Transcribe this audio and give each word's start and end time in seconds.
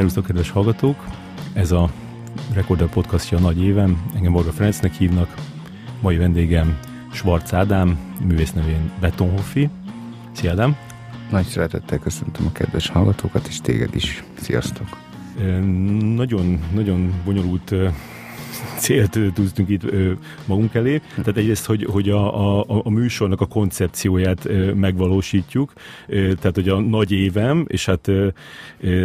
Szervusztok, 0.00 0.26
kedves 0.26 0.50
hallgatók! 0.50 1.04
Ez 1.52 1.72
a 1.72 1.90
Recorder 2.54 2.88
podcastja 2.88 3.38
a 3.38 3.40
nagy 3.40 3.62
évem. 3.62 4.10
Engem 4.14 4.32
Borga 4.32 4.52
Ferencnek 4.52 4.92
hívnak. 4.92 5.34
Mai 6.00 6.16
vendégem 6.16 6.78
Schwarz 7.12 7.54
Ádám, 7.54 7.98
művész 8.24 8.52
nevén 8.52 8.90
Betonhoffi. 9.00 9.68
Szia 10.32 10.50
Ádám! 10.50 10.76
Nagy 11.30 11.46
szeretettel 11.46 11.98
köszöntöm 11.98 12.46
a 12.46 12.52
kedves 12.52 12.88
hallgatókat, 12.88 13.46
és 13.46 13.60
téged 13.60 13.94
is. 13.94 14.24
Sziasztok! 14.34 14.86
Nagyon, 16.14 16.60
nagyon 16.74 17.14
bonyolult 17.24 17.74
célt 18.78 19.18
tűztünk 19.34 19.68
itt 19.68 19.82
magunk 20.46 20.74
elé. 20.74 21.00
Tehát 21.10 21.36
egyrészt, 21.36 21.66
hogy, 21.66 21.84
hogy 21.84 22.08
a, 22.08 22.58
a, 22.60 22.80
a 22.84 22.90
műsornak 22.90 23.40
a 23.40 23.46
koncepcióját 23.46 24.48
megvalósítjuk, 24.74 25.72
tehát 26.06 26.54
hogy 26.54 26.68
a 26.68 26.80
nagy 26.80 27.12
évem, 27.12 27.64
és 27.68 27.86
hát 27.86 28.10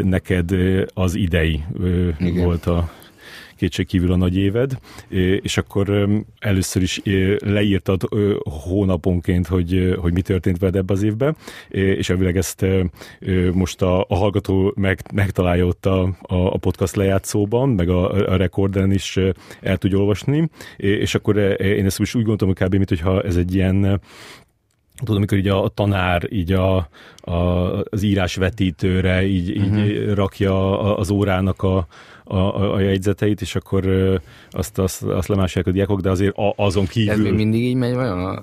neked 0.03 0.51
az 0.93 1.15
idei 1.15 1.63
Igen. 2.19 2.43
volt 2.43 2.65
a 2.65 2.89
kétségkívül 3.57 4.11
a 4.11 4.15
nagy 4.15 4.37
éved, 4.37 4.79
és 5.41 5.57
akkor 5.57 6.09
először 6.39 6.81
is 6.81 7.01
leírtad 7.37 8.01
hónaponként, 8.43 9.47
hogy, 9.47 9.95
hogy 9.99 10.13
mi 10.13 10.21
történt 10.21 10.57
veled 10.57 10.75
ebbe 10.75 10.93
az 10.93 11.03
évben, 11.03 11.35
és 11.69 12.09
elvileg 12.09 12.37
ezt 12.37 12.65
most 13.53 13.81
a, 13.81 14.05
a 14.07 14.15
hallgató 14.15 14.73
meg, 14.75 14.99
megtalálja 15.13 15.65
ott 15.65 15.85
a, 15.85 16.15
a 16.21 16.57
podcast 16.57 16.95
lejátszóban, 16.95 17.69
meg 17.69 17.89
a, 17.89 18.31
a 18.31 18.35
rekorden 18.35 18.91
is 18.91 19.19
el 19.61 19.77
tudja 19.77 19.97
olvasni, 19.97 20.49
és 20.77 21.15
akkor 21.15 21.37
én 21.61 21.85
ezt 21.85 21.99
most 21.99 22.15
úgy 22.15 22.23
gondolom, 22.23 22.55
hogy 22.57 22.67
kb. 22.67 22.75
mint 22.75 22.89
hogyha 22.89 23.21
ez 23.21 23.35
egy 23.35 23.55
ilyen 23.55 24.01
tudom, 24.97 25.15
amikor 25.15 25.37
így 25.37 25.47
a 25.47 25.67
tanár 25.73 26.27
így 26.29 26.51
a, 26.51 26.89
a, 27.17 27.33
az 27.89 28.01
írásvetítőre 28.01 29.25
így, 29.25 29.57
uh-huh. 29.57 29.85
így 29.85 30.01
mhm. 30.01 30.13
rakja 30.13 30.79
az 30.95 31.09
órának 31.09 31.63
a, 31.63 31.87
a, 32.25 32.73
a 32.73 32.79
jegyzeteit, 32.79 33.41
és 33.41 33.55
akkor 33.55 33.85
azt, 34.49 34.79
azt, 34.79 35.03
azt 35.03 35.27
lemásolják 35.27 35.67
a 35.67 35.75
diákok, 35.75 36.01
de 36.01 36.09
azért 36.09 36.35
azon 36.55 36.85
kívül... 36.85 37.11
Ez 37.11 37.19
még 37.19 37.33
mindig 37.33 37.63
így 37.63 37.75
megy 37.75 37.93
vajon 37.93 38.25
a 38.25 38.41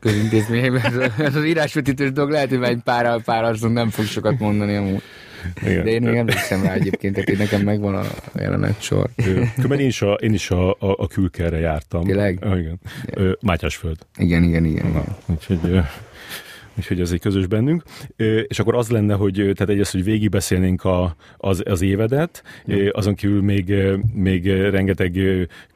közintézményekben? 0.00 1.12
Ez 1.18 1.36
az 1.36 1.44
írásvetítős 1.44 2.12
dolog 2.12 2.30
lehet, 2.30 2.48
hogy 2.48 2.62
egy 2.62 2.80
pár, 2.84 3.22
pár 3.22 3.44
azon 3.44 3.72
nem 3.72 3.90
fog 3.90 4.04
sokat 4.04 4.38
mondani 4.38 4.76
amúgy. 4.76 5.02
Igen. 5.62 5.84
De 5.84 5.90
én 5.90 6.02
még 6.02 6.14
emlékszem 6.14 6.62
rá 6.62 6.72
egyébként, 6.72 7.14
tehát 7.14 7.38
nekem 7.38 7.60
megvan 7.60 7.94
a 7.94 8.04
jelenet 8.34 8.82
sor. 8.82 9.08
Különben 9.54 9.78
én 9.78 9.86
is 9.86 10.02
a, 10.02 10.12
én 10.12 10.32
is 10.32 10.50
a, 10.50 10.70
a, 10.70 10.76
a 10.78 11.06
külkerre 11.06 11.58
jártam. 11.58 12.04
Tényleg? 12.04 12.38
Igen. 12.44 12.58
igen. 12.58 13.36
Mátyásföld. 13.40 13.96
Igen, 14.16 14.42
igen, 14.42 14.64
igen. 14.64 14.90
Na, 14.90 15.04
úgyhogy 15.26 15.80
úgyhogy 16.80 17.00
ez 17.00 17.10
egy 17.10 17.20
közös 17.20 17.46
bennünk. 17.46 17.82
És 18.46 18.58
akkor 18.58 18.74
az 18.74 18.88
lenne, 18.88 19.14
hogy 19.14 19.34
tehát 19.34 19.68
egyrészt, 19.68 19.92
hogy 19.92 20.04
végigbeszélnénk 20.04 20.84
a, 20.84 21.16
az, 21.36 21.62
az 21.64 21.82
évedet, 21.82 22.42
azon 22.90 23.14
kívül 23.14 23.42
még, 23.42 23.74
még 24.14 24.46
rengeteg 24.50 25.18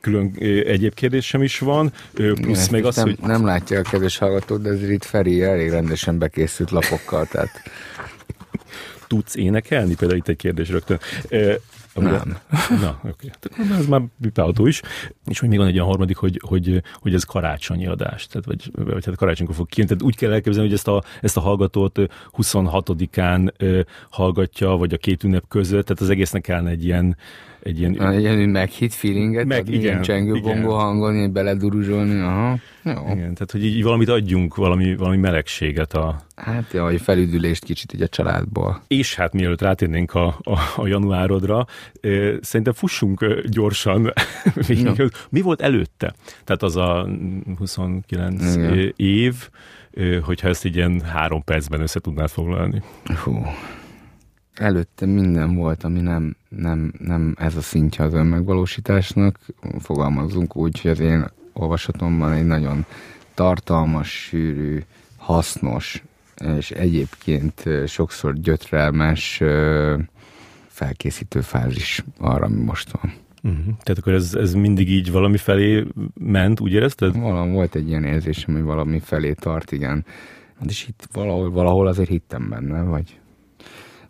külön 0.00 0.34
egyéb 0.66 0.94
kérdésem 0.94 1.42
is 1.42 1.58
van, 1.58 1.92
plusz 2.14 2.68
még 2.68 2.84
az, 2.84 2.96
nem, 2.96 3.04
hogy... 3.04 3.18
Nem 3.20 3.44
látja 3.44 3.78
a 3.78 3.82
kedves 3.82 4.18
hallgatót, 4.18 4.62
de 4.62 4.68
ezért 4.68 4.90
itt 4.90 5.04
Feri 5.04 5.42
elég 5.42 5.70
rendesen 5.70 6.18
bekészült 6.18 6.70
lapokkal, 6.70 7.26
tehát... 7.26 7.50
Tudsz 9.06 9.34
énekelni? 9.34 9.94
Például 9.94 10.18
itt 10.18 10.28
egy 10.28 10.36
kérdés 10.36 10.68
rögtön. 10.68 10.98
Amire, 11.94 12.22
nem. 12.24 12.38
Na, 12.80 13.00
oké. 13.08 13.30
Okay. 13.44 13.78
Ez 13.78 13.86
már 13.86 14.02
vipálható 14.16 14.66
is. 14.66 14.82
És 15.26 15.40
még 15.40 15.58
van 15.58 15.66
egy 15.66 15.74
olyan 15.74 15.86
harmadik, 15.86 16.16
hogy, 16.16 16.40
hogy, 16.46 16.82
hogy 16.92 17.14
ez 17.14 17.24
karácsonyi 17.24 17.86
adás, 17.86 18.26
tehát, 18.26 18.46
vagy, 18.46 18.70
vagy 18.74 19.04
hát 19.04 19.16
karácsonykor 19.16 19.54
fog 19.54 19.68
kijönni. 19.68 19.90
Tehát 19.90 20.04
úgy 20.04 20.16
kell 20.16 20.32
elképzelni, 20.32 20.68
hogy 20.68 20.76
ezt 20.76 20.88
a, 20.88 21.02
ezt 21.20 21.36
a 21.36 21.40
hallgatót 21.40 21.98
26-án 22.36 23.52
hallgatja, 24.10 24.68
vagy 24.68 24.92
a 24.92 24.96
két 24.96 25.24
ünnep 25.24 25.44
között, 25.48 25.86
tehát 25.86 26.02
az 26.02 26.10
egésznek 26.10 26.42
kellene 26.42 26.70
egy 26.70 26.84
ilyen 26.84 27.16
egy 27.64 27.78
ilyen... 27.78 28.00
Egy 28.02 28.20
ilyen 28.20 28.48
meghit 28.48 28.94
feelinget, 28.94 29.44
meg, 29.44 29.68
igen, 29.68 29.80
ilyen 29.80 30.02
csengő 30.02 30.40
bongó 30.40 30.74
hangon, 30.74 31.16
így 31.16 31.30
beleduruzsolni, 31.30 32.20
aha. 32.20 32.58
Jó. 32.82 32.92
Igen, 32.92 33.34
tehát 33.34 33.50
hogy 33.50 33.64
így 33.64 33.82
valamit 33.82 34.08
adjunk, 34.08 34.56
valami, 34.56 34.96
valami 34.96 35.16
melegséget 35.16 35.94
a... 35.94 36.22
Hát, 36.36 36.72
ja, 36.72 36.84
hogy 36.84 37.00
felüdülést 37.00 37.64
kicsit 37.64 37.92
így 37.92 38.02
a 38.02 38.08
családból. 38.08 38.82
És 38.86 39.14
hát 39.14 39.32
mielőtt 39.32 39.60
rátérnénk 39.60 40.14
a, 40.14 40.26
a, 40.26 40.58
a 40.76 40.86
januárodra, 40.86 41.66
szerintem 42.40 42.72
fussunk 42.72 43.26
gyorsan. 43.48 44.12
Mi 45.30 45.40
volt 45.40 45.60
előtte? 45.60 46.14
Tehát 46.44 46.62
az 46.62 46.76
a 46.76 47.08
29 47.58 48.54
Igen. 48.54 48.92
év, 48.96 49.34
hogyha 50.22 50.48
ezt 50.48 50.64
így 50.64 50.76
ilyen 50.76 51.00
három 51.00 51.44
percben 51.44 51.80
össze 51.80 52.00
tudnád 52.00 52.28
foglalni. 52.28 52.82
Hú 53.24 53.42
előtte 54.54 55.06
minden 55.06 55.54
volt, 55.54 55.84
ami 55.84 56.00
nem, 56.00 56.36
nem, 56.48 56.92
nem 56.98 57.34
ez 57.38 57.56
a 57.56 57.60
szintje 57.60 58.04
az 58.04 58.14
önmegvalósításnak. 58.14 59.38
Fogalmazunk 59.78 60.56
úgy, 60.56 60.80
hogy 60.80 60.90
az 60.90 61.00
én 61.00 61.26
olvasatomban 61.52 62.32
egy 62.32 62.46
nagyon 62.46 62.84
tartalmas, 63.34 64.08
sűrű, 64.08 64.82
hasznos, 65.16 66.02
és 66.56 66.70
egyébként 66.70 67.62
sokszor 67.86 68.32
gyötrelmes 68.32 69.42
felkészítő 70.66 71.40
fázis 71.40 72.04
arra, 72.18 72.44
ami 72.44 72.62
most 72.62 72.90
van. 72.90 73.12
Uh-huh. 73.42 73.64
Tehát 73.64 73.98
akkor 73.98 74.12
ez, 74.12 74.34
ez 74.34 74.54
mindig 74.54 74.90
így 74.90 75.10
valami 75.10 75.36
felé 75.36 75.86
ment, 76.14 76.60
úgy 76.60 76.72
érezted? 76.72 77.20
Valami, 77.20 77.52
volt 77.52 77.74
egy 77.74 77.88
ilyen 77.88 78.04
érzésem, 78.04 78.54
hogy 78.54 78.62
valami 78.62 79.00
felé 79.00 79.32
tart, 79.32 79.72
igen. 79.72 80.04
És 80.68 80.88
itt 80.88 81.08
valahol, 81.12 81.50
valahol 81.50 81.86
azért 81.86 82.08
hittem 82.08 82.48
benne, 82.48 82.82
vagy 82.82 83.18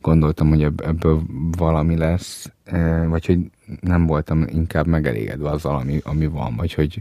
gondoltam, 0.04 0.48
hogy 0.48 0.62
ebből 0.62 1.22
valami 1.58 1.96
lesz, 1.96 2.52
e, 2.64 3.06
vagy 3.06 3.26
hogy 3.26 3.38
nem 3.80 4.06
voltam 4.06 4.44
inkább 4.48 4.86
megelégedve 4.86 5.50
azzal, 5.50 5.76
ami, 5.76 6.00
ami 6.02 6.26
van, 6.26 6.56
vagy 6.56 6.74
hogy 6.74 6.98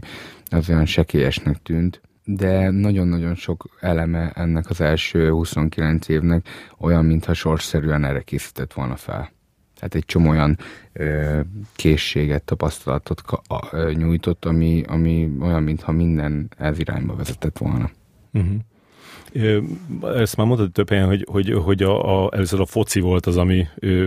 az 0.50 0.68
olyan 0.68 0.86
sekélyesnek 0.86 1.62
tűnt. 1.62 2.00
De 2.24 2.70
nagyon-nagyon 2.70 3.34
sok 3.34 3.64
eleme 3.80 4.30
ennek 4.34 4.70
az 4.70 4.80
első 4.80 5.30
29 5.30 6.08
évnek 6.08 6.46
olyan, 6.78 7.04
mintha 7.04 7.34
sorszerűen 7.34 8.04
erre 8.04 8.20
készített 8.20 8.72
volna 8.72 8.96
fel. 8.96 9.32
Tehát 9.74 9.94
egy 9.94 10.04
csomó 10.04 10.30
olyan 10.30 10.58
ö, 10.92 11.40
készséget, 11.74 12.42
tapasztalatot 12.42 13.22
ka, 13.22 13.42
ö, 13.70 13.92
nyújtott, 13.92 14.44
ami, 14.44 14.82
ami 14.86 15.36
olyan, 15.40 15.62
mintha 15.62 15.92
minden 15.92 16.50
ez 16.58 16.78
irányba 16.78 17.16
vezetett 17.16 17.58
volna. 17.58 17.90
Uh-huh. 18.32 18.54
Ezt 20.14 20.36
már 20.36 20.46
mondtad 20.46 20.72
több 20.72 20.88
helyen, 20.88 21.06
hogy, 21.06 21.26
hogy, 21.30 21.52
hogy 21.52 21.82
a, 21.82 22.24
a, 22.24 22.30
először 22.32 22.60
a 22.60 22.66
foci 22.66 23.00
volt 23.00 23.26
az, 23.26 23.36
ami 23.36 23.66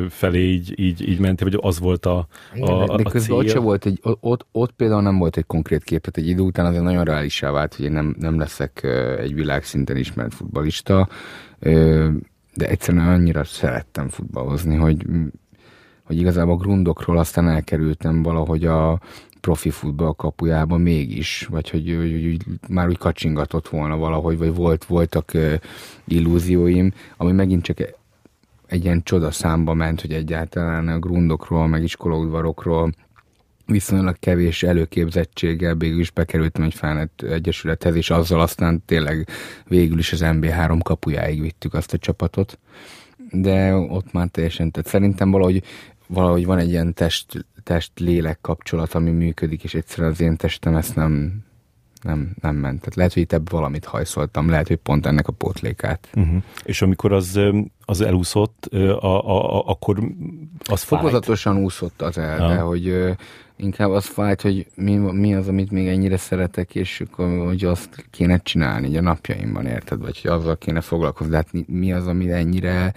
felé 0.10 0.40
így, 0.40 0.80
így, 0.80 1.10
így 1.10 1.20
ment, 1.20 1.42
vagy 1.42 1.58
az 1.62 1.80
volt 1.80 2.06
a, 2.06 2.28
a, 2.60 2.72
a, 2.72 2.98
de, 2.98 3.04
de 3.04 3.20
cél. 3.20 3.36
Ott, 3.36 3.48
se 3.48 3.60
volt 3.60 3.86
egy, 3.86 4.00
ott, 4.20 4.46
ott 4.52 4.72
például 4.72 5.02
nem 5.02 5.18
volt 5.18 5.38
egy 5.38 5.46
konkrét 5.46 5.84
kép, 5.84 6.02
tehát 6.02 6.18
egy 6.18 6.28
idő 6.28 6.42
után 6.42 6.66
azért 6.66 6.84
nagyon 6.84 7.04
reálisá 7.04 7.52
vált, 7.52 7.76
hogy 7.76 7.86
én 7.86 7.92
nem, 7.92 8.16
nem 8.20 8.40
leszek 8.40 8.84
egy 9.20 9.34
világszinten 9.34 9.98
ismert 9.98 10.34
futbalista, 10.34 11.08
de 12.54 12.68
egyszerűen 12.68 13.08
annyira 13.08 13.44
szerettem 13.44 14.10
futballozni, 14.10 14.76
hogy 14.76 15.06
hogy 16.08 16.20
igazából 16.20 16.54
a 16.54 16.58
grundokról 16.58 17.18
aztán 17.18 17.50
elkerültem 17.50 18.24
valahogy 18.24 18.66
a, 18.66 19.00
profi 19.40 19.70
futball 19.70 20.14
kapujába 20.18 20.78
mégis, 20.78 21.48
vagy 21.50 21.70
hogy, 21.70 21.96
hogy, 21.98 22.12
hogy, 22.12 22.24
hogy 22.24 22.70
már 22.70 22.88
úgy 22.88 22.98
kacsingatott 22.98 23.68
volna 23.68 23.98
valahogy, 23.98 24.38
vagy 24.38 24.56
volt, 24.56 24.86
voltak 24.86 25.32
uh, 25.34 25.54
illúzióim, 26.08 26.94
ami 27.18 27.32
megint 27.32 27.64
csak 27.64 27.78
egy 28.68 28.84
ilyen 28.84 29.04
csoda 29.04 29.32
számba 29.32 29.74
ment, 29.74 30.02
hogy 30.02 30.14
egyáltalán 30.14 30.88
a 30.88 31.00
grundokról, 31.00 31.68
meg 31.68 31.84
iskolaudvarokról 31.84 32.92
viszonylag 33.68 34.20
kevés 34.20 34.64
előképzettséggel 34.64 35.76
végül 35.76 36.00
is 36.00 36.12
bekerültem 36.12 36.64
egy 36.64 36.74
felnőtt 36.74 37.22
egyesülethez, 37.22 37.96
és 37.96 38.10
azzal 38.10 38.42
aztán 38.42 38.84
tényleg 38.86 39.28
végül 39.66 39.98
is 40.00 40.12
az 40.12 40.22
MB3 40.24 40.80
kapujáig 40.84 41.42
vittük 41.42 41.74
azt 41.74 41.94
a 41.94 41.98
csapatot. 41.98 42.60
De 43.32 43.76
ott 43.76 44.12
már 44.12 44.28
teljesen, 44.28 44.72
tehát 44.72 44.90
szerintem 44.90 45.32
valahogy, 45.32 45.64
valahogy 46.08 46.46
van 46.46 46.58
egy 46.58 46.70
ilyen 46.70 46.94
test, 46.94 47.46
test-lélek 47.64 48.42
kapcsolat, 48.42 48.94
ami 48.94 49.12
működik, 49.12 49.64
és 49.64 49.74
egyszerűen 49.74 50.12
az 50.12 50.22
én 50.22 50.36
testem 50.36 50.76
ezt 50.76 50.96
nem, 50.96 51.46
nem, 52.02 52.32
nem 52.42 52.56
ment. 52.56 52.80
Tehát 52.80 52.96
lehet, 52.96 53.14
hogy 53.14 53.22
itt 53.22 53.34
ebből 53.34 53.60
valamit 53.60 53.86
hajszoltam, 53.86 54.50
lehet, 54.50 54.68
hogy 54.68 54.78
pont 54.78 55.06
ennek 55.06 55.28
a 55.28 55.32
pótlékát. 55.32 56.08
Uh-huh. 56.16 56.44
És 56.64 56.82
amikor 56.82 57.12
az, 57.12 57.40
az 57.86 58.02
elúszott, 58.02 58.66
a, 58.66 59.04
a, 59.04 59.58
a, 59.58 59.68
akkor 59.68 60.04
az 60.66 60.82
Fokozatosan 60.82 61.54
fájt? 61.54 61.66
úszott 61.66 62.02
az 62.02 62.18
el, 62.18 62.40
ja. 62.40 62.48
de 62.48 62.60
hogy 62.60 63.16
inkább 63.56 63.90
az 63.90 64.06
fájt, 64.06 64.42
hogy 64.42 64.68
mi, 64.76 64.96
mi 64.96 65.36
az, 65.36 65.48
amit 65.48 65.72
még 65.72 65.88
ennyire 65.88 66.18
szeretek, 66.18 66.76
és 66.76 67.04
hogy 67.16 67.66
azt 67.66 68.06
kéne 68.12 68.38
csinálni 68.38 68.88
így 68.88 68.96
a 68.96 69.02
napjaimban, 69.02 69.66
érted? 69.66 70.02
Vagy 70.02 70.22
hogy 70.22 70.32
azzal 70.32 70.58
kéne 70.58 70.82
foglalkozni, 70.82 71.32
de 71.32 71.38
hát 71.38 71.68
mi 71.68 71.94
az, 71.94 72.08
ami 72.08 72.32
ennyire 72.32 72.94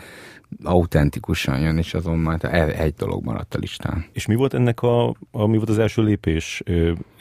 autentikusan 0.65 1.61
jön, 1.61 1.79
és 1.79 1.95
azon 1.95 2.19
már 2.19 2.55
egy 2.81 2.95
dolog 2.95 3.25
maradt 3.25 3.55
a 3.55 3.59
listán. 3.59 4.05
És 4.13 4.27
mi 4.27 4.35
volt 4.35 4.55
ennek 4.55 4.83
a, 4.83 5.09
a 5.31 5.47
mi 5.47 5.57
volt 5.57 5.69
az 5.69 5.79
első 5.79 6.03
lépés 6.03 6.63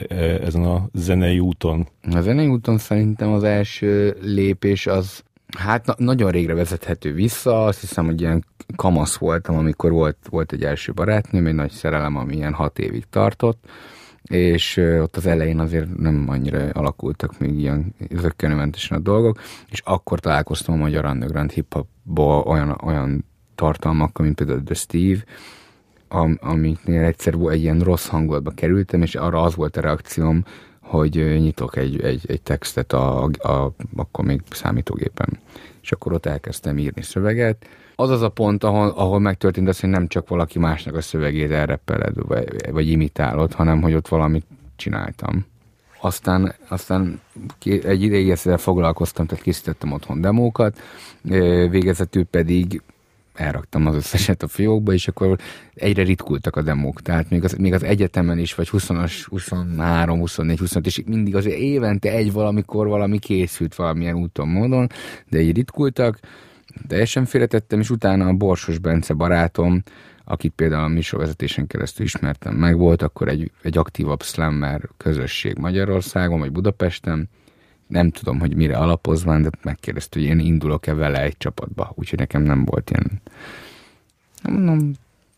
e, 0.08 0.14
ezen 0.16 0.64
a 0.64 0.88
zenei 0.92 1.38
úton? 1.38 1.88
A 2.12 2.20
zenei 2.20 2.46
úton 2.46 2.78
szerintem 2.78 3.32
az 3.32 3.42
első 3.42 4.16
lépés 4.20 4.86
az, 4.86 5.22
Hát 5.58 5.86
na- 5.86 5.94
nagyon 5.96 6.30
régre 6.30 6.54
vezethető 6.54 7.12
vissza, 7.12 7.64
azt 7.64 7.80
hiszem, 7.80 8.04
hogy 8.04 8.20
ilyen 8.20 8.44
kamasz 8.76 9.16
voltam, 9.16 9.56
amikor 9.56 9.90
volt, 9.90 10.16
volt 10.30 10.52
egy 10.52 10.64
első 10.64 10.92
barátnőm, 10.92 11.46
egy 11.46 11.54
nagy 11.54 11.70
szerelem, 11.70 12.16
ami 12.16 12.34
ilyen 12.34 12.52
hat 12.52 12.78
évig 12.78 13.04
tartott, 13.10 13.64
és 14.30 14.76
ott 14.76 15.16
az 15.16 15.26
elején 15.26 15.58
azért 15.58 15.96
nem 15.96 16.24
annyira 16.28 16.68
alakultak 16.72 17.38
még 17.38 17.58
ilyen 17.58 17.94
zöggenőmentesen 18.10 18.96
a 18.96 19.00
dolgok, 19.00 19.40
és 19.70 19.80
akkor 19.84 20.20
találkoztam 20.20 20.74
a 20.74 20.82
magyar 20.82 21.04
underground 21.04 21.50
hip-hopból 21.50 22.40
olyan, 22.40 22.80
olyan 22.84 23.24
tartalmakkal, 23.54 24.24
mint 24.24 24.36
például 24.36 24.62
The 24.62 24.74
Steve, 24.74 25.24
am, 26.08 26.38
amiknél 26.40 27.04
egyszer 27.04 27.34
egy 27.50 27.60
ilyen 27.60 27.80
rossz 27.80 28.06
hangulatba 28.06 28.50
kerültem, 28.50 29.02
és 29.02 29.14
arra 29.14 29.42
az 29.42 29.54
volt 29.54 29.76
a 29.76 29.80
reakcióm, 29.80 30.44
hogy 30.80 31.14
nyitok 31.38 31.76
egy, 31.76 32.00
egy, 32.00 32.24
egy 32.26 32.42
textet 32.42 32.92
a, 32.92 33.24
a, 33.24 33.74
akkor 33.96 34.24
még 34.24 34.42
számítógépen. 34.50 35.38
És 35.82 35.92
akkor 35.92 36.12
ott 36.12 36.26
elkezdtem 36.26 36.78
írni 36.78 37.02
szöveget. 37.02 37.66
Az 38.00 38.10
az 38.10 38.22
a 38.22 38.28
pont, 38.28 38.64
ahol, 38.64 38.88
ahol 38.88 39.18
megtörtént 39.18 39.68
az, 39.68 39.80
hogy 39.80 39.90
nem 39.90 40.08
csak 40.08 40.28
valaki 40.28 40.58
másnak 40.58 40.94
a 40.94 41.00
szövegét 41.00 41.50
elreppeled, 41.50 42.14
vagy, 42.26 42.70
vagy 42.70 42.90
imitálod, 42.90 43.52
hanem 43.52 43.82
hogy 43.82 43.94
ott 43.94 44.08
valamit 44.08 44.46
csináltam. 44.76 45.46
Aztán, 46.00 46.54
aztán 46.68 47.20
egy 47.64 48.02
ideig 48.02 48.30
ezzel 48.30 48.58
foglalkoztam, 48.58 49.26
tehát 49.26 49.44
készítettem 49.44 49.92
otthon 49.92 50.20
demókat, 50.20 50.78
végezetül 51.70 52.24
pedig 52.24 52.82
elraktam 53.34 53.86
az 53.86 53.94
összeset 53.94 54.42
a 54.42 54.48
fiókba, 54.48 54.92
és 54.92 55.08
akkor 55.08 55.38
egyre 55.74 56.02
ritkultak 56.02 56.56
a 56.56 56.62
demók. 56.62 57.02
Tehát 57.02 57.30
még 57.30 57.44
az, 57.44 57.52
még 57.52 57.72
az 57.72 57.82
egyetemen 57.82 58.38
is, 58.38 58.54
vagy 58.54 58.68
20-as, 58.72 59.26
23, 59.28 60.18
24, 60.18 60.58
25, 60.58 60.86
és 60.86 61.02
mindig 61.06 61.36
azért 61.36 61.56
évente 61.58 62.10
egy 62.10 62.32
valamikor 62.32 62.86
valami 62.88 63.18
készült 63.18 63.74
valamilyen 63.74 64.16
úton, 64.16 64.48
módon, 64.48 64.86
de 65.28 65.40
így 65.40 65.56
ritkultak, 65.56 66.18
teljesen 66.86 67.24
félretettem, 67.24 67.80
és 67.80 67.90
utána 67.90 68.26
a 68.26 68.32
Borsos 68.32 68.78
Bence 68.78 69.14
barátom, 69.14 69.82
akit 70.24 70.52
például 70.56 70.84
a 70.84 70.88
műsorvezetésen 70.88 71.66
keresztül 71.66 72.04
ismertem 72.04 72.54
meg, 72.54 72.76
volt 72.76 73.02
akkor 73.02 73.28
egy, 73.28 73.50
egy 73.62 73.78
aktívabb 73.78 74.22
slammer 74.22 74.80
közösség 74.96 75.58
Magyarországon, 75.58 76.38
vagy 76.38 76.52
Budapesten, 76.52 77.28
nem 77.86 78.10
tudom, 78.10 78.40
hogy 78.40 78.56
mire 78.56 78.76
alapozván, 78.76 79.42
de 79.42 79.50
megkérdezte, 79.62 80.18
hogy 80.18 80.28
én 80.28 80.38
indulok-e 80.38 80.94
vele 80.94 81.22
egy 81.22 81.36
csapatba. 81.36 81.92
Úgyhogy 81.94 82.18
nekem 82.18 82.42
nem 82.42 82.64
volt 82.64 82.90
ilyen... 82.90 83.20
Mondom, 84.42 84.92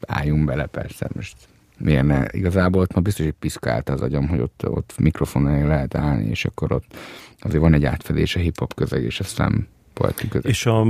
álljunk 0.06 0.44
bele 0.44 0.66
persze, 0.66 1.08
most 1.14 1.36
miért 1.78 2.06
ne? 2.06 2.24
Igazából 2.30 2.80
ott 2.80 2.94
ma 2.94 3.00
biztos, 3.00 3.24
hogy 3.24 3.34
piszkált 3.38 3.88
az 3.88 4.00
agyam, 4.00 4.28
hogy 4.28 4.40
ott, 4.40 4.68
ott 4.68 4.94
mikrofon 4.98 5.66
lehet 5.66 5.94
állni, 5.94 6.28
és 6.28 6.44
akkor 6.44 6.72
ott 6.72 6.96
azért 7.38 7.62
van 7.62 7.74
egy 7.74 7.84
átfedés 7.84 8.36
a 8.36 8.38
hip-hop 8.38 8.74
közeg, 8.74 9.02
és 9.02 9.20
aztán 9.20 9.68
volt 9.94 10.26
közeg. 10.28 10.50
És 10.50 10.66
a, 10.66 10.86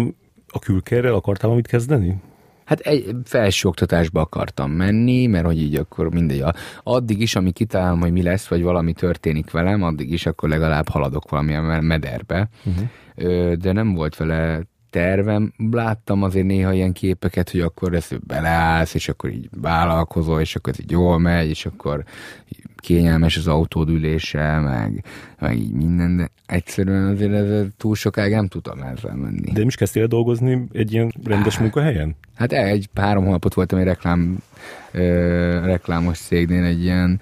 a 0.53 0.59
külkerrel 0.59 1.15
akartál 1.15 1.43
valamit 1.43 1.67
kezdeni? 1.67 2.17
Hát 2.65 2.81
egy 2.81 3.17
felsőoktatásba 3.25 4.21
akartam 4.21 4.71
menni, 4.71 5.27
mert 5.27 5.45
hogy 5.45 5.63
így 5.63 5.75
akkor 5.75 6.11
mindegy. 6.15 6.45
Addig 6.83 7.21
is, 7.21 7.37
ami 7.37 7.51
kitalálom, 7.51 8.01
hogy 8.01 8.13
mi 8.13 8.23
lesz, 8.23 8.47
vagy 8.47 8.63
valami 8.63 8.93
történik 8.93 9.51
velem, 9.51 9.83
addig 9.83 10.13
is 10.13 10.27
akkor 10.27 10.49
legalább 10.49 10.89
haladok 10.89 11.31
valamilyen 11.31 11.85
mederbe. 11.85 12.49
Uh-huh. 12.65 13.53
De 13.53 13.73
nem 13.73 13.95
volt 13.95 14.17
vele 14.17 14.61
tervem. 14.93 15.53
Láttam 15.71 16.23
azért 16.23 16.47
néha 16.47 16.73
ilyen 16.73 16.93
képeket, 16.93 17.50
hogy 17.50 17.61
akkor 17.61 17.94
ezt 17.94 18.27
beleállsz, 18.27 18.94
és 18.94 19.09
akkor 19.09 19.31
így 19.31 19.49
vállalkozol, 19.61 20.41
és 20.41 20.56
akkor 20.56 20.73
ez 20.73 20.81
így 20.81 20.91
jól 20.91 21.19
megy, 21.19 21.49
és 21.49 21.67
akkor 21.67 22.05
kényelmes 22.77 23.37
az 23.37 23.47
autód 23.47 23.89
ülése, 23.89 24.59
meg, 24.59 25.05
meg 25.39 25.56
így 25.56 25.73
minden, 25.73 26.17
de 26.17 26.31
egyszerűen 26.47 27.12
azért 27.12 27.33
ez 27.33 27.67
túl 27.77 27.94
sokáig 27.94 28.33
nem 28.33 28.49
tudtam 28.49 28.83
ezzel 28.83 29.15
menni. 29.15 29.50
De 29.53 29.59
nem 29.59 29.67
is 29.67 29.77
kezdtél 29.77 30.06
dolgozni 30.06 30.67
egy 30.73 30.93
ilyen 30.93 31.12
rendes 31.25 31.53
hát, 31.53 31.62
munkahelyen? 31.62 32.17
Hát 32.35 32.53
egy 32.53 32.89
három 32.94 33.25
hónapot 33.25 33.55
voltam 33.55 33.79
egy 33.79 33.85
reklám, 33.85 34.39
ö, 34.93 35.65
reklámos 35.65 36.19
cégnél, 36.19 36.65
egy 36.65 36.83
ilyen 36.83 37.21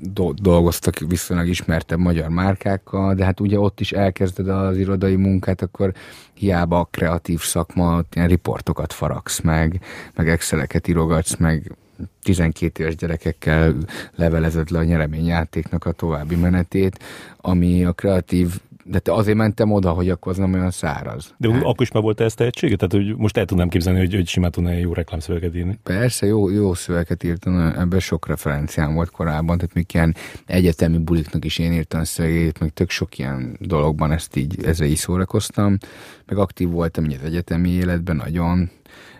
do- 0.00 0.40
dolgoztak 0.40 0.98
viszonylag 0.98 1.48
ismertebb 1.48 1.98
magyar 1.98 2.28
márkákkal, 2.28 3.14
de 3.14 3.24
hát 3.24 3.40
ugye 3.40 3.58
ott 3.58 3.80
is 3.80 3.92
elkezded 3.92 4.48
az 4.48 4.76
irodai 4.76 5.16
munkát, 5.16 5.62
akkor 5.62 5.92
hiába 6.34 6.78
a 6.78 6.88
kreatív 6.90 7.40
szakma, 7.40 8.00
ilyen 8.12 8.28
riportokat 8.28 8.92
faragsz 8.92 9.40
meg, 9.40 9.80
meg 10.14 10.28
exceleket 10.28 10.88
írogatsz, 10.88 11.36
meg 11.36 11.76
12 12.22 12.82
éves 12.82 12.96
gyerekekkel 12.96 13.74
levelezett 14.14 14.68
le 14.68 14.78
a 14.78 14.84
nyereményjátéknak 14.84 15.84
a 15.84 15.92
további 15.92 16.36
menetét, 16.36 16.98
ami 17.36 17.84
a 17.84 17.92
kreatív 17.92 18.60
de 18.84 18.98
te 18.98 19.12
azért 19.12 19.36
mentem 19.36 19.72
oda, 19.72 19.90
hogy 19.90 20.08
akkor 20.08 20.32
az 20.32 20.38
nem 20.38 20.52
olyan 20.52 20.70
száraz. 20.70 21.34
De 21.36 21.52
hát. 21.52 21.62
akkor 21.62 21.80
is 21.80 21.90
már 21.90 22.02
volt 22.02 22.20
ezt 22.20 22.36
tehetséget? 22.36 22.78
Tehát, 22.78 23.06
hogy 23.06 23.16
most 23.16 23.36
el 23.36 23.44
tudnám 23.44 23.68
képzelni, 23.68 23.98
hogy, 23.98 24.14
hogy 24.14 24.28
simán 24.28 24.50
tudnál 24.50 24.78
jó 24.78 24.92
reklámszöveget 24.92 25.56
írni. 25.56 25.78
Persze, 25.82 26.26
jó, 26.26 26.50
jó 26.50 26.74
szöveget 26.74 27.22
írtam, 27.22 27.60
ebben 27.60 28.00
sok 28.00 28.26
referenciám 28.26 28.94
volt 28.94 29.10
korábban, 29.10 29.58
tehát 29.58 29.74
még 29.74 29.86
ilyen 29.92 30.14
egyetemi 30.46 30.98
buliknak 30.98 31.44
is 31.44 31.58
én 31.58 31.72
írtam 31.72 32.04
szövegét, 32.04 32.60
meg 32.60 32.70
tök 32.70 32.90
sok 32.90 33.18
ilyen 33.18 33.56
dologban 33.60 34.12
ezt 34.12 34.36
így, 34.36 34.64
ezzel 34.64 34.86
is 34.86 34.98
szórakoztam, 34.98 35.78
meg 36.26 36.38
aktív 36.38 36.68
voltam 36.68 37.04
így 37.04 37.18
az 37.20 37.26
egyetemi 37.26 37.68
életben 37.70 38.16
nagyon, 38.16 38.70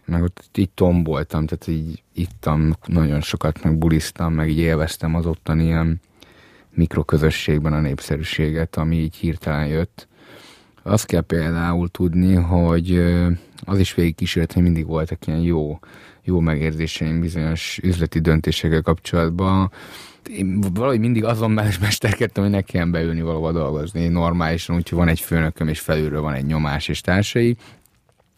meg 0.05 0.23
ott 0.23 0.49
így 0.59 0.71
tomboltam, 0.71 1.47
tehát 1.47 1.67
így 1.67 2.03
ittam 2.15 2.73
nagyon 2.87 3.21
sokat, 3.21 3.63
meg 3.63 3.79
buliztam, 3.79 4.33
meg 4.33 4.49
így 4.51 4.59
élveztem 4.59 5.15
az 5.15 5.27
ottani 5.27 5.65
ilyen 5.65 6.01
mikroközösségben 6.75 7.73
a 7.73 7.81
népszerűséget, 7.81 8.77
ami 8.77 8.97
így 8.97 9.17
hirtelen 9.17 9.67
jött. 9.67 10.09
Azt 10.83 11.07
kell 11.07 11.21
például 11.21 11.89
tudni, 11.89 12.35
hogy 12.35 13.03
az 13.65 13.79
is 13.79 13.95
végig 13.95 14.15
kísérlet, 14.15 14.53
hogy 14.53 14.63
mindig 14.63 14.87
voltak 14.87 15.27
ilyen 15.27 15.41
jó, 15.41 15.79
jó 16.23 16.41
megérzéseim 16.41 17.21
bizonyos 17.21 17.81
üzleti 17.83 18.21
döntésekkel 18.21 18.83
kapcsolatban. 18.83 19.71
Én 20.37 20.61
valahogy 20.61 21.01
mindig 21.01 21.25
azon 21.25 21.51
mesterkedtem, 21.81 22.43
hogy 22.43 22.53
ne 22.53 22.61
kelljen 22.61 22.91
beülni 22.91 23.23
valahova 23.23 23.53
dolgozni 23.53 24.09
normálisan, 24.09 24.77
úgyhogy 24.77 24.99
van 24.99 25.09
egy 25.09 25.21
főnököm, 25.21 25.69
és 25.69 25.81
felülről 25.81 26.21
van 26.21 26.35
egy 26.35 26.47
nyomás 26.47 26.89
és 26.89 27.01
társai, 27.01 27.57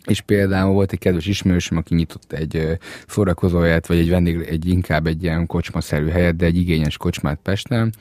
és 0.07 0.21
például 0.21 0.73
volt 0.73 0.93
egy 0.93 0.99
kedves 0.99 1.27
ismerősöm, 1.27 1.79
aki 1.79 1.95
nyitott 1.95 2.33
egy 2.33 2.79
szórakozóját, 3.07 3.87
vagy 3.87 3.99
egy 3.99 4.09
vendég, 4.09 4.41
egy 4.41 4.67
inkább 4.67 5.07
egy 5.07 5.23
ilyen 5.23 5.47
kocsmaszerű 5.47 6.09
helyet, 6.09 6.37
de 6.37 6.47
egy 6.47 6.57
igényes 6.57 6.97
kocsmát 6.97 7.39
Pesten, 7.43 7.93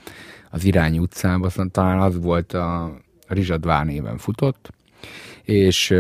az 0.50 0.64
Irányi 0.64 1.00
utcában, 1.00 1.48
aztán 1.48 1.72
talán 1.72 2.00
az 2.00 2.20
volt 2.20 2.54
a 2.54 2.98
Rizsadvár 3.28 3.86
néven 3.86 4.18
futott, 4.18 4.70
és 5.44 5.94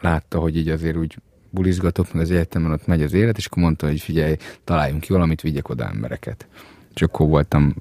látta, 0.00 0.38
hogy 0.38 0.56
így 0.56 0.68
azért 0.68 0.96
úgy 0.96 1.16
bulizgatok, 1.50 2.12
meg 2.12 2.22
az 2.22 2.30
egyetemen 2.30 2.72
ott 2.72 2.86
megy 2.86 3.02
az 3.02 3.12
élet, 3.12 3.36
és 3.36 3.46
akkor 3.46 3.62
mondta, 3.62 3.86
hogy 3.86 4.00
figyelj, 4.00 4.36
találjunk 4.64 5.00
ki 5.00 5.12
valamit, 5.12 5.40
vigyek 5.40 5.68
oda 5.68 5.88
embereket. 5.88 6.46
És 6.94 7.02
akkor 7.02 7.28
voltam 7.28 7.74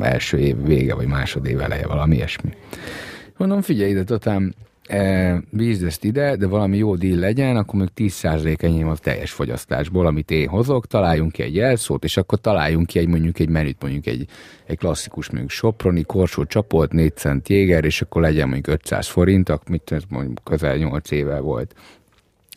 első 0.00 0.38
év 0.38 0.62
vége, 0.62 0.94
vagy 0.94 1.06
másodév 1.06 1.60
eleje, 1.60 1.86
valami 1.86 2.14
ilyesmi. 2.14 2.50
Mondom, 3.36 3.60
figyelj 3.60 3.90
ide, 3.90 4.04
totám, 4.04 4.54
e, 4.88 5.42
bízd 5.50 5.84
ezt 5.84 6.04
ide, 6.04 6.36
de 6.36 6.46
valami 6.46 6.76
jó 6.76 6.96
díl 6.96 7.18
legyen, 7.18 7.56
akkor 7.56 7.80
még 7.80 7.88
10% 7.96 8.62
enyém 8.62 8.88
az 8.88 9.00
teljes 9.00 9.32
fogyasztásból, 9.32 10.06
amit 10.06 10.30
én 10.30 10.48
hozok, 10.48 10.86
találjunk 10.86 11.32
ki 11.32 11.42
egy 11.42 11.54
jelszót, 11.54 12.04
és 12.04 12.16
akkor 12.16 12.40
találjunk 12.40 12.86
ki 12.86 12.98
egy 12.98 13.08
mondjuk 13.08 13.38
egy 13.38 13.48
menüt, 13.48 13.76
mondjuk 13.80 14.06
egy, 14.06 14.28
egy 14.66 14.78
klasszikus 14.78 15.30
mondjuk 15.30 15.50
Soproni, 15.50 16.02
Korsó 16.02 16.44
csapolt, 16.44 16.92
4 16.92 17.16
cent 17.16 17.48
jéger, 17.48 17.84
és 17.84 18.02
akkor 18.02 18.22
legyen 18.22 18.48
mondjuk 18.48 18.74
500 18.74 19.06
forint, 19.06 19.68
mit 19.68 19.92
ez 19.92 20.02
mondjuk 20.08 20.40
közel 20.44 20.76
8 20.76 21.10
éve 21.10 21.38
volt 21.38 21.74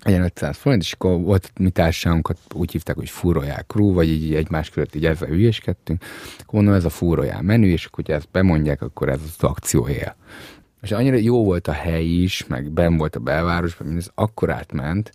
legyen 0.04 0.24
500 0.24 0.58
forint, 0.58 0.82
és 0.82 0.94
akkor 0.94 1.22
volt 1.22 1.52
mi 1.60 1.70
társaságunkat 1.70 2.38
úgy 2.54 2.72
hívták, 2.72 2.96
hogy 2.96 3.10
fúrojá 3.10 3.62
crew, 3.68 3.94
vagy 3.94 4.10
így 4.10 4.34
egymás 4.34 4.70
között 4.70 4.96
így 4.96 5.06
ezzel 5.06 5.28
hülyeskedtünk. 5.28 6.04
Akkor 6.40 6.54
mondom, 6.54 6.74
ez 6.74 6.86
a 6.86 6.90
fúrojá 6.90 7.40
menü, 7.42 7.68
és 7.68 7.86
akkor, 7.86 8.06
hogy 8.06 8.16
ezt 8.16 8.28
bemondják, 8.32 8.82
akkor 8.82 9.10
ez 9.10 9.20
az 9.24 9.44
akció 9.44 9.88
él. 9.88 10.16
És 10.82 10.92
annyira 10.92 11.16
jó 11.16 11.44
volt 11.44 11.68
a 11.68 11.72
hely 11.72 12.06
is, 12.06 12.48
meg 12.48 12.72
ben 12.72 12.98
volt 12.98 13.16
a 13.16 13.20
belvárosban, 13.20 13.88
mindez 13.88 14.12
akkor 14.16 14.50
átment, 14.50 15.12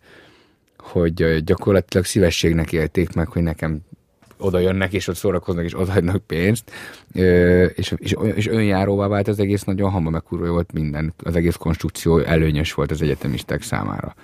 hogy 0.78 1.44
gyakorlatilag 1.44 2.06
szívességnek 2.06 2.72
élték 2.72 3.12
meg, 3.12 3.28
hogy 3.28 3.42
nekem 3.42 3.80
oda 4.38 4.58
jönnek, 4.58 4.92
és 4.92 5.08
ott 5.08 5.16
szórakoznak, 5.16 5.64
és 5.64 5.78
odaadnak 5.78 6.26
pénzt, 6.26 6.70
és, 7.74 7.94
és, 7.96 8.16
és 8.34 8.46
önjáróvá 8.46 9.06
vált 9.06 9.28
az 9.28 9.38
egész, 9.38 9.62
nagyon 9.62 9.90
hamar 9.90 10.12
meg 10.12 10.22
volt 10.28 10.72
minden, 10.72 11.14
az 11.24 11.36
egész 11.36 11.56
konstrukció 11.56 12.18
előnyös 12.18 12.72
volt 12.72 12.90
az 12.90 13.02
egyetemisták 13.02 13.62
számára 13.62 14.14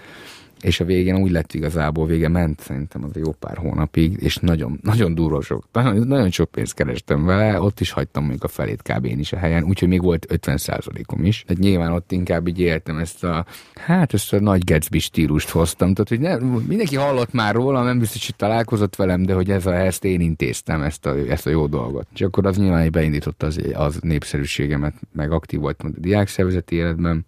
és 0.61 0.81
a 0.81 0.85
végén 0.85 1.17
úgy 1.17 1.31
lett 1.31 1.55
igazából, 1.55 2.07
vége 2.07 2.29
ment 2.29 2.61
szerintem 2.61 3.05
az 3.05 3.17
jó 3.17 3.33
pár 3.33 3.57
hónapig, 3.57 4.17
és 4.21 4.37
nagyon, 4.37 4.79
nagyon 4.83 5.15
durva 5.15 5.43
sok, 5.43 5.65
nagyon, 5.73 6.07
nagyon 6.07 6.31
sok 6.31 6.51
pénzt 6.51 6.75
kerestem 6.75 7.25
vele, 7.25 7.61
ott 7.61 7.81
is 7.81 7.91
hagytam 7.91 8.25
még 8.25 8.39
a 8.41 8.49
felét 8.49 8.83
kb. 8.83 9.05
én 9.05 9.19
is 9.19 9.33
a 9.33 9.37
helyen, 9.37 9.65
úgyhogy 9.65 9.89
még 9.89 10.03
volt 10.03 10.27
50 10.29 10.59
om 11.07 11.25
is. 11.25 11.45
Tehát 11.47 11.63
nyilván 11.63 11.93
ott 11.93 12.13
inkább 12.13 12.47
így 12.47 12.61
éltem 12.61 12.99
ezt 12.99 13.25
a, 13.25 13.47
hát 13.75 14.15
ezt 14.15 14.33
a 14.33 14.41
nagy 14.41 14.65
Gatsby 14.65 14.99
stílust 14.99 15.49
hoztam, 15.49 15.95
tehát 15.95 16.09
hogy 16.09 16.21
ne, 16.21 16.61
mindenki 16.67 16.97
hallott 16.97 17.33
már 17.33 17.55
róla, 17.55 17.83
nem 17.83 17.99
biztos, 17.99 18.27
hogy 18.27 18.37
találkozott 18.37 18.97
velem, 18.97 19.23
de 19.23 19.35
hogy 19.35 19.51
ez 19.51 19.67
a, 19.67 19.75
ezt 19.75 20.05
én 20.05 20.21
intéztem, 20.21 20.83
ezt 20.83 21.07
a, 21.07 21.17
ezt 21.29 21.47
a 21.47 21.51
jó 21.51 21.67
dolgot. 21.67 22.07
És 22.15 22.21
akkor 22.21 22.47
az 22.47 22.57
nyilván 22.57 22.91
beindította 22.91 23.47
az, 23.47 23.61
az 23.73 23.99
népszerűségemet, 24.01 24.95
meg 25.13 25.33
aktív 25.33 25.61
voltam 25.61 25.93
a 25.97 26.01
diákszervezeti 26.01 26.77
életben, 26.77 27.27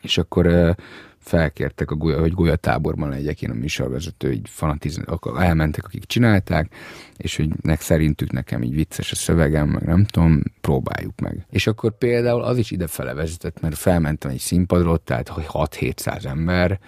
és 0.00 0.18
akkor 0.18 0.74
felkértek, 1.22 1.90
a 1.90 1.94
gulya, 1.94 2.20
hogy 2.20 2.32
gulyatáborban 2.32 3.08
legyek 3.08 3.42
én 3.42 3.50
a 3.50 3.54
műsorvezető, 3.54 4.32
így 4.32 4.48
fanatiz, 4.48 5.00
akkor 5.04 5.42
elmentek, 5.42 5.84
akik 5.84 6.04
csinálták, 6.04 6.74
és 7.16 7.36
hogy 7.36 7.48
nek 7.62 7.80
szerintük 7.80 8.32
nekem 8.32 8.62
így 8.62 8.74
vicces 8.74 9.12
a 9.12 9.14
szövegem, 9.14 9.68
meg 9.68 9.82
nem 9.82 10.04
tudom, 10.04 10.42
próbáljuk 10.60 11.20
meg. 11.20 11.46
És 11.50 11.66
akkor 11.66 11.98
például 11.98 12.42
az 12.42 12.58
is 12.58 12.70
idefele 12.70 13.14
vezetett, 13.14 13.60
mert 13.60 13.76
felmentem 13.76 14.30
egy 14.30 14.38
színpadról, 14.38 14.98
tehát 14.98 15.32
6-700 15.36 16.24
ember, 16.24 16.80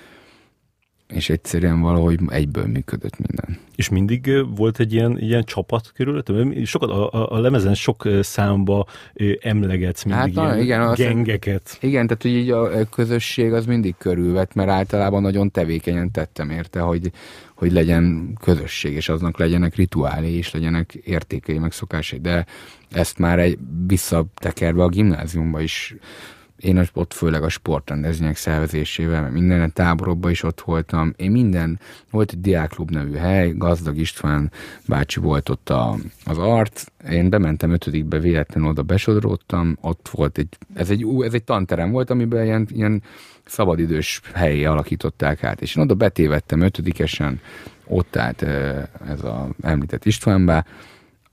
és 1.09 1.31
egyszerűen 1.31 1.81
valahogy 1.81 2.19
egyből 2.27 2.67
működött 2.67 3.19
minden. 3.19 3.59
És 3.77 3.89
mindig 3.89 4.31
volt 4.57 4.81
egy 4.81 4.93
ilyen, 4.93 5.19
ilyen 5.19 5.45
csapat 5.45 5.93
körülöttem? 5.95 6.65
Sokat 6.65 6.91
a, 6.91 7.11
a, 7.13 7.33
a 7.33 7.39
lemezen 7.39 7.75
sok 7.75 8.09
számba 8.21 8.87
emlegetsz 9.41 10.03
mindig 10.05 10.39
hát, 10.39 10.57
ilyen 10.57 10.61
igen, 10.61 10.95
gengeket. 10.95 11.79
Igen, 11.81 12.07
tehát 12.07 12.23
hogy 12.23 12.31
így 12.31 12.51
a 12.51 12.89
közösség 12.89 13.53
az 13.53 13.67
mindig 13.67 13.95
körülvett, 13.99 14.55
mert 14.55 14.69
általában 14.69 15.23
nagyon 15.23 15.51
tevékenyen 15.51 16.11
tettem 16.11 16.51
érte, 16.51 16.81
hogy, 16.81 17.11
hogy 17.55 17.73
legyen 17.73 18.37
közösség, 18.41 18.95
és 18.95 19.09
aznak 19.09 19.39
legyenek 19.39 19.75
rituálé, 19.75 20.33
és 20.33 20.53
legyenek 20.53 20.95
értékei, 20.95 21.59
meg 21.59 21.73
szokásai. 21.73 22.19
De 22.19 22.47
ezt 22.91 23.19
már 23.19 23.39
egy 23.39 23.59
visszatekerve 23.87 24.83
a 24.83 24.89
gimnáziumba 24.89 25.61
is 25.61 25.95
én 26.65 26.89
ott 26.93 27.13
főleg 27.13 27.43
a 27.43 27.49
sportrendezvények 27.49 28.37
szervezésével, 28.37 29.21
mert 29.21 29.33
minden 29.33 29.73
táborokban 29.73 30.31
is 30.31 30.43
ott 30.43 30.61
voltam. 30.61 31.13
Én 31.17 31.31
minden, 31.31 31.81
volt 32.11 32.33
egy 32.33 32.41
diáklub 32.41 32.91
nevű 32.91 33.15
hely, 33.15 33.53
Gazdag 33.57 33.97
István 33.97 34.51
bácsi 34.87 35.21
volt 35.21 35.49
ott 35.49 35.71
a, 35.71 35.97
az 36.25 36.39
art, 36.39 36.93
én 37.11 37.31
bementem 37.31 37.71
ötödikbe, 37.71 38.19
véletlenül 38.19 38.69
oda 38.69 38.83
besodródtam, 38.83 39.77
ott 39.81 40.09
volt 40.13 40.39
egy, 40.39 40.49
ez 40.75 40.91
egy, 40.91 41.07
ez 41.21 41.35
egy 41.35 41.45
tanterem 41.45 41.91
volt, 41.91 42.11
amiben 42.11 42.45
ilyen, 42.45 42.69
ilyen 42.71 43.03
szabadidős 43.45 44.21
helyé 44.35 44.65
alakították 44.65 45.45
át, 45.45 45.61
és 45.61 45.77
én 45.77 45.83
oda 45.83 45.95
betévettem 45.95 46.61
ötödikesen, 46.61 47.41
ott 47.87 48.17
állt 48.17 48.43
ez 49.09 49.25
a 49.25 49.49
említett 49.63 50.05
Istvánbá, 50.05 50.65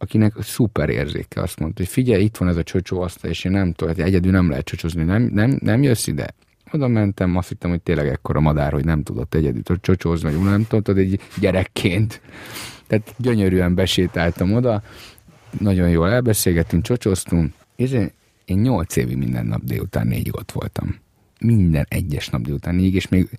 akinek 0.01 0.34
szuper 0.39 0.89
érzéke 0.89 1.41
azt 1.41 1.60
mondta, 1.60 1.81
hogy 1.81 1.91
figyelj, 1.91 2.24
itt 2.24 2.38
van 2.38 2.48
ez 2.48 2.58
a 2.58 2.63
csocsó 2.63 3.01
asztal, 3.01 3.29
és 3.29 3.43
én 3.43 3.51
nem 3.51 3.74
tudom, 3.74 3.93
egyedül 3.98 4.31
nem 4.31 4.50
lehet 4.50 4.65
csocsozni, 4.65 5.03
nem, 5.03 5.29
nem, 5.34 5.60
nem 5.62 5.84
jössz 5.84 6.08
ide? 6.08 6.27
Oda 6.72 6.88
mentem, 6.88 7.38
azt 7.38 7.50
hittem, 7.50 7.70
hogy 7.70 7.81
tényleg 7.81 8.08
ekkora 8.08 8.39
madár, 8.39 8.72
hogy 8.72 8.86
nem 8.86 9.03
tudott 9.03 9.34
egyedül 9.34 9.79
csocsózni, 9.81 10.34
vagy 10.34 10.43
nem 10.43 10.65
tudod, 10.67 10.98
egy 10.98 11.20
gyerekként. 11.39 12.22
Tehát 12.88 13.13
gyönyörűen 13.17 13.75
besétáltam 13.75 14.53
oda, 14.53 14.84
nagyon 15.60 15.89
jól 15.89 16.10
elbeszélgettünk, 16.10 16.84
csocsoztunk, 16.84 17.53
és 17.75 17.91
én, 17.91 18.12
én 18.46 18.58
nyolc 18.58 18.96
évig 18.96 19.17
minden 19.17 19.46
nap 19.46 19.63
délután 19.63 20.08
négyig 20.08 20.36
ott 20.36 20.51
voltam 20.51 21.00
minden 21.41 21.86
egyes 21.89 22.29
nap 22.29 22.41
délután 22.41 22.75
négy, 22.75 22.95
és 22.95 23.07
még 23.07 23.29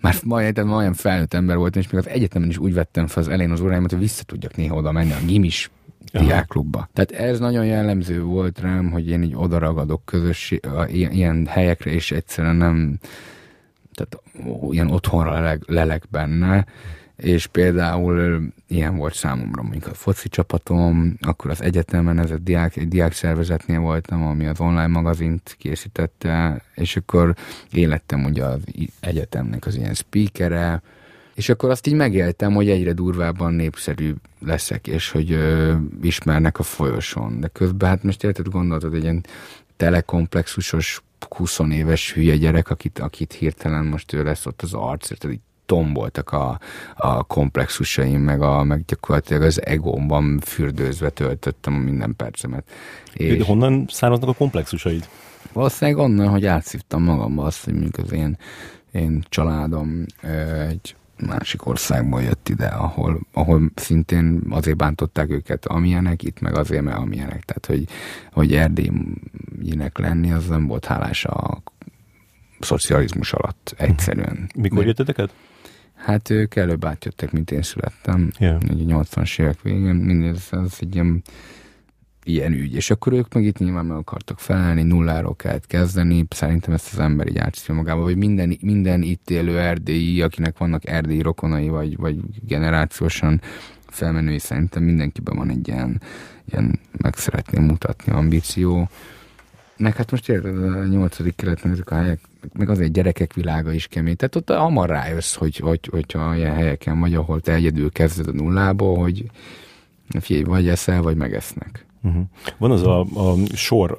már 0.00 0.14
majdnem 0.24 0.72
olyan 0.72 0.94
felnőtt 0.94 1.34
ember 1.34 1.56
voltam, 1.56 1.80
és 1.80 1.90
még 1.90 2.00
az 2.00 2.08
egyetemen 2.08 2.48
is 2.48 2.58
úgy 2.58 2.74
vettem 2.74 3.06
fel 3.06 3.22
az 3.22 3.28
elején 3.28 3.52
az 3.52 3.60
óráimat, 3.60 3.90
hogy 3.90 4.00
vissza 4.00 4.24
tudjak 4.24 4.56
néha 4.56 4.76
oda 4.76 4.92
menni 4.92 5.12
a 5.12 5.26
gimis 5.26 5.70
diákklubba. 6.12 6.88
Tehát 6.92 7.10
ez 7.10 7.38
nagyon 7.38 7.66
jellemző 7.66 8.22
volt 8.22 8.60
rám, 8.60 8.90
hogy 8.90 9.08
én 9.08 9.22
így 9.22 9.34
odaragadok 9.34 10.04
közösség, 10.04 10.60
ilyen 10.88 11.46
helyekre, 11.46 11.90
és 11.90 12.10
egyszerűen 12.10 12.56
nem, 12.56 12.98
tehát 13.94 14.22
ilyen 14.70 14.90
otthonra 14.90 15.58
lelek 15.66 16.04
benne, 16.10 16.66
és 17.18 17.46
például 17.46 18.42
ilyen 18.68 18.96
volt 18.96 19.14
számomra 19.14 19.62
mondjuk 19.62 19.86
a 19.86 19.94
foci 19.94 20.28
csapatom, 20.28 21.16
akkor 21.20 21.50
az 21.50 21.62
egyetemen, 21.62 22.18
ez 22.18 22.30
a 22.30 22.38
diák, 22.38 22.76
egy 22.76 22.88
diák 22.88 23.12
szervezetnél 23.12 23.80
voltam, 23.80 24.22
ami 24.26 24.46
az 24.46 24.60
online 24.60 24.86
magazint 24.86 25.56
készítette, 25.58 26.62
és 26.74 26.96
akkor 26.96 27.34
élettem 27.72 28.24
ugye 28.24 28.44
az 28.44 28.60
egyetemnek 29.00 29.66
az 29.66 29.76
ilyen 29.76 29.94
speakere, 29.94 30.82
és 31.34 31.48
akkor 31.48 31.70
azt 31.70 31.86
így 31.86 31.94
megéltem, 31.94 32.54
hogy 32.54 32.70
egyre 32.70 32.92
durvábban 32.92 33.52
népszerű 33.52 34.14
leszek, 34.40 34.86
és 34.86 35.10
hogy 35.10 35.32
ö, 35.32 35.74
ismernek 36.02 36.58
a 36.58 36.62
folyosón. 36.62 37.40
De 37.40 37.48
közben 37.48 37.88
hát 37.88 38.02
most 38.02 38.24
érted, 38.24 38.48
gondoltad, 38.48 38.94
egy 38.94 39.02
ilyen 39.02 39.24
telekomplexusos 39.76 41.02
20 41.28 41.58
éves 41.70 42.12
hülye 42.12 42.36
gyerek, 42.36 42.70
akit, 42.70 42.98
akit 42.98 43.32
hirtelen 43.32 43.84
most 43.84 44.12
ő 44.12 44.22
lesz 44.22 44.46
ott 44.46 44.62
az 44.62 44.74
arc, 44.74 45.10
érted, 45.10 45.30
így 45.30 45.40
tomboltak 45.68 46.32
a, 46.32 46.58
a 46.94 47.22
komplexusaim, 47.22 48.20
meg, 48.20 48.42
a, 48.42 48.62
meg 48.62 48.84
gyakorlatilag 48.84 49.42
az 49.42 49.64
egómban 49.64 50.40
fürdőzve 50.40 51.10
töltöttem 51.10 51.74
a 51.74 51.78
minden 51.78 52.16
percemet. 52.16 52.64
És 53.12 53.36
De 53.36 53.44
honnan 53.44 53.86
származnak 53.88 54.28
a 54.28 54.32
komplexusaid? 54.32 55.08
Valószínűleg 55.52 56.00
onnan, 56.00 56.28
hogy 56.28 56.46
átszívtam 56.46 57.02
magamba 57.02 57.44
azt, 57.44 57.64
hogy 57.64 57.72
mondjuk 57.72 57.98
az 57.98 58.12
én, 58.12 58.38
én 58.92 59.24
családom 59.28 60.04
egy 60.68 60.96
másik 61.26 61.66
országból 61.66 62.22
jött 62.22 62.48
ide, 62.48 62.66
ahol, 62.66 63.20
ahol 63.32 63.70
szintén 63.74 64.42
azért 64.50 64.76
bántották 64.76 65.30
őket, 65.30 65.66
amilyenek, 65.66 66.22
itt 66.22 66.40
meg 66.40 66.56
azért, 66.56 66.82
mert 66.82 66.98
amilyenek. 66.98 67.44
Tehát, 67.44 67.66
hogy, 67.66 67.84
hogy 68.32 68.54
erdélyinek 68.54 69.98
lenni, 69.98 70.32
az 70.32 70.46
nem 70.46 70.66
volt 70.66 70.84
hálás 70.84 71.24
a 71.24 71.62
szocializmus 72.60 73.32
alatt 73.32 73.74
egyszerűen. 73.76 74.50
Mikor 74.54 74.86
jöttetek 74.86 75.18
át? 75.18 75.32
Hát 75.98 76.30
ők 76.30 76.56
előbb 76.56 76.84
átjöttek, 76.84 77.32
mint 77.32 77.50
én 77.50 77.62
születtem. 77.62 78.30
Yeah. 78.38 78.60
80-as 78.68 79.40
évek 79.40 79.62
végén. 79.62 79.94
Mindez 79.94 80.48
az 80.50 80.76
egy 80.80 80.94
ilyen 80.94 81.22
ilyen 82.28 82.52
ügy. 82.52 82.74
És 82.74 82.90
akkor 82.90 83.12
ők 83.12 83.34
meg 83.34 83.44
itt 83.44 83.58
nyilván 83.58 83.86
meg 83.86 83.96
akartak 83.96 84.40
felelni, 84.40 84.82
nulláról 84.82 85.36
kellett 85.36 85.66
kezdeni. 85.66 86.26
Szerintem 86.30 86.74
ezt 86.74 86.92
az 86.92 86.98
ember 86.98 87.28
így 87.28 87.38
átszívja 87.38 87.74
magába, 87.74 88.02
hogy 88.02 88.16
minden, 88.16 88.58
minden 88.60 89.02
itt 89.02 89.30
élő 89.30 89.58
erdélyi, 89.58 90.22
akinek 90.22 90.58
vannak 90.58 90.86
erdélyi 90.86 91.22
rokonai, 91.22 91.68
vagy, 91.68 91.96
vagy 91.96 92.16
generációsan 92.46 93.40
felmenői, 93.86 94.38
szerintem 94.38 94.82
mindenkiben 94.82 95.36
van 95.36 95.50
egy 95.50 95.68
ilyen, 95.68 96.00
ilyen 96.52 96.78
meg 96.96 97.16
szeretném 97.16 97.64
mutatni 97.64 98.12
ambíció. 98.12 98.88
Meg 99.78 99.96
hát 99.96 100.10
most 100.10 100.28
érted, 100.28 100.62
a 100.62 100.84
nyolcadik 100.84 101.36
keletben 101.36 101.72
ezek 101.72 101.90
a 101.90 101.94
helyek, 101.94 102.20
meg 102.52 102.68
azért 102.68 102.92
gyerekek 102.92 103.32
világa 103.32 103.72
is 103.72 103.86
kemény. 103.86 104.16
Tehát 104.16 104.36
ott 104.36 104.50
hamar 104.50 104.88
rájössz, 104.88 105.34
hogy, 105.34 105.56
hogy, 105.56 105.88
hogyha 105.90 106.36
ilyen 106.36 106.54
helyeken 106.54 107.00
vagy, 107.00 107.14
ahol 107.14 107.40
te 107.40 107.52
egyedül 107.52 107.92
kezded 107.92 108.28
a 108.28 108.32
nullából, 108.32 108.98
hogy 108.98 109.30
figyelj, 110.20 110.44
vagy 110.44 110.68
eszel, 110.68 111.02
vagy 111.02 111.16
megesznek. 111.16 111.86
Uh-huh. 112.02 112.22
Van 112.58 112.70
az 112.70 112.82
a, 112.82 113.00
a 113.00 113.34
sor 113.54 113.98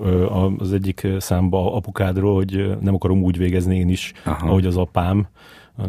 az 0.58 0.74
egyik 0.74 1.08
számba 1.18 1.76
apukádról, 1.76 2.36
hogy 2.36 2.78
nem 2.82 2.94
akarom 2.94 3.24
úgy 3.24 3.38
végezni 3.38 3.78
én 3.78 3.90
is, 3.90 4.14
Aha. 4.26 4.48
ahogy 4.48 4.66
az 4.66 4.78
apám. 4.78 5.28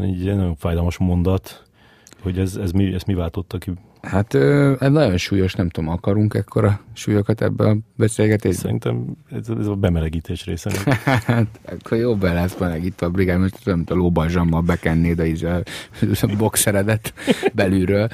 Egy 0.01 0.25
nagyon 0.25 0.57
fájdalmas 0.57 0.99
mondat, 0.99 1.65
hogy 2.23 2.39
ez, 2.39 2.57
ez, 2.57 2.71
mi, 2.71 2.95
ez 2.95 3.03
mi 3.03 3.15
váltotta 3.15 3.59
ki? 3.59 3.73
Hát 4.03 4.35
ez 4.79 4.91
nagyon 4.91 5.17
súlyos, 5.17 5.55
nem 5.55 5.69
tudom, 5.69 5.91
akarunk 5.91 6.35
ekkora 6.35 6.81
súlyokat 6.93 7.43
ebbe 7.43 7.69
a 7.69 7.77
beszélgetésbe? 7.97 8.61
Szerintem 8.61 9.05
ez, 9.31 9.49
ez 9.59 9.67
a 9.67 9.75
bemelegítés 9.75 10.45
része. 10.45 10.71
hát 11.27 11.61
akkor 11.65 11.99
jó 11.99 12.17
be 12.17 12.33
lesz 12.33 12.57
melegítve 12.59 13.07
a 13.07 13.11
brigád, 13.11 13.41
most 13.41 13.63
tudom, 13.63 13.85
a 13.87 13.95
lóbalzsammal 13.95 14.61
bekennéd 14.61 15.43
a, 15.45 15.47
a, 15.47 15.63
a 16.21 16.37
boxeredet 16.37 17.15
belülről. 17.55 18.09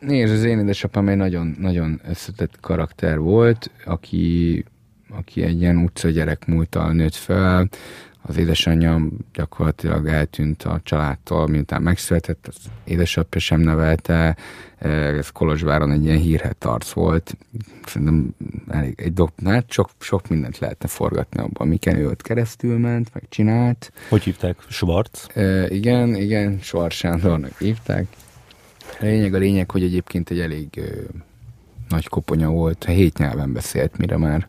Nézd, 0.00 0.32
az 0.32 0.44
én 0.44 0.58
édesapám 0.58 1.08
egy 1.08 1.16
nagyon, 1.16 1.56
nagyon 1.58 2.00
összetett 2.08 2.60
karakter 2.60 3.18
volt, 3.18 3.70
aki, 3.84 4.64
aki 5.08 5.42
egy 5.42 5.60
ilyen 5.60 5.76
utcagyerek 5.76 6.46
múltal 6.46 6.92
nőtt 6.92 7.14
fel, 7.14 7.68
az 8.22 8.36
édesanyja 8.36 9.00
gyakorlatilag 9.32 10.06
eltűnt 10.06 10.62
a 10.62 10.80
családtól, 10.82 11.46
miután 11.46 11.82
megszületett, 11.82 12.46
az 12.46 12.56
édesapja 12.84 13.40
sem 13.40 13.60
nevelte, 13.60 14.36
ez 14.78 15.28
Kolozsváron 15.28 15.90
egy 15.90 16.04
ilyen 16.04 16.18
hírhet 16.18 16.64
arc 16.64 16.90
volt. 16.90 17.36
Szerintem 17.86 18.34
elég 18.68 19.00
egy 19.00 19.12
dok, 19.12 19.30
hát 19.44 19.70
sok, 19.70 19.90
sok 19.98 20.28
mindent 20.28 20.58
lehetne 20.58 20.88
forgatni 20.88 21.40
abban, 21.40 21.68
miken 21.68 21.96
ő 21.96 22.08
ott 22.08 22.22
keresztül 22.22 22.78
ment, 22.78 23.14
meg 23.14 23.22
csinált. 23.28 23.92
Hogy 24.08 24.22
hívták? 24.22 24.56
Schwarz? 24.68 25.28
E, 25.34 25.66
igen, 25.68 26.14
igen, 26.14 26.58
Schwarz 26.62 26.94
Sándornak 26.94 27.58
hívták. 27.58 28.06
A 29.00 29.04
lényeg 29.04 29.34
a 29.34 29.38
lényeg, 29.38 29.70
hogy 29.70 29.82
egyébként 29.82 30.30
egy 30.30 30.40
elég 30.40 30.68
ö, 30.76 31.02
nagy 31.88 32.08
koponya 32.08 32.48
volt, 32.48 32.84
hét 32.84 33.18
nyelven 33.18 33.52
beszélt, 33.52 33.96
mire 33.96 34.16
már 34.16 34.48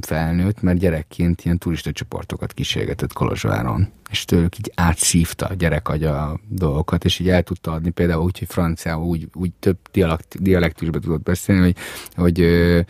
felnőtt, 0.00 0.62
mert 0.62 0.78
gyerekként 0.78 1.44
ilyen 1.44 1.58
turista 1.58 1.92
csoportokat 1.92 2.52
kísérgetett 2.52 3.12
Kolozsváron, 3.12 3.88
és 4.10 4.24
tőlük 4.24 4.58
így 4.58 4.72
átszívta 4.74 5.46
a 5.46 5.54
gyerek 5.54 5.88
a 5.88 6.40
dolgokat, 6.48 7.04
és 7.04 7.18
így 7.18 7.28
el 7.28 7.42
tudta 7.42 7.72
adni, 7.72 7.90
például 7.90 8.22
úgy, 8.22 8.38
hogy 8.38 8.48
franciául 8.48 9.06
úgy, 9.06 9.28
úgy 9.34 9.52
több 9.58 9.78
dialekt, 9.92 10.42
dialektusba 10.42 10.98
tudott 10.98 11.22
beszélni, 11.22 11.74
hogy, 12.14 12.36
hogy, 12.36 12.86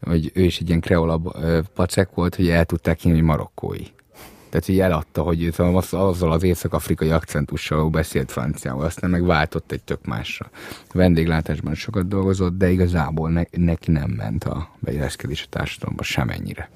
hogy 0.00 0.30
ő 0.34 0.42
is 0.42 0.58
egy 0.58 0.68
ilyen 0.68 0.80
kreola 0.80 1.18
pacek 1.74 2.14
volt, 2.14 2.34
hogy 2.34 2.48
el 2.48 2.64
tudták 2.64 3.00
hinni, 3.00 3.14
hogy 3.14 3.24
marokkói. 3.24 3.84
Tehát, 4.48 4.66
hogy 4.66 4.78
eladta, 4.80 5.22
hogy 5.22 5.54
azzal 5.90 6.32
az 6.32 6.42
észak-afrikai 6.42 7.10
akcentussal 7.10 7.88
beszélt 7.88 8.30
franciául, 8.30 8.84
aztán 8.84 9.10
meg 9.10 9.24
váltott 9.24 9.72
egy 9.72 9.82
tök 9.82 10.04
másra. 10.04 10.50
Vendéglátásban 10.92 11.74
sokat 11.74 12.08
dolgozott, 12.08 12.56
de 12.56 12.70
igazából 12.70 13.30
ne, 13.30 13.42
neki 13.50 13.90
nem 13.90 14.10
ment 14.10 14.44
a 14.44 14.70
beilleszkedés 14.78 15.42
a 15.42 15.48
társadalomba 15.50 16.02
semennyire. 16.02 16.70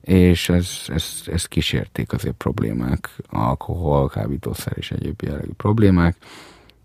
és 0.00 0.48
ez, 0.48 0.68
ez, 0.86 1.04
ez 1.26 1.44
kísérték 1.44 2.12
azért 2.12 2.34
problémák, 2.34 3.10
alkohol, 3.28 4.08
kábítószer 4.08 4.72
és 4.76 4.90
egyéb 4.90 5.22
jellegű 5.22 5.52
problémák. 5.56 6.16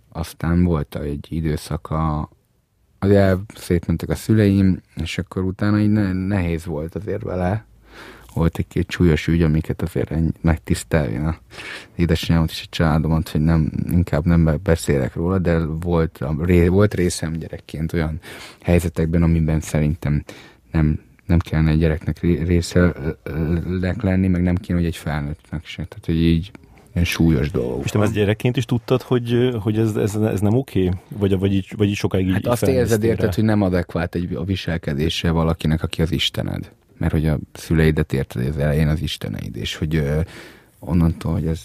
Aztán 0.10 0.64
volt 0.64 0.96
egy 0.96 1.28
időszaka, 1.30 2.30
azért 3.00 3.40
szétmentek 3.56 4.10
a 4.10 4.16
szüleim, 4.16 4.82
és 4.96 5.18
akkor 5.18 5.44
utána 5.44 5.80
így 5.80 5.90
nehéz 6.14 6.66
volt 6.66 6.96
azért 6.96 7.24
vele, 7.24 7.66
volt 8.34 8.58
egy-két 8.58 8.92
súlyos 8.92 9.28
ügy, 9.28 9.42
amiket 9.42 9.82
azért 9.82 10.12
megtiszteljen 10.42 11.26
az 11.26 11.36
édesanyámat 11.96 12.50
és 12.50 12.62
a 12.66 12.70
családomat, 12.70 13.30
hogy 13.30 13.42
nem, 13.42 13.72
inkább 13.92 14.26
nem 14.26 14.60
beszélek 14.64 15.16
róla, 15.16 15.40
de 15.40 15.66
volt, 15.66 16.26
volt 16.68 16.94
részem 16.94 17.34
gyerekként 17.34 17.94
olyan 17.94 18.20
helyzetekben, 18.62 19.24
amiben 19.24 19.60
szerintem 19.60 20.24
nem, 20.72 21.00
nem 21.26 21.40
kellene 21.40 21.72
egy 21.72 21.80
gyereknek 21.80 22.20
része 22.20 22.94
lenni, 24.02 24.28
meg 24.28 24.44
nem 24.44 24.56
kéne, 24.56 24.78
hogy 24.78 24.88
egy 24.88 24.98
felnőttnek 24.98 25.66
se. 25.66 25.84
Tehát, 25.84 26.06
hogy 26.06 26.22
így 26.22 26.52
ilyen 26.94 27.06
súlyos 27.06 27.52
dolgok. 27.52 27.86
És 27.86 27.92
te 27.92 28.00
ezt 28.00 28.14
gyerekként 28.14 28.58
is 28.58 28.66
tudtad, 28.66 29.02
hogy, 29.02 29.56
hogy 29.62 29.78
ez, 29.78 29.96
ez, 29.96 30.16
ez 30.16 30.40
nem 30.40 30.54
oké? 30.54 30.90
Vagy, 31.08 31.40
vagy, 31.40 31.54
így, 31.54 31.74
vagy 31.78 31.88
így 31.88 31.96
sokáig 31.96 32.28
így 32.28 32.34
Hát 32.34 32.48
azt 32.48 32.68
érzed, 32.68 33.04
érted, 33.04 33.34
hogy 33.34 33.44
nem 33.44 33.62
adekvát 33.62 34.16
egy, 34.16 34.36
a 34.36 34.44
viselkedése 34.44 35.32
valakinek, 35.32 35.84
aki 35.84 36.02
az 36.02 36.12
Istened 36.12 36.72
mert 36.98 37.12
hogy 37.12 37.28
a 37.28 37.40
szüleidet 37.54 38.14
érted 38.14 38.48
az 38.48 38.58
elején 38.58 38.88
az 38.88 39.02
isteneid, 39.02 39.56
és 39.56 39.76
hogy 39.76 39.96
ö, 39.96 40.20
onnantól, 40.80 41.34
hogy 41.34 41.48
ez 41.48 41.62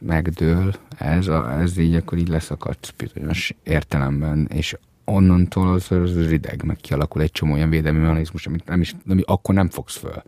megdől, 0.00 0.74
ez, 0.98 1.26
a, 1.26 1.60
ez 1.60 1.76
így 1.76 1.94
akkor 1.94 2.18
így 2.18 2.28
leszakadt 2.28 2.94
bizonyos 2.96 3.54
értelemben, 3.62 4.48
és 4.52 4.76
onnantól 5.04 5.68
az, 5.68 5.92
az 5.92 6.28
rideg, 6.28 6.62
meg 6.64 6.76
kialakul 6.76 7.22
egy 7.22 7.30
csomó 7.30 7.52
olyan 7.52 7.70
védelmi 7.70 7.98
mechanizmus, 7.98 8.46
amit 8.46 8.66
nem 8.66 8.80
is, 8.80 8.94
ami 9.08 9.22
akkor 9.24 9.54
nem 9.54 9.68
fogsz 9.68 9.96
föl. 9.96 10.22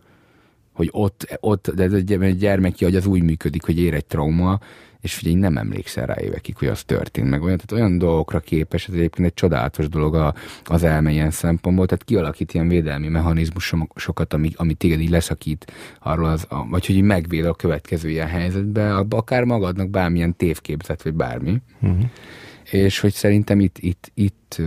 Hogy 0.73 0.89
ott, 0.91 1.37
ott 1.39 1.71
de 1.75 1.83
ez 1.83 1.93
egy 1.93 2.37
gyermeki 2.37 2.83
hogy 2.83 2.95
az 2.95 3.05
úgy 3.05 3.23
működik, 3.23 3.63
hogy 3.63 3.79
ér 3.79 3.93
egy 3.93 4.05
trauma, 4.05 4.59
és 5.01 5.13
figyelj, 5.13 5.35
nem 5.35 5.57
emlékszel 5.57 6.05
rá 6.05 6.15
évekig, 6.19 6.57
hogy 6.57 6.67
az 6.67 6.83
történt 6.83 7.29
meg. 7.29 7.41
Olyan, 7.41 7.57
tehát 7.57 7.83
olyan 7.83 7.97
dolgokra 7.97 8.39
képes, 8.39 8.87
ez 8.87 8.93
egyébként 8.93 9.27
egy 9.27 9.33
csodálatos 9.33 9.89
dolog 9.89 10.15
a, 10.15 10.33
az 10.63 10.83
elme 10.83 11.11
ilyen 11.11 11.31
szempontból, 11.31 11.85
tehát 11.85 12.03
kialakít 12.03 12.53
ilyen 12.53 12.67
védelmi 12.67 13.07
mechanizmusokat, 13.07 14.33
ami, 14.33 14.51
ami 14.55 14.73
téged 14.73 14.99
így 14.99 15.09
leszakít 15.09 15.71
arról, 15.99 16.25
az, 16.25 16.45
a, 16.49 16.67
vagy 16.67 16.85
hogy 16.85 16.95
így 16.95 17.01
megvéd 17.01 17.45
a 17.45 17.53
következő 17.53 18.09
ilyen 18.09 18.27
helyzetbe, 18.27 18.95
akár 19.09 19.43
magadnak 19.43 19.89
bármilyen 19.89 20.35
tévképzet, 20.35 21.03
vagy 21.03 21.13
bármi. 21.13 21.61
Uh-huh. 21.81 22.03
És 22.71 22.99
hogy 22.99 23.13
szerintem 23.13 23.59
itt, 23.59 23.77
itt, 23.79 24.11
itt 24.13 24.61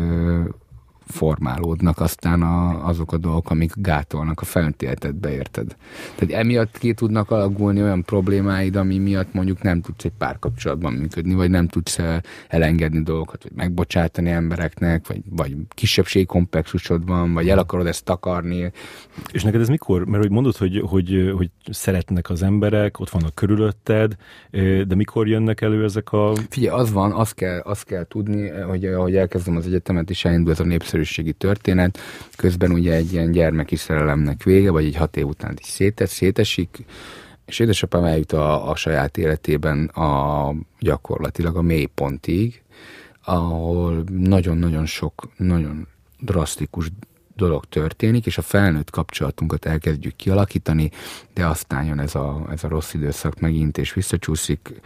formálódnak 1.07 2.01
aztán 2.01 2.43
a, 2.43 2.87
azok 2.87 3.13
a 3.13 3.17
dolgok, 3.17 3.51
amik 3.51 3.73
gátolnak 3.77 4.41
a 4.41 4.45
felnőtt 4.45 4.83
életedbe, 4.83 5.33
érted? 5.33 5.77
Tehát 6.15 6.35
emiatt 6.45 6.79
ki 6.79 6.95
tudnak 6.95 7.31
alakulni 7.31 7.83
olyan 7.83 8.03
problémáid, 8.03 8.77
ami 8.77 8.99
miatt 8.99 9.33
mondjuk 9.33 9.63
nem 9.63 9.81
tudsz 9.81 10.05
egy 10.05 10.13
párkapcsolatban 10.19 10.93
működni, 10.93 11.35
vagy 11.35 11.51
nem 11.51 11.69
tudsz 11.69 11.99
elengedni 12.49 13.03
dolgokat, 13.03 13.43
vagy 13.43 13.53
megbocsátani 13.55 14.31
embereknek, 14.31 15.07
vagy, 15.07 15.21
vagy 15.31 15.57
kisebbségkomplexusod 15.69 17.07
van, 17.07 17.33
vagy 17.33 17.49
el 17.49 17.59
akarod 17.59 17.87
ezt 17.87 18.05
takarni. 18.05 18.73
És 19.33 19.43
neked 19.43 19.61
ez 19.61 19.69
mikor? 19.69 20.07
Mert 20.07 20.23
hogy 20.23 20.33
mondod, 20.33 20.57
hogy, 20.57 20.83
hogy, 20.87 21.33
hogy 21.37 21.51
szeretnek 21.71 22.31
az 22.31 22.43
emberek, 22.43 23.01
ott 23.01 23.11
vannak 23.11 23.35
körülötted, 23.35 24.17
de 24.87 24.95
mikor 24.95 25.29
jönnek 25.29 25.61
elő 25.61 25.85
ezek 25.85 26.13
a... 26.13 26.33
Figyelj, 26.49 26.81
az 26.81 26.93
van, 26.93 27.13
azt 27.13 27.35
kell, 27.35 27.59
azt 27.59 27.85
kell 27.85 28.05
tudni, 28.05 28.49
hogy 28.49 28.85
ahogy 28.85 29.17
elkezdem 29.17 29.57
az 29.57 29.67
egyetemet, 29.67 30.11
és 30.11 30.25
elindul 30.25 30.53
ez 30.53 30.61
a 30.61 30.65
népszerű 30.65 30.94
népszerűségi 30.95 31.33
történet, 31.33 31.99
közben 32.37 32.71
ugye 32.71 32.93
egy 32.93 33.13
ilyen 33.13 33.31
gyermeki 33.31 33.77
szerelemnek 33.77 34.43
vége, 34.43 34.71
vagy 34.71 34.85
egy 34.85 34.97
hat 34.97 35.17
év 35.17 35.27
után 35.27 35.57
is 35.61 35.67
szétes, 35.67 36.11
szétesik, 36.11 36.85
és 37.47 37.59
édesapám 37.59 38.05
eljut 38.05 38.33
a, 38.33 38.71
a 38.71 38.77
saját 38.77 39.17
életében 39.17 39.85
a, 39.85 40.55
gyakorlatilag 40.79 41.57
a 41.57 41.63
mélypontig, 41.63 42.63
ahol 43.25 44.05
nagyon-nagyon 44.11 44.87
sok, 44.87 45.29
nagyon 45.37 45.87
drasztikus 46.21 46.91
dolog 47.37 47.65
történik, 47.65 48.27
és 48.27 48.39
a 48.39 48.43
felnőtt 48.43 48.91
kapcsolatunkat 48.91 49.65
elkezdjük 49.65 50.17
kialakítani, 50.17 50.91
de 51.35 51.47
aztán 51.47 51.85
jön 51.85 51.99
ez 52.01 52.15
a, 52.15 52.47
ez 52.51 52.65
a 52.65 52.69
rossz 52.69 52.95
időszak 52.95 53.41
megint, 53.41 53.79
és 53.79 53.93
visszacsúszik, 53.95 54.81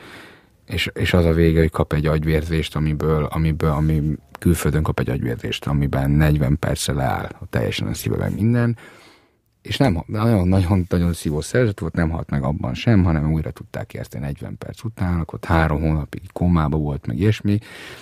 és, 0.68 0.90
és 0.94 1.12
az 1.12 1.24
a 1.24 1.33
vége, 1.33 1.61
hogy 1.61 1.70
kap 1.70 1.92
egy 1.92 2.07
agyvérzést, 2.07 2.76
amiből, 2.76 3.24
amiből 3.24 3.70
ami 3.70 4.02
külföldön 4.38 4.83
kap 4.83 4.98
egy 4.98 5.11
agyvérzést, 5.11 5.66
amiben 5.66 6.11
40 6.11 6.59
perce 6.59 6.92
leáll 6.92 7.31
teljesen 7.50 7.87
a 7.87 7.94
szíveben 7.94 8.33
minden, 8.33 8.76
és 9.62 9.76
nem, 9.76 10.04
nagyon-nagyon 10.07 11.12
szívó 11.12 11.40
szerzet 11.40 11.81
volt, 11.81 11.94
nem 11.94 12.11
halt 12.11 12.31
meg 12.31 12.42
abban 12.42 12.74
sem, 12.74 13.04
hanem 13.04 13.33
újra 13.33 13.50
tudták 13.50 13.94
érteni 13.94 14.24
40 14.24 14.59
perc 14.59 14.85
után, 14.85 15.20
akkor 15.20 15.38
három 15.42 15.81
hónapig 15.81 16.22
komába 16.33 16.76
volt, 16.76 17.07
meg 17.07 17.18
ilyesmi. 17.18 17.59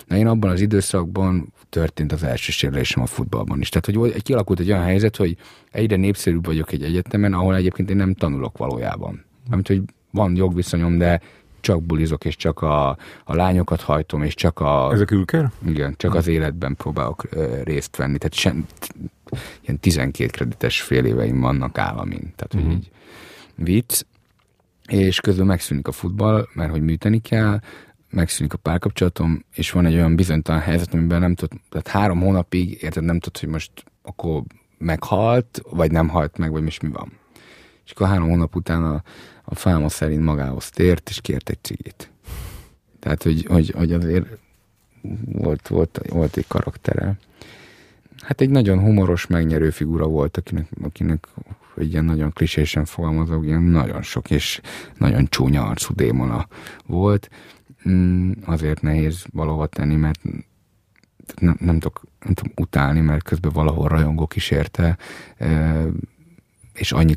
Na 0.06 0.16
én 0.16 0.26
abban 0.26 0.50
az 0.50 0.60
időszakban 0.60 1.52
történt 1.68 2.12
az 2.12 2.22
első 2.22 2.52
sérülésem 2.52 3.02
a 3.02 3.06
futballban 3.06 3.60
is. 3.60 3.68
Tehát, 3.68 3.98
hogy 3.98 4.22
kialakult 4.22 4.60
egy 4.60 4.70
olyan 4.70 4.82
helyzet, 4.82 5.16
hogy 5.16 5.36
egyre 5.70 5.96
népszerűbb 5.96 6.46
vagyok 6.46 6.72
egy 6.72 6.82
egyetemen, 6.82 7.34
ahol 7.34 7.56
egyébként 7.56 7.90
én 7.90 7.96
nem 7.96 8.14
tanulok 8.14 8.58
valójában. 8.58 9.24
Amit, 9.50 9.66
hogy 9.66 9.82
van 10.10 10.36
jogviszonyom, 10.36 10.98
de 10.98 11.20
csak 11.66 11.82
bulizok, 11.82 12.24
és 12.24 12.36
csak 12.36 12.62
a, 12.62 12.88
a 13.24 13.34
lányokat 13.34 13.80
hajtom, 13.80 14.22
és 14.22 14.34
csak 14.34 14.60
a... 14.60 14.90
Ez 14.92 15.00
a 15.00 15.04
külker? 15.04 15.50
Igen, 15.66 15.94
csak 15.96 16.14
az 16.14 16.26
életben 16.26 16.76
próbálok 16.76 17.28
részt 17.64 17.96
venni. 17.96 18.18
Tehát 18.18 18.34
sem, 18.34 18.66
ilyen 19.60 19.80
12 19.80 20.30
kredites 20.30 20.82
fél 20.82 21.04
éveim 21.04 21.40
vannak 21.40 21.78
államin. 21.78 22.32
Tehát, 22.36 22.54
uh-huh. 22.54 22.62
hogy 22.62 22.70
mhm. 22.70 22.76
így 22.76 22.90
vicc. 23.54 24.02
És 24.88 25.20
közben 25.20 25.46
megszűnik 25.46 25.88
a 25.88 25.92
futball, 25.92 26.48
mert 26.52 26.70
hogy 26.70 26.82
műteni 26.82 27.20
kell, 27.20 27.60
megszűnik 28.10 28.52
a 28.52 28.56
párkapcsolatom, 28.58 29.44
és 29.54 29.70
van 29.70 29.86
egy 29.86 29.94
olyan 29.94 30.16
bizonytalan 30.16 30.60
helyzet, 30.60 30.94
amiben 30.94 31.20
nem 31.20 31.34
tud, 31.34 31.50
tehát 31.68 31.88
három 31.88 32.20
hónapig, 32.20 32.82
érted, 32.82 33.04
nem 33.04 33.18
tudod, 33.18 33.40
hogy 33.40 33.48
most 33.48 33.70
akkor 34.02 34.42
meghalt, 34.78 35.60
vagy 35.70 35.90
nem 35.90 36.08
halt 36.08 36.38
meg, 36.38 36.50
vagy 36.50 36.62
most 36.62 36.82
mi 36.82 36.88
van. 36.88 37.12
És 37.84 37.90
akkor 37.90 38.06
három 38.06 38.28
hónap 38.28 38.56
után 38.56 38.84
a, 38.84 39.02
a 39.48 39.54
fáma 39.54 39.88
szerint 39.88 40.22
magához 40.22 40.70
tért, 40.70 41.08
és 41.08 41.20
kért 41.20 41.48
egy 41.48 41.58
cigit. 41.62 42.10
Tehát, 42.98 43.22
hogy, 43.22 43.46
hogy, 43.48 43.70
hogy 43.70 43.92
azért 43.92 44.26
volt, 45.24 45.68
volt, 45.68 46.00
volt 46.08 46.36
egy 46.36 46.46
karaktere. 46.46 47.18
Hát 48.20 48.40
egy 48.40 48.50
nagyon 48.50 48.80
humoros, 48.80 49.26
megnyerő 49.26 49.70
figura 49.70 50.06
volt, 50.06 50.36
akinek, 50.36 50.68
akinek 50.82 51.26
hogy 51.74 51.90
ilyen 51.90 52.04
nagyon 52.04 52.32
klisésen 52.32 52.84
fogalmazok, 52.84 53.44
ilyen 53.44 53.62
nagyon 53.62 54.02
sok 54.02 54.30
és 54.30 54.60
nagyon 54.98 55.26
csúnya 55.26 55.66
arcú 55.66 55.94
démona 55.94 56.48
volt. 56.86 57.30
Mm, 57.88 58.30
azért 58.44 58.82
nehéz 58.82 59.24
valahova 59.32 59.66
tenni, 59.66 59.94
mert 59.94 60.20
nem, 61.40 61.56
nem, 61.60 61.78
tudok, 61.78 62.02
nem 62.24 62.34
tudom 62.34 62.52
utálni, 62.56 63.00
mert 63.00 63.22
közben 63.22 63.52
valahol 63.52 63.88
rajongok 63.88 64.36
is 64.36 64.50
érte, 64.50 64.98
és 66.72 66.92
annyi 66.92 67.14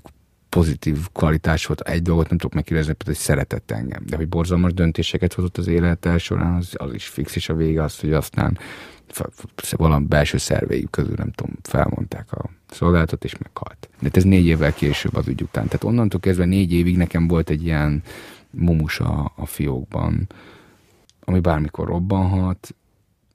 pozitív 0.49 1.07
kvalitás 1.13 1.65
volt, 1.65 1.81
egy 1.81 2.01
dolgot 2.01 2.29
nem 2.29 2.37
tudok 2.37 2.55
megkérdezni, 2.55 2.93
hogy 3.05 3.15
szeretett 3.15 3.71
engem. 3.71 4.03
De 4.05 4.15
hogy 4.15 4.27
borzalmas 4.27 4.73
döntéseket 4.73 5.33
hozott 5.33 5.57
az 5.57 5.67
élete 5.67 6.17
során, 6.17 6.53
az, 6.53 6.73
az 6.73 6.93
is 6.93 7.07
fix, 7.07 7.35
és 7.35 7.49
a 7.49 7.55
vége 7.55 7.83
az, 7.83 7.99
hogy 7.99 8.13
aztán 8.13 8.57
valami 9.71 10.05
belső 10.05 10.37
szerveik 10.37 10.89
közül, 10.89 11.13
nem 11.17 11.31
tudom, 11.31 11.55
felmondták 11.61 12.31
a 12.31 12.49
szolgálatot, 12.69 13.23
és 13.23 13.37
meghalt. 13.37 13.89
De 13.99 14.09
ez 14.11 14.23
négy 14.23 14.45
évvel 14.45 14.73
később 14.73 15.15
az 15.15 15.27
ügy 15.27 15.41
után. 15.41 15.65
Tehát 15.65 15.83
onnantól 15.83 16.19
kezdve 16.19 16.45
négy 16.45 16.73
évig 16.73 16.97
nekem 16.97 17.27
volt 17.27 17.49
egy 17.49 17.63
ilyen 17.63 18.03
mumus 18.49 18.99
a, 18.99 19.31
a 19.35 19.45
fiókban, 19.45 20.27
ami 21.19 21.39
bármikor 21.39 21.87
robbanhat. 21.87 22.75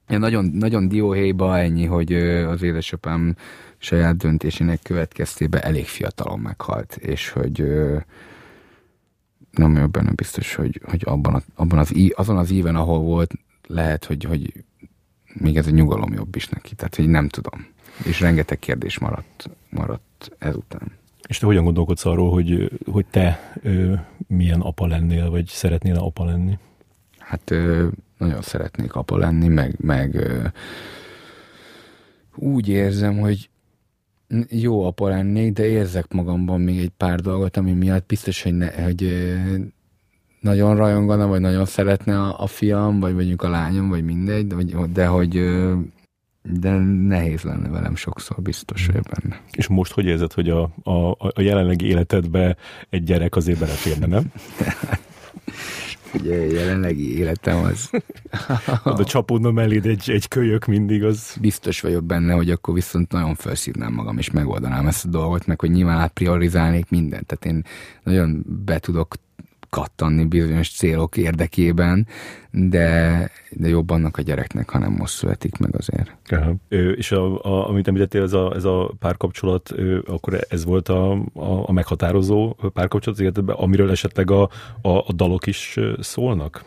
Én 0.08 0.18
nagyon, 0.18 0.44
nagyon 0.44 0.88
dióhéjba 0.88 1.58
ennyi, 1.58 1.84
hogy 1.84 2.12
az 2.44 2.62
édesapám 2.62 3.36
saját 3.84 4.16
döntésének 4.16 4.82
következtében 4.82 5.62
elég 5.62 5.86
fiatalon 5.86 6.40
meghalt, 6.40 6.96
és 6.96 7.28
hogy 7.28 7.64
nem 9.50 9.72
vagyok 9.72 9.90
benne 9.90 10.12
biztos, 10.12 10.54
hogy, 10.54 10.80
hogy 10.84 11.02
abban, 11.04 11.34
a, 11.34 11.42
abban 11.54 11.78
az, 11.78 11.92
azon 12.14 12.36
az 12.36 12.50
íven, 12.50 12.76
ahol 12.76 12.98
volt, 12.98 13.32
lehet, 13.66 14.04
hogy, 14.04 14.24
hogy 14.24 14.64
még 15.34 15.56
ez 15.56 15.66
a 15.66 15.70
nyugalom 15.70 16.12
jobb 16.12 16.36
is 16.36 16.48
neki. 16.48 16.74
Tehát, 16.74 16.94
hogy 16.94 17.08
nem 17.08 17.28
tudom. 17.28 17.66
És 18.04 18.20
rengeteg 18.20 18.58
kérdés 18.58 18.98
maradt, 18.98 19.50
maradt 19.70 20.30
ezután. 20.38 20.92
És 21.28 21.38
te 21.38 21.46
hogyan 21.46 21.64
gondolkodsz 21.64 22.04
arról, 22.04 22.30
hogy, 22.30 22.70
hogy 22.90 23.06
te 23.10 23.52
ö, 23.62 23.94
milyen 24.26 24.60
apa 24.60 24.86
lennél, 24.86 25.30
vagy 25.30 25.46
szeretnél 25.46 25.96
apa 25.96 26.24
lenni? 26.24 26.58
Hát 27.18 27.50
ö, 27.50 27.88
nagyon 28.18 28.42
szeretnék 28.42 28.94
apa 28.94 29.16
lenni, 29.16 29.48
meg, 29.48 29.74
meg 29.78 30.14
ö, 30.14 30.46
úgy 32.34 32.68
érzem, 32.68 33.18
hogy 33.18 33.48
jó 34.48 34.84
apa 34.84 35.08
lennék, 35.08 35.52
de 35.52 35.66
érzek 35.66 36.12
magamban 36.12 36.60
még 36.60 36.78
egy 36.78 36.92
pár 36.96 37.20
dolgot, 37.20 37.56
ami 37.56 37.72
miatt 37.72 38.06
biztos, 38.06 38.42
hogy, 38.42 38.54
ne, 38.54 38.82
hogy 38.82 39.32
nagyon 40.40 40.76
rajongana, 40.76 41.26
vagy 41.26 41.40
nagyon 41.40 41.64
szeretne 41.64 42.20
a, 42.20 42.42
a 42.42 42.46
fiam, 42.46 43.00
vagy 43.00 43.14
mondjuk 43.14 43.42
a 43.42 43.48
lányom, 43.48 43.88
vagy 43.88 44.04
mindegy, 44.04 44.46
de, 44.46 44.56
de 44.92 45.06
hogy 45.06 45.40
de 46.42 46.70
nehéz 47.06 47.42
lenne 47.42 47.68
velem 47.68 47.96
sokszor, 47.96 48.42
biztos 48.42 48.86
vagyok 48.86 49.04
benne. 49.10 49.40
És 49.52 49.66
most 49.66 49.92
hogy 49.92 50.04
érzed, 50.04 50.32
hogy 50.32 50.48
a, 50.48 50.62
a, 50.82 51.10
a 51.18 51.40
jelenlegi 51.40 51.86
életedbe 51.86 52.56
egy 52.90 53.04
gyerek 53.04 53.36
azért 53.36 53.58
beleférne, 53.58 54.06
nem? 54.06 54.32
Ugye 56.14 56.46
jelenlegi 56.46 57.18
életem 57.18 57.64
az... 57.64 57.90
a 58.84 59.04
csapódna 59.04 59.50
melléd 59.50 59.86
egy, 59.86 60.10
egy 60.10 60.28
kölyök 60.28 60.64
mindig, 60.64 61.04
az... 61.04 61.36
Biztos 61.40 61.80
vagyok 61.80 62.04
benne, 62.04 62.32
hogy 62.32 62.50
akkor 62.50 62.74
viszont 62.74 63.12
nagyon 63.12 63.34
felszívnám 63.34 63.92
magam, 63.92 64.18
és 64.18 64.30
megoldanám 64.30 64.86
ezt 64.86 65.04
a 65.04 65.08
dolgot, 65.08 65.46
meg 65.46 65.60
hogy 65.60 65.70
nyilván 65.70 65.98
átpriorizálnék 65.98 66.90
mindent. 66.90 67.26
Tehát 67.26 67.56
én 67.56 67.64
nagyon 68.02 68.44
be 68.64 68.78
tudok 68.78 69.14
kattanni 69.74 70.24
bizonyos 70.24 70.70
célok 70.70 71.16
érdekében, 71.16 72.06
de, 72.50 73.30
de 73.50 73.68
jobb 73.68 73.90
annak 73.90 74.18
a 74.18 74.22
gyereknek, 74.22 74.70
ha 74.70 74.78
nem 74.78 74.92
most 74.92 75.14
születik 75.14 75.58
meg 75.58 75.76
azért. 75.76 76.16
Aha. 76.28 76.54
Ö, 76.68 76.90
és 76.90 77.12
a, 77.12 77.44
a, 77.44 77.68
amit 77.68 77.88
említettél, 77.88 78.22
ez 78.22 78.32
a, 78.32 78.52
ez 78.54 78.64
a 78.64 78.92
párkapcsolat, 78.98 79.70
ö, 79.76 79.98
akkor 80.06 80.46
ez 80.48 80.64
volt 80.64 80.88
a, 80.88 81.12
a, 81.32 81.68
a 81.68 81.72
meghatározó 81.72 82.56
párkapcsolat 82.72 83.20
életedben, 83.20 83.56
amiről 83.56 83.90
esetleg 83.90 84.30
a, 84.30 84.42
a, 84.82 84.88
a 84.88 85.12
dalok 85.14 85.46
is 85.46 85.78
szólnak? 86.00 86.64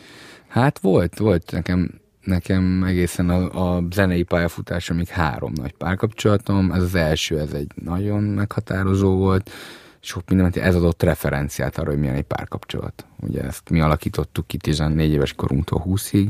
Hát 0.47 0.79
volt, 0.79 1.17
volt 1.17 1.51
nekem 1.51 1.89
nekem 2.23 2.83
egészen 2.83 3.29
a, 3.29 3.75
a 3.75 3.83
zenei 3.91 4.23
pályafutásomig 4.23 5.07
három 5.07 5.51
nagy 5.55 5.73
párkapcsolatom. 5.73 6.71
Ez 6.71 6.83
az 6.83 6.95
első, 6.95 7.39
ez 7.39 7.53
egy 7.53 7.71
nagyon 7.75 8.23
meghatározó 8.23 9.15
volt 9.15 9.51
sok 10.07 10.29
mindent, 10.29 10.57
ez 10.57 10.75
adott 10.75 11.03
referenciát 11.03 11.77
arra, 11.77 11.89
hogy 11.89 11.99
milyen 11.99 12.15
egy 12.15 12.23
párkapcsolat. 12.23 13.05
Ugye 13.19 13.41
ezt 13.41 13.69
mi 13.69 13.81
alakítottuk 13.81 14.47
ki 14.47 14.57
14 14.57 15.11
éves 15.11 15.33
korunktól 15.33 15.83
20-ig, 15.87 16.27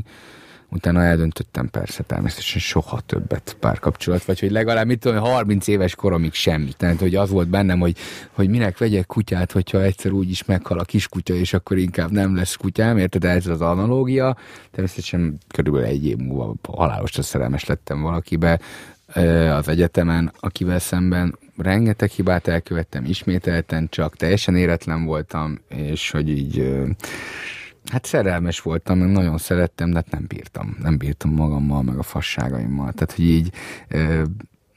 utána 0.68 1.02
eldöntöttem 1.02 1.70
persze 1.70 2.02
természetesen 2.02 2.60
soha 2.60 3.00
többet 3.00 3.56
párkapcsolat, 3.60 4.24
vagy 4.24 4.40
hogy 4.40 4.50
legalább 4.50 4.86
mit 4.86 4.98
tudom, 4.98 5.18
30 5.18 5.66
éves 5.66 5.94
koromig 5.94 6.32
semmi. 6.32 6.72
Tehát, 6.76 6.98
hogy 6.98 7.14
az 7.14 7.30
volt 7.30 7.48
bennem, 7.48 7.80
hogy, 7.80 7.96
hogy 8.32 8.48
minek 8.48 8.78
vegyek 8.78 9.06
kutyát, 9.06 9.52
hogyha 9.52 9.82
egyszer 9.82 10.12
úgy 10.12 10.30
is 10.30 10.44
meghal 10.44 10.78
a 10.78 10.84
kiskutya, 10.84 11.34
és 11.34 11.52
akkor 11.52 11.76
inkább 11.76 12.10
nem 12.10 12.36
lesz 12.36 12.54
kutyám, 12.54 12.98
érted? 12.98 13.24
Ez 13.24 13.46
az 13.46 13.60
analógia. 13.60 14.36
Természetesen 14.70 15.38
körülbelül 15.48 15.86
egy 15.88 16.06
év 16.06 16.16
múlva 16.16 16.54
halálosra 16.72 17.22
szerelmes 17.22 17.64
lettem 17.64 18.02
valakibe 18.02 18.60
az 19.50 19.68
egyetemen, 19.68 20.32
akivel 20.40 20.78
szemben 20.78 21.34
rengeteg 21.58 22.10
hibát 22.10 22.46
elkövettem, 22.46 23.04
ismételten 23.04 23.88
csak, 23.88 24.16
teljesen 24.16 24.56
éretlen 24.56 25.04
voltam, 25.04 25.58
és 25.68 26.10
hogy 26.10 26.28
így 26.28 26.72
hát 27.84 28.04
szerelmes 28.04 28.60
voltam, 28.60 28.98
meg 28.98 29.10
nagyon 29.10 29.38
szerettem, 29.38 29.90
de 29.90 29.96
hát 29.96 30.10
nem 30.10 30.24
bírtam. 30.28 30.76
Nem 30.82 30.96
bírtam 30.96 31.30
magammal, 31.30 31.82
meg 31.82 31.98
a 31.98 32.02
fasságaimmal. 32.02 32.92
Tehát, 32.92 33.12
hogy 33.12 33.24
így 33.24 33.52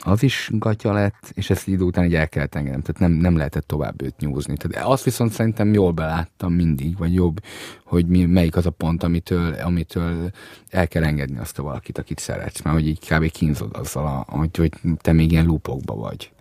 az 0.04 0.24
is 0.24 0.50
gatya 0.54 0.92
lett, 0.94 1.32
és 1.34 1.50
ezt 1.50 1.68
idő 1.68 1.84
után 1.84 2.06
így 2.06 2.16
el 2.16 2.30
kellett 2.30 2.56
engednem, 2.56 2.82
tehát 2.82 3.02
nem, 3.02 3.12
nem 3.12 3.38
lehetett 3.38 3.68
tovább 3.68 4.02
őt 4.02 4.18
nyúzni. 4.20 4.58
Tehát 4.58 4.88
azt 4.88 5.04
viszont 5.04 5.32
szerintem 5.32 5.74
jól 5.74 5.92
beláttam 5.92 6.54
mindig, 6.54 6.98
vagy 6.98 7.14
jobb, 7.14 7.44
hogy 7.86 8.08
mi, 8.08 8.26
melyik 8.26 8.56
az 8.56 8.66
a 8.66 8.70
pont, 8.70 9.04
amitől, 9.04 9.54
amitől 9.54 10.32
el 10.70 10.88
kell 10.88 11.04
engedni 11.04 11.38
azt 11.38 11.60
a 11.60 11.64
valakit, 11.64 11.98
akit 11.98 12.20
szeretsz, 12.20 12.62
mert 12.62 12.76
hogy 12.76 12.88
így 12.88 13.00
kb. 13.10 13.32
kínzod 13.32 13.76
azzal, 13.76 14.06
a, 14.06 14.38
hogy, 14.38 14.58
hogy 14.58 14.72
te 14.98 15.12
még 15.12 15.32
ilyen 15.32 15.46
lúpokba 15.46 15.96
vagy. 15.96 16.32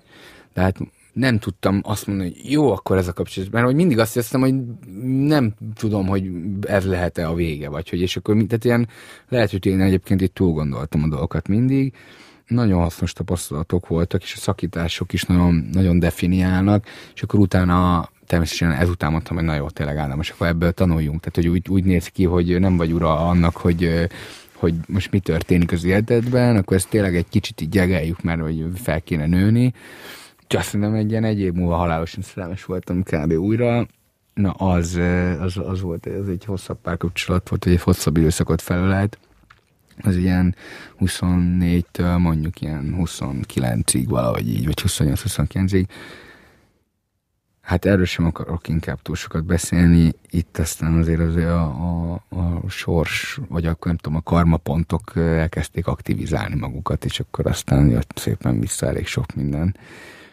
Tehát 0.53 0.79
nem 1.13 1.39
tudtam 1.39 1.81
azt 1.85 2.07
mondani, 2.07 2.29
hogy 2.29 2.53
jó, 2.53 2.73
akkor 2.73 2.97
ez 2.97 3.09
a 3.09 3.13
kapcsolat. 3.13 3.51
Mert 3.51 3.65
hogy 3.65 3.75
mindig 3.75 3.99
azt 3.99 4.15
hiszem, 4.15 4.41
hogy 4.41 4.55
nem 5.27 5.55
tudom, 5.75 6.07
hogy 6.07 6.31
ez 6.61 6.87
lehet-e 6.87 7.29
a 7.29 7.35
vége, 7.35 7.69
vagy 7.69 7.89
hogy, 7.89 8.01
és 8.01 8.17
akkor 8.17 8.35
tehát 8.35 8.65
ilyen, 8.65 8.89
lehet, 9.29 9.51
hogy 9.51 9.67
én 9.67 9.81
egyébként 9.81 10.21
itt 10.21 10.35
túl 10.35 10.53
gondoltam 10.53 11.03
a 11.03 11.09
dolgokat 11.09 11.49
mindig, 11.49 11.95
nagyon 12.47 12.81
hasznos 12.81 13.13
tapasztalatok 13.13 13.87
voltak, 13.89 14.23
és 14.23 14.35
a 14.35 14.39
szakítások 14.39 15.13
is 15.13 15.23
nagyon, 15.23 15.69
nagyon 15.73 15.99
definiálnak, 15.99 16.87
és 17.15 17.23
akkor 17.23 17.41
utána 17.41 18.09
természetesen 18.27 18.73
ezután 18.73 19.11
mondtam, 19.11 19.37
hogy 19.37 19.45
na 19.45 19.55
jó, 19.55 19.69
tényleg 19.69 19.97
állom, 19.97 20.21
és 20.21 20.31
akkor 20.31 20.47
ebből 20.47 20.73
tanuljunk. 20.73 21.21
Tehát, 21.21 21.35
hogy 21.35 21.49
úgy, 21.49 21.69
úgy 21.69 21.85
néz 21.85 22.07
ki, 22.07 22.25
hogy 22.25 22.61
nem 22.61 22.77
vagy 22.77 22.93
ura 22.93 23.29
annak, 23.29 23.57
hogy 23.57 24.09
hogy 24.55 24.75
most 24.87 25.11
mi 25.11 25.19
történik 25.19 25.73
az 25.73 25.85
életedben, 25.85 26.57
akkor 26.57 26.77
ezt 26.77 26.89
tényleg 26.89 27.17
egy 27.17 27.29
kicsit 27.29 27.61
így 27.61 27.69
gyegeljük, 27.69 28.23
mert 28.23 28.41
hogy 28.41 28.65
fel 28.75 29.01
kéne 29.01 29.27
nőni, 29.27 29.73
azt 30.55 30.73
mondom, 30.73 30.95
egy 30.95 31.11
ilyen 31.11 31.25
egy 31.25 31.41
év 31.41 31.53
múlva 31.53 31.77
halálosan 31.77 32.23
szerelmes 32.23 32.65
voltam 32.65 33.03
kb. 33.03 33.33
újra. 33.33 33.87
Na, 34.35 34.51
az, 34.51 35.01
az, 35.41 35.57
az 35.57 35.81
volt, 35.81 36.07
ez 36.07 36.27
egy 36.29 36.45
hosszabb 36.45 36.79
párkapcsolat 36.83 37.49
volt, 37.49 37.65
hogy 37.65 37.73
egy 37.73 37.83
hosszabb 37.83 38.17
időszakot 38.17 38.63
felölelt. 38.63 39.19
Az 40.03 40.17
ilyen 40.17 40.55
24-től 41.01 42.19
mondjuk 42.19 42.61
ilyen 42.61 42.95
29-ig 42.99 44.05
valahogy 44.09 44.49
így, 44.49 44.65
vagy 44.65 44.83
28-29-ig. 44.87 45.85
Hát 47.61 47.85
erről 47.85 48.05
sem 48.05 48.25
akarok 48.27 48.69
inkább 48.69 49.03
túl 49.03 49.15
sokat 49.15 49.45
beszélni. 49.45 50.13
Itt 50.31 50.59
aztán 50.59 50.99
azért 50.99 51.21
azért 51.21 51.49
a, 51.49 51.63
a, 51.63 52.23
a 52.29 52.69
sors, 52.69 53.41
vagy 53.49 53.67
akkor 53.67 53.87
nem 53.87 53.97
tudom, 53.97 54.19
a 54.19 54.23
karmapontok 54.23 55.13
elkezdték 55.17 55.87
aktivizálni 55.87 56.55
magukat, 56.55 57.05
és 57.05 57.21
akkor 57.21 57.47
aztán 57.47 57.89
jött 57.89 58.13
szépen 58.15 58.61
vissza 58.61 58.87
elég 58.87 59.07
sok 59.07 59.35
minden 59.35 59.75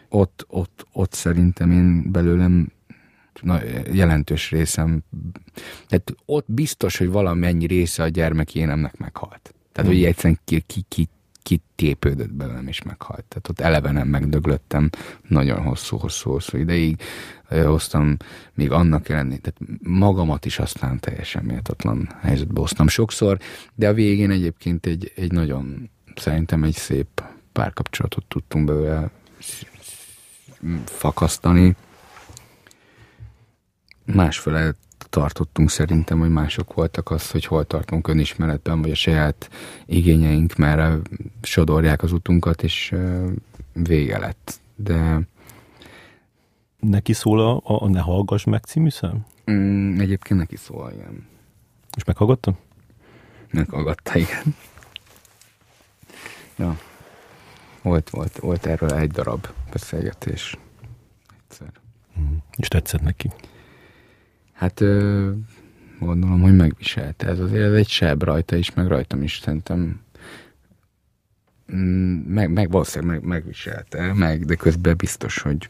ott, 0.10 0.46
ott, 0.48 0.86
ott 0.92 1.14
szerintem 1.14 1.72
én 1.72 2.12
belőlem 2.12 2.72
na, 3.42 3.60
jelentős 3.92 4.52
részem, 4.52 5.04
tehát 5.88 6.16
ott 6.26 6.46
biztos, 6.48 6.98
hogy 6.98 7.10
valamennyi 7.10 7.66
része 7.66 8.04
a 8.04 8.08
gyermeki 8.08 8.60
énemnek 8.60 8.98
meghalt. 8.98 9.54
Tehát, 9.72 9.92
hmm. 9.92 10.00
hogy 10.00 10.04
egyszerűen 10.04 10.40
ki, 10.46 10.64
ki, 10.68 10.86
ki, 10.88 11.10
kitépődött 11.48 12.34
belőlem 12.34 12.68
és 12.68 12.82
meghalt. 12.82 13.24
Tehát 13.24 13.50
ott 13.50 13.60
eleve 13.60 13.92
nem 13.92 14.08
megdöglöttem 14.08 14.90
nagyon 15.28 15.62
hosszú-hosszú-hosszú 15.62 16.58
ideig. 16.58 17.02
Hoztam 17.50 18.18
még 18.54 18.72
annak 18.72 19.10
ellenére, 19.10 19.42
tehát 19.42 19.80
magamat 19.82 20.46
is 20.46 20.60
aztán 20.60 21.00
teljesen 21.00 21.44
méltatlan 21.44 22.10
helyzetbe 22.22 22.60
hoztam 22.60 22.88
sokszor, 22.88 23.38
de 23.76 23.88
a 23.88 23.94
végén 23.94 24.32
egyébként 24.32 24.86
egy, 24.86 25.12
egy 25.16 25.32
nagyon, 25.32 25.90
szerintem 26.16 26.64
egy 26.64 26.76
szép 26.76 27.24
párkapcsolatot 27.52 28.26
tudtunk 28.26 28.66
belőle 28.66 29.10
fakasztani. 30.86 31.76
Másfele 34.06 34.74
tartottunk 35.10 35.70
szerintem, 35.70 36.20
hogy 36.20 36.30
mások 36.30 36.74
voltak 36.74 37.12
az, 37.12 37.32
hogy 37.32 37.46
hol 37.46 37.66
tartunk 37.66 38.08
önismeretben, 38.08 38.82
vagy 38.82 38.92
a 38.92 38.96
saját 38.96 39.50
igényeink 39.86 40.56
merre 40.56 40.98
sodorják 41.42 42.04
az 42.04 42.12
utunkat, 42.12 42.64
és 42.64 42.96
vége 43.74 44.18
lett. 44.18 44.60
De 44.76 45.20
Neki 46.80 47.14
szól 47.14 47.40
a, 47.40 47.62
a 47.64 47.90
Ne 47.90 48.00
hallgass 48.00 48.44
meg 48.44 48.64
című 48.64 48.90
szám? 48.90 49.26
Mm, 49.52 50.00
egyébként 50.00 50.40
neki 50.40 50.56
szól, 50.56 50.92
igen. 50.94 51.28
És 51.98 52.04
meghallgatta? 52.04 52.58
Meghallgatta, 53.52 54.18
igen. 54.18 54.56
Ja. 56.58 56.78
Volt, 57.88 58.10
volt, 58.10 58.38
volt 58.38 58.66
erről 58.66 58.94
egy 58.94 59.12
darab 59.12 59.48
beszélgetés. 59.72 60.58
Egyszer. 61.40 61.72
Mm. 62.20 62.36
És 62.58 62.68
tetszett 62.68 63.02
neki? 63.02 63.32
Hát 64.54 64.80
gondolom, 66.00 66.42
hogy 66.42 66.56
megviselte. 66.56 67.28
Ez 67.28 67.40
azért 67.40 67.64
ez 67.64 67.74
egy 67.74 67.88
seb 67.88 68.24
rajta 68.24 68.56
is, 68.56 68.74
meg 68.74 68.88
rajtam 68.88 69.24
is 69.24 69.40
szerintem 69.44 70.02
mm, 71.74 72.16
meg, 72.16 72.52
meg 72.52 72.72
valószínűleg 72.72 73.20
meg, 73.20 73.28
megviselte, 73.28 74.14
meg, 74.14 74.46
de 74.46 74.56
közben 74.56 74.98
biztos, 74.98 75.42
hogy 75.42 75.70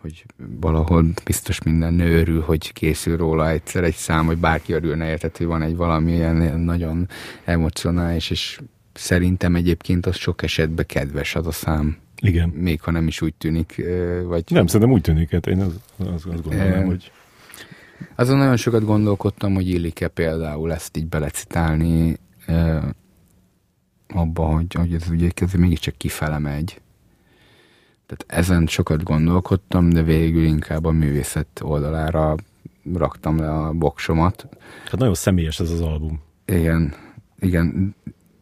hogy 0.00 0.24
valahol 0.36 1.04
biztos 1.24 1.62
minden 1.62 1.94
nő 1.94 2.18
örül, 2.20 2.40
hogy 2.40 2.72
készül 2.72 3.16
róla 3.16 3.48
egyszer 3.48 3.84
egy 3.84 3.94
szám, 3.94 4.26
hogy 4.26 4.38
bárki 4.38 4.72
örülne, 4.72 5.08
érted, 5.08 5.36
hogy 5.36 5.46
van 5.46 5.62
egy 5.62 5.76
valamilyen 5.76 6.60
nagyon 6.60 7.08
emocionális 7.44 8.30
és 8.30 8.60
szerintem 8.92 9.54
egyébként 9.54 10.06
az 10.06 10.16
sok 10.16 10.42
esetben 10.42 10.86
kedves 10.86 11.34
az 11.34 11.46
a 11.46 11.52
szám. 11.52 11.96
Igen. 12.20 12.48
Még 12.48 12.80
ha 12.80 12.90
nem 12.90 13.06
is 13.06 13.20
úgy 13.20 13.34
tűnik, 13.34 13.82
vagy... 14.24 14.44
Nem, 14.48 14.66
szerintem 14.66 14.90
úgy 14.90 15.00
tűnik, 15.00 15.30
hát 15.30 15.46
én 15.46 15.60
az, 15.60 15.80
az, 15.96 16.06
azt 16.06 16.24
gondolom, 16.42 16.72
e... 16.72 16.84
hogy... 16.84 17.12
Azon 18.14 18.36
nagyon 18.36 18.56
sokat 18.56 18.84
gondolkodtam, 18.84 19.54
hogy 19.54 19.68
illik-e 19.68 20.08
például 20.08 20.72
ezt 20.72 20.96
így 20.96 21.06
belecitálni 21.06 22.16
e, 22.46 22.82
abba, 24.08 24.44
hogy, 24.44 24.74
hogy 24.74 24.94
ez 24.94 25.08
ugye 25.10 25.28
ez 25.34 25.52
mégiscsak 25.52 25.96
kifele 25.96 26.38
megy. 26.38 26.80
Tehát 28.06 28.44
ezen 28.44 28.66
sokat 28.66 29.02
gondolkodtam, 29.02 29.90
de 29.90 30.02
végül 30.02 30.44
inkább 30.44 30.84
a 30.84 30.90
művészet 30.90 31.60
oldalára 31.62 32.34
raktam 32.94 33.38
le 33.38 33.50
a 33.50 33.72
boksomat. 33.72 34.48
Hát 34.84 34.98
nagyon 34.98 35.14
személyes 35.14 35.60
ez 35.60 35.70
az 35.70 35.80
album. 35.80 36.20
Igen, 36.44 36.94
igen, 37.40 37.94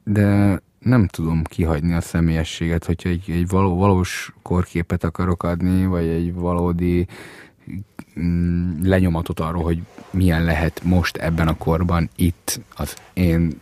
de 0.04 0.60
nem 0.78 1.06
tudom 1.06 1.42
kihagyni 1.42 1.92
a 1.92 2.00
személyességet, 2.00 2.84
hogyha 2.84 3.08
egy, 3.08 3.30
egy 3.30 3.48
való, 3.48 3.76
valós 3.76 4.32
korképet 4.42 5.04
akarok 5.04 5.42
adni, 5.42 5.86
vagy 5.86 6.06
egy 6.06 6.34
valódi 6.34 7.06
mm, 8.20 8.82
lenyomatot 8.82 9.40
arról, 9.40 9.62
hogy 9.62 9.82
milyen 10.10 10.44
lehet 10.44 10.80
most 10.84 11.16
ebben 11.16 11.48
a 11.48 11.56
korban 11.56 12.10
itt 12.16 12.60
az 12.74 12.96
én 13.12 13.60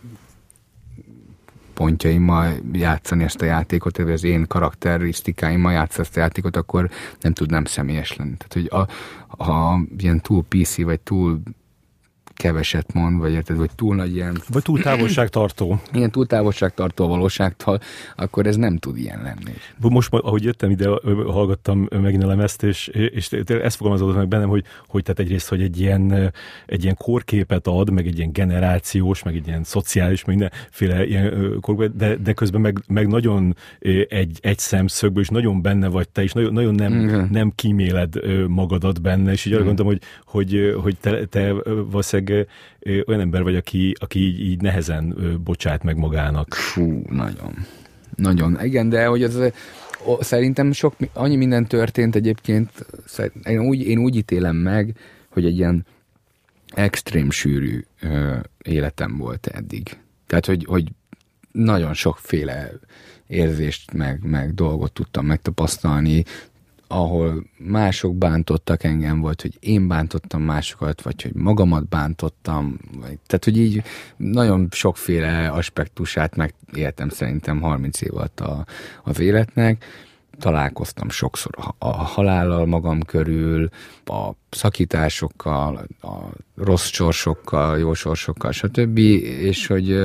pontjaimmal 1.73 2.53
játszani 2.71 3.23
ezt 3.23 3.41
a 3.41 3.45
játékot, 3.45 3.97
vagy 3.97 4.11
az 4.11 4.23
én 4.23 4.47
karakterisztikáimmal 4.47 5.71
játszani 5.71 6.07
ezt 6.07 6.17
a 6.17 6.19
játékot, 6.19 6.55
akkor 6.55 6.89
nem 7.21 7.33
tudnám 7.33 7.65
személyes 7.65 8.15
lenni. 8.15 8.35
Tehát, 8.37 8.53
hogy 8.53 8.79
a, 8.79 8.87
ha 9.43 9.79
ilyen 9.97 10.21
túl 10.21 10.43
PC, 10.49 10.81
vagy 10.81 10.99
túl 10.99 11.41
keveset 12.39 12.93
mond, 12.93 13.19
vagy 13.19 13.31
érted, 13.31 13.57
vagy 13.57 13.69
túl 13.75 13.95
nagy 13.95 14.15
ilyen... 14.15 14.41
Vagy 14.47 14.61
túl 14.61 14.81
távolságtartó. 14.81 15.79
Ilyen 15.93 16.11
túl 16.11 16.25
távolságtartó 16.25 17.05
a 17.05 17.07
valóságtól, 17.07 17.79
akkor 18.15 18.47
ez 18.47 18.55
nem 18.55 18.77
tud 18.77 18.97
ilyen 18.97 19.21
lenni. 19.21 19.53
Most, 19.79 20.13
ahogy 20.13 20.43
jöttem 20.43 20.69
ide, 20.69 20.89
hallgattam 21.27 21.87
megint 22.01 22.23
a 22.23 22.27
lemezt, 22.27 22.63
és, 22.63 22.87
és 22.87 23.31
ezt 23.45 23.75
fogalmazódott 23.75 24.15
meg 24.15 24.27
bennem, 24.27 24.49
hogy, 24.49 24.63
hogy 24.87 25.03
tehát 25.03 25.19
egyrészt, 25.19 25.49
hogy 25.49 25.61
egy 25.61 25.79
ilyen, 25.79 26.33
egy 26.65 26.83
ilyen 26.83 26.95
korképet 26.97 27.67
ad, 27.67 27.89
meg 27.89 28.07
egy 28.07 28.17
ilyen 28.17 28.31
generációs, 28.31 29.23
meg 29.23 29.35
egy 29.35 29.47
ilyen 29.47 29.63
szociális, 29.63 30.25
meg 30.25 30.35
mindenféle 30.35 31.05
ilyen 31.05 31.57
korképet, 31.61 31.95
de, 31.95 32.15
de 32.15 32.33
közben 32.33 32.61
meg, 32.61 32.83
meg 32.87 33.07
nagyon 33.07 33.55
egy, 34.07 34.39
egy 34.41 34.59
szemszögből, 34.59 35.23
és 35.23 35.29
nagyon 35.29 35.61
benne 35.61 35.87
vagy 35.87 36.09
te, 36.09 36.23
és 36.23 36.31
nagyon, 36.31 36.53
nagyon 36.53 36.75
nem, 36.75 36.93
mm. 36.93 37.21
nem 37.31 37.51
kíméled 37.55 38.13
magadat 38.47 39.01
benne, 39.01 39.31
és 39.31 39.45
így 39.45 39.53
arra 39.53 39.63
mm. 39.63 39.65
gondoltam, 39.65 39.99
hogy, 39.99 40.01
hogy, 40.25 40.75
hogy 40.81 40.97
te, 40.99 41.25
te 41.25 41.53
valószínűleg 41.63 42.28
olyan 43.07 43.19
ember 43.19 43.43
vagy, 43.43 43.55
aki, 43.55 43.95
aki 43.99 44.19
így, 44.19 44.39
így 44.39 44.61
nehezen 44.61 45.15
bocsát 45.43 45.83
meg 45.83 45.97
magának. 45.97 46.53
Fú, 46.53 47.01
nagyon. 47.09 47.53
Nagyon. 48.15 48.63
Igen, 48.63 48.89
de 48.89 49.05
hogy 49.05 49.23
az 49.23 49.51
szerintem 50.19 50.71
sok, 50.71 50.95
annyi 51.13 51.35
minden 51.35 51.67
történt 51.67 52.15
egyébként, 52.15 52.85
én 53.43 53.59
úgy, 53.59 53.81
én 53.81 53.97
úgy 53.97 54.15
ítélem 54.15 54.55
meg, 54.55 54.95
hogy 55.29 55.45
egy 55.45 55.57
ilyen 55.57 55.85
extrém 56.67 57.31
sűrű 57.31 57.83
ö, 58.01 58.35
életem 58.63 59.17
volt 59.17 59.47
eddig. 59.47 59.97
Tehát, 60.27 60.45
hogy, 60.45 60.65
hogy 60.65 60.91
nagyon 61.51 61.93
sokféle 61.93 62.71
érzést, 63.27 63.93
meg, 63.93 64.19
meg 64.23 64.53
dolgot 64.53 64.91
tudtam 64.91 65.25
megtapasztalni, 65.25 66.23
ahol 66.91 67.43
mások 67.57 68.15
bántottak 68.15 68.83
engem, 68.83 69.19
volt, 69.21 69.41
hogy 69.41 69.57
én 69.59 69.87
bántottam 69.87 70.41
másokat, 70.41 71.01
vagy 71.01 71.21
hogy 71.21 71.33
magamat 71.33 71.87
bántottam, 71.87 72.79
vagy, 72.91 73.17
tehát, 73.25 73.43
hogy 73.43 73.57
így 73.57 73.83
nagyon 74.17 74.67
sokféle 74.71 75.49
aspektusát 75.49 76.35
megéltem 76.35 77.09
szerintem 77.09 77.61
30 77.61 78.01
év 78.01 78.15
alatt 78.15 78.39
a, 78.39 78.65
az 79.03 79.19
életnek, 79.19 79.85
találkoztam 80.39 81.09
sokszor 81.09 81.51
a, 81.77 81.91
halállal 81.91 82.65
magam 82.65 83.01
körül, 83.01 83.69
a 84.05 84.29
szakításokkal, 84.49 85.87
a 86.01 86.17
rossz 86.55 86.89
sorsokkal, 86.91 87.77
jó 87.77 87.93
sorsokkal, 87.93 88.51
stb. 88.51 88.97
És 88.97 89.67
hogy, 89.67 89.99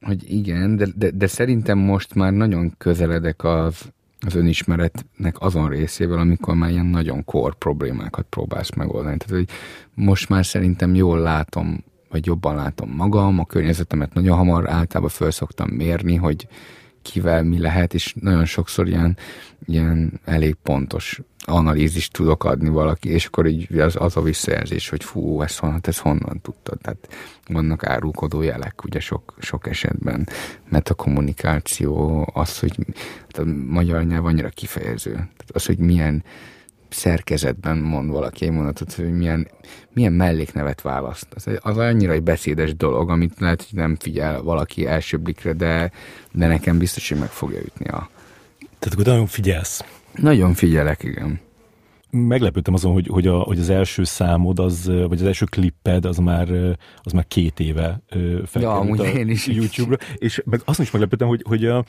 hogy 0.00 0.32
igen, 0.32 0.76
de, 0.76 0.86
de, 0.96 1.10
de 1.10 1.26
szerintem 1.26 1.78
most 1.78 2.14
már 2.14 2.32
nagyon 2.32 2.74
közeledek 2.78 3.44
az 3.44 3.92
az 4.26 4.34
önismeretnek 4.34 5.40
azon 5.40 5.68
részével, 5.68 6.18
amikor 6.18 6.54
már 6.54 6.70
ilyen 6.70 6.86
nagyon 6.86 7.24
kor 7.24 7.54
problémákat 7.54 8.26
próbálsz 8.30 8.74
megoldani. 8.74 9.16
Tehát, 9.16 9.36
hogy 9.36 9.56
most 9.94 10.28
már 10.28 10.46
szerintem 10.46 10.94
jól 10.94 11.18
látom, 11.18 11.84
vagy 12.10 12.26
jobban 12.26 12.54
látom 12.54 12.90
magam, 12.90 13.38
a 13.38 13.44
környezetemet 13.44 14.14
nagyon 14.14 14.36
hamar 14.36 14.70
általában 14.70 15.10
föl 15.10 15.30
szoktam 15.30 15.68
mérni, 15.68 16.14
hogy 16.14 16.48
kivel 17.02 17.42
mi 17.42 17.58
lehet, 17.58 17.94
és 17.94 18.14
nagyon 18.20 18.44
sokszor 18.44 18.88
ilyen, 18.88 19.16
ilyen 19.66 20.20
elég 20.24 20.54
pontos 20.54 21.20
analízist 21.50 22.12
tudok 22.12 22.44
adni 22.44 22.68
valaki, 22.68 23.08
és 23.08 23.26
akkor 23.26 23.46
így 23.46 23.78
az, 23.78 23.96
az 23.98 24.16
a 24.16 24.22
visszajelzés, 24.22 24.88
hogy 24.88 25.04
fú, 25.04 25.42
ezt 25.42 25.58
honnan, 25.58 25.80
ezt 25.82 25.98
honnan 25.98 26.40
tudtad. 26.42 26.78
Tehát 26.78 27.08
vannak 27.46 27.84
árulkodó 27.84 28.42
jelek, 28.42 28.84
ugye 28.84 29.00
sok, 29.00 29.34
sok 29.38 29.66
esetben, 29.66 30.28
mert 30.68 30.88
a 30.88 30.94
kommunikáció 30.94 32.26
az, 32.34 32.58
hogy 32.58 32.76
a 33.28 33.42
magyar 33.66 34.04
nyelv 34.04 34.24
annyira 34.24 34.48
kifejező. 34.48 35.12
Tehát 35.12 35.50
az, 35.52 35.66
hogy 35.66 35.78
milyen 35.78 36.24
szerkezetben 36.88 37.78
mond 37.78 38.10
valaki 38.10 38.44
egy 38.44 38.50
mondatot, 38.50 38.92
hogy 38.92 39.12
milyen, 39.12 39.48
milyen 39.92 40.12
melléknevet 40.12 40.80
választ. 40.80 41.26
Az, 41.34 41.48
az 41.60 41.76
annyira 41.76 42.12
egy 42.12 42.22
beszédes 42.22 42.76
dolog, 42.76 43.10
amit 43.10 43.40
lehet, 43.40 43.66
hogy 43.70 43.78
nem 43.78 43.96
figyel 43.98 44.42
valaki 44.42 44.86
első 44.86 45.16
blikre, 45.16 45.52
de, 45.52 45.92
de 46.32 46.46
nekem 46.46 46.78
biztos, 46.78 47.08
hogy 47.08 47.18
meg 47.18 47.28
fogja 47.28 47.58
ütni 47.58 47.86
a... 47.86 48.10
Tehát 48.78 48.94
akkor 48.94 49.04
nagyon 49.04 49.26
figyelsz. 49.26 49.84
Nagyon 50.14 50.54
figyelek, 50.54 51.02
igen. 51.02 51.40
Meglepődtem 52.10 52.74
azon, 52.74 52.92
hogy, 52.92 53.06
hogy, 53.10 53.26
a, 53.26 53.38
hogy 53.38 53.58
az 53.58 53.70
első 53.70 54.04
számod, 54.04 54.58
az, 54.58 54.86
vagy 54.86 55.20
az 55.20 55.26
első 55.26 55.44
klipped, 55.44 56.04
az 56.04 56.16
már, 56.16 56.48
az 57.02 57.12
már 57.12 57.26
két 57.28 57.60
éve 57.60 58.02
felkerült 58.46 58.98
ja, 58.98 59.04
a 59.04 59.06
én 59.06 59.28
is. 59.28 59.46
YouTube-ra. 59.46 59.96
És 60.16 60.42
meg 60.44 60.60
azon 60.64 60.84
is 60.84 60.90
meglepődtem, 60.90 61.28
hogy, 61.28 61.42
hogy 61.46 61.64
a, 61.66 61.84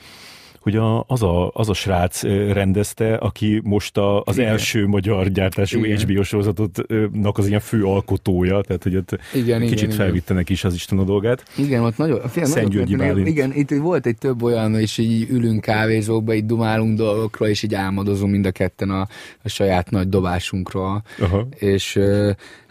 hogy 0.62 0.76
a, 0.76 1.04
az, 1.06 1.22
a, 1.22 1.50
az 1.54 1.68
a 1.68 1.74
srác 1.74 2.22
rendezte, 2.52 3.14
aki 3.14 3.60
most 3.64 3.96
a, 3.96 4.22
az 4.24 4.38
Igen. 4.38 4.50
első 4.50 4.86
magyar 4.86 5.28
gyártású 5.28 5.84
Igen. 5.84 5.98
HBO 5.98 6.22
sorozatotnak 6.22 7.38
az 7.38 7.46
ilyen 7.46 7.60
fő 7.60 7.84
alkotója, 7.84 8.60
tehát 8.60 8.82
hogy 8.82 8.96
ott 8.96 9.18
Igen, 9.34 9.60
kicsit 9.60 9.78
Igen, 9.78 9.90
felvittenek 9.96 10.48
is 10.48 10.64
az 10.64 10.74
Isten 10.74 10.98
a 10.98 11.04
dolgát. 11.04 11.44
Igen, 11.56 11.82
ott 11.82 11.96
nagyon, 11.96 12.28
fél, 12.28 12.44
Szentgyörgyi 12.44 12.94
nagyon, 12.94 13.26
Igen, 13.26 13.52
itt 13.54 13.70
volt 13.70 14.06
egy 14.06 14.18
több 14.18 14.42
olyan, 14.42 14.74
és 14.74 14.98
így 14.98 15.30
ülünk 15.30 15.60
kávézókba, 15.60 16.34
így 16.34 16.46
dumálunk 16.46 16.96
dolgokról, 16.96 17.48
és 17.48 17.62
így 17.62 17.74
álmodozunk 17.74 18.32
mind 18.32 18.46
a 18.46 18.50
ketten 18.50 18.90
a, 18.90 19.08
a 19.42 19.48
saját 19.48 19.90
nagy 19.90 20.08
dobásunkról. 20.08 21.02
Aha. 21.18 21.46
És 21.58 22.00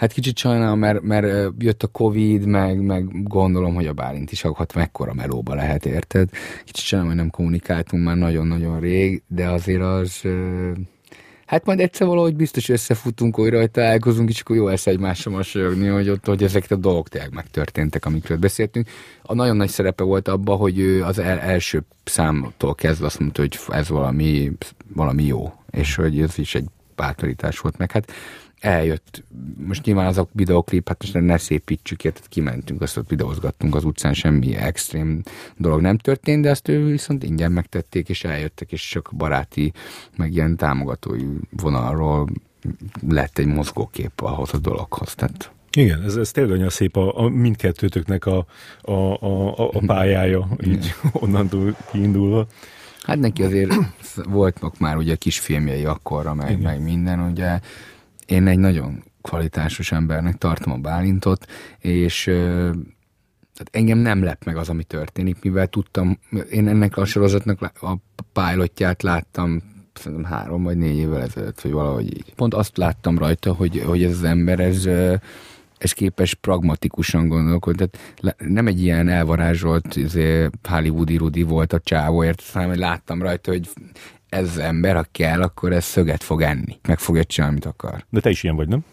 hát 0.02 0.14
kicsit 0.14 0.38
sajnálom, 0.38 0.80
mert, 0.80 1.02
mert 1.02 1.54
jött 1.58 1.84
a 1.84 1.88
Covid, 1.88 2.46
meg, 2.46 2.82
meg 2.82 3.24
gondolom, 3.24 3.74
hogy 3.74 3.88
a 3.88 3.94
Bálint 3.94 4.32
is 4.32 4.42
hát 4.42 4.74
mekkora 4.74 5.14
melóba 5.14 5.56
lehet, 5.56 5.86
érted? 5.86 6.30
Kicsit 6.66 6.86
sajnálom, 6.86 7.14
hogy 7.14 7.22
nem 7.22 7.32
kommunikál 7.32 7.68
találtunk 7.68 8.04
már 8.04 8.16
nagyon-nagyon 8.16 8.80
rég, 8.80 9.22
de 9.28 9.48
azért 9.48 9.82
az... 9.82 10.22
Hát 11.46 11.66
majd 11.66 11.80
egyszer 11.80 12.08
valahogy 12.08 12.36
biztos 12.36 12.70
összefutunk, 12.70 13.36
hogy 13.36 13.50
rajta 13.50 13.72
találkozunk, 13.72 14.30
és 14.30 14.42
akkor 14.42 14.56
jó 14.56 14.68
lesz 14.68 14.88
egymásra 14.88 15.32
mosolyogni, 15.32 15.88
hogy 15.88 16.10
ott, 16.10 16.26
hogy 16.26 16.44
ezek 16.44 16.66
a 16.70 16.76
dolgok 16.76 17.10
tényleg 17.10 17.34
megtörténtek, 17.34 18.06
amikről 18.06 18.38
beszéltünk. 18.38 18.88
A 19.22 19.34
nagyon 19.34 19.56
nagy 19.56 19.70
szerepe 19.70 20.04
volt 20.04 20.28
abban, 20.28 20.58
hogy 20.58 20.80
ő 20.80 21.04
az 21.04 21.20
el, 21.20 21.40
első 21.40 21.84
számtól 22.04 22.76
kezdve 22.76 23.06
azt 23.06 23.20
mondta, 23.20 23.42
hogy 23.42 23.60
ez 23.68 23.90
valami, 23.90 24.52
valami 24.94 25.24
jó, 25.24 25.54
és 25.70 25.96
hogy 25.96 26.20
ez 26.20 26.38
is 26.38 26.56
egy 26.56 26.66
bátorítás 26.96 27.60
volt 27.60 27.78
meg. 27.78 27.92
Hát 27.92 28.12
eljött, 28.62 29.24
most 29.68 29.86
nyilván 29.86 30.06
az 30.06 30.18
a 30.18 30.28
videoklip, 30.32 30.88
hát 30.88 31.02
most 31.02 31.14
ne 31.14 31.38
szépítsük, 31.38 32.02
tehát 32.02 32.28
kimentünk, 32.30 32.82
azt 32.82 32.98
ott 32.98 33.10
videózgattunk 33.10 33.76
az 33.76 33.84
utcán, 33.84 34.14
semmi 34.14 34.56
extrém 34.56 35.24
dolog 35.58 35.82
nem 35.82 35.98
történt, 35.98 36.44
de 36.44 36.50
azt 36.50 36.68
ő 36.68 36.86
viszont 36.86 37.24
ingyen 37.24 37.52
megtették, 37.52 38.10
és 38.10 38.24
eljöttek, 38.24 38.72
és 38.72 38.90
csak 38.90 39.10
baráti, 39.18 39.72
meg 40.18 40.34
ilyen 40.34 40.56
támogatói 40.56 41.26
vonalról 41.50 42.30
lett 43.08 43.38
egy 43.38 43.46
mozgókép 43.46 44.22
ahhoz 44.22 44.54
a 44.54 44.58
dologhoz. 44.58 45.16
Tehát 45.16 45.52
igen, 45.72 46.02
ez, 46.02 46.16
ez 46.16 46.32
tényleg 46.32 46.58
olyan 46.58 46.70
szép 46.70 46.96
a, 46.98 47.20
a 47.20 47.30
mindkettőtöknek 47.30 48.26
a, 48.26 48.46
a, 48.82 48.92
a, 48.92 49.70
a 49.70 49.82
pályája, 49.86 50.48
így 50.66 50.94
onnantól 51.14 51.78
kiindulva. 51.92 52.48
Hát 53.02 53.20
neki 53.20 53.44
azért 53.44 53.74
voltak 54.24 54.80
már 54.80 54.98
ugye 54.98 55.16
kis 55.16 55.40
filmjei 55.40 55.86
akkorra, 55.86 56.34
meg, 56.34 56.62
meg 56.62 56.82
minden, 56.82 57.20
ugye 57.20 57.60
én 58.32 58.48
egy 58.48 58.60
nagyon 58.60 59.04
kvalitásos 59.22 59.92
embernek 59.92 60.38
tartom 60.38 60.74
a 60.74 60.78
Bálintot, 60.78 61.46
és 61.80 62.24
tehát 63.54 63.70
engem 63.72 63.98
nem 63.98 64.24
lep 64.24 64.44
meg 64.44 64.58
az, 64.58 64.70
ami 64.70 64.84
történik, 64.84 65.42
mivel 65.42 65.68
tudtam, 65.68 66.20
én 66.52 66.68
ennek 66.68 66.98
a 66.98 67.06
sorozatnak 67.06 67.72
a 67.82 67.96
pilotját 68.34 69.04
láttam 69.04 69.62
szerintem 69.94 70.32
három 70.32 70.64
vagy 70.64 70.78
négy 70.78 70.98
évvel 70.98 71.22
ezelőtt, 71.22 71.62
vagy 71.62 71.72
valahogy 71.72 72.06
így. 72.06 72.34
Pont 72.36 72.54
azt 72.54 72.78
láttam 72.78 73.18
rajta, 73.18 73.54
hogy, 73.54 73.84
hogy 73.86 74.04
ez 74.04 74.12
az 74.12 74.24
ember, 74.24 74.60
ez, 74.60 74.86
ez 75.78 75.92
képes 75.92 76.34
pragmatikusan 76.34 77.28
gondolkodni. 77.28 77.86
Tehát 78.16 78.36
nem 78.38 78.68
egy 78.68 78.82
ilyen 78.82 79.10
elvarázsolt 79.10 79.96
izé, 79.96 80.50
Hollywoodi 80.64 81.18
Rudi 81.18 81.42
volt 81.44 81.74
a 81.74 81.80
csávóért, 81.80 82.50
hanem 82.54 82.80
láttam 82.80 83.22
rajta, 83.22 83.52
hogy 83.52 83.70
ez 84.32 84.48
az 84.48 84.58
ember, 84.58 84.96
ha 84.96 85.06
kell, 85.12 85.42
akkor 85.42 85.74
ez 85.74 85.84
szöget 85.84 86.24
fog 86.24 86.42
enni. 86.42 86.80
Meg 86.88 87.00
fogja 87.00 87.24
csinálni, 87.24 87.56
amit 87.56 87.74
akar. 87.74 88.06
De 88.10 88.20
te 88.20 88.30
is 88.30 88.44
ilyen 88.44 88.56
vagy, 88.56 88.68
nem? 88.68 88.84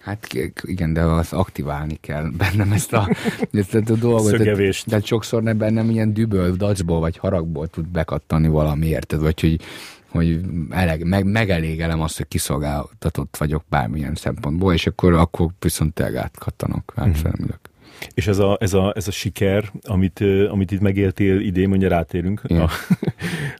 Hát 0.00 0.28
igen, 0.62 0.92
de 0.92 1.02
az 1.02 1.32
aktiválni 1.32 1.98
kell 2.00 2.30
bennem 2.36 2.72
ezt 2.72 2.92
a, 2.92 3.08
ezt 3.52 3.74
a 3.74 3.80
dolgot. 3.80 4.36
Szögevést. 4.36 4.86
De 4.88 5.00
sokszor 5.00 5.42
ne 5.42 5.52
bennem 5.54 5.90
ilyen 5.90 6.12
düböl, 6.12 6.50
dacból 6.50 7.00
vagy 7.00 7.16
haragból 7.16 7.68
tud 7.68 7.86
bekattani 7.86 8.48
valami, 8.48 8.86
érted? 8.86 9.20
Vagy 9.20 9.40
hogy, 9.40 9.60
hogy 10.08 10.40
eleg, 10.70 11.04
meg, 11.04 11.24
megelégelem 11.24 12.00
azt, 12.00 12.16
hogy 12.16 12.28
kiszolgáltatott 12.28 13.36
vagyok 13.36 13.64
bármilyen 13.68 14.14
szempontból, 14.14 14.72
és 14.72 14.86
akkor, 14.86 15.12
akkor 15.12 15.46
viszont 15.58 15.94
tényleg 15.94 16.16
átkattanok, 16.16 16.92
átfelemülök. 16.96 17.60
Mm. 17.68 17.73
És 18.14 18.26
ez 18.26 18.38
a, 18.38 18.56
ez 18.60 18.72
a, 18.72 18.92
ez 18.96 19.08
a 19.08 19.10
siker, 19.10 19.70
amit, 19.82 20.24
amit 20.48 20.70
itt 20.70 20.80
megéltél 20.80 21.40
idén, 21.40 21.68
mondja 21.68 21.88
rátérünk 21.88 22.44
a, 22.44 22.62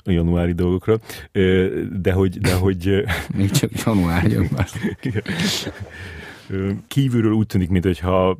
a 0.04 0.10
januári 0.10 0.52
dolgokra, 0.52 0.98
de 2.00 2.12
hogy... 2.12 2.38
De 2.38 2.54
hogy 2.54 3.04
Még 3.36 3.50
csak 3.50 3.70
január 3.84 4.26
jön 4.26 4.48
Kívülről 6.88 7.32
úgy 7.32 7.46
tűnik, 7.46 7.68
mintha 7.68 8.38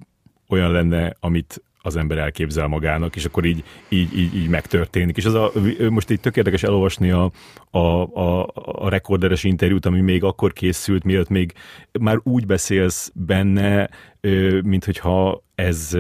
olyan 0.49 0.73
lenne, 0.73 1.17
amit 1.21 1.63
az 1.85 1.97
ember 1.97 2.19
elképzel 2.19 2.67
magának, 2.67 3.17
és 3.17 3.25
akkor 3.25 3.45
így, 3.45 3.65
így, 3.89 4.19
így, 4.19 4.37
így 4.37 4.49
megtörténik. 4.49 5.17
És 5.17 5.25
az 5.25 5.35
a, 5.35 5.53
most 5.91 6.11
így 6.11 6.21
tök 6.21 6.37
érdekes 6.37 6.63
elolvasni 6.63 7.11
a, 7.11 7.31
a, 7.71 7.79
a, 7.79 8.49
a 8.65 8.89
rekorderes 8.89 9.45
interjút, 9.45 9.87
ami 9.87 10.01
még 10.01 10.25
akkor 10.25 10.53
készült, 10.53 11.05
miatt 11.05 11.29
még 11.29 11.53
már 12.01 12.21
úgy 12.23 12.47
beszélsz 12.47 13.13
benne, 13.15 13.89
mint 14.63 14.85
hogyha 14.85 15.45
ez 15.55 15.97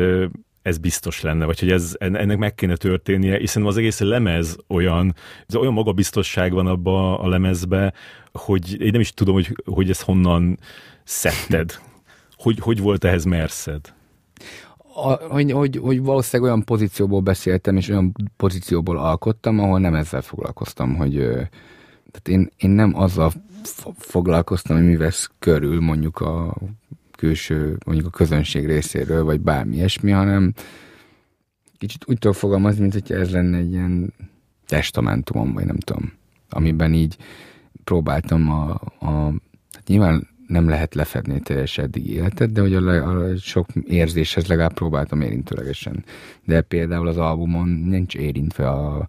ez 0.62 0.78
biztos 0.78 1.20
lenne, 1.20 1.44
vagy 1.44 1.60
hogy 1.60 1.70
ez, 1.70 1.94
ennek 1.98 2.38
meg 2.38 2.54
kéne 2.54 2.76
történnie, 2.76 3.38
hiszen 3.38 3.64
az 3.64 3.76
egész 3.76 4.00
lemez 4.00 4.56
olyan, 4.68 5.14
ez 5.46 5.54
olyan 5.54 5.72
magabiztosság 5.72 6.52
van 6.52 6.66
abba 6.66 7.18
a 7.18 7.28
lemezbe, 7.28 7.92
hogy 8.32 8.80
én 8.80 8.90
nem 8.90 9.00
is 9.00 9.12
tudom, 9.12 9.34
hogy, 9.34 9.56
hogy 9.64 9.90
ez 9.90 10.00
honnan 10.00 10.58
szedted. 11.04 11.80
Hogy, 12.36 12.58
hogy 12.58 12.80
volt 12.80 13.04
ehhez 13.04 13.24
merszed? 13.24 13.93
A, 14.96 15.12
hogy, 15.12 15.52
hogy, 15.52 15.76
hogy 15.76 16.02
valószínűleg 16.02 16.52
olyan 16.52 16.64
pozícióból 16.64 17.20
beszéltem, 17.20 17.76
és 17.76 17.88
olyan 17.88 18.14
pozícióból 18.36 18.98
alkottam, 18.98 19.58
ahol 19.58 19.78
nem 19.78 19.94
ezzel 19.94 20.22
foglalkoztam, 20.22 20.96
hogy 20.96 21.12
tehát 22.10 22.28
én, 22.28 22.50
én 22.56 22.70
nem 22.70 22.92
azzal 22.98 23.32
foglalkoztam, 23.98 24.76
hogy 24.76 24.86
mi 24.86 24.96
vesz 24.96 25.30
körül 25.38 25.80
mondjuk 25.80 26.20
a 26.20 26.56
külső, 27.16 27.78
mondjuk 27.86 28.06
a 28.06 28.16
közönség 28.16 28.66
részéről, 28.66 29.24
vagy 29.24 29.40
bármi 29.40 29.74
ilyesmi, 29.74 30.10
hanem 30.10 30.52
kicsit 31.78 32.04
úgy 32.06 32.18
tudok 32.18 32.36
fogalmazni, 32.36 32.80
mint 32.80 32.92
hogy 32.92 33.12
ez 33.12 33.30
lenne 33.30 33.56
egy 33.56 33.72
ilyen 33.72 34.14
testamentumom, 34.66 35.52
vagy 35.52 35.64
nem 35.64 35.76
tudom, 35.76 36.12
amiben 36.48 36.92
így 36.92 37.16
próbáltam 37.84 38.50
a, 38.50 38.70
a 38.98 39.10
hát 39.72 39.86
nyilván 39.86 40.28
nem 40.46 40.68
lehet 40.68 40.94
lefedni 40.94 41.40
teljes 41.40 41.78
eddig 41.78 42.10
életet, 42.10 42.52
de 42.52 42.60
hogy 42.60 42.74
a, 42.74 43.18
a 43.18 43.36
sok 43.36 43.66
érzéshez 43.86 44.46
legalább 44.46 44.72
próbáltam 44.72 45.20
érintőlegesen. 45.20 46.04
De 46.44 46.60
például 46.60 47.08
az 47.08 47.16
albumon 47.16 47.68
nincs 47.68 48.14
érintve 48.14 48.68
a, 48.68 49.08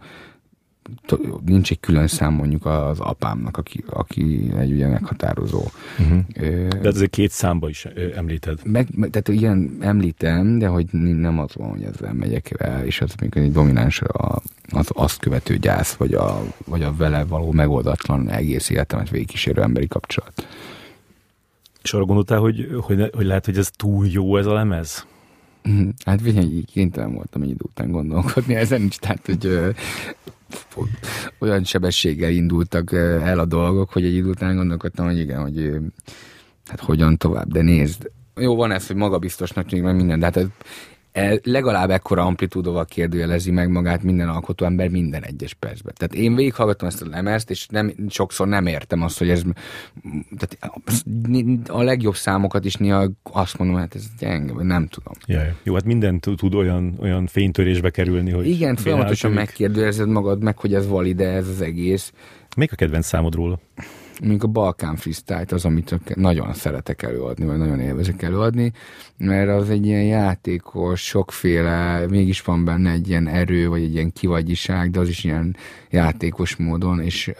nincs 1.45 1.71
egy 1.71 1.79
külön 1.79 2.07
szám 2.07 2.33
mondjuk 2.33 2.65
az 2.65 2.99
apámnak, 2.99 3.57
aki, 3.57 3.83
aki 3.89 4.51
egy 4.57 4.71
ugye 4.71 4.87
meghatározó. 4.87 5.63
Uh-huh. 5.99 6.67
De 6.81 6.87
azért 6.87 7.09
két 7.09 7.31
számba 7.31 7.69
is 7.69 7.85
említed. 8.15 8.59
Meg, 8.63 8.87
meg, 8.95 9.09
tehát 9.09 9.27
igen, 9.27 9.77
említem, 9.79 10.57
de 10.57 10.67
hogy 10.67 10.85
nem 10.91 11.39
az 11.39 11.55
van, 11.55 11.69
hogy 11.69 11.83
ezzel 11.83 12.13
megyek 12.13 12.53
el, 12.57 12.85
és 12.85 13.01
az 13.01 13.13
még 13.21 13.37
egy 13.37 13.51
domináns 13.51 14.01
az 14.69 14.89
azt 14.93 15.19
követő 15.19 15.57
gyász, 15.57 15.93
vagy 15.93 16.13
a, 16.13 16.43
vagy 16.65 16.83
a 16.83 16.95
vele 16.95 17.23
való 17.23 17.51
megoldatlan 17.51 18.29
egész 18.29 18.69
életemet 18.69 19.09
végigkísérő 19.09 19.61
emberi 19.61 19.87
kapcsolat. 19.87 20.47
És 21.85 21.93
arra 21.93 22.05
gondoltál, 22.05 22.39
hogy, 22.39 22.69
hogy, 22.81 23.09
hogy 23.13 23.25
lehet, 23.25 23.45
hogy 23.45 23.57
ez 23.57 23.69
túl 23.71 24.07
jó 24.07 24.37
ez 24.37 24.45
a 24.45 24.53
lemez? 24.53 25.05
Mhm. 25.63 25.89
Hát 26.05 26.27
így 26.27 26.71
kénytelen 26.71 27.13
voltam 27.13 27.41
egy 27.41 27.49
idő 27.49 27.63
után 27.63 27.91
gondolkodni 27.91 28.55
ezen 28.55 28.81
is, 28.81 28.95
tehát 29.01 29.25
hogy 29.25 29.45
ö, 29.45 29.69
olyan 31.39 31.63
sebességgel 31.63 32.31
indultak 32.31 32.91
el 32.93 33.39
a 33.39 33.45
dolgok, 33.45 33.91
hogy 33.91 34.05
egy 34.05 34.13
idő 34.13 34.29
után 34.29 34.55
gondolkodtam, 34.55 35.05
hogy 35.05 35.19
igen, 35.19 35.41
hogy 35.41 35.71
hát 36.65 36.79
hogyan 36.79 37.17
tovább, 37.17 37.51
de 37.51 37.61
nézd, 37.61 38.11
jó, 38.35 38.55
van 38.55 38.71
ez, 38.71 38.87
hogy 38.87 38.95
magabiztosnak 38.95 39.65
tűnik 39.65 39.85
meg 39.85 39.95
minden, 39.95 40.19
de 40.19 40.25
hát 40.25 40.47
legalább 41.43 41.89
ekkora 41.89 42.25
amplitúdóval 42.25 42.85
kérdőjelezi 42.85 43.51
meg 43.51 43.69
magát 43.69 44.03
minden 44.03 44.29
alkotó 44.29 44.65
ember 44.65 44.89
minden 44.89 45.23
egyes 45.23 45.53
percben. 45.53 45.93
Tehát 45.97 46.13
én 46.13 46.35
végighallgattam 46.35 46.87
ezt 46.87 47.01
a 47.01 47.07
lemezt, 47.09 47.49
és 47.49 47.67
nem, 47.67 47.93
sokszor 48.09 48.47
nem 48.47 48.65
értem 48.65 49.01
azt, 49.01 49.17
hogy 49.17 49.29
ez 49.29 49.41
tehát 50.37 50.89
a 51.69 51.83
legjobb 51.83 52.15
számokat 52.15 52.65
is 52.65 52.75
néha 52.75 53.07
azt 53.23 53.57
mondom, 53.57 53.77
hát 53.77 53.95
ez 53.95 54.05
gyenge, 54.19 54.53
vagy 54.53 54.65
nem 54.65 54.87
tudom. 54.87 55.13
Jaj. 55.25 55.53
Jó, 55.63 55.73
hát 55.73 55.85
minden 55.85 56.19
tud 56.19 56.53
olyan, 56.53 56.97
olyan 57.01 57.27
fénytörésbe 57.27 57.89
kerülni, 57.89 58.31
hogy... 58.31 58.47
Igen, 58.47 58.75
folyamatosan 58.75 59.31
megkérdőjelezed 59.31 60.07
magad 60.07 60.43
meg, 60.43 60.57
hogy 60.57 60.73
ez 60.73 60.87
valide 60.87 61.27
ez 61.27 61.47
az 61.47 61.61
egész. 61.61 62.13
Még 62.57 62.69
a 62.71 62.75
kedvenc 62.75 63.05
számod 63.05 63.35
róla? 63.35 63.59
Mondjuk 64.19 64.43
a 64.43 64.47
Balkán 64.47 64.95
freestyle 64.95 65.45
az, 65.49 65.65
amit 65.65 66.15
nagyon 66.15 66.53
szeretek 66.53 67.01
előadni, 67.01 67.45
vagy 67.45 67.57
nagyon 67.57 67.79
élvezek 67.79 68.21
előadni, 68.21 68.71
mert 69.17 69.49
az 69.49 69.69
egy 69.69 69.85
ilyen 69.85 70.03
játékos, 70.03 71.05
sokféle, 71.05 72.05
mégis 72.09 72.41
van 72.41 72.65
benne 72.65 72.91
egy 72.91 73.09
ilyen 73.09 73.27
erő, 73.27 73.67
vagy 73.69 73.83
egy 73.83 73.93
ilyen 73.93 74.13
kivagyiság, 74.13 74.91
de 74.91 74.99
az 74.99 75.09
is 75.09 75.23
ilyen 75.23 75.55
játékos 75.89 76.55
módon, 76.55 76.99
és 76.99 77.31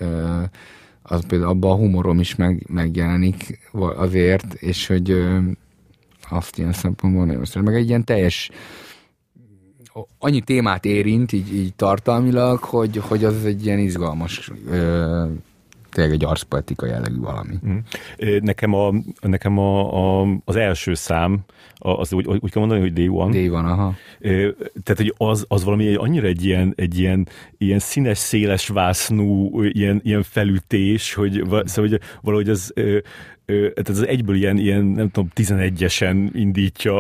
az 1.02 1.26
például 1.28 1.52
abban 1.52 1.72
a 1.72 1.76
humorom 1.76 2.20
is 2.20 2.36
meg, 2.36 2.66
megjelenik 2.68 3.70
azért, 3.96 4.54
és 4.54 4.88
hogy 4.88 5.26
azt 6.30 6.58
ilyen 6.58 6.74
szempontból 6.74 7.26
nagyon 7.26 7.46
szeretem. 7.46 7.74
Meg 7.74 7.82
egy 7.82 7.88
ilyen 7.88 8.04
teljes 8.04 8.52
annyi 10.20 10.42
témát 10.42 10.86
érint, 10.86 11.32
így, 11.32 11.54
így 11.54 11.74
tartalmilag, 11.76 12.60
hogy, 12.60 12.98
hogy 12.98 13.24
az 13.24 13.46
egy 13.46 13.66
ilyen 13.66 13.80
izgalmas 13.80 14.52
tényleg 15.96 16.14
egy 16.14 16.26
arszpolitika 16.26 16.86
jellegű 16.86 17.20
valami. 17.20 17.54
Mm. 17.68 17.78
Nekem, 18.40 18.74
a, 18.74 18.94
nekem 19.22 19.58
a, 19.58 19.94
a, 20.22 20.28
az 20.46 20.56
első 20.56 20.94
szám, 20.94 21.40
az 21.78 22.14
úgy, 22.14 22.28
úgy 22.28 22.52
kell 22.52 22.62
mondani, 22.62 22.80
hogy 22.80 22.94
Day 22.94 23.08
One. 23.08 23.32
Day 23.32 23.50
One, 23.50 23.72
aha. 23.72 23.96
Tehát, 24.84 24.96
hogy 24.96 25.14
az, 25.18 25.46
az 25.48 25.64
valami 25.64 25.88
egy, 25.88 25.96
annyira 25.96 26.28
egy 26.28 26.46
ilyen, 26.46 26.74
egy 26.76 27.00
ilyen, 27.00 27.28
ilyen 27.58 27.80
színes, 27.80 28.18
széles 28.18 28.68
vásznú, 28.68 29.62
ilyen, 29.64 30.02
ilyen 30.04 30.24
felütés, 30.24 31.14
hogy, 31.14 31.44
szóval, 31.66 31.90
hogy 31.90 32.00
valahogy 32.22 32.50
az 32.50 32.74
tehát 33.46 33.90
az 33.90 34.08
egyből 34.08 34.36
ilyen, 34.36 34.58
ilyen 34.58 34.84
nem 34.84 35.10
tudom, 35.10 35.30
11-esen 35.36 36.30
indítja, 36.34 37.00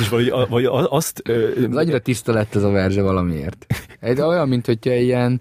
és 0.00 0.08
vagy, 0.08 0.32
vagy 0.48 0.64
azt... 0.70 1.22
Az 1.68 1.76
annyira 1.76 1.98
tiszta 1.98 2.32
lett 2.32 2.54
ez 2.54 2.62
a 2.62 2.70
verze 2.70 3.02
valamiért. 3.02 3.66
Egy 4.00 4.20
olyan, 4.20 4.48
mint 4.48 4.66
hogyha 4.66 4.94
ilyen, 4.94 5.40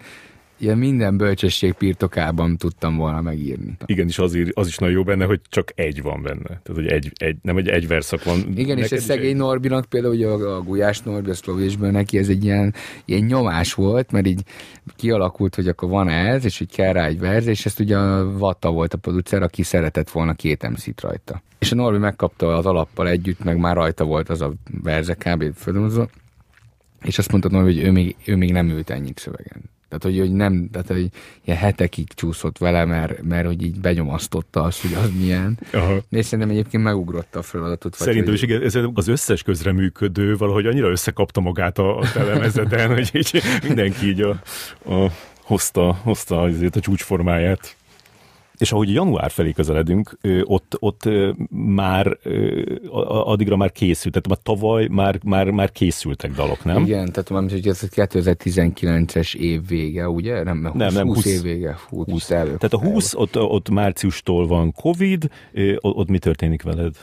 ilyen 0.58 0.78
minden 0.78 1.18
bölcsesség 1.18 1.74
pirtokában 1.74 2.58
tudtam 2.58 2.96
volna 2.96 3.22
megírni. 3.22 3.78
Igen, 3.86 4.08
és 4.08 4.20
az, 4.20 4.38
az 4.54 4.68
is 4.68 4.78
nagyon 4.78 4.96
jó 4.96 5.04
benne, 5.04 5.26
hogy 5.26 5.42
csak 5.50 5.72
egy 5.76 6.02
van 6.02 6.22
benne. 6.22 6.44
Tehát, 6.44 6.74
hogy 6.74 6.88
egy, 6.88 7.12
egy, 7.16 7.38
nem 7.42 7.58
egy, 7.58 7.68
egy 7.68 7.88
verszak 7.88 8.24
van. 8.24 8.54
Igen, 8.56 8.78
és 8.78 8.92
ez 8.92 9.04
szegény 9.04 9.30
egy... 9.30 9.36
Norbinak 9.36 9.86
például, 9.86 10.14
ugye 10.14 10.28
a, 10.28 10.56
a 10.56 10.62
Gulyás 10.62 11.02
Norbi, 11.02 11.30
a 11.30 11.34
szlovésből 11.34 11.92
neki 11.92 12.18
ez 12.18 12.30
egy 12.30 12.44
ilyen, 12.44 12.74
ilyen 13.06 13.26
nyomás 13.26 13.74
volt, 13.74 14.12
mert 14.12 14.28
így 14.28 14.42
kialakult, 14.96 15.56
hogy 15.56 15.68
akkor 15.68 15.90
van 15.90 16.10
ez, 16.10 16.46
és 16.46 16.58
hogy 16.58 16.72
kell 16.76 16.94
rá 16.94 17.06
egy 17.06 17.20
verz, 17.20 17.48
és 17.48 17.66
ezt 17.66 17.80
ugye 17.80 17.98
a 17.98 18.38
Vatta 18.38 18.72
volt 18.72 18.94
a 18.94 18.98
producer, 18.98 19.42
aki 19.42 19.64
szeretett 19.64 20.10
volna 20.10 20.34
két 20.34 20.70
mc 20.70 21.02
rajta. 21.02 21.42
És 21.60 21.72
a 21.72 21.76
Norbi 21.76 21.98
megkapta 21.98 22.58
az 22.58 22.66
alappal 22.66 23.08
együtt, 23.08 23.44
meg 23.44 23.58
már 23.58 23.76
rajta 23.76 24.04
volt 24.04 24.30
az 24.30 24.42
a 24.42 24.54
verze 24.84 25.14
kb. 25.14 25.56
földönöző, 25.56 26.08
és 27.02 27.18
azt 27.18 27.32
mondta 27.32 27.50
Norbi, 27.50 27.74
hogy 27.74 27.84
ő 27.84 27.92
még, 27.92 28.16
ő 28.26 28.36
még 28.36 28.52
nem 28.52 28.70
ült 28.70 28.90
ennyit 28.90 29.20
szövegen. 29.20 29.74
Tehát, 29.98 30.18
hogy, 30.18 30.28
hogy 30.28 30.36
nem, 30.36 30.70
tehát, 30.72 30.88
hogy 30.88 31.10
ilyen 31.46 31.58
hetekig 31.58 32.14
csúszott 32.14 32.58
vele, 32.58 32.86
mert, 32.86 33.22
mert 33.22 33.46
hogy 33.46 33.64
így 33.64 33.80
benyomasztotta 33.80 34.64
azt, 34.64 34.82
hogy 34.82 34.94
az 34.94 35.10
milyen. 35.20 35.60
Aha. 35.74 35.98
És 36.10 36.26
szerintem 36.26 36.50
egyébként 36.50 36.84
megugrotta 36.84 37.40
a 37.40 37.42
feladatot. 37.42 37.96
Szerintem 37.96 38.34
is 38.34 38.42
igen, 38.42 38.62
ez 38.62 38.78
az 38.94 39.08
összes 39.08 39.44
közreműködő 39.44 40.38
valahogy 40.38 40.66
annyira 40.66 40.90
összekapta 40.90 41.42
magát 41.42 41.78
a, 41.78 41.98
a 41.98 42.12
telemezeten, 42.12 42.90
hogy 42.96 43.10
így 43.14 43.42
mindenki 43.68 44.08
így 44.08 44.22
a, 44.22 44.42
a, 44.90 45.12
hozta, 45.42 45.94
hozta 45.94 46.42
azért 46.42 46.76
a 46.76 46.80
csúcsformáját. 46.80 47.76
És 48.58 48.72
ahogy 48.72 48.94
január 48.94 49.32
felé 49.32 49.52
közeledünk, 49.52 50.18
ott, 50.44 50.78
ott 50.80 51.10
már 51.50 52.18
addigra 53.08 53.56
már 53.56 53.72
készült, 53.72 54.14
tehát 54.14 54.28
már 54.28 54.56
tavaly 54.56 54.88
már, 54.88 55.20
már, 55.24 55.50
már 55.50 55.72
készültek 55.72 56.32
dalok, 56.32 56.64
nem? 56.64 56.84
Igen, 56.84 57.12
tehát 57.12 57.30
már 57.30 57.52
hogy 57.52 57.68
ez 57.68 57.84
a 57.84 57.88
2019-es 57.88 59.36
év 59.36 59.68
vége, 59.68 60.10
ugye? 60.10 60.44
Nem, 60.44 60.66
20, 60.66 60.74
nem, 60.74 60.94
nem 60.94 61.08
20, 61.08 61.16
20 61.16 61.26
év 61.26 61.42
vége. 61.42 61.78
20, 61.90 62.06
20 62.06 62.32
előtt. 62.32 62.60
Tehát 62.60 62.86
a 62.86 62.92
20, 62.92 63.14
ott, 63.14 63.38
ott 63.38 63.70
márciustól 63.70 64.48
van 64.48 64.72
Covid, 64.72 65.30
ott 65.80 66.10
mi 66.10 66.20
történik 66.20 66.62
veled? 66.62 66.96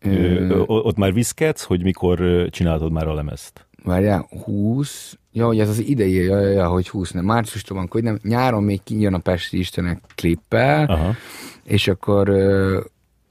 Ö... 0.00 0.58
Ott 0.66 0.96
már 0.96 1.12
viszkedsz, 1.12 1.62
hogy 1.62 1.82
mikor 1.82 2.46
csináltad 2.50 2.92
már 2.92 3.08
a 3.08 3.14
lemezt? 3.14 3.66
Várjál, 3.84 4.28
20, 4.44 5.18
Ja, 5.36 5.46
hogy 5.46 5.58
ez 5.58 5.68
az 5.68 5.78
idei, 5.78 6.14
ja, 6.14 6.40
ja, 6.40 6.48
ja, 6.48 6.68
hogy 6.68 6.88
20, 6.88 7.10
nem, 7.10 7.24
márciustól 7.24 7.76
van, 7.76 7.86
hogy 7.90 8.02
nem, 8.02 8.18
nyáron 8.22 8.62
még 8.62 8.82
kijön 8.82 9.14
a 9.14 9.18
Pesti 9.18 9.58
Istenek 9.58 10.00
klippel, 10.14 10.84
Aha. 10.84 11.14
és 11.64 11.88
akkor 11.88 12.28
ö, 12.28 12.80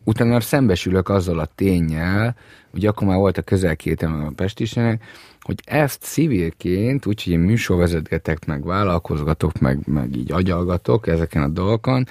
utána 0.03 0.39
szembesülök 0.39 1.09
azzal 1.09 1.39
a 1.39 1.49
tényel, 1.55 2.35
hogy 2.71 2.85
akkor 2.85 3.07
már 3.07 3.17
volt 3.17 3.37
a 3.37 3.41
közel 3.41 3.75
két 3.75 4.01
a 4.01 4.31
Pesti 4.35 4.63
Istenek, 4.63 5.03
hogy 5.41 5.59
ezt 5.63 6.01
civilként, 6.01 7.05
úgyhogy 7.05 7.33
én 7.33 7.39
műsorvezetgetek, 7.39 8.45
meg 8.45 8.65
vállalkozgatok, 8.65 9.59
meg, 9.59 9.79
meg 9.85 10.15
így 10.15 10.31
agyalgatok 10.31 11.07
ezeken 11.07 11.43
a 11.43 11.47
dolgokon, 11.47 12.07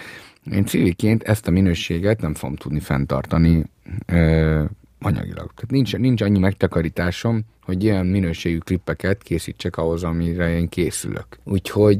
én 0.52 0.64
civilként 0.64 1.22
ezt 1.22 1.46
a 1.46 1.50
minőséget 1.50 2.20
nem 2.20 2.34
fogom 2.34 2.56
tudni 2.56 2.80
fenntartani 2.80 3.64
ö, 4.06 4.64
anyagilag. 5.04 5.52
Tehát 5.54 5.70
nincs, 5.70 5.96
nincs 5.96 6.20
annyi 6.20 6.38
megtakarításom, 6.38 7.44
hogy 7.62 7.84
ilyen 7.84 8.06
minőségű 8.06 8.58
klippeket 8.58 9.22
készítsek 9.22 9.76
ahhoz, 9.76 10.04
amire 10.04 10.56
én 10.56 10.68
készülök. 10.68 11.26
Úgyhogy 11.44 11.98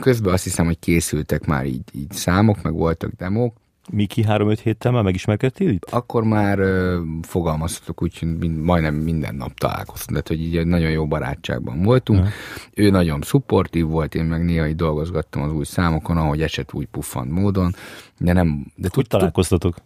közben 0.00 0.32
azt 0.32 0.44
hiszem, 0.44 0.66
hogy 0.66 0.78
készültek 0.78 1.46
már 1.46 1.66
így, 1.66 1.84
így 1.92 2.12
számok, 2.12 2.62
meg 2.62 2.72
voltak 2.72 3.12
demók, 3.12 3.60
Miki 3.90 4.24
3-5 4.28 4.58
héttel 4.62 4.92
már 4.92 5.02
megismerkedtél 5.02 5.68
itt? 5.68 5.84
Akkor 5.90 6.24
már 6.24 6.58
ö, 6.58 7.00
fogalmazhatok 7.22 8.02
úgy, 8.02 8.18
hogy 8.18 8.38
mind, 8.38 8.58
majdnem 8.58 8.94
minden 8.94 9.34
nap 9.34 9.58
találkoztunk, 9.58 10.10
tehát 10.10 10.28
hogy 10.28 10.40
így 10.40 10.56
egy 10.56 10.66
nagyon 10.66 10.90
jó 10.90 11.06
barátságban 11.06 11.82
voltunk. 11.82 12.18
Uh-huh. 12.18 12.34
Ő 12.74 12.90
nagyon 12.90 13.20
szupportív 13.22 13.86
volt, 13.86 14.14
én 14.14 14.24
meg 14.24 14.44
néha 14.44 14.66
így 14.66 14.76
dolgozgattam 14.76 15.42
az 15.42 15.52
új 15.52 15.64
számokon, 15.64 16.16
ahogy 16.16 16.42
eset 16.42 16.74
úgy 16.74 16.86
puffant 16.86 17.30
módon, 17.30 17.74
de 18.18 18.32
nem... 18.32 18.66
De 18.74 18.88
hogy 18.92 19.06
találkoztatok? 19.06 19.76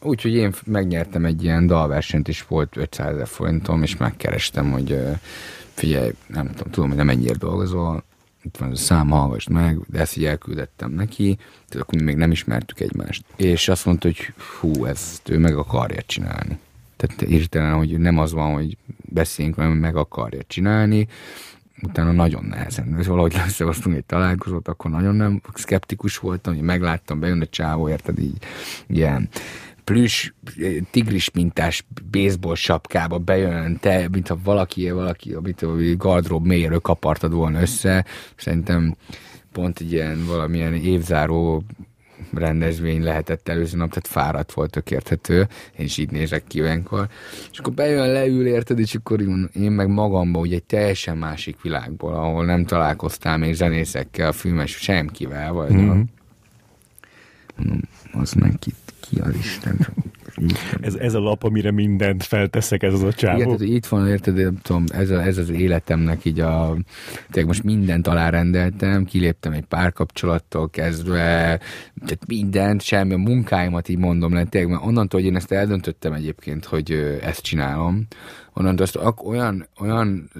Úgyhogy 0.00 0.34
én 0.34 0.52
megnyertem 0.64 1.24
egy 1.24 1.44
ilyen 1.44 1.66
dalversenyt, 1.66 2.28
és 2.28 2.46
volt 2.46 2.76
500 2.76 3.14
ezer 3.14 3.26
forintom, 3.26 3.82
és 3.82 3.96
megkerestem, 3.96 4.70
hogy 4.70 4.98
figyelj, 5.74 6.10
nem 6.26 6.50
tudom, 6.50 6.70
tudom, 6.70 6.88
hogy 6.88 6.98
nem 6.98 7.08
ennyire 7.08 7.34
dolgozol, 7.34 8.04
itt 8.42 8.56
van 8.56 8.70
a 8.70 8.76
szám, 8.76 9.08
hallgass 9.08 9.46
meg, 9.46 9.78
de 9.86 9.98
ezt 10.00 10.16
így 10.16 10.24
elküldettem 10.24 10.90
neki, 10.90 11.38
tehát 11.68 11.86
akkor 11.86 12.00
még 12.00 12.16
nem 12.16 12.30
ismertük 12.30 12.80
egymást. 12.80 13.24
És 13.36 13.68
azt 13.68 13.84
mondta, 13.84 14.08
hogy 14.08 14.32
hú, 14.60 14.84
ezt 14.84 15.28
ő 15.28 15.38
meg 15.38 15.56
akarja 15.56 16.02
csinálni. 16.06 16.58
Tehát 16.96 17.20
hirtelen, 17.20 17.74
hogy 17.74 17.98
nem 17.98 18.18
az 18.18 18.32
van, 18.32 18.52
hogy 18.52 18.76
beszéljünk, 19.00 19.56
hanem 19.56 19.72
meg 19.72 19.96
akarja 19.96 20.40
csinálni, 20.46 21.08
utána 21.82 22.12
nagyon 22.12 22.44
nehezen. 22.44 22.96
És 22.98 23.06
valahogy 23.06 23.34
összehoztunk 23.46 23.96
egy 23.96 24.04
találkozót, 24.04 24.68
akkor 24.68 24.90
nagyon 24.90 25.14
nem 25.14 25.40
szkeptikus 25.54 26.18
voltam, 26.18 26.54
hogy 26.54 26.62
megláttam, 26.62 27.20
bejön 27.20 27.40
a 27.40 27.46
csávó, 27.46 27.88
érted, 27.88 28.18
így 28.18 28.36
ilyen 28.86 29.28
plüss, 29.88 30.32
tigris 30.90 31.30
mintás 31.30 31.84
baseball 32.10 32.54
sapkába 32.54 33.18
bejön, 33.18 33.78
te, 33.80 34.08
mint 34.12 34.28
ha 34.28 34.38
valaki, 34.44 34.90
valaki, 34.90 35.36
mint 35.42 35.62
a 35.62 35.72
gardrób 35.96 36.46
mélyről 36.46 36.80
kapartad 36.80 37.32
volna 37.32 37.60
össze. 37.60 38.04
Szerintem 38.36 38.96
pont 39.52 39.80
egy 39.80 39.92
ilyen 39.92 40.26
valamilyen 40.26 40.74
évzáró 40.74 41.64
rendezvény 42.32 43.02
lehetett 43.02 43.48
előző 43.48 43.76
nap, 43.76 43.88
tehát 43.88 44.06
fáradt 44.06 44.52
volt, 44.52 44.70
tök 44.70 44.90
érthető, 44.90 45.48
én 45.78 45.84
is 45.84 45.96
így 45.98 46.10
nézek 46.10 46.44
ki 46.46 46.60
olyankor. 46.60 47.08
És 47.52 47.58
akkor 47.58 47.72
bejön, 47.72 48.12
leül, 48.12 48.46
érted, 48.46 48.78
és 48.78 48.94
akkor 48.94 49.20
én 49.54 49.70
meg 49.70 49.88
magamba, 49.88 50.38
ugye 50.38 50.54
egy 50.54 50.64
teljesen 50.64 51.16
másik 51.16 51.62
világból, 51.62 52.14
ahol 52.14 52.44
nem 52.44 52.64
találkoztál 52.64 53.38
még 53.38 53.54
zenészekkel, 53.54 54.32
filmes, 54.32 54.70
semkivel, 54.70 55.52
vagy 55.52 55.72
mm-hmm. 55.72 56.00
az 58.12 58.32
meg 58.32 58.52
itt 58.66 58.87
ki 59.08 59.18
az 59.20 59.34
Isten? 59.34 59.86
Ez, 60.80 60.94
ez 60.94 61.14
a 61.14 61.18
lap, 61.18 61.42
amire 61.42 61.70
mindent 61.70 62.24
felteszek, 62.24 62.82
ez 62.82 62.92
az 62.92 63.02
a 63.02 63.12
csávó. 63.12 63.36
Igen, 63.36 63.56
tehát 63.56 63.74
itt 63.74 63.86
van, 63.86 64.08
érted, 64.08 64.34
nem 64.34 64.58
tudom, 64.62 64.84
ez, 64.88 65.10
a, 65.10 65.22
ez 65.22 65.38
az 65.38 65.50
életemnek 65.50 66.24
így 66.24 66.40
a, 66.40 66.76
tényleg 67.30 67.46
most 67.46 67.62
mindent 67.62 68.06
alárendeltem, 68.06 69.04
kiléptem 69.04 69.52
egy 69.52 69.64
párkapcsolattól 69.64 70.70
kezdve, 70.70 71.24
tehát 71.98 72.26
mindent, 72.26 72.82
semmi, 72.82 73.12
a 73.12 73.18
munkáimat 73.18 73.88
így 73.88 73.98
mondom 73.98 74.34
le, 74.34 74.44
tényleg, 74.44 74.70
mert 74.70 74.84
onnantól, 74.84 75.20
hogy 75.20 75.28
én 75.28 75.36
ezt 75.36 75.52
eldöntöttem 75.52 76.12
egyébként, 76.12 76.64
hogy 76.64 77.18
ezt 77.22 77.42
csinálom, 77.42 78.06
onnantól 78.52 78.86
azt 78.86 78.98
olyan, 79.24 79.68
olyan 79.80 80.30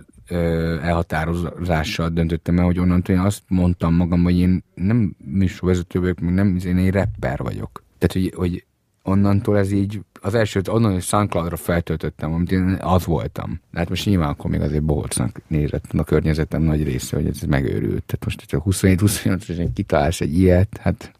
elhatározással 0.83 2.09
döntöttem 2.09 2.59
el, 2.59 2.65
hogy 2.65 2.79
onnantól 2.79 3.15
én 3.15 3.21
azt 3.21 3.43
mondtam 3.49 3.95
magam, 3.95 4.23
hogy 4.23 4.39
én 4.39 4.65
nem 4.75 5.17
műsorvezető 5.25 6.01
vagyok, 6.01 6.21
nem, 6.21 6.57
én 6.65 6.77
egy 6.77 6.91
rapper 6.91 7.39
vagyok. 7.39 7.87
Tehát, 7.99 8.13
hogy, 8.13 8.33
hogy 8.37 8.65
onnantól 9.09 9.59
ez 9.59 9.73
így, 9.73 10.01
az 10.21 10.35
elsőt 10.35 10.69
onnan, 10.69 10.93
hogy 10.93 11.03
SoundCloud-ra 11.03 11.57
feltöltöttem, 11.57 12.33
amit 12.33 12.53
én 12.53 12.79
az 12.81 13.05
voltam. 13.05 13.61
De 13.71 13.79
hát 13.79 13.89
most 13.89 14.07
nyilván 14.07 14.29
akkor 14.29 14.51
még 14.51 14.61
azért 14.61 14.83
bohocnak 14.83 15.41
nézett 15.47 15.85
a 15.93 16.05
környezetem 16.05 16.63
nagy 16.63 16.83
része, 16.83 17.17
hogy 17.17 17.27
ez 17.27 17.41
megőrült. 17.41 18.05
Tehát 18.05 18.25
most, 18.25 18.41
hogyha 18.41 18.63
27-28 18.71 19.25
évesen 19.27 19.73
kitalálsz 19.73 20.21
egy 20.21 20.39
ilyet, 20.39 20.79
hát 20.81 21.13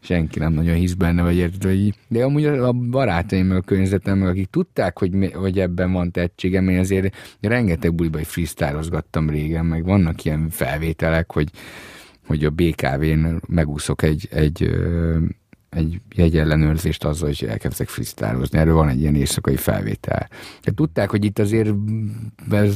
senki 0.00 0.38
nem 0.38 0.52
nagyon 0.52 0.74
hisz 0.74 0.92
benne, 0.92 1.22
vagy 1.22 1.36
érted, 1.36 1.62
hogy 1.62 1.94
de 2.08 2.24
amúgy 2.24 2.44
a 2.44 2.72
barátaim, 2.72 3.46
meg 3.46 3.56
a 3.56 3.60
környezetem, 3.60 4.18
meg 4.18 4.28
akik 4.28 4.50
tudták, 4.50 4.98
hogy, 4.98 5.32
hogy 5.34 5.58
ebben 5.58 5.92
van 5.92 6.10
tehetségem, 6.10 6.68
én 6.68 6.78
azért 6.78 7.14
rengeteg 7.40 7.94
buliba 7.94 8.18
freestylozgattam 8.18 9.30
régen, 9.30 9.66
meg 9.66 9.84
vannak 9.84 10.24
ilyen 10.24 10.48
felvételek, 10.50 11.32
hogy, 11.32 11.50
hogy 12.26 12.44
a 12.44 12.50
BKV-n 12.50 13.40
megúszok 13.48 14.02
egy, 14.02 14.28
egy 14.30 14.70
egy 15.76 16.00
jegyellenőrzést 16.14 17.04
azzal, 17.04 17.28
hogy 17.28 17.48
elkezdtek 17.48 17.88
freestylozni. 17.88 18.58
Erről 18.58 18.74
van 18.74 18.88
egy 18.88 19.00
ilyen 19.00 19.14
éjszakai 19.14 19.56
felvétel. 19.56 20.28
De 20.62 20.72
tudták, 20.72 21.10
hogy 21.10 21.24
itt 21.24 21.38
azért 21.38 21.74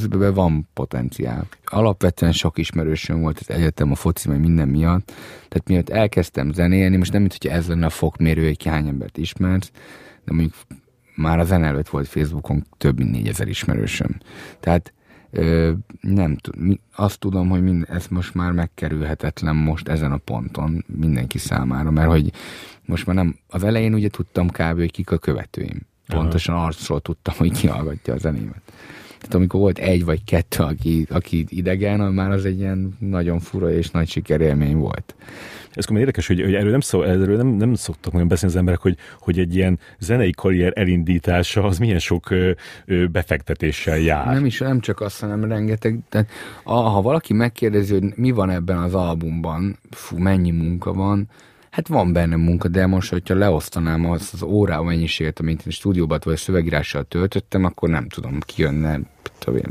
be 0.09 0.29
van 0.29 0.69
potenciál. 0.73 1.47
Alapvetően 1.65 2.31
sok 2.31 2.57
ismerősöm 2.57 3.21
volt 3.21 3.39
az 3.39 3.49
egyetem, 3.49 3.91
a 3.91 3.95
foci, 3.95 4.29
meg 4.29 4.39
minden 4.39 4.67
miatt. 4.67 5.05
Tehát 5.47 5.67
miatt 5.67 5.89
elkezdtem 5.89 6.51
zenélni, 6.51 6.97
most 6.97 7.11
nem, 7.11 7.21
mint 7.21 7.37
hogy 7.41 7.51
ez 7.51 7.67
lenne 7.67 7.85
a 7.85 7.89
fokmérő, 7.89 8.45
hogy 8.45 8.65
hány 8.65 8.87
embert 8.87 9.17
ismersz, 9.17 9.71
de 10.25 10.33
mondjuk 10.33 10.53
már 11.15 11.39
a 11.39 11.43
zene 11.43 11.67
előtt 11.67 11.89
volt 11.89 12.07
Facebookon 12.07 12.65
több 12.77 12.97
mint 12.97 13.11
négyezer 13.11 13.47
ismerősöm. 13.47 14.17
Tehát 14.59 14.93
Ö, 15.31 15.71
nem 16.01 16.35
tudom, 16.35 16.79
azt 16.95 17.19
tudom, 17.19 17.49
hogy 17.49 17.63
mind, 17.63 17.85
ez 17.89 18.07
most 18.07 18.33
már 18.33 18.51
megkerülhetetlen 18.51 19.55
most 19.55 19.87
ezen 19.87 20.11
a 20.11 20.17
ponton 20.17 20.85
mindenki 20.87 21.37
számára, 21.37 21.91
mert 21.91 22.09
hogy 22.09 22.31
most 22.85 23.05
már 23.05 23.15
nem, 23.15 23.35
az 23.47 23.63
elején 23.63 23.93
ugye 23.93 24.09
tudtam 24.09 24.49
kb. 24.49 24.77
hogy 24.77 24.91
kik 24.91 25.11
a 25.11 25.17
követőim. 25.17 25.81
Pontosan 26.07 26.55
arcról 26.55 27.01
tudtam, 27.01 27.33
hogy 27.37 27.51
ki 27.51 27.67
hallgatja 27.67 28.13
a 28.13 28.17
zenémet. 28.17 28.61
Tehát 29.21 29.35
amikor 29.35 29.59
volt 29.59 29.77
egy 29.77 30.05
vagy 30.05 30.23
kettő, 30.23 30.63
aki, 30.63 31.05
aki 31.09 31.45
idegen, 31.49 31.99
már 31.99 32.31
az 32.31 32.45
egy 32.45 32.59
ilyen 32.59 32.95
nagyon 32.99 33.39
fura 33.39 33.71
és 33.71 33.89
nagy 33.89 34.09
sikerélmény 34.09 34.75
volt. 34.75 35.15
Ez 35.73 35.85
akkor 35.85 35.97
érdekes, 35.97 36.27
hogy, 36.27 36.41
hogy 36.41 36.53
erről, 36.53 36.71
nem, 36.71 36.79
szó, 36.79 37.03
erről 37.03 37.37
nem, 37.37 37.47
nem 37.47 37.73
szoktak 37.73 38.13
nagyon 38.13 38.27
beszélni 38.27 38.53
az 38.53 38.59
emberek, 38.59 38.81
hogy, 38.81 38.97
hogy 39.19 39.39
egy 39.39 39.55
ilyen 39.55 39.79
zenei 39.99 40.31
karrier 40.31 40.71
elindítása 40.75 41.63
az 41.63 41.77
milyen 41.77 41.99
sok 41.99 42.29
ö, 42.29 42.51
ö, 42.85 43.05
befektetéssel 43.05 43.97
jár. 43.97 44.33
Nem 44.33 44.45
is, 44.45 44.59
nem 44.59 44.79
csak 44.79 45.01
azt, 45.01 45.19
hanem 45.19 45.43
rengeteg. 45.43 45.99
Tehát, 46.09 46.29
ha 46.63 47.01
valaki 47.01 47.33
megkérdezi, 47.33 47.93
hogy 47.93 48.03
mi 48.15 48.31
van 48.31 48.49
ebben 48.49 48.77
az 48.77 48.93
albumban, 48.93 49.77
fú, 49.89 50.17
mennyi 50.17 50.51
munka 50.51 50.93
van, 50.93 51.29
Hát 51.71 51.87
van 51.87 52.13
benne 52.13 52.35
munka, 52.35 52.67
de 52.67 52.85
most, 52.85 53.11
hogyha 53.11 53.35
leosztanám 53.35 54.05
azt 54.05 54.33
az 54.33 54.41
órá 54.41 54.79
mennyiséget, 54.79 55.39
amit 55.39 55.65
én 55.65 55.71
stúdióban 55.71 56.19
vagy 56.23 56.37
szövegírással 56.37 57.03
töltöttem, 57.03 57.63
akkor 57.63 57.89
nem 57.89 58.07
tudom, 58.07 58.39
kijönne, 58.39 58.99
tudom 59.39 59.59
én, 59.59 59.69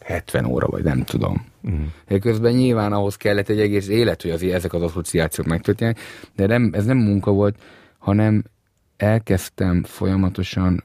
70 0.00 0.44
óra, 0.44 0.66
vagy 0.66 0.82
nem 0.82 1.04
tudom. 1.04 1.46
Uh-huh. 1.62 2.18
Közben 2.20 2.52
nyilván 2.52 2.92
ahhoz 2.92 3.16
kellett 3.16 3.48
egy 3.48 3.60
egész 3.60 3.88
élet, 3.88 4.22
hogy 4.22 4.30
azért 4.30 4.54
ezek 4.54 4.72
az 4.72 4.82
asszociációk 4.82 5.46
megtörténjenek, 5.46 6.02
de 6.36 6.46
nem, 6.46 6.70
ez 6.72 6.84
nem 6.84 6.96
munka 6.96 7.30
volt, 7.30 7.62
hanem 7.98 8.44
elkezdtem 8.96 9.82
folyamatosan 9.82 10.84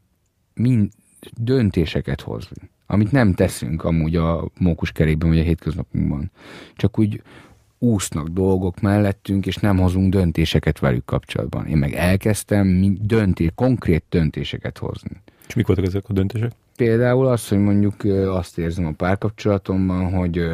mind 0.53 0.91
döntéseket 1.37 2.21
hozni, 2.21 2.69
amit 2.85 3.11
nem 3.11 3.33
teszünk 3.33 3.83
amúgy 3.83 4.15
a 4.15 4.49
mókuskerékben, 4.59 5.29
vagy 5.29 5.39
a 5.39 5.43
hétköznapunkban. 5.43 6.31
Csak 6.75 6.99
úgy 6.99 7.21
úsznak 7.79 8.27
dolgok 8.27 8.81
mellettünk, 8.81 9.45
és 9.45 9.55
nem 9.55 9.77
hozunk 9.77 10.13
döntéseket 10.13 10.79
velük 10.79 11.05
kapcsolatban. 11.05 11.65
Én 11.65 11.77
meg 11.77 11.93
elkezdtem 11.93 12.97
döntés, 13.01 13.49
konkrét 13.55 14.03
döntéseket 14.09 14.77
hozni. 14.77 15.21
És 15.47 15.53
mik 15.53 15.67
voltak 15.67 15.85
ezek 15.85 16.03
a 16.07 16.13
döntések? 16.13 16.51
Például 16.75 17.27
az, 17.27 17.47
hogy 17.47 17.57
mondjuk 17.57 18.03
azt 18.27 18.57
érzem 18.57 18.85
a 18.85 18.91
párkapcsolatomban, 18.91 20.13
hogy 20.13 20.49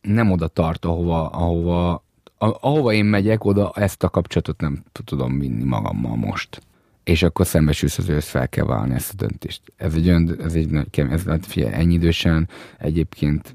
nem 0.00 0.30
oda 0.30 0.48
tart, 0.48 0.84
ahova, 0.84 1.28
ahova, 1.28 2.04
ahova 2.38 2.92
én 2.92 3.04
megyek, 3.04 3.44
oda 3.44 3.72
ezt 3.74 4.02
a 4.02 4.08
kapcsolatot 4.08 4.60
nem 4.60 4.84
tudom 5.04 5.38
vinni 5.38 5.64
magammal 5.64 6.16
most. 6.16 6.62
És 7.04 7.22
akkor 7.22 7.46
szembesülsz 7.46 7.98
az 7.98 8.08
ősz, 8.08 8.28
fel 8.28 8.48
kell 8.48 8.64
válni 8.64 8.94
ezt 8.94 9.12
a 9.12 9.16
döntést. 9.16 9.62
Ez 9.76 9.94
egy 9.94 10.08
olyan, 10.08 10.40
ez 10.40 10.54
egy 10.54 10.70
nagy 10.70 10.90
kemény, 10.90 11.12
ez, 11.12 11.24
figyelj, 11.40 11.72
ennyi 11.72 11.94
idősen 11.94 12.48
egyébként 12.78 13.54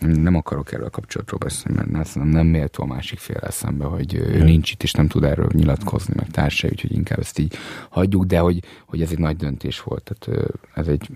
nem 0.00 0.34
akarok 0.34 0.72
erről 0.72 0.86
a 0.86 0.90
kapcsolatról 0.90 1.38
beszélni, 1.38 1.82
mert 1.90 2.14
nem, 2.14 2.28
nem 2.28 2.46
méltó 2.46 2.82
a 2.82 2.86
másik 2.86 3.18
fél 3.18 3.36
eszembe, 3.36 3.84
hogy 3.84 4.14
ő 4.14 4.42
nincs 4.42 4.72
itt, 4.72 4.82
és 4.82 4.92
nem 4.92 5.08
tud 5.08 5.24
erről 5.24 5.48
nyilatkozni, 5.52 6.14
meg 6.16 6.30
társai, 6.30 6.70
úgyhogy 6.70 6.92
inkább 6.92 7.18
ezt 7.18 7.38
így 7.38 7.54
hagyjuk, 7.88 8.24
de 8.24 8.38
hogy, 8.38 8.62
hogy 8.86 9.02
ez 9.02 9.10
egy 9.10 9.18
nagy 9.18 9.36
döntés 9.36 9.82
volt. 9.82 10.14
Tehát 10.14 10.52
ez 10.74 10.88
egy, 10.88 11.08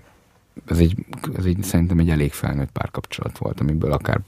ez 0.65 0.79
egy, 0.79 0.95
ez 1.37 1.45
egy 1.45 1.63
szerintem 1.63 1.99
egy 1.99 2.09
elég 2.09 2.31
felnőtt 2.31 2.71
párkapcsolat 2.71 3.37
volt, 3.37 3.59
amiből 3.59 3.91
akár 3.91 4.21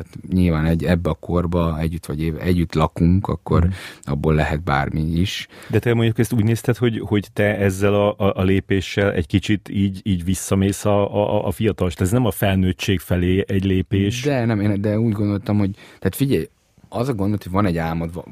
tehát 0.00 0.32
nyilván 0.32 0.64
egy, 0.64 0.84
ebbe 0.84 1.10
a 1.10 1.14
korba 1.14 1.78
együtt 1.78 2.06
vagy 2.06 2.22
éve, 2.22 2.40
együtt 2.40 2.74
lakunk, 2.74 3.28
akkor 3.28 3.66
mm. 3.66 3.70
abból 4.02 4.34
lehet 4.34 4.62
bármi 4.62 5.00
is. 5.00 5.48
De 5.68 5.78
te 5.78 5.94
mondjuk 5.94 6.18
ezt 6.18 6.32
úgy 6.32 6.44
nézted, 6.44 6.76
hogy, 6.76 7.02
hogy 7.04 7.28
te 7.32 7.56
ezzel 7.56 7.94
a, 7.94 8.14
a, 8.18 8.32
a 8.34 8.42
lépéssel 8.42 9.12
egy 9.12 9.26
kicsit 9.26 9.68
így, 9.68 10.00
így 10.02 10.24
visszamész 10.24 10.84
a, 10.84 11.14
a, 11.14 11.46
a 11.46 11.50
fiatal, 11.50 11.90
ez 11.96 12.10
nem 12.10 12.26
a 12.26 12.30
felnőttség 12.30 12.98
felé 12.98 13.44
egy 13.46 13.64
lépés. 13.64 14.22
De 14.22 14.44
nem, 14.44 14.60
én, 14.60 14.80
de 14.80 14.98
úgy 14.98 15.12
gondoltam, 15.12 15.58
hogy, 15.58 15.74
tehát 15.74 16.16
figyelj, 16.16 16.48
az 16.88 17.08
a 17.08 17.14
gondolat, 17.14 17.42
hogy 17.42 17.52
van 17.52 17.66
egy 17.66 17.76
álmod, 17.76 18.24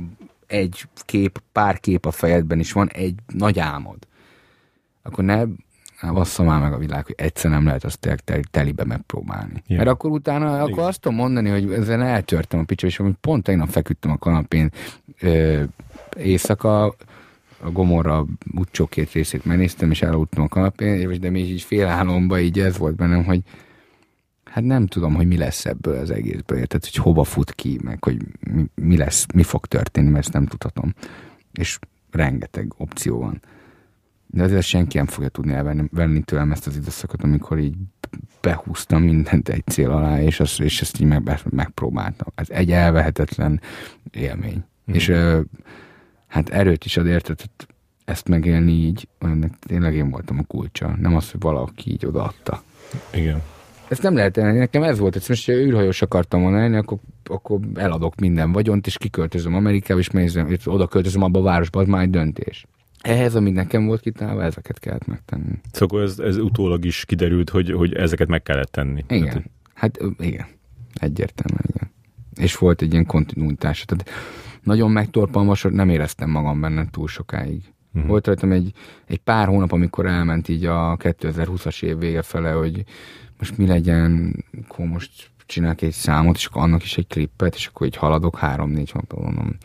egy 0.46 0.84
kép, 1.04 1.42
pár 1.52 1.80
kép 1.80 2.06
a 2.06 2.10
fejedben, 2.10 2.58
és 2.58 2.72
van 2.72 2.88
egy 2.88 3.14
nagy 3.26 3.58
álmod. 3.58 3.98
Akkor 5.02 5.24
ne 5.24 5.44
bassza 6.12 6.42
már 6.42 6.60
meg 6.60 6.72
a 6.72 6.78
világ, 6.78 7.04
hogy 7.04 7.14
egyszer 7.18 7.50
nem 7.50 7.64
lehet 7.64 7.84
azt 7.84 7.98
tényleg 7.98 8.44
telibe 8.50 8.84
megpróbálni. 8.84 9.62
Yeah. 9.66 9.84
Mert 9.84 9.96
akkor 9.96 10.10
utána, 10.10 10.46
Igen. 10.46 10.60
akkor 10.60 10.82
azt 10.82 11.00
tudom 11.00 11.18
mondani, 11.18 11.48
hogy 11.48 11.72
ezen 11.72 12.02
eltörtem 12.02 12.60
a 12.60 12.64
picsa, 12.64 12.86
és 12.86 13.02
pont 13.20 13.42
tegnap 13.42 13.68
feküdtem 13.68 14.10
a 14.10 14.18
kanapén 14.18 14.70
ö, 15.20 15.62
éjszaka, 16.16 16.94
a 17.60 17.70
Gomorra 17.70 18.26
utcsó 18.54 18.86
két 18.86 19.12
részét 19.12 19.44
megnéztem, 19.44 19.90
és 19.90 20.02
elaludtam 20.02 20.44
a 20.44 20.48
kanapén, 20.48 21.20
de 21.20 21.30
még 21.30 21.50
így 21.50 21.62
félálomba 21.62 22.40
így 22.40 22.60
ez 22.60 22.78
volt 22.78 22.96
bennem, 22.96 23.24
hogy 23.24 23.40
hát 24.44 24.64
nem 24.64 24.86
tudom, 24.86 25.14
hogy 25.14 25.26
mi 25.26 25.36
lesz 25.36 25.66
ebből 25.66 25.98
az 25.98 26.10
egészből, 26.10 26.66
tehát 26.66 26.88
hogy 26.90 26.94
hova 26.94 27.24
fut 27.24 27.52
ki, 27.52 27.78
meg 27.82 28.04
hogy 28.04 28.16
mi, 28.40 28.64
mi 28.74 28.96
lesz, 28.96 29.26
mi 29.34 29.42
fog 29.42 29.66
történni, 29.66 30.08
mert 30.08 30.24
ezt 30.24 30.32
nem 30.32 30.46
tudhatom. 30.46 30.94
És 31.52 31.78
rengeteg 32.10 32.74
opció 32.76 33.18
van. 33.18 33.40
De 34.30 34.42
azért 34.42 34.62
senki 34.62 34.96
nem 34.96 35.06
fogja 35.06 35.28
tudni 35.28 35.52
elvenni 35.52 35.88
venni 35.92 36.20
tőlem 36.20 36.52
ezt 36.52 36.66
az 36.66 36.76
időszakot, 36.76 37.22
amikor 37.22 37.58
így 37.58 37.74
behúztam 38.40 39.02
mindent 39.02 39.48
egy 39.48 39.66
cél 39.66 39.90
alá, 39.90 40.22
és, 40.22 40.40
azt, 40.40 40.60
és 40.60 40.80
ezt 40.80 41.00
így 41.00 41.06
meg, 41.06 41.40
megpróbáltam. 41.50 42.28
Ez 42.34 42.50
egy 42.50 42.70
elvehetetlen 42.70 43.60
élmény. 44.10 44.64
Mm. 44.90 44.94
És 44.94 45.12
hát 46.26 46.48
erőt 46.48 46.84
is 46.84 46.96
ad 46.96 47.06
érted, 47.06 47.40
ezt 48.04 48.28
megélni 48.28 48.72
így, 48.72 49.08
ennek 49.18 49.52
tényleg 49.58 49.94
én 49.94 50.10
voltam 50.10 50.38
a 50.38 50.42
kulcsa, 50.42 50.96
nem 51.00 51.16
az, 51.16 51.30
hogy 51.30 51.40
valaki 51.40 51.90
így 51.90 52.06
odaadta. 52.06 52.62
Igen. 53.12 53.42
Ezt 53.88 54.02
nem 54.02 54.14
lehet 54.14 54.36
elni. 54.36 54.58
Nekem 54.58 54.82
ez 54.82 54.98
volt, 54.98 55.12
hogy 55.12 55.24
most, 55.28 55.46
ha 55.46 55.52
űrhajós 55.52 56.02
akartam 56.02 56.42
volna 56.42 56.58
elni, 56.58 56.76
akkor, 56.76 56.98
akkor 57.24 57.60
eladok 57.74 58.14
minden 58.14 58.52
vagyont, 58.52 58.86
és 58.86 58.98
kiköltözöm 58.98 59.54
Amerikába, 59.54 60.00
és 60.00 60.10
mézem, 60.10 60.56
oda 60.64 60.86
költözöm 60.86 61.22
abba 61.22 61.38
a 61.38 61.42
városba, 61.42 61.80
az 61.80 61.86
már 61.86 62.02
egy 62.02 62.10
döntés. 62.10 62.66
Ehhez, 63.00 63.34
amit 63.34 63.54
nekem 63.54 63.86
volt 63.86 64.00
kitálva, 64.00 64.42
ezeket 64.42 64.78
kellett 64.78 65.06
megtenni. 65.06 65.60
Szóval 65.72 66.02
ez, 66.02 66.18
ez 66.18 66.36
utólag 66.36 66.84
is 66.84 67.04
kiderült, 67.04 67.50
hogy, 67.50 67.70
hogy 67.70 67.94
ezeket 67.94 68.28
meg 68.28 68.42
kellett 68.42 68.70
tenni. 68.70 69.04
Igen. 69.08 69.26
Hát, 69.28 69.44
hát 69.74 70.00
igen. 70.18 70.46
Egyértelműen, 70.94 71.64
igen. 71.74 71.90
És 72.34 72.56
volt 72.56 72.82
egy 72.82 72.92
ilyen 72.92 73.06
kontinuitás. 73.06 73.84
Tehát 73.84 74.10
nagyon 74.62 74.90
megtorpalmas, 74.90 75.66
nem 75.70 75.88
éreztem 75.88 76.30
magam 76.30 76.60
benne 76.60 76.86
túl 76.90 77.08
sokáig. 77.08 77.62
Uh-huh. 77.92 78.10
Volt 78.10 78.26
rajtam 78.26 78.52
egy, 78.52 78.72
egy 79.06 79.18
pár 79.18 79.48
hónap, 79.48 79.72
amikor 79.72 80.06
elment 80.06 80.48
így 80.48 80.64
a 80.64 80.96
2020-as 80.96 81.82
év 81.82 81.98
vége 81.98 82.22
fele, 82.22 82.50
hogy 82.50 82.84
most 83.38 83.56
mi 83.56 83.66
legyen, 83.66 84.34
akkor 84.64 84.86
most 84.86 85.30
csinálok 85.46 85.82
egy 85.82 85.92
számot, 85.92 86.36
és 86.36 86.46
akkor 86.46 86.62
annak 86.62 86.82
is 86.82 86.98
egy 86.98 87.06
klippet, 87.06 87.54
és 87.54 87.66
akkor 87.66 87.86
így 87.86 87.96
haladok 87.96 88.38
három-négy 88.38 88.90
hónapban 88.90 89.22
mondom. 89.22 89.56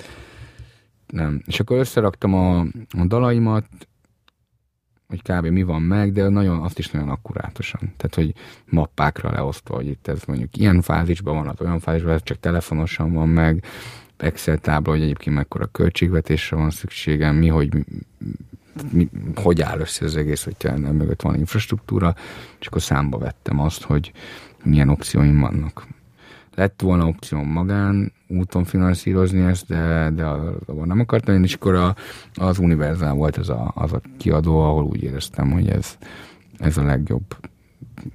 Nem. 1.07 1.41
És 1.45 1.59
akkor 1.59 1.77
összeraktam 1.77 2.33
a, 2.33 2.59
a 2.89 3.05
dalaimat, 3.07 3.65
hogy 5.07 5.21
kb. 5.21 5.45
mi 5.45 5.63
van 5.63 5.81
meg, 5.81 6.11
de 6.11 6.29
nagyon, 6.29 6.61
azt 6.61 6.79
is 6.79 6.89
nagyon 6.89 7.09
akkurátosan. 7.09 7.79
Tehát, 7.79 8.15
hogy 8.15 8.33
mappákra 8.65 9.31
leosztva, 9.31 9.75
hogy 9.75 9.87
itt 9.87 10.07
ez 10.07 10.23
mondjuk 10.27 10.57
ilyen 10.57 10.81
fázisban 10.81 11.35
van, 11.35 11.47
az 11.47 11.61
olyan 11.61 11.79
fázisban, 11.79 12.13
ez 12.13 12.23
csak 12.23 12.39
telefonosan 12.39 13.13
van 13.13 13.29
meg, 13.29 13.63
Excel 14.17 14.57
tábla, 14.57 14.91
hogy 14.91 15.01
egyébként 15.01 15.35
mekkora 15.35 15.65
költségvetésre 15.65 16.55
van 16.55 16.69
szükségem, 16.69 17.35
mi, 17.35 17.47
hogy 17.47 17.85
mi, 18.91 19.09
hogy 19.35 19.61
áll 19.61 19.79
össze 19.79 20.05
az 20.05 20.15
egész, 20.15 20.43
hogy 20.43 20.55
ennek 20.59 20.93
mögött 20.93 21.21
van 21.21 21.35
infrastruktúra, 21.35 22.15
és 22.59 22.67
akkor 22.67 22.81
számba 22.81 23.17
vettem 23.17 23.59
azt, 23.59 23.83
hogy 23.83 24.11
milyen 24.63 24.89
opcióim 24.89 25.39
vannak. 25.39 25.87
Lett 26.55 26.81
volna 26.81 27.07
opcióm 27.07 27.47
magán 27.47 28.11
úton 28.27 28.63
finanszírozni 28.63 29.41
ezt, 29.41 29.67
de, 29.67 30.09
de 30.15 30.25
abban 30.25 30.87
nem 30.87 30.99
akartam 30.99 31.35
én, 31.35 31.43
és 31.43 31.53
akkor 31.53 31.73
a, 31.73 31.95
az 32.33 32.59
Univerzál 32.59 33.13
volt 33.13 33.37
az 33.37 33.49
a, 33.49 33.71
az 33.75 33.93
a 33.93 34.01
kiadó, 34.17 34.59
ahol 34.59 34.83
úgy 34.83 35.03
éreztem, 35.03 35.51
hogy 35.51 35.67
ez, 35.67 35.97
ez 36.57 36.77
a 36.77 36.83
legjobb 36.83 37.35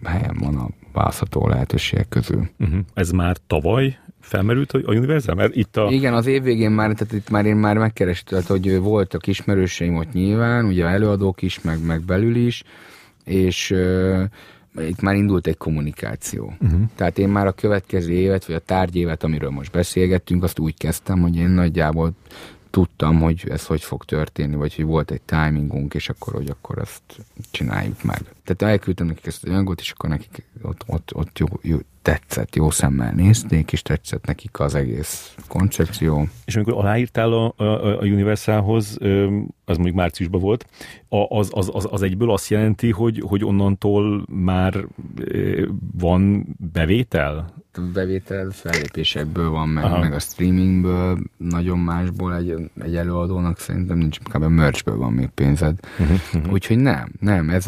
helyen 0.04 0.36
van 0.40 0.56
a 0.56 0.68
választható 0.92 1.48
lehetőségek 1.48 2.08
közül. 2.08 2.48
Uh-huh. 2.58 2.78
Ez 2.94 3.10
már 3.10 3.36
tavaly 3.46 3.98
felmerült 4.20 4.72
a 4.72 4.92
Universal? 4.92 5.34
Mert 5.34 5.56
itt 5.56 5.76
a... 5.76 5.88
Igen, 5.90 6.14
az 6.14 6.26
év 6.26 6.42
végén 6.42 6.70
már, 6.70 6.92
tehát 6.92 7.12
itt 7.12 7.30
már 7.30 7.46
én 7.46 7.56
már 7.56 7.78
megkerestem, 7.78 8.42
hogy 8.46 8.78
voltak 8.78 9.26
ismerőseim 9.26 9.96
ott 9.96 10.12
nyilván, 10.12 10.64
ugye 10.64 10.86
előadók 10.86 11.42
is, 11.42 11.60
meg, 11.60 11.84
meg 11.84 12.00
belül 12.00 12.36
is, 12.36 12.62
és 13.24 13.74
itt 14.80 15.00
már 15.00 15.14
indult 15.14 15.46
egy 15.46 15.56
kommunikáció. 15.56 16.52
Uh-huh. 16.60 16.80
Tehát 16.94 17.18
én 17.18 17.28
már 17.28 17.46
a 17.46 17.52
következő 17.52 18.12
évet, 18.12 18.44
vagy 18.44 18.54
a 18.54 18.58
tárgyévet, 18.58 19.22
amiről 19.22 19.50
most 19.50 19.72
beszélgettünk, 19.72 20.42
azt 20.42 20.58
úgy 20.58 20.76
kezdtem, 20.76 21.20
hogy 21.20 21.36
én 21.36 21.48
nagyjából 21.48 22.12
tudtam, 22.70 23.20
hogy 23.20 23.44
ez 23.48 23.66
hogy 23.66 23.82
fog 23.82 24.04
történni, 24.04 24.54
vagy 24.54 24.74
hogy 24.74 24.84
volt 24.84 25.10
egy 25.10 25.20
timingunk, 25.20 25.94
és 25.94 26.08
akkor, 26.08 26.34
hogy 26.34 26.48
akkor 26.48 26.78
ezt 26.78 27.02
csináljuk 27.50 28.02
meg. 28.02 28.20
Tehát 28.44 28.62
elküldtem 28.74 29.06
nekik 29.06 29.26
ezt 29.26 29.44
a 29.44 29.50
anyagot, 29.50 29.80
és 29.80 29.90
akkor 29.90 30.08
nekik 30.08 30.44
ott, 30.62 30.82
ott, 30.86 31.14
ott 31.14 31.38
jó, 31.38 31.46
jó, 31.62 31.78
tetszett, 32.08 32.56
jó 32.56 32.70
szemmel 32.70 33.12
nézték, 33.12 33.72
és 33.72 33.82
tetszett 33.82 34.26
nekik 34.26 34.60
az 34.60 34.74
egész 34.74 35.34
koncepció. 35.48 36.28
És 36.44 36.56
amikor 36.56 36.74
aláírtál 36.74 37.32
a, 37.32 37.54
a, 37.56 37.64
a 37.64 38.02
Universalhoz, 38.02 38.98
az 39.64 39.76
mondjuk 39.76 39.96
márciusban 39.96 40.40
volt, 40.40 40.66
az, 41.08 41.50
az, 41.52 41.70
az, 41.72 41.88
az 41.90 42.02
egyből 42.02 42.30
azt 42.30 42.48
jelenti, 42.48 42.90
hogy, 42.90 43.22
hogy 43.26 43.44
onnantól 43.44 44.24
már 44.28 44.84
van 45.98 46.46
bevétel? 46.72 47.58
bevétel 47.92 48.50
fellépésekből 48.50 49.50
van, 49.50 49.68
meg, 49.68 49.98
meg 50.00 50.12
a 50.12 50.18
streamingből, 50.18 51.18
nagyon 51.36 51.78
másból 51.78 52.36
egy, 52.36 52.70
egy 52.80 52.96
előadónak 52.96 53.58
szerintem 53.58 53.98
nincs, 53.98 54.18
inkább 54.18 54.42
a 54.42 54.48
merchből 54.48 54.96
van 54.96 55.12
még 55.12 55.28
pénzed. 55.28 55.78
Uh-huh, 55.98 56.18
uh-huh. 56.34 56.52
Úgyhogy 56.52 56.78
nem, 56.78 57.12
nem, 57.20 57.50
ez, 57.50 57.66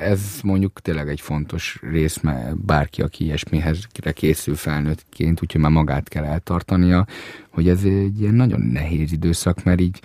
ez 0.00 0.40
mondjuk 0.42 0.80
tényleg 0.80 1.08
egy 1.08 1.20
fontos 1.20 1.78
rész, 1.90 2.20
mert 2.20 2.64
bárki, 2.64 3.02
aki 3.02 3.24
ilyesmihez 3.24 3.77
készül 4.12 4.54
felnőttként, 4.54 5.42
úgyhogy 5.42 5.60
már 5.60 5.70
magát 5.70 6.08
kell 6.08 6.24
eltartania, 6.24 7.06
hogy 7.48 7.68
ez 7.68 7.84
egy 7.84 8.20
ilyen 8.20 8.34
nagyon 8.34 8.60
nehéz 8.60 9.12
időszak, 9.12 9.64
mert 9.64 9.80
így 9.80 10.00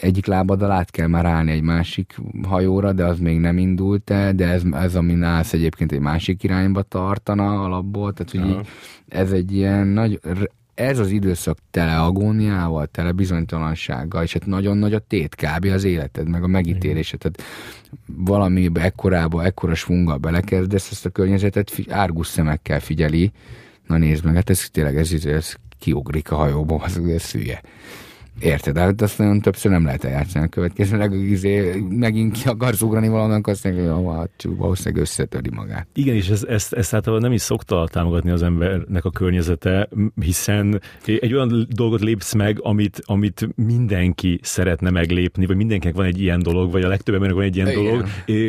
egyik 0.00 0.26
lábaddal 0.26 0.70
át 0.70 0.90
kell 0.90 1.06
már 1.06 1.26
állni 1.26 1.50
egy 1.50 1.62
másik 1.62 2.14
hajóra, 2.48 2.92
de 2.92 3.04
az 3.04 3.18
még 3.18 3.38
nem 3.38 3.58
indult 3.58 4.10
el, 4.10 4.32
de 4.32 4.48
ez, 4.48 4.62
ez 4.72 4.94
ami 4.94 5.14
nász 5.14 5.52
egyébként 5.52 5.92
egy 5.92 6.00
másik 6.00 6.42
irányba 6.42 6.82
tartana 6.82 7.62
alapból, 7.62 8.12
tehát 8.12 8.32
hogy 8.32 8.58
így, 8.58 8.68
ez 9.08 9.32
egy 9.32 9.52
ilyen 9.52 9.86
nagy, 9.86 10.20
ez 10.74 10.98
az 10.98 11.10
időszak 11.10 11.58
tele 11.70 12.00
agóniával, 12.00 12.86
tele 12.86 13.12
bizonytalansággal, 13.12 14.22
és 14.22 14.32
hát 14.32 14.46
nagyon 14.46 14.76
nagy 14.76 14.94
a 14.94 14.98
tét 14.98 15.34
kb. 15.34 15.64
az 15.64 15.84
életed, 15.84 16.28
meg 16.28 16.42
a 16.42 16.46
megítélésed. 16.46 17.18
Tehát 17.18 17.42
valami 18.06 18.70
ekkorába, 18.74 19.44
ekkora 19.44 19.74
svunggal 19.74 20.16
belekezdesz, 20.16 20.90
ezt 20.90 21.06
a 21.06 21.10
környezetet 21.10 21.72
árgus 21.88 22.26
szemekkel 22.26 22.80
figyeli, 22.80 23.32
na 23.86 23.96
nézd 23.96 24.24
meg, 24.24 24.34
hát 24.34 24.50
ez 24.50 24.68
tényleg 24.70 24.96
ez, 24.96 25.12
ez, 25.12 25.24
ez 25.24 25.54
kiugrik 25.78 26.30
a 26.30 26.36
hajóból, 26.36 26.80
az 26.84 26.98
ez 26.98 27.30
hülye. 27.30 27.62
Érted? 28.40 28.78
Hát 28.78 29.00
azt 29.00 29.18
nagyon 29.18 29.40
többször 29.40 29.70
nem 29.70 29.84
lehet 29.84 30.04
eljátszani 30.04 30.44
a 30.44 30.48
következőleg, 30.48 31.12
izé, 31.12 31.84
megint 31.88 32.32
ki 32.32 32.48
akarsz 32.48 32.82
ugrani 32.82 33.08
valaminek, 33.08 33.46
azt 33.46 33.64
mondja, 33.64 33.94
hogy 33.94 34.16
hát, 34.16 34.46
valószínűleg 34.56 35.02
összetöri 35.02 35.50
magát. 35.50 35.86
Igen, 35.94 36.14
és 36.14 36.28
ezt, 36.28 36.44
ezt, 36.44 36.72
ezt 36.72 36.94
általában 36.94 37.24
nem 37.24 37.32
is 37.32 37.40
szokta 37.40 37.88
támogatni 37.92 38.30
az 38.30 38.42
embernek 38.42 39.04
a 39.04 39.10
környezete, 39.10 39.88
hiszen 40.20 40.80
egy 41.04 41.34
olyan 41.34 41.66
dolgot 41.70 42.00
lépsz 42.00 42.34
meg, 42.34 42.58
amit, 42.62 43.02
amit 43.04 43.48
mindenki 43.54 44.40
szeretne 44.42 44.90
meglépni, 44.90 45.46
vagy 45.46 45.56
mindenkinek 45.56 45.96
van 45.96 46.06
egy 46.06 46.20
ilyen 46.20 46.42
dolog, 46.42 46.70
vagy 46.72 46.82
a 46.82 46.88
legtöbb 46.88 47.14
embernek 47.14 47.36
van 47.36 47.46
egy 47.46 47.56
ilyen 47.56 47.68
Igen. 47.68 47.84
dolog, 47.84 48.06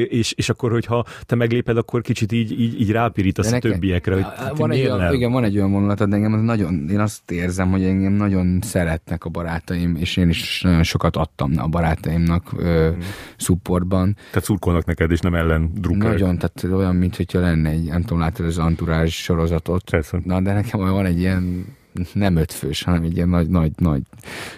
és, 0.09 0.34
és 0.36 0.49
akkor, 0.49 0.71
hogyha 0.71 1.05
te 1.21 1.36
megléped, 1.36 1.77
akkor 1.77 2.01
kicsit 2.01 2.31
így, 2.31 2.59
így, 2.61 2.81
így 2.81 2.91
rápirítasz 2.91 3.51
a 3.51 3.59
többiekre. 3.59 4.13
Hogy, 4.13 4.25
van 4.57 4.71
egy 4.71 4.86
olyan, 4.86 5.13
igen, 5.13 5.31
van 5.31 5.43
egy 5.43 5.57
olyan 5.57 5.69
mondatod, 5.69 6.09
de 6.09 6.15
engem 6.15 6.34
az 6.34 6.41
nagyon, 6.41 6.89
én 6.89 6.99
azt 6.99 7.31
érzem, 7.31 7.71
hogy 7.71 7.84
engem 7.84 8.13
nagyon 8.13 8.59
szeretnek 8.61 9.23
a 9.25 9.29
barátaim, 9.29 9.72
barátaim, 9.74 9.95
és 9.95 10.17
én 10.17 10.30
is 10.30 10.61
nagyon 10.61 10.84
sokat 10.84 11.15
adtam 11.15 11.51
a 11.57 11.67
barátaimnak 11.67 12.53
ö, 12.57 12.89
mm. 12.95 12.99
supportban. 13.38 14.15
Tehát 14.30 14.43
szurkolnak 14.43 14.86
neked, 14.86 15.11
és 15.11 15.19
nem 15.19 15.36
ellen 15.36 15.71
drukkerek. 15.74 16.19
Nagyon, 16.19 16.38
tehát 16.38 16.78
olyan, 16.78 16.95
mint 16.95 17.15
hogyha 17.15 17.39
lenne 17.39 17.69
egy, 17.69 17.84
nem 17.84 18.01
tudom, 18.01 18.19
látod 18.19 18.45
az 18.45 18.57
Anturázs 18.57 19.13
sorozatot. 19.13 19.89
Persze. 19.89 20.21
Na, 20.24 20.41
de 20.41 20.53
nekem 20.53 20.80
van 20.80 21.05
egy 21.05 21.19
ilyen 21.19 21.65
nem 22.13 22.36
ötfős, 22.36 22.84
hanem 22.84 23.03
egy 23.03 23.15
ilyen 23.15 23.30
nagy, 23.30 23.49
nagy, 23.49 23.71
nagy 23.78 24.01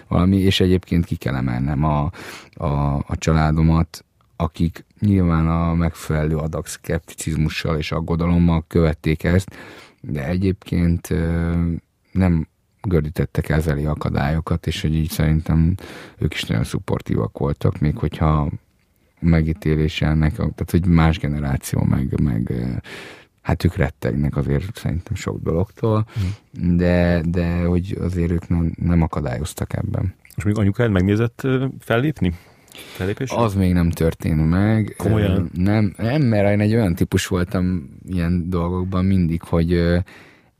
valami, 0.08 0.36
és 0.36 0.60
egyébként 0.60 1.04
ki 1.04 1.16
kell 1.16 1.34
emelnem 1.34 1.84
a, 1.84 2.10
a, 2.52 2.94
a 2.94 3.16
családomat, 3.18 4.04
akik 4.36 4.84
nyilván 5.00 5.48
a 5.48 5.74
megfelelő 5.74 6.36
adag 6.36 6.66
szkepticizmussal 6.66 7.76
és 7.76 7.92
aggodalommal 7.92 8.64
követték 8.68 9.24
ezt, 9.24 9.56
de 10.00 10.26
egyébként 10.26 11.08
nem 12.12 12.46
gördítettek 12.88 13.48
ezeli 13.48 13.84
akadályokat, 13.84 14.66
és 14.66 14.80
hogy 14.80 14.94
így 14.94 15.10
szerintem 15.10 15.74
ők 16.18 16.34
is 16.34 16.44
nagyon 16.44 16.64
szupportívak 16.64 17.38
voltak, 17.38 17.78
még 17.78 17.96
hogyha 17.96 18.50
megítélése 19.20 20.06
ennek, 20.06 20.34
tehát 20.34 20.70
hogy 20.70 20.86
más 20.86 21.18
generáció, 21.18 21.82
meg, 21.82 22.20
meg 22.20 22.52
hát 23.42 23.64
ők 23.64 23.76
rettegnek 23.76 24.36
azért 24.36 24.76
szerintem 24.76 25.14
sok 25.14 25.42
dologtól, 25.42 26.06
mm. 26.20 26.76
de, 26.76 27.22
de 27.28 27.64
hogy 27.64 27.98
azért 28.00 28.30
ők 28.30 28.48
nem, 28.48 28.72
nem 28.76 29.02
akadályoztak 29.02 29.72
ebben. 29.72 30.14
És 30.36 30.44
még 30.44 30.58
anyukád 30.58 30.90
megnézett 30.90 31.46
fellépni? 31.78 32.32
Felépésre? 32.68 33.36
Az 33.36 33.54
még 33.54 33.72
nem 33.72 33.90
történt 33.90 34.48
meg. 34.48 34.94
Komolyan? 34.96 35.50
Nem, 35.52 35.94
nem, 35.96 36.22
mert 36.22 36.50
én 36.50 36.60
egy 36.60 36.74
olyan 36.74 36.94
típus 36.94 37.26
voltam 37.26 37.88
ilyen 38.08 38.50
dolgokban 38.50 39.04
mindig, 39.04 39.42
hogy 39.42 39.70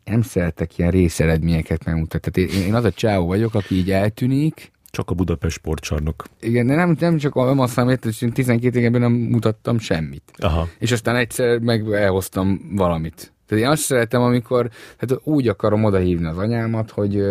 nem 0.07 0.23
szeretek 0.23 0.79
ilyen 0.79 0.91
részeredményeket 0.91 1.85
megmutatni. 1.85 2.31
Tehát 2.31 2.53
én, 2.53 2.63
én 2.63 2.75
az 2.75 2.85
a 2.85 2.91
csáó 2.93 3.27
vagyok, 3.27 3.55
aki 3.55 3.75
így 3.75 3.91
eltűnik, 3.91 4.71
Csak 4.91 5.11
a 5.11 5.15
Budapest 5.15 5.57
sportcsarnok. 5.57 6.25
igen, 6.41 6.67
de 6.67 6.75
nem, 6.75 6.97
nem 7.01 7.17
csak 7.17 7.35
nem 7.35 7.59
azt 7.61 7.73
számít, 7.73 8.05
hogy 8.05 8.17
én 8.21 8.33
12 8.33 8.81
évben 8.81 9.01
nem 9.01 9.13
mutattam 9.13 9.79
semmit. 9.79 10.23
Aha. 10.39 10.69
És 10.79 10.93
aztán 10.93 11.17
egyszer 11.17 11.59
meg 11.59 11.93
elhoztam 11.93 12.61
valamit. 12.75 13.33
Tehát 13.47 13.65
én 13.65 13.71
azt 13.71 13.83
szeretem, 13.83 14.23
amikor 14.23 14.71
hát 14.99 15.21
úgy 15.23 15.49
akarom 15.49 15.85
odahívni 15.85 16.27
az 16.27 16.39
anyámat, 16.39 16.91
hogy 16.91 17.23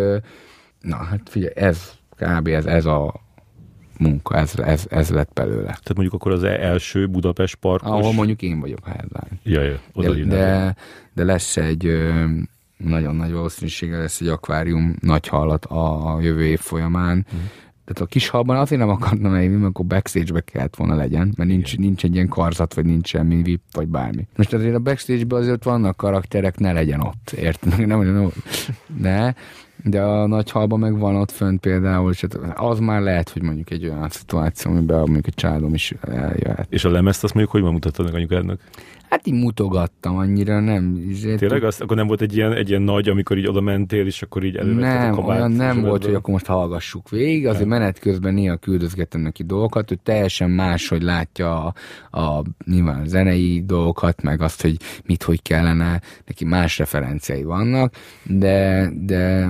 na 0.81 0.95
hát 0.95 1.21
figyelj, 1.29 1.53
ez 1.55 1.91
kb. 2.17 2.47
ez, 2.47 2.65
ez 2.65 2.85
a 2.85 3.21
munka, 3.97 4.37
ez, 4.37 4.53
ez, 4.59 4.85
ez 4.89 5.09
lett 5.09 5.33
belőle. 5.33 5.61
Tehát 5.63 5.93
mondjuk 5.93 6.13
akkor 6.13 6.31
az 6.31 6.43
e- 6.43 6.59
első 6.61 7.07
Budapest 7.07 7.55
parkos... 7.55 7.89
Ahol 7.89 8.13
mondjuk 8.13 8.41
én 8.41 8.59
vagyok 8.59 8.79
a 8.81 8.89
headline. 8.89 9.39
Ja, 9.43 9.61
ja, 9.61 9.79
oda 9.93 10.13
De, 10.13 10.23
de, 10.25 10.75
de 11.13 11.23
lesz 11.23 11.57
egy 11.57 11.85
nagyon 12.87 13.15
nagy 13.15 13.31
valószínűséggel 13.31 13.99
lesz 13.99 14.21
egy 14.21 14.27
akvárium 14.27 14.95
nagy 14.99 15.27
hallat 15.27 15.65
a, 15.65 16.17
jövő 16.21 16.45
év 16.45 16.59
folyamán. 16.59 17.17
Mhm. 17.17 17.41
Tehát 17.85 18.01
a 18.01 18.05
kis 18.05 18.27
halban 18.27 18.57
azért 18.57 18.81
nem 18.81 18.89
akartam 18.89 19.33
elhívni, 19.33 19.55
mert 19.55 19.69
akkor 19.69 19.85
backstage-be 19.85 20.41
kellett 20.41 20.75
volna 20.75 20.95
legyen, 20.95 21.33
mert 21.37 21.49
nincs, 21.49 21.77
nincs 21.77 22.03
egy 22.03 22.13
ilyen 22.13 22.27
karzat, 22.27 22.73
vagy 22.73 22.85
nincs 22.85 23.07
semmi 23.07 23.41
VIP, 23.43 23.61
vagy 23.71 23.87
bármi. 23.87 24.27
Most 24.35 24.53
azért 24.53 24.75
a 24.75 24.79
backstage-ben 24.79 25.39
azért 25.39 25.63
vannak 25.63 25.97
karakterek, 25.97 26.59
ne 26.59 26.71
legyen 26.71 27.01
ott, 27.01 27.31
érted? 27.37 27.77
Nem, 27.87 28.01
nem, 28.01 28.31
de, 28.87 29.35
de 29.87 30.01
a 30.01 30.27
nagy 30.27 30.51
halban 30.51 30.79
meg 30.79 30.99
van 30.99 31.15
ott 31.15 31.31
fönt 31.31 31.59
például, 31.59 32.11
és 32.11 32.21
hát 32.21 32.37
az 32.55 32.79
már 32.79 33.01
lehet, 33.01 33.29
hogy 33.29 33.41
mondjuk 33.41 33.69
egy 33.69 33.85
olyan 33.85 34.09
szituáció, 34.09 34.71
amiben 34.71 34.97
mondjuk 34.97 35.27
egy 35.27 35.33
családom 35.33 35.73
is 35.73 35.93
eljöhet. 36.01 36.67
És 36.69 36.85
a 36.85 36.91
lemezt 36.91 37.23
azt 37.23 37.33
mondjuk, 37.33 37.55
hogy 37.55 37.63
ma 37.63 37.71
mutattad 37.71 38.05
meg 38.05 38.13
anyukádnak? 38.13 38.59
Hát 39.09 39.27
így 39.27 39.33
mutogattam 39.33 40.17
annyira, 40.17 40.59
nem. 40.59 41.05
Izé, 41.09 41.35
Tényleg? 41.35 41.63
Azt, 41.63 41.81
akkor 41.81 41.97
nem 41.97 42.07
volt 42.07 42.21
egy 42.21 42.35
ilyen, 42.35 42.53
egy 42.53 42.69
ilyen 42.69 42.81
nagy, 42.81 43.09
amikor 43.09 43.37
így 43.37 43.47
oda 43.47 43.61
mentél, 43.61 44.05
és 44.05 44.21
akkor 44.21 44.43
így 44.43 44.55
elővetted 44.55 44.91
a 44.91 45.03
Nem, 45.03 45.13
kabát 45.13 45.37
olyan 45.37 45.51
nem 45.51 45.81
volt, 45.81 46.05
hogy 46.05 46.13
akkor 46.13 46.33
most 46.33 46.45
hallgassuk 46.45 47.09
végig, 47.09 47.47
azért 47.47 47.67
menet 47.67 47.99
közben 47.99 48.33
néha 48.33 48.55
küldözgettem 48.55 49.21
neki 49.21 49.43
dolgokat, 49.43 49.91
ő 49.91 49.97
teljesen 50.03 50.49
más, 50.49 50.87
hogy 50.87 51.01
látja 51.01 51.63
a, 51.65 51.73
a 52.19 52.43
nyilván 52.65 53.01
a 53.01 53.05
zenei 53.05 53.63
dolgokat, 53.65 54.21
meg 54.21 54.41
azt, 54.41 54.61
hogy 54.61 54.77
mit, 55.05 55.23
hogy 55.23 55.41
kellene, 55.41 56.01
neki 56.25 56.45
más 56.45 56.77
referenciái 56.77 57.43
vannak, 57.43 57.93
de, 58.23 58.89
de, 59.05 59.49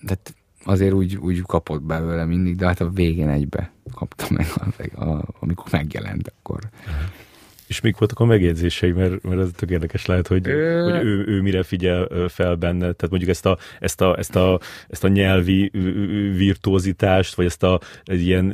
de 0.00 0.18
azért 0.64 0.92
úgy, 0.92 1.16
úgy 1.16 1.42
kapott 1.42 1.82
belőle 1.82 2.24
mindig, 2.24 2.56
de 2.56 2.66
hát 2.66 2.80
a 2.80 2.90
végén 2.90 3.28
egybe 3.28 3.72
kapta 3.94 4.26
meg, 4.30 4.46
az, 4.54 5.06
a, 5.08 5.24
amikor 5.40 5.66
megjelent, 5.70 6.32
akkor. 6.38 6.58
És 7.66 7.80
mik 7.80 7.96
voltak 7.96 8.20
a 8.20 8.24
megjegyzései, 8.24 8.92
mert, 8.92 9.22
mert 9.22 9.40
ez 9.40 9.48
tök 9.56 9.70
érdekes 9.70 10.06
lehet, 10.06 10.26
hogy, 10.26 10.48
Ö- 10.48 10.90
hogy 10.90 11.04
ő, 11.04 11.24
ő 11.26 11.40
mire 11.40 11.62
figyel 11.62 12.28
fel 12.28 12.54
benne. 12.54 12.78
Tehát 12.78 13.08
mondjuk 13.10 13.30
ezt 13.30 13.46
a, 13.46 13.58
ezt 13.80 14.00
a, 14.00 14.18
ezt 14.18 14.36
a, 14.36 14.60
ezt 14.88 15.04
a 15.04 15.08
nyelvi 15.08 15.70
virtuózitást, 16.36 17.34
vagy 17.34 17.46
ezt 17.46 17.62
a 17.62 17.80
egy 18.04 18.26
ilyen, 18.26 18.44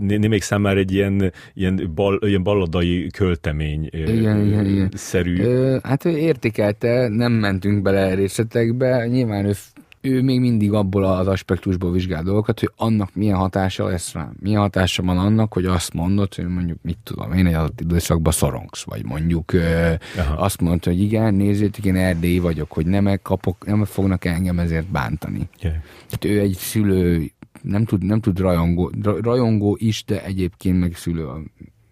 némelyik 0.00 0.42
számára 0.42 0.78
egy 0.78 0.92
ilyen, 0.92 1.32
ilyen, 1.54 1.90
bal, 1.94 2.18
ilyen 2.22 2.42
balladai 2.42 3.06
költemény 3.06 3.88
Igen, 3.92 4.46
igen, 4.46 4.66
igen. 4.66 4.88
szerű. 4.94 5.42
Ö, 5.42 5.78
hát 5.82 6.04
ő 6.04 6.16
értékelte, 6.16 7.08
nem 7.08 7.32
mentünk 7.32 7.82
bele 7.82 8.14
részletekbe, 8.14 9.06
nyilván 9.06 9.44
ő, 9.44 9.52
ő 10.00 10.22
még 10.22 10.40
mindig 10.40 10.72
abból 10.72 11.04
az 11.04 11.26
aspektusból 11.26 11.92
vizsgál 11.92 12.22
dolgokat, 12.22 12.60
hogy 12.60 12.70
annak 12.76 13.14
milyen 13.14 13.36
hatása 13.36 13.86
lesz 13.86 14.12
rám. 14.12 14.32
Milyen 14.40 14.60
hatása 14.60 15.02
van 15.02 15.18
annak, 15.18 15.52
hogy 15.52 15.64
azt 15.64 15.92
mondod, 15.92 16.34
hogy 16.34 16.46
mondjuk 16.46 16.78
mit 16.82 16.98
tudom, 17.02 17.32
én 17.32 17.46
egy 17.46 17.54
adott 17.54 17.80
időszakban 17.80 18.32
szorongsz, 18.32 18.82
vagy 18.82 19.04
mondjuk 19.04 19.52
ö, 19.52 19.92
Aha. 20.18 20.34
azt 20.34 20.60
mondta, 20.60 20.90
hogy 20.90 21.00
igen, 21.00 21.34
nézzétek, 21.34 21.84
én 21.84 21.96
erdélyi 21.96 22.38
vagyok, 22.38 22.72
hogy 22.72 22.86
nem 22.86 23.18
kapok, 23.22 23.66
nem 23.66 23.84
fognak 23.84 24.24
engem 24.24 24.58
ezért 24.58 24.86
bántani. 24.86 25.48
Yeah. 25.60 25.76
Tehát 26.08 26.24
ő 26.24 26.40
egy 26.40 26.56
szülő, 26.58 27.30
nem 27.62 27.84
tud, 27.84 28.04
nem 28.04 28.20
tud 28.20 28.38
rajongó, 28.38 28.90
ra- 29.02 29.24
rajongó 29.24 29.76
is, 29.80 30.04
de 30.04 30.24
egyébként 30.24 30.80
meg 30.80 30.96
szülő 30.96 31.26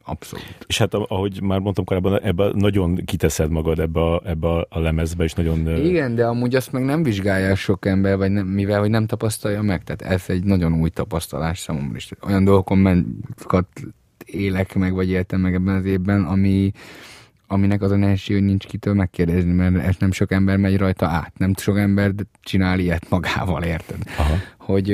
abszolút. 0.09 0.65
És 0.67 0.79
hát 0.79 0.95
ahogy 0.95 1.43
már 1.43 1.59
mondtam 1.59 1.85
korábban, 1.85 2.23
ebbe 2.23 2.51
nagyon 2.55 2.97
kiteszed 3.05 3.51
magad 3.51 3.79
ebbe 3.79 4.01
a, 4.01 4.23
ebbe 4.25 4.49
a, 4.49 4.81
lemezbe, 4.81 5.25
és 5.25 5.33
nagyon... 5.33 5.85
Igen, 5.85 6.15
de 6.15 6.27
amúgy 6.27 6.55
azt 6.55 6.73
meg 6.73 6.85
nem 6.85 7.03
vizsgálja 7.03 7.55
sok 7.55 7.87
ember, 7.87 8.17
vagy 8.17 8.31
nem, 8.31 8.47
mivel 8.47 8.81
hogy 8.81 8.91
nem 8.91 9.07
tapasztalja 9.07 9.63
meg. 9.63 9.85
Tehát 9.85 10.15
ez 10.15 10.25
egy 10.27 10.45
nagyon 10.45 10.73
új 10.73 10.89
tapasztalás 10.89 11.59
számomra 11.59 11.97
is. 11.97 12.11
Olyan 12.27 12.45
dolgokon 12.45 12.79
menkat 12.79 13.67
élek 14.25 14.75
meg, 14.75 14.93
vagy 14.93 15.11
éltem 15.11 15.41
meg 15.41 15.55
ebben 15.55 15.75
az 15.75 15.85
évben, 15.85 16.25
ami, 16.25 16.73
aminek 17.47 17.83
az 17.83 17.91
a 17.91 17.97
nehézség, 17.97 18.37
hogy 18.37 18.45
nincs 18.45 18.67
kitől 18.67 18.95
megkérdezni, 18.95 19.53
mert 19.53 19.77
ez 19.77 19.97
nem 19.99 20.13
sok 20.13 20.33
ember 20.33 20.57
megy 20.57 20.77
rajta 20.77 21.07
át. 21.07 21.33
Nem 21.39 21.53
sok 21.57 21.79
ember 21.79 22.13
csinál 22.41 22.79
ilyet 22.79 23.11
magával, 23.11 23.63
érted? 23.63 23.99
Aha. 24.19 24.35
Hogy 24.59 24.91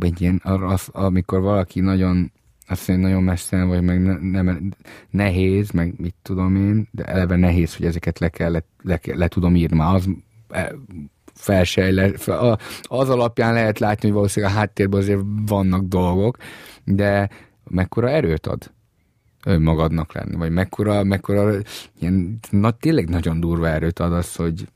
egy 0.00 0.20
ilyen, 0.20 0.40
az, 0.44 0.88
amikor 0.92 1.40
valaki 1.40 1.80
nagyon 1.80 2.32
azt 2.68 2.88
mondja, 2.88 3.06
nagyon 3.06 3.22
messze 3.22 3.64
vagy, 3.64 3.82
meg 3.82 4.02
ne, 4.02 4.42
nem, 4.42 4.74
nehéz, 5.10 5.70
meg 5.70 5.94
mit 5.96 6.14
tudom 6.22 6.56
én, 6.56 6.88
de 6.90 7.04
eleve 7.04 7.36
nehéz, 7.36 7.76
hogy 7.76 7.86
ezeket 7.86 8.18
le, 8.18 8.28
kell, 8.28 8.52
le, 8.52 8.64
le, 8.82 9.00
le 9.04 9.28
tudom 9.28 9.54
írni. 9.54 9.76
Már 9.76 9.94
az 9.94 10.08
e, 10.48 10.74
felsejle, 11.34 12.16
fel, 12.16 12.58
az 12.82 13.08
alapján 13.08 13.52
lehet 13.52 13.78
látni, 13.78 14.06
hogy 14.06 14.16
valószínűleg 14.16 14.54
a 14.54 14.58
háttérben 14.58 15.00
azért 15.00 15.20
vannak 15.46 15.84
dolgok, 15.84 16.36
de 16.84 17.28
mekkora 17.64 18.10
erőt 18.10 18.46
ad 18.46 18.72
önmagadnak 19.44 20.12
lenni, 20.12 20.36
vagy 20.36 20.50
mekkora, 20.50 21.04
mekkora 21.04 21.54
ilyen, 22.00 22.38
na, 22.50 22.70
tényleg 22.70 23.08
nagyon 23.08 23.40
durva 23.40 23.68
erőt 23.68 23.98
ad 23.98 24.12
az, 24.12 24.34
hogy, 24.34 24.68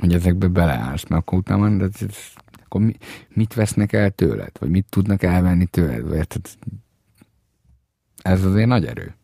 hogy 0.00 0.14
ezekbe 0.14 0.46
beleállsz, 0.46 1.04
mert 1.08 1.22
akkor 1.22 1.38
utána 1.38 1.68
de 1.76 1.84
ez, 1.84 2.02
ez, 2.08 2.16
akkor 2.76 2.88
mi, 2.88 2.94
mit 3.28 3.54
vesznek 3.54 3.92
el 3.92 4.10
tőled, 4.10 4.50
vagy 4.58 4.68
mit 4.70 4.86
tudnak 4.88 5.22
elvenni 5.22 5.66
tőled, 5.66 6.12
érted? 6.12 6.40
Ez 8.22 8.44
azért 8.44 8.66
nagy 8.66 8.84
erő. 8.84 9.14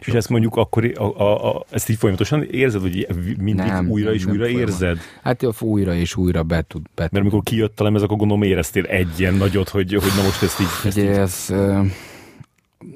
És 0.00 0.12
ezt 0.12 0.28
mondjuk 0.28 0.56
akkor, 0.56 0.92
a, 0.94 1.02
a, 1.02 1.56
a, 1.56 1.64
ezt 1.70 1.88
így 1.88 1.96
folyamatosan 1.96 2.42
érzed, 2.42 2.80
hogy 2.80 3.06
mindig 3.38 3.66
Nem, 3.66 3.88
újra 3.90 4.06
nem, 4.06 4.14
és 4.14 4.24
nem 4.24 4.32
újra 4.34 4.44
folyamat. 4.44 4.68
érzed? 4.68 4.98
Hát 5.22 5.42
jó, 5.42 5.50
újra 5.60 5.94
és 5.94 6.16
újra 6.16 6.42
be 6.42 6.62
tud. 6.62 6.82
Be 6.94 7.02
Mert 7.02 7.24
amikor 7.24 7.42
kijött 7.42 7.80
a 7.80 7.84
lemez, 7.84 8.02
akkor 8.02 8.16
gondolom 8.16 8.42
éreztél 8.42 8.84
egy 8.84 9.20
ilyen 9.20 9.34
nagyot, 9.34 9.68
hogy, 9.68 9.94
hogy 9.94 10.12
na 10.16 10.22
most 10.22 10.42
ezt 10.42 10.60
így... 10.60 10.66
Ezt 10.84 10.96
Ugye 10.96 11.10
így 11.10 11.16
ez, 11.16 11.46
ö, 11.50 11.80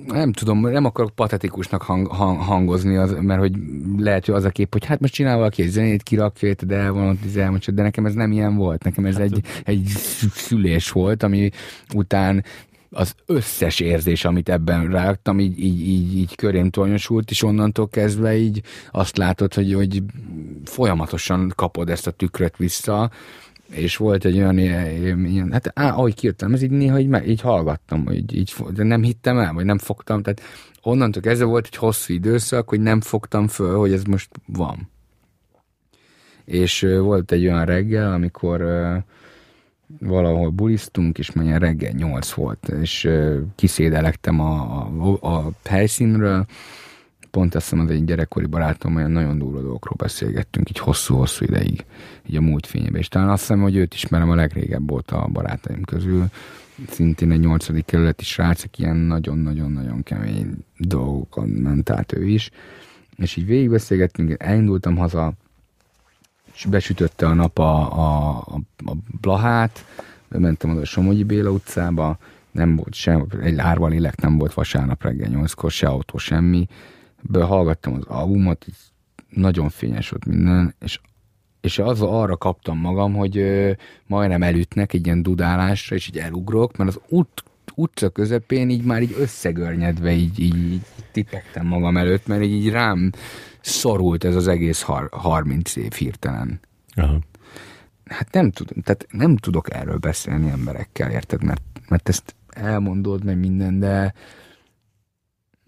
nem 0.07 0.32
tudom, 0.32 0.61
nem 0.61 0.84
akarok 0.84 1.14
patetikusnak 1.14 1.82
hang, 1.82 2.07
hang, 2.07 2.41
hangozni, 2.41 2.97
az, 2.97 3.16
mert 3.20 3.41
hogy 3.41 3.53
lehet, 3.99 4.26
hogy 4.26 4.34
az 4.34 4.45
a 4.45 4.51
kép, 4.51 4.72
hogy 4.72 4.84
hát 4.84 5.01
most 5.01 5.12
csinál 5.12 5.37
valaki 5.37 5.62
egy 5.62 5.68
zenét, 5.68 6.03
kirakja, 6.03 6.55
de 6.66 6.76
el 6.76 6.93
van 6.93 7.09
ott, 7.09 7.24
izé 7.24 7.41
elmondja, 7.41 7.72
de 7.72 7.82
nekem 7.82 8.07
ez 8.07 8.14
nem 8.14 8.32
ilyen 8.32 8.57
volt. 8.57 8.84
Nekem 8.84 9.05
ez 9.05 9.16
egy, 9.16 9.41
egy 9.64 9.84
szülés 10.34 10.91
volt, 10.91 11.22
ami 11.22 11.51
után 11.95 12.45
az 12.91 13.14
összes 13.26 13.80
érzés, 13.80 14.24
amit 14.24 14.49
ebben 14.49 14.91
rágtam, 14.91 15.41
így, 15.41 15.59
így, 15.59 15.80
így, 15.80 16.16
így 16.16 16.34
körém 16.34 16.70
tornyosult, 16.70 17.30
és 17.30 17.43
onnantól 17.43 17.89
kezdve 17.89 18.37
így 18.37 18.62
azt 18.91 19.16
látod, 19.16 19.55
hogy, 19.55 19.74
hogy 19.74 20.03
folyamatosan 20.64 21.53
kapod 21.55 21.91
ezt 21.91 22.07
a 22.07 22.11
tükröt 22.11 22.57
vissza, 22.57 23.11
és 23.70 23.96
volt 23.96 24.24
egy 24.24 24.36
olyan 24.36 24.58
ilyen, 24.58 25.24
ilyen 25.24 25.52
hát 25.52 25.70
á, 25.74 25.88
ahogy 25.88 26.14
kiírtam, 26.14 26.52
ez 26.52 26.62
így 26.62 26.70
néha 26.70 26.98
így, 26.98 27.28
így 27.28 27.40
hallgattam, 27.40 28.04
hogy 28.04 28.34
így, 28.34 28.54
de 28.74 28.82
nem 28.82 29.02
hittem 29.02 29.38
el, 29.38 29.52
vagy 29.52 29.64
nem 29.64 29.78
fogtam, 29.78 30.22
tehát 30.22 30.42
onnantól 30.82 31.22
kezdve 31.22 31.46
volt 31.46 31.66
egy 31.66 31.76
hosszú 31.76 32.14
időszak, 32.14 32.68
hogy 32.68 32.80
nem 32.80 33.00
fogtam 33.00 33.48
föl, 33.48 33.78
hogy 33.78 33.92
ez 33.92 34.02
most 34.02 34.30
van. 34.46 34.90
És 36.44 36.80
volt 36.80 37.32
egy 37.32 37.46
olyan 37.46 37.64
reggel, 37.64 38.12
amikor 38.12 38.64
valahol 40.00 40.50
bulisztunk, 40.50 41.18
és 41.18 41.30
ilyen 41.34 41.58
reggel 41.58 41.92
nyolc 41.92 42.32
volt, 42.32 42.68
és 42.68 43.08
kiszédelektem 43.54 44.40
a, 44.40 44.86
a, 45.20 45.34
a 45.36 45.50
helyszínről, 45.64 46.46
pont 47.37 47.55
azt 47.55 47.70
hiszem 47.70 47.84
az 47.84 47.91
egy 47.91 48.05
gyerekkori 48.05 48.47
barátom, 48.47 48.97
olyan 48.97 49.11
nagyon 49.11 49.39
durva 49.39 49.61
dolgokról 49.61 49.97
beszélgettünk, 49.97 50.68
így 50.68 50.78
hosszú-hosszú 50.78 51.45
ideig, 51.45 51.84
így 52.26 52.37
a 52.37 52.41
múlt 52.41 52.66
fényében. 52.66 53.01
És 53.01 53.09
talán 53.09 53.28
azt 53.28 53.41
hiszem, 53.41 53.61
hogy 53.61 53.76
őt 53.76 53.95
ismerem 53.95 54.30
a 54.30 54.34
legrégebb 54.34 54.91
volt 54.91 55.11
a 55.11 55.28
barátaim 55.32 55.82
közül, 55.82 56.24
szintén 56.89 57.30
egy 57.30 57.41
nyolcadik 57.41 57.84
kerületi 57.84 58.24
srác, 58.24 58.64
aki 58.64 58.82
ilyen 58.82 58.97
nagyon-nagyon-nagyon 58.97 60.03
kemény 60.03 60.57
dolgokon 60.78 61.49
ment 61.49 61.91
át 61.91 62.12
ő 62.12 62.26
is. 62.26 62.51
És 63.16 63.37
így 63.37 63.47
végigbeszélgettünk, 63.47 64.34
elindultam 64.39 64.97
haza, 64.97 65.32
és 66.55 66.64
besütötte 66.64 67.26
a 67.26 67.34
nap 67.34 67.59
a, 67.59 67.99
a, 67.99 68.28
a, 68.39 68.61
a 68.84 68.95
Blahát, 69.20 69.84
bementem 70.28 70.70
oda 70.70 70.80
a 70.80 70.84
Somogyi 70.84 71.24
Béla 71.24 71.51
utcába, 71.51 72.18
nem 72.51 72.76
volt 72.76 72.95
sem, 72.95 73.26
egy 73.43 73.59
árva 73.59 73.89
lélek 73.89 74.20
nem 74.20 74.39
volt 74.39 74.55
vasárnap 74.55 75.03
reggel 75.03 75.28
nyolckor, 75.28 75.70
se 75.70 75.87
autó, 75.87 76.18
semmi. 76.18 76.68
Behallgattam 77.28 77.94
az 77.94 78.04
albumot, 78.06 78.64
így 78.68 78.74
nagyon 79.28 79.68
fényes 79.68 80.08
volt 80.08 80.24
minden, 80.24 80.74
és 80.80 81.00
és 81.60 81.78
az 81.78 82.02
arra 82.02 82.36
kaptam 82.36 82.78
magam, 82.78 83.14
hogy 83.14 83.38
ö, 83.38 83.72
majdnem 84.06 84.42
elütnek 84.42 84.92
egy 84.92 85.06
ilyen 85.06 85.22
dudálásra, 85.22 85.96
és 85.96 86.08
így 86.08 86.18
elugrok, 86.18 86.76
mert 86.76 86.90
az 86.90 87.00
út, 87.08 87.44
utca 87.74 88.08
közepén 88.08 88.70
így 88.70 88.84
már 88.84 89.02
így 89.02 89.14
összegörnyedve 89.18 90.12
így, 90.12 90.38
így, 90.38 90.72
így 90.72 90.86
tipektem 91.12 91.66
magam 91.66 91.96
előtt, 91.96 92.26
mert 92.26 92.42
így 92.42 92.70
rám 92.70 93.12
szorult 93.60 94.24
ez 94.24 94.34
az 94.34 94.48
egész 94.48 94.82
har- 94.82 95.12
30 95.12 95.76
év 95.76 95.92
hirtelen. 95.92 96.60
Aha. 96.94 97.18
Hát 98.04 98.32
nem 98.32 98.50
tudom, 98.50 98.82
tehát 98.82 99.06
nem 99.10 99.36
tudok 99.36 99.74
erről 99.74 99.98
beszélni 99.98 100.50
emberekkel, 100.50 101.10
érted? 101.10 101.44
Mert, 101.44 101.62
mert 101.88 102.08
ezt 102.08 102.34
elmondod 102.48 103.24
meg 103.24 103.38
minden, 103.38 103.78
de 103.78 104.14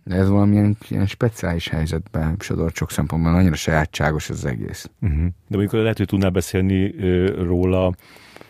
de 0.08 0.14
ez 0.14 0.28
valamilyen 0.28 0.76
ilyen 0.88 1.06
speciális 1.06 1.68
helyzetben 1.68 2.36
sodorcsok 2.38 2.90
szempontból 2.90 3.34
annyira 3.34 3.54
sajátságos 3.54 4.30
az 4.30 4.44
egész. 4.44 4.90
Uh-huh. 5.00 5.18
De 5.20 5.56
mondjuk 5.56 5.72
lehet, 5.72 5.96
hogy 5.96 6.06
tudnál 6.06 6.30
beszélni 6.30 6.94
ö, 6.98 7.42
róla 7.42 7.94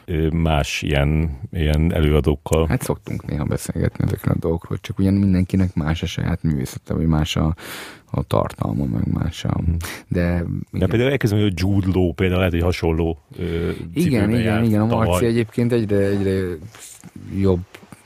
ö, 0.05 0.29
más 0.29 0.83
ilyen, 0.83 1.39
ilyen 1.53 1.95
előadókkal. 1.95 2.67
Hát 2.67 2.83
szoktunk 2.83 3.27
néha 3.27 3.45
beszélgetni 3.45 4.05
ezekről 4.05 4.35
a 4.35 4.39
dolgokról, 4.39 4.79
csak 4.81 4.99
ugyan 4.99 5.15
mindenkinek 5.15 5.75
más 5.75 6.03
a 6.03 6.07
saját 6.07 6.43
művészete, 6.43 6.95
vagy 6.95 7.07
más 7.07 7.37
a, 7.37 7.55
a 8.11 8.23
tartalma, 8.23 8.85
meg 8.85 9.13
más 9.13 9.45
a... 9.45 9.61
De, 10.09 10.45
De 10.71 10.87
például 10.87 11.11
elkezdem, 11.11 11.39
hogy 11.39 11.49
a 11.49 11.55
Jude 11.57 11.89
Law 11.93 12.13
például 12.13 12.39
lehet, 12.39 12.53
hogy 12.53 12.63
hasonló 12.63 13.19
ö, 13.39 13.71
igen, 13.95 14.31
igen, 14.31 14.65
igen, 14.65 14.81
a 14.81 14.87
tavaly. 14.89 15.07
Marci 15.07 15.27
egyébként 15.27 15.73
egyre, 15.73 15.97
egyre 15.97 16.41
jobb 17.37 17.61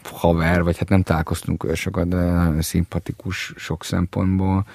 haver, 0.05 0.63
vagy 0.63 0.79
hát 0.79 0.89
nem 0.89 1.03
találkoztunk 1.03 1.65
olyan 1.65 1.77
sokat, 1.77 2.09
de 2.09 2.17
nagyon 2.17 2.63
szimpatikus 2.63 3.53
sok 3.57 3.85
szempontból, 3.85 4.67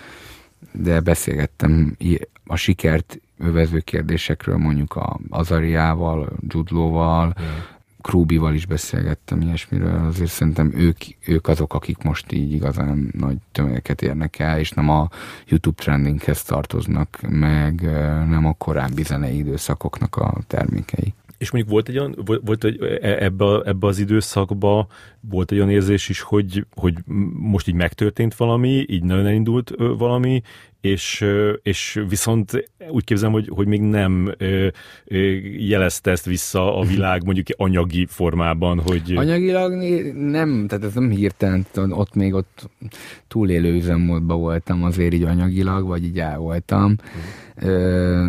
de 0.71 0.99
beszélgettem 0.99 1.97
a 2.45 2.55
sikert 2.55 3.19
övező 3.37 3.79
kérdésekről, 3.79 4.57
mondjuk 4.57 4.95
a 4.95 5.19
Azariával, 5.29 6.29
Judlóval, 6.47 7.35
Krúbival 8.01 8.53
is 8.53 8.65
beszélgettem 8.65 9.41
ilyesmiről, 9.41 10.05
azért 10.05 10.31
szerintem 10.31 10.71
ők, 10.75 10.97
ők 11.25 11.47
azok, 11.47 11.73
akik 11.73 11.97
most 11.97 12.31
így 12.31 12.51
igazán 12.51 13.09
nagy 13.17 13.37
tömegeket 13.51 14.01
érnek 14.01 14.39
el, 14.39 14.59
és 14.59 14.71
nem 14.71 14.89
a 14.89 15.09
YouTube 15.47 15.83
trendinghez 15.83 16.43
tartoznak, 16.43 17.19
meg 17.29 17.81
nem 18.29 18.45
a 18.45 18.53
korábbi 18.53 19.03
zenei 19.03 19.37
időszakoknak 19.37 20.15
a 20.15 20.37
termékei. 20.47 21.13
És 21.37 21.51
mondjuk 21.51 21.73
volt 21.73 21.89
egy 21.89 21.97
olyan, 21.97 22.15
volt, 22.43 22.63
egy, 22.63 22.81
e- 23.01 23.23
ebbe, 23.23 23.61
ebbe 23.65 23.87
az 23.87 23.99
időszakba 23.99 24.87
volt 25.19 25.51
egy 25.51 25.57
olyan 25.57 25.69
érzés 25.69 26.09
is, 26.09 26.21
hogy, 26.21 26.65
hogy 26.75 26.93
most 27.33 27.67
így 27.67 27.75
megtörtént 27.75 28.35
valami, 28.35 28.85
így 28.87 29.03
nagyon 29.03 29.25
elindult 29.25 29.73
valami, 29.97 30.41
és, 30.81 31.25
és 31.61 32.03
viszont 32.09 32.69
úgy 32.89 33.03
képzelem, 33.03 33.33
hogy, 33.33 33.47
hogy 33.47 33.67
még 33.67 33.81
nem 33.81 34.35
jelezte 35.57 36.11
ezt 36.11 36.25
vissza 36.25 36.77
a 36.77 36.83
világ 36.83 37.23
mondjuk 37.25 37.47
anyagi 37.55 38.05
formában, 38.05 38.79
hogy... 38.79 39.13
Anyagilag 39.15 39.73
nem, 40.13 40.67
tehát 40.67 40.83
ez 40.83 40.93
nem 40.93 41.09
hirtelen, 41.09 41.65
ott 41.75 42.13
még 42.13 42.33
ott 42.33 42.69
túlélő 43.27 43.73
üzemmódban 43.73 44.39
voltam 44.39 44.83
azért 44.83 45.13
így 45.13 45.23
anyagilag, 45.23 45.87
vagy 45.87 46.03
így 46.03 46.19
el 46.19 46.37
voltam. 46.37 46.95
Ö, 47.55 48.27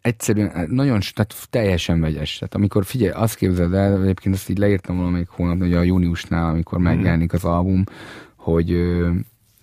egyszerűen, 0.00 0.66
nagyon, 0.70 1.00
tehát 1.14 1.34
teljesen 1.50 2.00
vegyes. 2.00 2.38
Tehát 2.38 2.54
amikor 2.54 2.84
figyelj, 2.84 3.10
azt 3.10 3.36
képzeld 3.36 3.74
el, 3.74 4.02
egyébként 4.02 4.34
azt 4.34 4.48
így 4.48 4.58
leírtam 4.58 4.96
valamelyik 4.96 5.28
hónap, 5.28 5.58
hogy 5.58 5.74
a 5.74 5.82
júniusnál, 5.82 6.50
amikor 6.50 6.78
megjelenik 6.78 7.32
az 7.32 7.44
album, 7.44 7.84
hogy 8.36 8.72
ö, 8.72 9.10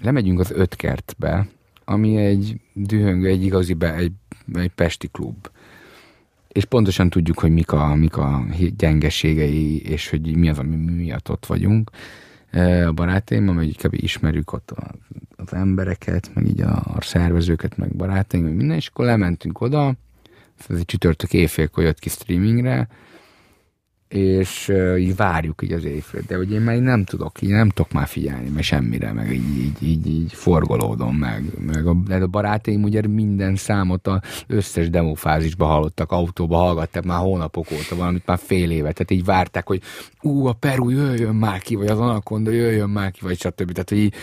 lemegyünk 0.01 0.39
az 0.39 0.51
öt 0.51 0.75
kertbe, 0.75 1.47
ami 1.85 2.17
egy 2.17 2.59
dühöngő, 2.73 3.27
egy 3.27 3.43
igazi, 3.43 3.73
be, 3.73 3.93
egy, 3.93 4.11
egy 4.53 4.71
pesti 4.75 5.07
klub 5.11 5.47
és 6.57 6.65
pontosan 6.65 7.09
tudjuk, 7.09 7.39
hogy 7.39 7.51
mik 7.51 7.71
a, 7.71 7.95
mik 7.95 8.17
a 8.17 8.45
gyengeségei, 8.77 9.81
és 9.81 10.09
hogy 10.09 10.35
mi 10.35 10.49
az, 10.49 10.59
ami 10.59 10.75
miatt 10.75 11.29
ott 11.29 11.45
vagyunk. 11.45 11.89
E, 12.49 12.87
A 12.87 12.91
barátaimmal, 12.91 13.53
meg 13.53 13.67
így 13.67 13.77
kb. 13.77 13.93
ismerjük 13.93 14.53
ott 14.53 14.73
az 15.35 15.53
embereket, 15.53 16.31
meg 16.33 16.47
így 16.47 16.61
a, 16.61 16.75
a 16.75 17.01
szervezőket, 17.01 17.77
meg 17.77 17.95
barátaim, 17.95 18.43
meg 18.43 18.55
minden, 18.55 18.77
és 18.77 18.87
akkor 18.87 19.05
lementünk 19.05 19.61
oda, 19.61 19.93
ez 20.69 20.77
egy 20.77 20.85
csütörtök 20.85 21.33
éjfélkor 21.33 21.83
jött 21.83 21.99
ki 21.99 22.09
streamingre, 22.09 22.87
és 24.07 24.73
így 24.97 25.15
várjuk 25.15 25.61
így 25.63 25.71
az 25.71 25.85
éjfél, 25.85 26.21
de 26.27 26.35
hogy 26.35 26.51
én 26.51 26.61
már 26.61 26.75
így 26.75 26.81
nem 26.81 27.03
tudok, 27.03 27.41
így 27.41 27.49
nem 27.49 27.69
tudok 27.69 27.91
már 27.91 28.07
figyelni, 28.07 28.49
meg 28.49 28.63
semmire, 28.63 29.13
meg 29.13 29.33
így, 29.33 29.57
így, 29.57 29.83
így, 29.83 30.07
így 30.07 30.33
forgolódom, 30.33 31.15
meg, 31.15 31.43
meg 31.65 31.87
a, 31.87 31.93
de 31.93 32.15
a 32.15 32.27
barátaim 32.27 32.83
ugye 32.83 33.07
minden 33.07 33.55
számot 33.55 34.07
az 34.07 34.19
összes 34.47 34.89
demófázisba 34.89 35.65
hallottak, 35.65 36.11
autóba 36.11 36.57
hallgatták 36.57 37.03
már 37.03 37.19
hónapok 37.19 37.71
óta 37.71 37.95
valamit, 37.95 38.25
már 38.25 38.39
fél 38.41 38.71
éve, 38.71 38.91
tehát 38.91 39.11
így 39.11 39.25
várták, 39.25 39.67
hogy 39.67 39.81
ú, 40.21 40.45
a 40.45 40.53
Peru 40.53 40.89
jöjjön 40.89 41.35
már 41.35 41.59
ki, 41.59 41.75
vagy 41.75 41.87
az 41.87 41.99
Anaconda 41.99 42.51
jöjjön 42.51 42.89
már 42.89 43.11
ki, 43.11 43.19
vagy 43.21 43.39
stb. 43.39 43.71
Tehát, 43.71 43.89
hogy 43.89 43.97
így 43.97 44.13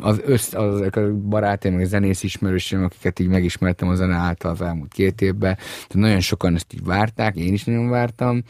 az 0.00 0.20
össz, 0.24 0.54
az, 0.54 0.80
a 0.80 1.00
barátaim, 1.28 1.74
meg 1.74 1.84
a 1.84 1.88
zenész 1.88 2.22
ismerősöm, 2.22 2.84
akiket 2.84 3.18
így 3.18 3.28
megismertem 3.28 3.88
a 3.88 3.94
zene 3.94 4.14
által 4.14 4.50
az 4.50 4.60
elmúlt 4.60 4.92
két 4.92 5.20
évben, 5.20 5.54
tehát 5.54 5.94
nagyon 5.94 6.20
sokan 6.20 6.54
ezt 6.54 6.72
így 6.72 6.84
várták, 6.84 7.36
én 7.36 7.52
is 7.52 7.64
nagyon 7.64 7.88
vártam, 7.88 8.42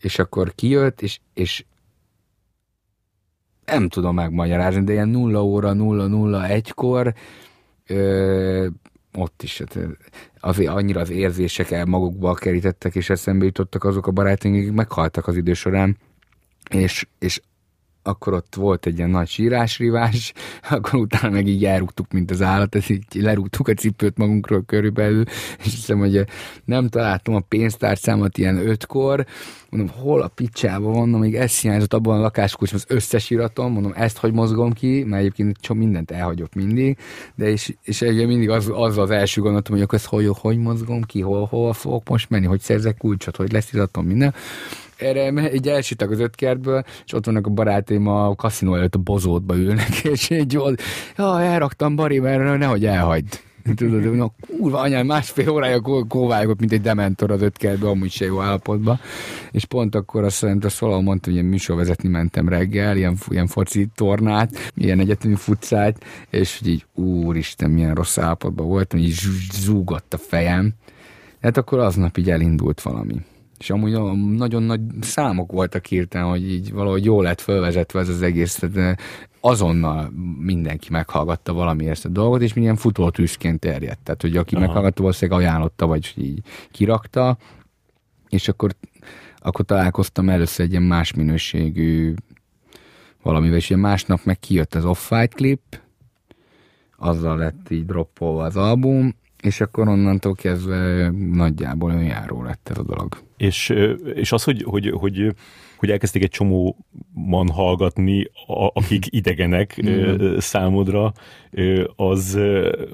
és 0.00 0.18
akkor 0.18 0.54
kijött, 0.54 1.02
és, 1.02 1.20
és 1.34 1.64
nem 3.64 3.88
tudom 3.88 4.14
megmagyarázni, 4.14 4.84
de 4.84 4.92
ilyen 4.92 5.08
0 5.08 5.42
óra 5.44 5.72
001-kor 5.76 7.14
ö, 7.86 8.66
ott 9.12 9.42
is 9.42 9.58
hát, 9.58 9.78
azért 10.40 10.70
annyira 10.70 11.00
az 11.00 11.10
érzések 11.10 11.70
el 11.70 11.84
magukba 11.84 12.34
kerítettek, 12.34 12.94
és 12.94 13.10
eszembe 13.10 13.44
jutottak 13.44 13.84
azok 13.84 14.06
a 14.06 14.10
barátaink, 14.10 14.56
akik 14.56 14.72
meghaltak 14.72 15.26
az 15.26 15.36
idő 15.36 15.52
során, 15.52 15.96
és, 16.70 17.06
és 17.18 17.40
akkor 18.02 18.32
ott 18.32 18.54
volt 18.54 18.86
egy 18.86 18.96
ilyen 18.96 19.10
nagy 19.10 19.28
sírásrivás, 19.28 20.32
akkor 20.70 21.00
utána 21.00 21.30
meg 21.30 21.46
így 21.46 21.64
elrúgtuk, 21.64 22.12
mint 22.12 22.30
az 22.30 22.42
állat, 22.42 22.74
ez 22.74 22.90
így 22.90 23.04
lerúgtuk 23.14 23.68
a 23.68 23.74
cipőt 23.74 24.16
magunkról 24.16 24.62
körülbelül, 24.66 25.24
és 25.64 25.74
hiszem, 25.74 25.98
hogy 25.98 26.24
nem 26.64 26.88
találtam 26.88 27.34
a 27.34 27.40
pénztárcámat 27.40 28.38
ilyen 28.38 28.68
ötkor, 28.68 29.26
mondom, 29.70 29.96
hol 29.96 30.20
a 30.20 30.28
picsába 30.28 30.90
van, 30.90 31.08
még 31.08 31.34
ez 31.34 31.60
hiányzott 31.60 31.94
abban 31.94 32.18
a 32.18 32.20
lakáskulcsban 32.20 32.80
az 32.86 32.96
összes 32.96 33.30
iratom, 33.30 33.72
mondom, 33.72 33.92
ezt 33.96 34.18
hogy 34.18 34.32
mozgom 34.32 34.72
ki, 34.72 35.04
mert 35.04 35.20
egyébként 35.20 35.56
csak 35.60 35.76
mindent 35.76 36.10
elhagyok 36.10 36.54
mindig, 36.54 36.98
de 37.34 37.48
és, 37.48 37.74
és 37.82 38.02
egyébként 38.02 38.28
mindig 38.28 38.50
az, 38.50 38.70
az 38.74 38.98
az 38.98 39.10
első 39.10 39.40
gondolatom, 39.40 39.74
hogy 39.74 39.84
akkor 39.84 39.98
ezt 39.98 40.06
hogy, 40.06 40.30
hogy 40.38 40.58
mozgom 40.58 41.02
ki, 41.02 41.20
hol, 41.20 41.46
hol 41.46 41.72
fogok 41.72 42.08
most 42.08 42.30
menni, 42.30 42.46
hogy 42.46 42.60
szerzek 42.60 42.96
kulcsot, 42.96 43.36
hogy 43.36 43.52
lesz 43.52 43.72
iratom, 43.72 44.06
minden 44.06 44.34
erre 45.00 45.52
így 45.54 45.68
elsüttek 45.68 46.10
az 46.10 46.18
öt 46.18 46.34
kertből, 46.34 46.84
és 47.04 47.12
ott 47.12 47.26
vannak 47.26 47.46
a 47.46 47.50
barátaim 47.50 48.06
a 48.06 48.34
kaszinó 48.34 48.74
előtt 48.74 48.94
a 48.94 48.98
bozótba 48.98 49.56
ülnek, 49.56 50.04
és 50.12 50.30
így 50.30 50.52
jól, 50.52 50.74
ja, 51.16 51.40
elraktam 51.40 51.96
Bari, 51.96 52.18
mert 52.18 52.58
nehogy 52.58 52.86
elhagyd. 52.86 53.40
Tudod, 53.74 54.02
hogy 54.02 54.16
na, 54.16 54.32
kurva 54.58 54.78
anyám, 54.78 55.06
másfél 55.06 55.48
órája 55.48 55.80
kó- 55.80 56.06
kóvályogott, 56.06 56.58
mint 56.58 56.72
egy 56.72 56.80
dementor 56.80 57.30
az 57.30 57.42
öt 57.42 57.56
kertbe, 57.56 57.88
amúgy 57.88 58.10
se 58.10 58.24
jó 58.24 58.40
állapotban. 58.40 59.00
És 59.50 59.64
pont 59.64 59.94
akkor 59.94 60.24
azt 60.24 60.36
szerint 60.36 60.64
azt 60.64 60.78
valahol 60.78 61.02
mondta, 61.02 61.24
hogy 61.26 61.34
ilyen 61.34 61.46
műsorvezetni 61.46 62.08
mentem 62.08 62.48
reggel, 62.48 62.96
ilyen, 62.96 63.16
ilyen 63.28 63.46
foci 63.46 63.88
tornát, 63.94 64.72
ilyen 64.76 65.00
egyetemi 65.00 65.34
futszát, 65.34 66.04
és 66.30 66.58
hogy 66.58 66.68
így, 66.68 66.86
úristen, 66.94 67.70
milyen 67.70 67.94
rossz 67.94 68.18
állapotban 68.18 68.66
voltam, 68.66 68.98
így 68.98 69.20
zúgott 69.52 70.14
a 70.14 70.18
fejem. 70.18 70.74
Hát 71.40 71.56
akkor 71.56 71.78
aznap 71.78 72.16
így 72.16 72.30
elindult 72.30 72.80
valami. 72.80 73.14
És 73.60 73.70
amúgy 73.70 73.92
nagyon 74.36 74.62
nagy 74.62 74.80
számok 75.00 75.52
voltak 75.52 75.86
hirtelen, 75.86 76.28
hogy 76.28 76.50
így 76.50 76.72
valahogy 76.72 77.04
jól 77.04 77.22
lett 77.22 77.40
fölvezetve 77.40 78.00
ez 78.00 78.08
az 78.08 78.22
egész, 78.22 78.54
tehát 78.54 78.76
eh, 78.76 78.94
azonnal 79.40 80.10
mindenki 80.38 80.88
meghallgatta 80.90 81.52
valami 81.52 81.88
ezt 81.88 82.04
a 82.04 82.08
dolgot, 82.08 82.42
és 82.42 82.54
milyen 82.54 82.76
futótűzként 82.76 83.60
terjedt. 83.60 84.00
Tehát, 84.02 84.22
hogy 84.22 84.36
aki 84.36 84.54
Aha. 84.54 84.66
meghallgatta, 84.66 85.02
valószínűleg 85.02 85.40
ajánlotta, 85.40 85.86
vagy 85.86 86.12
így 86.16 86.42
kirakta, 86.70 87.38
és 88.28 88.48
akkor, 88.48 88.74
akkor 89.36 89.64
találkoztam 89.64 90.28
először 90.28 90.64
egy 90.64 90.70
ilyen 90.70 90.82
más 90.82 91.12
minőségű 91.12 92.14
valamivel, 93.22 93.56
és 93.56 93.70
ilyen 93.70 93.82
másnap 93.82 94.24
meg 94.24 94.38
kijött 94.38 94.74
az 94.74 94.84
off-fight 94.84 95.34
klip, 95.34 95.80
azzal 96.96 97.36
lett 97.36 97.70
így 97.70 97.86
droppolva 97.86 98.44
az 98.44 98.56
album, 98.56 99.14
és 99.42 99.60
akkor 99.60 99.88
onnantól 99.88 100.34
kezdve 100.34 101.10
nagyjából 101.10 101.90
önjáró 101.90 102.42
lett 102.42 102.68
ez 102.68 102.78
a 102.78 102.82
dolog. 102.82 103.16
És, 103.40 103.74
és 104.14 104.32
az, 104.32 104.44
hogy, 104.44 104.62
hogy, 104.62 104.90
hogy, 104.90 105.34
hogy 105.76 105.90
elkezdték 105.90 106.22
egy 106.22 106.30
csomóman 106.30 107.48
hallgatni, 107.52 108.30
a, 108.46 108.70
akik 108.74 109.04
idegenek 109.08 109.74
ö, 109.82 110.36
számodra, 110.38 111.12
az 111.96 112.38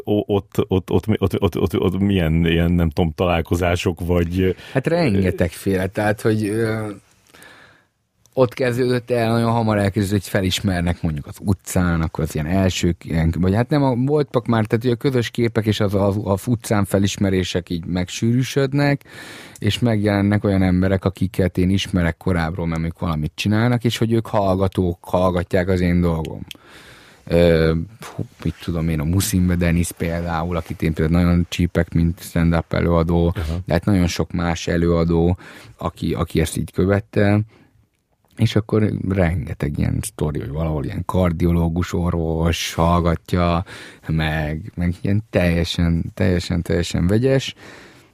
ott, 0.05 0.65
ott, 0.69 0.91
ott, 0.91 1.09
ott, 1.19 1.41
ott, 1.41 1.59
ott, 1.61 1.79
ott 1.79 1.99
milyen 1.99 2.47
ilyen, 2.47 2.73
nem 2.73 2.91
tudom, 2.91 3.13
találkozások, 3.15 4.01
vagy 4.01 4.57
Hát 4.73 4.87
rengetegféle, 4.87 5.87
tehát, 5.87 6.21
hogy 6.21 6.53
ott 8.39 8.55
kezdődött 8.55 9.11
el, 9.11 9.33
nagyon 9.33 9.51
hamar 9.51 9.79
elkezdődött, 9.79 10.23
hogy 10.23 10.31
felismernek 10.31 11.03
mondjuk 11.03 11.27
az 11.27 11.37
utcán, 11.41 12.01
akkor 12.01 12.25
az 12.25 12.35
ilyen 12.35 12.47
első, 12.47 12.97
ilyen, 13.03 13.35
vagy 13.39 13.55
hát 13.55 13.69
nem, 13.69 13.83
a, 13.83 13.95
voltak 13.95 14.47
már, 14.47 14.65
tehát 14.65 14.85
a 14.85 14.97
közös 14.97 15.31
képek 15.31 15.67
és 15.67 15.81
az 15.81 15.95
a, 15.95 16.09
a 16.25 16.37
utcán 16.47 16.85
felismerések 16.85 17.71
így 17.71 17.85
megsűrűsödnek, 17.85 19.03
és 19.59 19.79
megjelennek 19.79 20.45
olyan 20.45 20.63
emberek, 20.63 21.05
akiket 21.05 21.59
én 21.59 21.71
ismerek 21.71 22.17
korábbról, 22.17 22.67
mert 22.67 22.85
ők 22.85 22.99
valamit 22.99 23.33
csinálnak, 23.35 23.85
és 23.85 23.99
hogy 23.99 24.13
ők 24.13 24.27
hallgatók, 24.27 24.99
hallgatják 25.01 25.69
az 25.69 25.81
én 25.81 26.01
dolgom. 26.01 26.41
Ö, 27.27 27.75
mit 28.43 28.55
tudom 28.65 28.89
én, 28.89 29.01
a 29.01 29.05
Muszimbe 29.05 29.55
Denis 29.55 29.93
például, 29.93 30.57
akit 30.57 30.83
én 30.83 30.93
például 30.93 31.23
nagyon 31.23 31.47
csípek, 31.49 31.95
mint 31.95 32.21
stand-up 32.21 32.73
előadó, 32.73 33.27
uh-huh. 33.27 33.57
de 33.67 33.73
hát 33.73 33.85
nagyon 33.85 34.07
sok 34.07 34.33
más 34.33 34.67
előadó, 34.67 35.39
aki, 35.77 36.15
aki 36.15 36.41
ezt 36.41 36.57
így 36.57 36.73
követte, 36.73 37.41
és 38.37 38.57
akkor 38.57 38.93
rengeteg 39.09 39.79
ilyen 39.79 39.99
sztori, 40.03 40.39
hogy 40.39 40.51
valahol 40.51 40.85
ilyen 40.85 41.05
kardiológus 41.05 41.93
orvos 41.93 42.75
hallgatja, 42.75 43.65
meg, 44.07 44.73
meg 44.75 44.95
ilyen 45.01 45.25
teljesen, 45.31 46.05
teljesen, 46.15 46.63
teljesen 46.63 47.07
vegyes, 47.07 47.55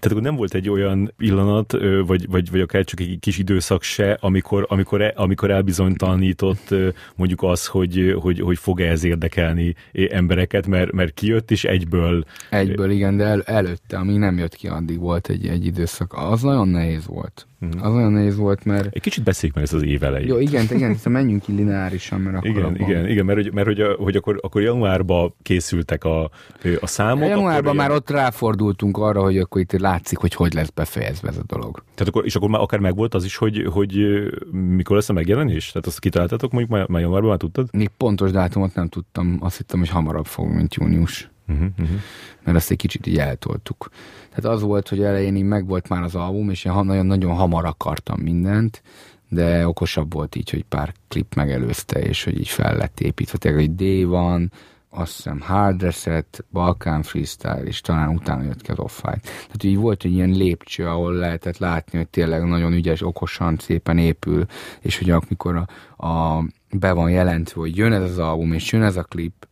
tehát 0.02 0.16
akkor 0.16 0.30
nem 0.30 0.36
volt 0.36 0.54
egy 0.54 0.68
olyan 0.68 1.12
pillanat, 1.16 1.72
vagy, 2.06 2.28
vagy, 2.28 2.50
vagy 2.50 2.60
akár 2.60 2.84
csak 2.84 3.00
egy 3.00 3.18
kis 3.20 3.38
időszak 3.38 3.82
se, 3.82 4.18
amikor, 4.20 4.66
amikor, 4.68 5.02
e, 5.02 5.12
amikor 5.16 5.50
elbizonytalanított 5.50 6.74
mondjuk 7.16 7.42
az, 7.42 7.66
hogy, 7.66 8.14
hogy, 8.20 8.40
hogy 8.40 8.58
fog-e 8.58 8.90
ez 8.90 9.04
érdekelni 9.04 9.74
embereket, 10.10 10.66
mert, 10.66 10.92
mert 10.92 11.14
kijött, 11.14 11.50
és 11.50 11.64
egyből... 11.64 12.24
Egyből, 12.50 12.90
igen, 12.90 13.16
de 13.16 13.24
el, 13.24 13.42
előtte, 13.42 13.96
ami 13.96 14.16
nem 14.16 14.38
jött 14.38 14.54
ki, 14.54 14.68
addig 14.68 14.98
volt 14.98 15.28
egy, 15.28 15.46
egy 15.46 15.66
időszak. 15.66 16.12
Az 16.12 16.42
nagyon 16.42 16.68
nehéz 16.68 17.06
volt. 17.06 17.46
Uh-huh. 17.62 17.86
Az 17.86 17.94
olyan 17.94 18.12
nehéz 18.12 18.36
volt, 18.36 18.64
mert... 18.64 18.94
Egy 18.94 19.00
kicsit 19.02 19.24
beszéljük 19.24 19.54
meg 19.54 19.64
ezt 19.64 19.74
az 19.74 19.82
év 19.82 20.02
elejét. 20.02 20.28
Jó, 20.28 20.38
igen, 20.38 20.66
igen, 20.70 20.94
szóval 20.94 21.12
menjünk 21.12 21.42
ki 21.42 21.52
lineárisan, 21.52 22.20
mert 22.20 22.36
akkor 22.36 22.48
Igen, 22.48 22.64
abban... 22.64 22.88
igen, 22.88 23.08
igen, 23.08 23.24
mert, 23.24 23.38
hogy, 23.38 23.52
mert 23.52 23.66
hogy, 23.66 23.82
hogy 23.98 24.16
akkor, 24.16 24.38
akkor 24.42 24.62
januárban 24.62 25.34
készültek 25.42 26.04
a, 26.04 26.30
a 26.80 26.86
számok. 26.86 27.28
Januárban 27.28 27.76
már 27.76 27.86
ilyen... 27.86 27.98
ott 27.98 28.10
ráfordultunk 28.10 28.96
arra, 28.96 29.22
hogy 29.22 29.38
akkor 29.38 29.60
itt 29.60 29.72
látszik, 29.78 30.18
hogy 30.18 30.34
hogy 30.34 30.54
lesz 30.54 30.70
befejezve 30.70 31.28
ez 31.28 31.36
a 31.36 31.44
dolog. 31.46 31.84
Tehát 31.94 32.08
akkor, 32.08 32.24
és 32.24 32.34
akkor 32.34 32.48
már 32.48 32.60
akár 32.60 32.80
megvolt 32.80 33.14
az 33.14 33.24
is, 33.24 33.36
hogy, 33.36 33.66
hogy 33.70 33.96
mikor 34.52 34.96
lesz 34.96 35.08
a 35.08 35.12
megjelenés? 35.12 35.70
Tehát 35.72 35.86
azt 35.86 36.00
kitaláltatok, 36.00 36.52
mondjuk 36.52 36.72
már, 36.72 36.88
már 36.88 37.00
januárban 37.00 37.28
már 37.30 37.38
tudtad? 37.38 37.68
Még 37.72 37.90
pontos 37.96 38.30
dátumot 38.30 38.74
nem 38.74 38.88
tudtam, 38.88 39.38
azt 39.40 39.56
hittem, 39.56 39.78
hogy 39.78 39.88
hamarabb 39.88 40.26
fog, 40.26 40.54
mint 40.54 40.74
június. 40.74 41.30
Uh-huh, 41.52 41.68
uh-huh. 41.78 42.00
Mert 42.44 42.56
azt 42.56 42.70
egy 42.70 42.76
kicsit 42.76 43.06
így 43.06 43.18
eltoltuk. 43.18 43.90
Tehát 44.28 44.56
az 44.56 44.62
volt, 44.62 44.88
hogy 44.88 45.02
elején 45.02 45.36
így 45.36 45.42
megvolt 45.44 45.88
már 45.88 46.02
az 46.02 46.14
album, 46.14 46.50
és 46.50 46.64
én 46.64 46.72
nagyon-nagyon 46.72 47.34
hamar 47.34 47.64
akartam 47.64 48.20
mindent, 48.20 48.82
de 49.28 49.68
okosabb 49.68 50.12
volt 50.12 50.36
így, 50.36 50.50
hogy 50.50 50.64
pár 50.64 50.92
klip 51.08 51.34
megelőzte, 51.34 52.00
és 52.00 52.24
hogy 52.24 52.38
így 52.38 52.48
fel 52.48 52.76
lett 52.76 53.00
építve. 53.00 53.38
Tehát, 53.38 53.58
hogy 53.58 53.74
D 53.74 54.06
van, 54.06 54.52
azt 54.94 55.16
hiszem 55.16 55.40
Hard 55.40 55.82
Reset, 55.82 56.44
Balkán 56.50 57.02
Freestyle, 57.02 57.62
és 57.64 57.80
talán 57.80 58.08
utána 58.08 58.42
jött 58.42 58.62
ki 58.62 58.70
az 58.70 58.78
Off-Fight. 58.78 59.22
Tehát 59.22 59.64
így 59.64 59.76
volt 59.76 60.04
egy 60.04 60.12
ilyen 60.12 60.30
lépcső, 60.30 60.86
ahol 60.86 61.12
lehetett 61.12 61.58
látni, 61.58 61.98
hogy 61.98 62.08
tényleg 62.08 62.44
nagyon 62.44 62.72
ügyes, 62.72 63.02
okosan, 63.02 63.56
szépen 63.60 63.98
épül, 63.98 64.46
és 64.80 64.98
hogy 64.98 65.10
amikor 65.10 65.56
a, 65.96 66.06
a 66.06 66.44
be 66.70 66.92
van 66.92 67.10
jelentve, 67.10 67.60
hogy 67.60 67.76
jön 67.76 67.92
ez 67.92 68.02
az 68.02 68.18
album, 68.18 68.52
és 68.52 68.72
jön 68.72 68.82
ez 68.82 68.96
a 68.96 69.02
klip, 69.02 69.46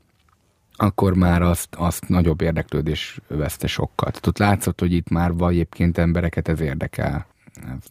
akkor 0.83 1.15
már 1.15 1.43
azt, 1.43 1.69
azt 1.79 2.09
nagyobb 2.09 2.41
érdeklődés 2.41 3.21
veszte 3.29 3.67
sokkal. 3.67 4.11
Tehát 4.11 4.27
ott 4.27 4.39
látszott, 4.39 4.81
hogy 4.81 4.93
itt 4.93 5.09
már 5.09 5.33
egyébként 5.39 5.99
embereket 5.99 6.49
ez 6.49 6.61
érdekel. 6.61 7.27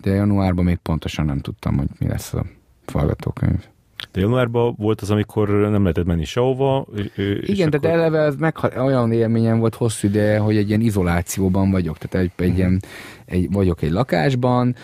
De 0.01 0.11
januárban 0.11 0.65
még 0.65 0.77
pontosan 0.77 1.25
nem 1.25 1.39
tudtam, 1.39 1.77
hogy 1.77 1.87
mi 1.99 2.07
lesz 2.07 2.33
a 2.33 2.45
forgatókönyv. 2.85 3.65
De 4.11 4.19
januárban 4.19 4.75
volt 4.77 5.01
az, 5.01 5.11
amikor 5.11 5.49
nem 5.49 5.81
lehetett 5.81 6.05
menni 6.05 6.25
sehova. 6.25 6.87
Igen, 7.41 7.69
tehát 7.69 7.75
akkor... 7.75 7.89
eleve 7.89 8.19
ez 8.19 8.35
meg, 8.35 8.55
olyan 8.77 9.11
élményem 9.11 9.59
volt 9.59 9.75
hosszú 9.75 10.07
ideje, 10.07 10.39
hogy 10.39 10.57
egy 10.57 10.67
ilyen 10.67 10.81
izolációban 10.81 11.71
vagyok. 11.71 11.97
Tehát 11.97 12.27
egy, 12.27 12.45
egy 12.45 12.57
ilyen, 12.57 12.79
egy, 13.25 13.51
vagyok 13.51 13.81
egy 13.81 13.91
lakásban, 13.91 14.75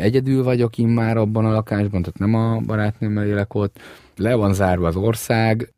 egyedül 0.00 0.42
vagyok 0.42 0.78
én 0.78 0.88
már 0.88 1.16
abban 1.16 1.44
a 1.44 1.52
lakásban, 1.52 2.02
tehát 2.02 2.18
nem 2.18 2.34
a 2.34 2.60
barátnőmmel 2.66 3.26
élek 3.26 3.54
ott, 3.54 3.78
le 4.16 4.34
van 4.34 4.54
zárva 4.54 4.86
az 4.86 4.96
ország, 4.96 5.73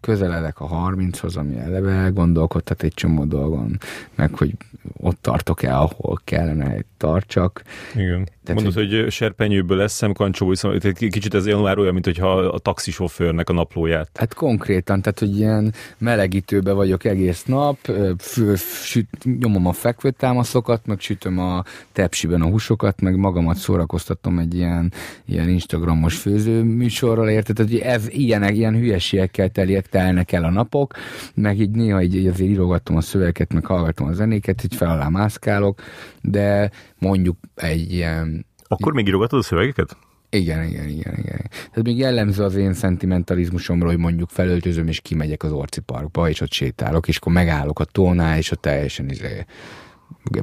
közeledek 0.00 0.60
a 0.60 0.68
30-hoz, 0.68 1.36
ami 1.36 1.58
eleve 1.58 2.08
gondolkodtat 2.14 2.82
egy 2.82 2.94
csomó 2.94 3.24
dolgon, 3.24 3.78
meg 4.14 4.34
hogy 4.34 4.54
ott 4.96 5.18
tartok-e, 5.20 5.76
ahol 5.76 6.20
kellene, 6.24 6.84
tartsak. 6.96 7.62
Igen. 7.94 8.28
Tehát, 8.44 8.62
Mondod, 8.62 8.82
hogy, 8.82 9.00
hogy 9.00 9.12
serpenyőből 9.12 9.80
eszem, 9.80 10.12
kancsóból 10.12 10.54
iszom, 10.54 10.78
kicsit 10.94 11.34
ez 11.34 11.46
január 11.46 11.78
olyan, 11.78 11.92
mint 11.92 12.04
hogyha 12.04 12.38
a 12.38 12.58
taxisofőrnek 12.58 13.48
a 13.48 13.52
naplóját. 13.52 14.10
Hát 14.14 14.34
konkrétan, 14.34 15.02
tehát 15.02 15.18
hogy 15.18 15.36
ilyen 15.36 15.74
melegítőbe 15.98 16.72
vagyok 16.72 17.04
egész 17.04 17.44
nap, 17.44 17.78
fő, 18.18 18.54
süt, 18.56 19.08
nyomom 19.38 19.66
a 19.66 19.72
fekvőtámaszokat, 19.72 20.86
meg 20.86 21.00
sütöm 21.00 21.38
a 21.38 21.64
tepsiben 21.92 22.42
a 22.42 22.46
húsokat, 22.46 23.00
meg 23.00 23.16
magamat 23.16 23.56
szórakoztatom 23.56 24.38
egy 24.38 24.54
ilyen, 24.54 24.92
ilyen 25.24 25.48
Instagramos 25.48 26.16
főzőműsorral, 26.16 27.28
érted? 27.28 27.56
Tehát, 27.56 27.70
hogy 27.70 27.80
ez 27.80 28.08
ilyenek, 28.08 28.56
ilyen 28.56 28.74
hülyeségekkel 28.74 29.48
teliek, 29.48 29.88
telnek 29.90 30.32
el 30.32 30.44
a 30.44 30.50
napok, 30.50 30.94
meg 31.34 31.60
így 31.60 31.70
néha 31.70 32.02
így, 32.02 32.14
így 32.14 32.26
azért 32.26 32.50
írogatom 32.50 32.96
a 32.96 33.00
szövegeket, 33.00 33.52
meg 33.52 33.66
hallgatom 33.66 34.08
a 34.08 34.12
zenéket, 34.12 34.64
így 34.64 34.74
fel 34.74 34.90
alá 34.90 35.08
mászkálok, 35.08 35.80
de 36.22 36.70
mondjuk 36.98 37.36
egy 37.54 37.92
ilyen... 37.92 38.46
Akkor 38.66 38.92
még 38.92 39.06
írogatod 39.06 39.38
a 39.38 39.42
szövegeket? 39.42 39.96
Igen, 40.32 40.64
igen, 40.64 40.88
igen, 40.88 41.14
igen. 41.18 41.48
Tehát 41.50 41.82
még 41.82 41.98
jellemző 41.98 42.44
az 42.44 42.54
én 42.54 42.72
szentimentalizmusomra, 42.72 43.86
hogy 43.86 43.98
mondjuk 43.98 44.28
felöltözöm, 44.28 44.88
és 44.88 45.00
kimegyek 45.00 45.42
az 45.42 45.52
Orci 45.52 45.80
Parkba, 45.80 46.28
és 46.28 46.40
ott 46.40 46.52
sétálok, 46.52 47.08
és 47.08 47.16
akkor 47.16 47.32
megállok 47.32 47.80
a 47.80 47.84
tónál, 47.84 48.36
és 48.38 48.50
ott 48.50 48.60
teljesen 48.60 49.08
izé, 49.08 49.44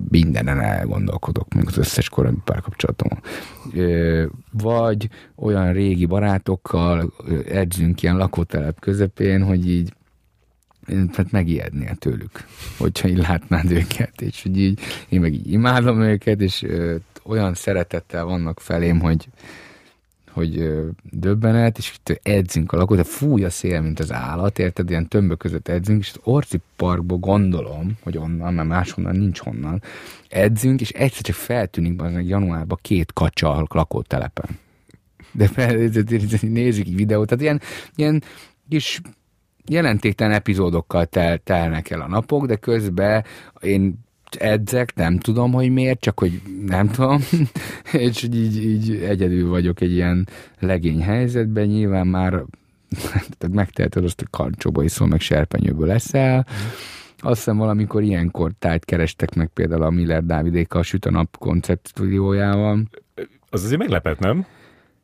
mindenen 0.10 0.60
elgondolkodok, 0.60 1.54
még 1.54 1.68
az 1.68 1.78
összes 1.78 2.10
korábbi 2.10 2.42
párkapcsolatom. 2.44 3.20
Vagy 4.52 5.10
olyan 5.36 5.74
régi 5.74 6.06
barátokkal 6.06 7.14
edzünk 7.50 8.02
ilyen 8.02 8.18
lakótelep 8.18 8.80
közepén, 8.80 9.44
hogy 9.44 9.70
így 9.70 9.94
tehát 10.88 11.32
megijednél 11.32 11.96
tőlük, 11.96 12.46
hogyha 12.78 13.08
így 13.08 13.18
látnád 13.18 13.72
őket, 13.72 14.22
és 14.22 14.44
hogy 14.44 14.58
így, 14.58 14.80
én 15.10 15.20
meg 15.20 15.34
így 15.34 15.52
imádom 15.52 16.02
őket, 16.02 16.42
és 16.42 16.64
ö, 16.64 16.96
olyan 17.24 17.54
szeretettel 17.54 18.26
vannak 18.26 18.60
felém, 18.60 19.00
hogy, 19.00 19.28
hogy 20.38 20.72
döbbenet, 21.04 21.78
és 21.78 21.94
edzünk 22.24 22.72
a 22.72 22.78
lakót, 22.78 23.08
fúj 23.08 23.44
a 23.44 23.50
szél, 23.50 23.82
mint 23.82 24.00
az 24.00 24.12
állat, 24.12 24.60
érted, 24.60 24.90
ilyen 24.90 25.08
tömbök 25.08 25.38
között 25.38 25.68
edzünk, 25.68 26.02
és 26.02 26.12
az 26.14 26.20
Orci 26.24 26.60
Parkból 26.76 27.18
gondolom, 27.18 27.98
hogy 28.04 28.18
onnan, 28.18 28.54
mert 28.54 28.68
máshonnan 28.68 29.16
nincs 29.16 29.40
honnan, 29.40 29.82
edzünk, 30.30 30.82
és 30.82 30.90
egyszer 30.90 31.22
csak 31.22 31.36
feltűnik 31.36 32.02
az 32.02 32.12
januárban 32.28 32.78
két 32.82 33.14
kacsa 33.14 33.56
a 33.56 33.68
lakótelepen. 33.70 34.50
De 35.32 35.50
nézik 36.42 36.88
így 36.88 36.96
videót, 36.96 37.28
tehát 37.28 37.44
ilyen, 37.44 37.62
ilyen 37.96 38.24
kis 38.70 39.02
jelentéktelen 39.66 40.34
epizódokkal 40.34 41.06
tel, 41.06 41.38
telnek 41.38 41.90
el 41.90 42.02
a 42.02 42.08
napok, 42.08 42.46
de 42.46 42.56
közben 42.56 43.24
én 43.62 44.06
edzek, 44.36 44.96
nem 44.96 45.20
tudom, 45.20 45.52
hogy 45.52 45.70
miért, 45.70 46.00
csak 46.00 46.20
hogy 46.20 46.42
nem 46.66 46.88
tudom, 46.88 47.22
és 47.92 48.24
így, 48.24 48.64
így 48.64 48.92
egyedül 48.92 49.50
vagyok 49.50 49.82
egy 49.82 49.92
ilyen 49.92 50.28
legény 50.60 51.02
helyzetben, 51.02 51.68
nyilván 51.68 52.08
már 52.08 52.32
tehát 53.38 53.56
megteheted 53.56 54.04
azt, 54.04 54.20
hogy 54.20 54.30
karcsóba 54.30 54.84
iszol, 54.84 55.08
meg 55.08 55.20
serpenyőből 55.20 55.88
leszel, 55.88 56.46
azt 57.20 57.36
hiszem 57.36 57.58
valamikor 57.58 58.04
ilyenkor 58.04 58.52
tájt 58.60 58.86
kerestek 58.86 59.36
meg 59.36 59.48
például 59.48 59.84
a 59.84 59.90
Miller 59.90 60.24
Dávidéka 60.24 60.80
a 60.80 60.84
Süt 60.84 61.06
a 61.06 61.12
Nap 61.12 61.38
konceptúdiójával. 61.38 62.84
Az 63.50 63.64
azért 63.64 63.80
meglepett, 63.80 64.20
nem? 64.20 64.46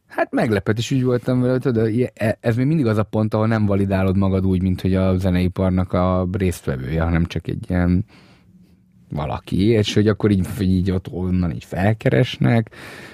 Hát 0.08 0.32
meglepett, 0.32 0.78
és 0.78 0.92
úgy 0.92 1.04
voltam 1.04 1.42
vele, 1.42 1.58
tudod, 1.58 2.10
e, 2.14 2.38
ez 2.40 2.56
még 2.56 2.66
mindig 2.66 2.86
az 2.86 2.98
a 2.98 3.04
pont, 3.04 3.34
ahol 3.34 3.48
nem 3.48 3.66
validálod 3.66 4.18
magad 4.18 4.46
úgy, 4.46 4.62
mint 4.62 4.82
hogy 4.82 4.96
a 4.96 5.18
zeneiparnak 5.18 5.94
a 5.94 6.28
résztvevője, 6.32 7.02
hanem 7.02 7.26
csak 7.26 7.48
egy 7.48 7.70
ilyen 7.70 8.06
valaki, 9.14 9.68
és 9.68 9.94
hogy 9.94 10.08
akkor 10.08 10.32
így, 10.32 10.48
így 10.60 10.92
ott 10.92 11.08
onnan 11.12 11.52
így 11.52 11.64
felkeresnek. 11.64 12.70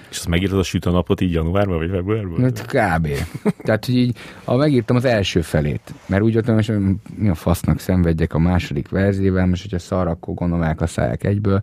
És 0.09 0.17
azt 0.17 0.27
megírtad 0.27 0.59
a 0.59 0.63
süt 0.63 0.85
a 0.85 0.91
napot 0.91 1.21
így 1.21 1.31
januárban 1.31 1.77
vagy 1.77 1.89
februárban? 1.89 2.41
Hát 2.41 2.65
kb. 2.65 3.07
Tehát, 3.63 3.85
hogy 3.85 3.95
így, 3.95 4.17
ha 4.43 4.55
megírtam 4.55 4.95
az 4.95 5.05
első 5.05 5.41
felét, 5.41 5.93
mert 6.05 6.23
úgy 6.23 6.33
voltam, 6.33 6.55
hogy 6.55 6.73
mi 7.15 7.29
a 7.29 7.35
fasznak 7.35 7.79
szenvedjek 7.79 8.33
a 8.33 8.39
második 8.39 8.89
verzióval, 8.89 9.45
most 9.45 9.61
hogyha 9.61 9.79
szar, 9.79 10.07
akkor 10.07 10.33
gondolom 10.33 10.63
elkaszálják 10.63 11.23
egyből. 11.23 11.61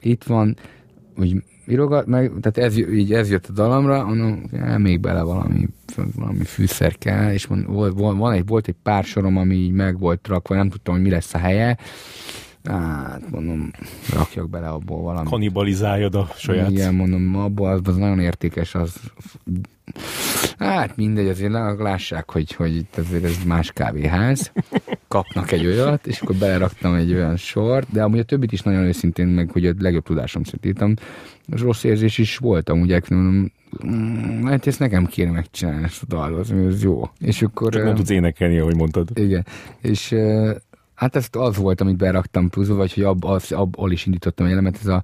Itt 0.00 0.24
van, 0.24 0.56
úgy 1.16 1.42
írogat, 1.66 2.06
meg, 2.06 2.32
tehát 2.40 2.70
ez, 2.70 2.76
így 2.76 3.12
ez 3.12 3.30
jött 3.30 3.46
a 3.46 3.52
dalamra, 3.52 4.04
mondom, 4.04 4.42
még 4.78 5.00
bele 5.00 5.22
valami, 5.22 5.68
valami 6.16 6.44
fűszer 6.44 6.98
kell, 6.98 7.32
és 7.32 7.44
van, 7.44 7.66
van, 7.96 8.18
van 8.18 8.32
egy, 8.32 8.46
volt 8.46 8.68
egy 8.68 8.76
pár 8.82 9.04
sorom, 9.04 9.36
ami 9.36 9.54
így 9.54 9.72
meg 9.72 9.98
volt 9.98 10.28
rakva, 10.28 10.54
nem 10.54 10.68
tudtam, 10.68 10.94
hogy 10.94 11.02
mi 11.02 11.10
lesz 11.10 11.34
a 11.34 11.38
helye, 11.38 11.78
Hát, 12.68 13.30
mondom, 13.30 13.70
rakjak 14.12 14.50
bele 14.50 14.68
abból 14.68 15.02
valamit. 15.02 15.30
Kanibalizáljad 15.30 16.14
a 16.14 16.28
saját... 16.36 16.70
Igen, 16.70 16.94
mondom, 16.94 17.36
abból 17.36 17.70
az, 17.70 17.80
az 17.84 17.96
nagyon 17.96 18.20
értékes, 18.20 18.74
az... 18.74 19.00
Hát 20.58 20.96
mindegy, 20.96 21.28
azért 21.28 21.52
lássák, 21.78 22.30
hogy, 22.30 22.52
hogy 22.52 22.76
itt 22.76 22.96
azért 22.96 23.24
ez 23.24 23.44
más 23.46 23.72
kávéház. 23.72 24.52
Kapnak 25.08 25.52
egy 25.52 25.66
olyat, 25.66 26.06
és 26.06 26.20
akkor 26.20 26.36
beleraktam 26.36 26.94
egy 26.94 27.12
olyan 27.12 27.36
sort, 27.36 27.92
de 27.92 28.02
amúgy 28.02 28.18
a 28.18 28.24
többit 28.24 28.52
is 28.52 28.62
nagyon 28.62 28.84
őszintén, 28.84 29.26
meg 29.26 29.50
hogy 29.50 29.66
a 29.66 29.72
legjobb 29.78 30.04
tudásom 30.04 30.44
szerint 30.44 30.66
írtam. 30.66 30.94
Rossz 31.48 31.84
érzés 31.84 32.18
is 32.18 32.36
voltam, 32.36 32.80
ugye, 32.80 33.00
mondom, 33.08 33.52
mm, 33.86 34.46
hát 34.46 34.66
ezt 34.66 34.78
nekem 34.78 35.06
kéne 35.06 35.30
megcsinálni 35.30 35.84
ezt 35.84 36.02
a 36.02 36.06
dalt, 36.06 36.50
ez 36.50 36.82
jó. 36.82 37.10
És 37.20 37.42
akkor... 37.42 37.72
Csak 37.72 37.84
nem 37.84 37.94
tudsz 37.94 38.10
énekelni, 38.10 38.58
ahogy 38.58 38.76
mondtad. 38.76 39.08
Igen. 39.14 39.46
És 39.80 40.14
Hát 40.94 41.16
ez 41.16 41.26
az 41.30 41.56
volt, 41.56 41.80
amit 41.80 41.96
beraktam 41.96 42.50
pluszba, 42.50 42.74
vagy 42.74 42.94
hogy 42.94 43.02
ab, 43.02 43.24
az, 43.24 43.52
abból 43.52 43.92
is 43.92 44.06
indítottam 44.06 44.46
elemet, 44.46 44.78
ez 44.80 44.86
a 44.86 45.02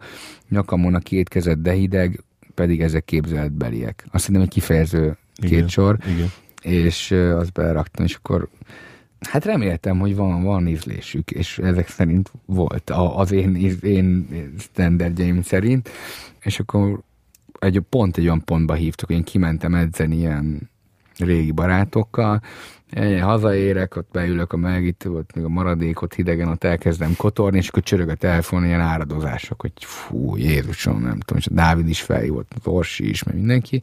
nyakamon 0.49 0.95
a 0.95 0.99
két 0.99 1.29
kezed, 1.29 1.59
de 1.59 1.73
hideg, 1.73 2.25
pedig 2.55 2.81
ezek 2.81 3.05
képzeletbeliek. 3.05 4.05
Azt 4.11 4.27
hiszem 4.27 4.43
egy 4.43 4.49
kifejező 4.49 5.17
két 5.35 5.51
igen, 5.51 5.69
sor, 5.69 5.99
igen. 6.15 6.29
és 6.63 7.11
azt 7.11 7.53
beraktam, 7.53 8.05
és 8.05 8.15
akkor 8.15 8.49
hát 9.21 9.45
reméltem, 9.45 9.99
hogy 9.99 10.17
van, 10.17 10.43
van 10.43 10.67
ízlésük, 10.67 11.31
és 11.31 11.59
ezek 11.59 11.89
szerint 11.89 12.33
volt 12.47 12.91
az 12.91 13.33
én, 13.33 13.57
én 13.83 14.29
standardjaim 14.59 15.43
szerint, 15.43 15.89
és 16.43 16.61
akkor 16.61 17.01
egy, 17.59 17.81
pont 17.89 18.17
egy 18.17 18.25
olyan 18.25 18.45
pontba 18.45 18.75
hívtak, 18.75 19.07
hogy 19.07 19.17
én 19.17 19.25
kimentem 19.25 19.75
edzeni 19.75 20.17
ilyen 20.17 20.71
régi 21.19 21.53
barátokkal, 21.53 22.43
én 22.93 23.23
hazaérek, 23.23 23.97
ott 23.97 24.09
beülök 24.13 24.53
a 24.53 24.79
itt 24.79 25.03
volt 25.03 25.35
még 25.35 25.45
a 25.45 25.49
maradékot 25.49 26.15
hidegen, 26.15 26.49
ott 26.49 26.65
elkezdem 26.65 27.15
kotorni, 27.17 27.59
és 27.59 27.69
akkor 27.69 27.83
csörög 27.83 28.09
a 28.09 28.15
telefon, 28.15 28.65
ilyen 28.65 28.81
áradozások, 28.81 29.61
hogy 29.61 29.73
fú, 29.77 30.37
Jézusom, 30.37 31.01
nem 31.01 31.19
tudom, 31.21 31.39
és 31.39 31.47
a 31.47 31.55
Dávid 31.55 31.89
is 31.89 32.03
felhívott, 32.03 32.53
az 32.57 32.67
Orsi 32.67 33.09
is, 33.09 33.23
meg 33.23 33.35
mindenki. 33.35 33.83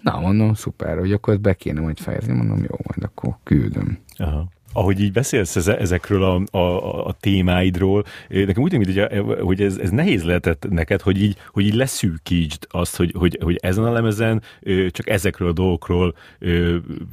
Na, 0.00 0.20
mondom, 0.20 0.54
szuper, 0.54 0.98
hogy 0.98 1.12
akkor 1.12 1.32
ezt 1.32 1.42
be 1.42 1.54
kéne 1.54 1.80
majd 1.80 1.98
fejezni, 1.98 2.32
mondom, 2.32 2.58
jó, 2.58 2.76
majd 2.82 3.02
akkor 3.02 3.36
küldöm. 3.42 3.98
Aha 4.16 4.52
ahogy 4.74 5.00
így 5.00 5.12
beszélsz 5.12 5.56
ezekről 5.66 6.22
a, 6.22 6.58
a, 6.58 7.06
a 7.06 7.12
témáidról, 7.20 8.04
nekem 8.28 8.62
úgy 8.62 8.70
tűnik, 8.70 9.00
hogy, 9.00 9.38
hogy 9.40 9.60
ez, 9.62 9.76
ez 9.76 9.90
nehéz 9.90 10.24
lehetett 10.24 10.66
neked, 10.70 11.00
hogy 11.00 11.22
így, 11.22 11.36
hogy 11.52 11.66
így 11.66 11.74
leszűkítsd 11.74 12.66
azt, 12.70 12.96
hogy, 12.96 13.14
hogy, 13.18 13.38
hogy 13.42 13.58
ezen 13.62 13.84
a 13.84 13.92
lemezen 13.92 14.42
csak 14.90 15.08
ezekről 15.08 15.48
a 15.48 15.52
dolgokról 15.52 16.14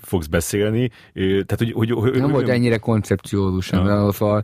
fogsz 0.02 0.28
beszélni. 0.28 0.90
Tehát, 1.14 1.56
hogy, 1.58 1.72
hogy, 1.72 1.92
hogy, 1.92 2.20
Nem 2.20 2.32
volt 2.32 2.50
ennyire 2.50 2.78
koncepciózus, 2.78 3.72
ja. 3.72 3.84
de 3.84 4.12
szóval 4.12 4.44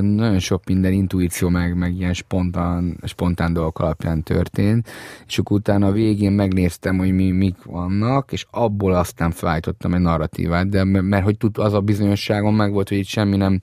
nagyon 0.00 0.38
sok 0.38 0.64
minden 0.64 0.92
intuíció 0.92 1.48
meg, 1.48 1.76
meg 1.76 1.96
ilyen 1.96 2.12
spontán, 2.12 2.98
spontán 3.02 3.52
dolgok 3.52 3.78
alapján 3.78 4.22
történt, 4.22 4.88
és 5.26 5.38
akkor 5.38 5.56
utána 5.56 5.86
a 5.86 5.92
végén 5.92 6.32
megnéztem, 6.32 6.98
hogy 6.98 7.12
mi, 7.12 7.30
mik 7.30 7.62
vannak, 7.64 8.32
és 8.32 8.46
abból 8.50 8.94
aztán 8.94 9.30
felállítottam 9.30 9.94
egy 9.94 10.00
narratívát, 10.00 10.68
de 10.68 10.84
mert 10.84 11.24
hogy 11.24 11.36
tud 11.36 11.58
az 11.58 11.72
a 11.72 11.80
bizonyosság, 11.80 12.33
biztonságom 12.34 12.56
meg 12.56 12.72
volt, 12.72 12.88
hogy 12.88 12.98
itt 12.98 13.06
semmi 13.06 13.36
nem 13.36 13.60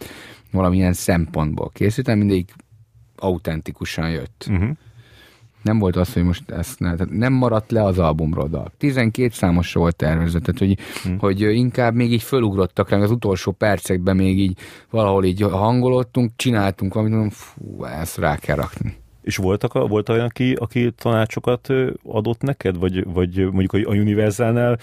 valamilyen 0.52 0.94
szempontból 0.94 1.70
készültem, 1.74 2.18
mindig 2.18 2.46
autentikusan 3.18 4.10
jött. 4.10 4.46
Uh-huh. 4.50 4.70
Nem 5.64 5.80
volt 5.80 5.96
az, 5.96 6.14
hogy 6.14 6.24
most 6.24 6.50
ezt 6.50 6.80
ne, 6.80 6.96
tehát 6.96 7.14
nem 7.14 7.34
maradt 7.34 7.72
le 7.72 7.84
az 7.84 8.00
albumról 8.00 8.48
dal. 8.48 8.72
12 8.78 9.30
számos 9.34 9.74
volt 9.74 9.96
tervezett, 9.96 10.44
tehát 10.44 10.60
hogy, 10.60 10.80
uh-huh. 11.06 11.20
hogy 11.20 11.42
inkább 11.42 11.96
még 11.96 12.12
így 12.12 12.24
fölugrottak 12.24 12.90
rá, 12.90 12.98
az 12.98 13.12
utolsó 13.12 13.52
percekben 13.52 14.16
még 14.16 14.40
így 14.40 14.58
valahol 14.90 15.26
így 15.26 15.42
hangolottunk, 15.42 16.32
csináltunk 16.36 16.94
valamit, 16.94 17.16
mondom, 17.16 17.34
fú, 17.34 17.84
ezt 17.84 18.18
rá 18.18 18.38
kell 18.38 18.56
rakni. 18.56 19.01
És 19.22 19.36
voltak, 19.36 19.74
volt 19.74 20.10
olyan, 20.10 20.26
aki, 20.26 20.54
aki 20.54 20.92
tanácsokat 20.98 21.68
adott 22.04 22.42
neked, 22.42 22.78
vagy, 22.78 23.04
vagy 23.06 23.38
mondjuk 23.38 23.74
a 23.74 23.92
Universalnál 23.92 24.80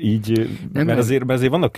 így, 0.00 0.50
nem, 0.72 0.86
mert, 0.86 0.98
azért, 0.98 1.24
mert 1.24 1.38
azért 1.38 1.50
vannak 1.50 1.76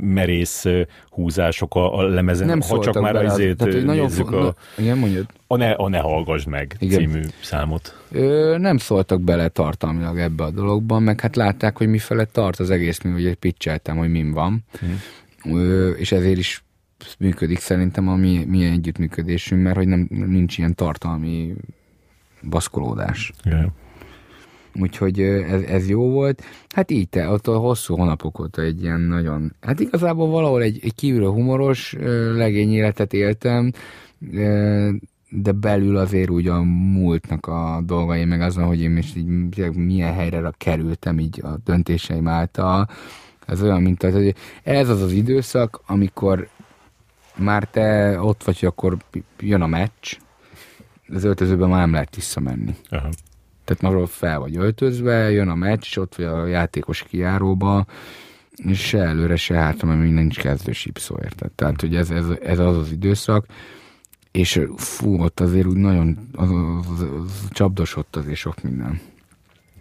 merész 0.00 0.66
húzások 1.10 1.74
a, 1.74 1.98
a 1.98 2.02
lemezen, 2.02 2.46
nem 2.46 2.60
ha 2.60 2.78
csak 2.80 3.00
már 3.00 3.16
azért 3.16 3.56
Tehát, 3.56 3.84
nézzük 3.84 4.32
a, 4.32 4.54
igen, 4.78 4.98
mondjad. 4.98 5.26
A 5.46 5.56
ne, 5.56 5.70
a 5.70 5.88
ne 5.88 5.98
hallgass 5.98 6.44
meg 6.44 6.76
igen. 6.78 6.98
című 6.98 7.20
számot. 7.42 7.94
Ö, 8.12 8.56
nem 8.58 8.76
szóltak 8.76 9.20
bele 9.20 9.48
tartalmilag 9.48 10.18
ebbe 10.18 10.44
a 10.44 10.50
dologban, 10.50 11.02
meg 11.02 11.20
hát 11.20 11.36
látták, 11.36 11.76
hogy 11.76 11.88
mifele 11.88 12.24
tart 12.24 12.58
az 12.58 12.70
egész, 12.70 13.00
mi 13.02 13.10
ugye 13.10 13.34
pitcheltem, 13.34 13.96
hogy 13.96 14.10
min 14.10 14.32
van. 14.32 14.64
Hmm. 14.78 15.00
Ö, 15.54 15.90
és 15.90 16.12
ezért 16.12 16.38
is 16.38 16.64
működik 17.18 17.58
szerintem 17.58 18.08
a 18.08 18.16
mi, 18.16 18.44
mi 18.44 18.64
együttműködésünk, 18.64 19.62
mert 19.62 19.76
hogy 19.76 19.88
nem, 19.88 20.06
nincs 20.10 20.58
ilyen 20.58 20.74
tartalmi 20.74 21.54
baszkolódás. 22.48 23.32
Yeah. 23.44 23.70
Úgyhogy 24.74 25.20
ez, 25.20 25.62
ez 25.62 25.88
jó 25.88 26.10
volt. 26.10 26.42
Hát 26.68 26.90
így 26.90 27.08
te, 27.08 27.28
ott 27.28 27.46
a 27.46 27.56
hosszú 27.56 27.96
hónapok 27.96 28.40
óta 28.40 28.62
egy 28.62 28.82
ilyen 28.82 29.00
nagyon, 29.00 29.52
hát 29.60 29.80
igazából 29.80 30.28
valahol 30.28 30.62
egy, 30.62 30.78
egy 30.82 30.94
kívülről 30.94 31.32
humoros 31.32 31.96
legény 32.34 32.72
életet 32.72 33.12
éltem, 33.12 33.72
de 35.28 35.52
belül 35.52 35.96
azért 35.96 36.30
úgy 36.30 36.46
a 36.46 36.62
múltnak 36.62 37.46
a 37.46 37.82
dolgai, 37.86 38.24
meg 38.24 38.40
azon, 38.40 38.64
hogy 38.64 38.80
én 38.80 38.90
most 38.90 39.16
így 39.16 39.26
milyen 39.74 40.14
helyre 40.14 40.52
kerültem 40.56 41.18
így 41.18 41.40
a 41.44 41.56
döntéseim 41.64 42.28
által, 42.28 42.88
ez 43.46 43.62
olyan, 43.62 43.82
mint 43.82 44.02
az, 44.02 44.12
hogy 44.12 44.34
ez 44.62 44.88
az 44.88 45.02
az 45.02 45.12
időszak, 45.12 45.82
amikor 45.86 46.48
már 47.40 47.64
te 47.64 48.20
ott 48.20 48.44
vagy, 48.44 48.64
akkor 48.64 48.96
jön 49.38 49.60
a 49.60 49.66
meccs, 49.66 50.16
az 51.08 51.24
öltözőben 51.24 51.68
már 51.68 51.80
nem 51.80 51.92
lehet 51.92 52.14
visszamenni. 52.14 52.74
Aha. 52.88 53.08
Tehát 53.64 53.94
már 53.94 54.08
fel 54.08 54.38
vagy 54.38 54.56
öltözve, 54.56 55.30
jön 55.30 55.48
a 55.48 55.54
meccs, 55.54 55.82
és 55.82 55.96
ott 55.96 56.14
vagy 56.14 56.26
a 56.26 56.46
játékos 56.46 57.02
kiáróba, 57.02 57.86
és 58.56 58.86
se 58.86 58.98
előre, 58.98 59.36
se 59.36 59.54
hátra, 59.54 59.88
mert 59.88 60.00
még 60.00 60.12
nincs 60.12 60.38
kezdő 60.38 60.72
sípszó, 60.72 61.18
érted? 61.22 61.50
Tehát, 61.50 61.80
hogy 61.80 61.96
ez, 61.96 62.10
ez, 62.10 62.24
ez 62.42 62.58
az 62.58 62.76
az 62.76 62.90
időszak, 62.90 63.46
és 64.30 64.60
fú, 64.76 65.22
ott 65.22 65.40
azért 65.40 65.66
úgy 65.66 65.76
nagyon 65.76 66.28
az, 66.32 66.50
az, 66.50 67.00
az, 67.00 67.48
csapdosott 67.50 68.16
azért 68.16 68.36
sok 68.36 68.62
minden. 68.62 69.00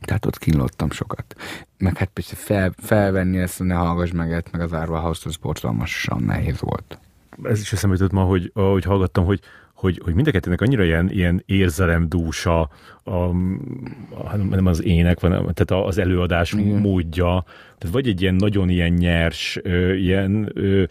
Tehát 0.01 0.25
ott 0.25 0.37
kínlottam 0.37 0.91
sokat. 0.91 1.35
Meg 1.77 1.97
hát 1.97 2.09
persze 2.13 2.35
fel, 2.35 2.73
felvenni 2.77 3.37
ezt, 3.37 3.63
ne 3.63 3.73
hallgass 3.73 4.11
meg, 4.11 4.43
meg 4.51 4.61
az 4.61 4.73
árva 4.73 5.01
az 5.01 5.35
borzalmasan 5.35 6.23
nehéz 6.23 6.59
volt 6.59 6.99
ez 7.43 7.59
is 7.59 7.73
eszembe 7.73 7.95
jutott 7.95 8.11
ma, 8.11 8.23
hogy 8.23 8.51
ahogy 8.53 8.83
hallgattam, 8.83 9.25
hogy, 9.25 9.39
hogy, 9.73 10.01
hogy 10.03 10.13
mind 10.13 10.27
a 10.27 10.31
kettőnek 10.31 10.61
annyira 10.61 10.83
ilyen, 10.83 11.09
ilyen 11.11 11.43
érzelemdúsa, 11.45 12.69
a, 13.03 13.11
a, 13.11 14.35
nem 14.49 14.65
az 14.65 14.83
ének, 14.83 15.19
hanem 15.19 15.49
tehát 15.53 15.85
az 15.85 15.97
előadás 15.97 16.53
Igen. 16.53 16.81
módja, 16.81 17.43
tehát 17.77 17.95
vagy 17.95 18.07
egy 18.07 18.21
ilyen 18.21 18.35
nagyon 18.35 18.69
ilyen 18.69 18.91
nyers, 18.91 19.59
ö, 19.63 19.93
ilyen 19.93 20.51
ö, 20.53 20.83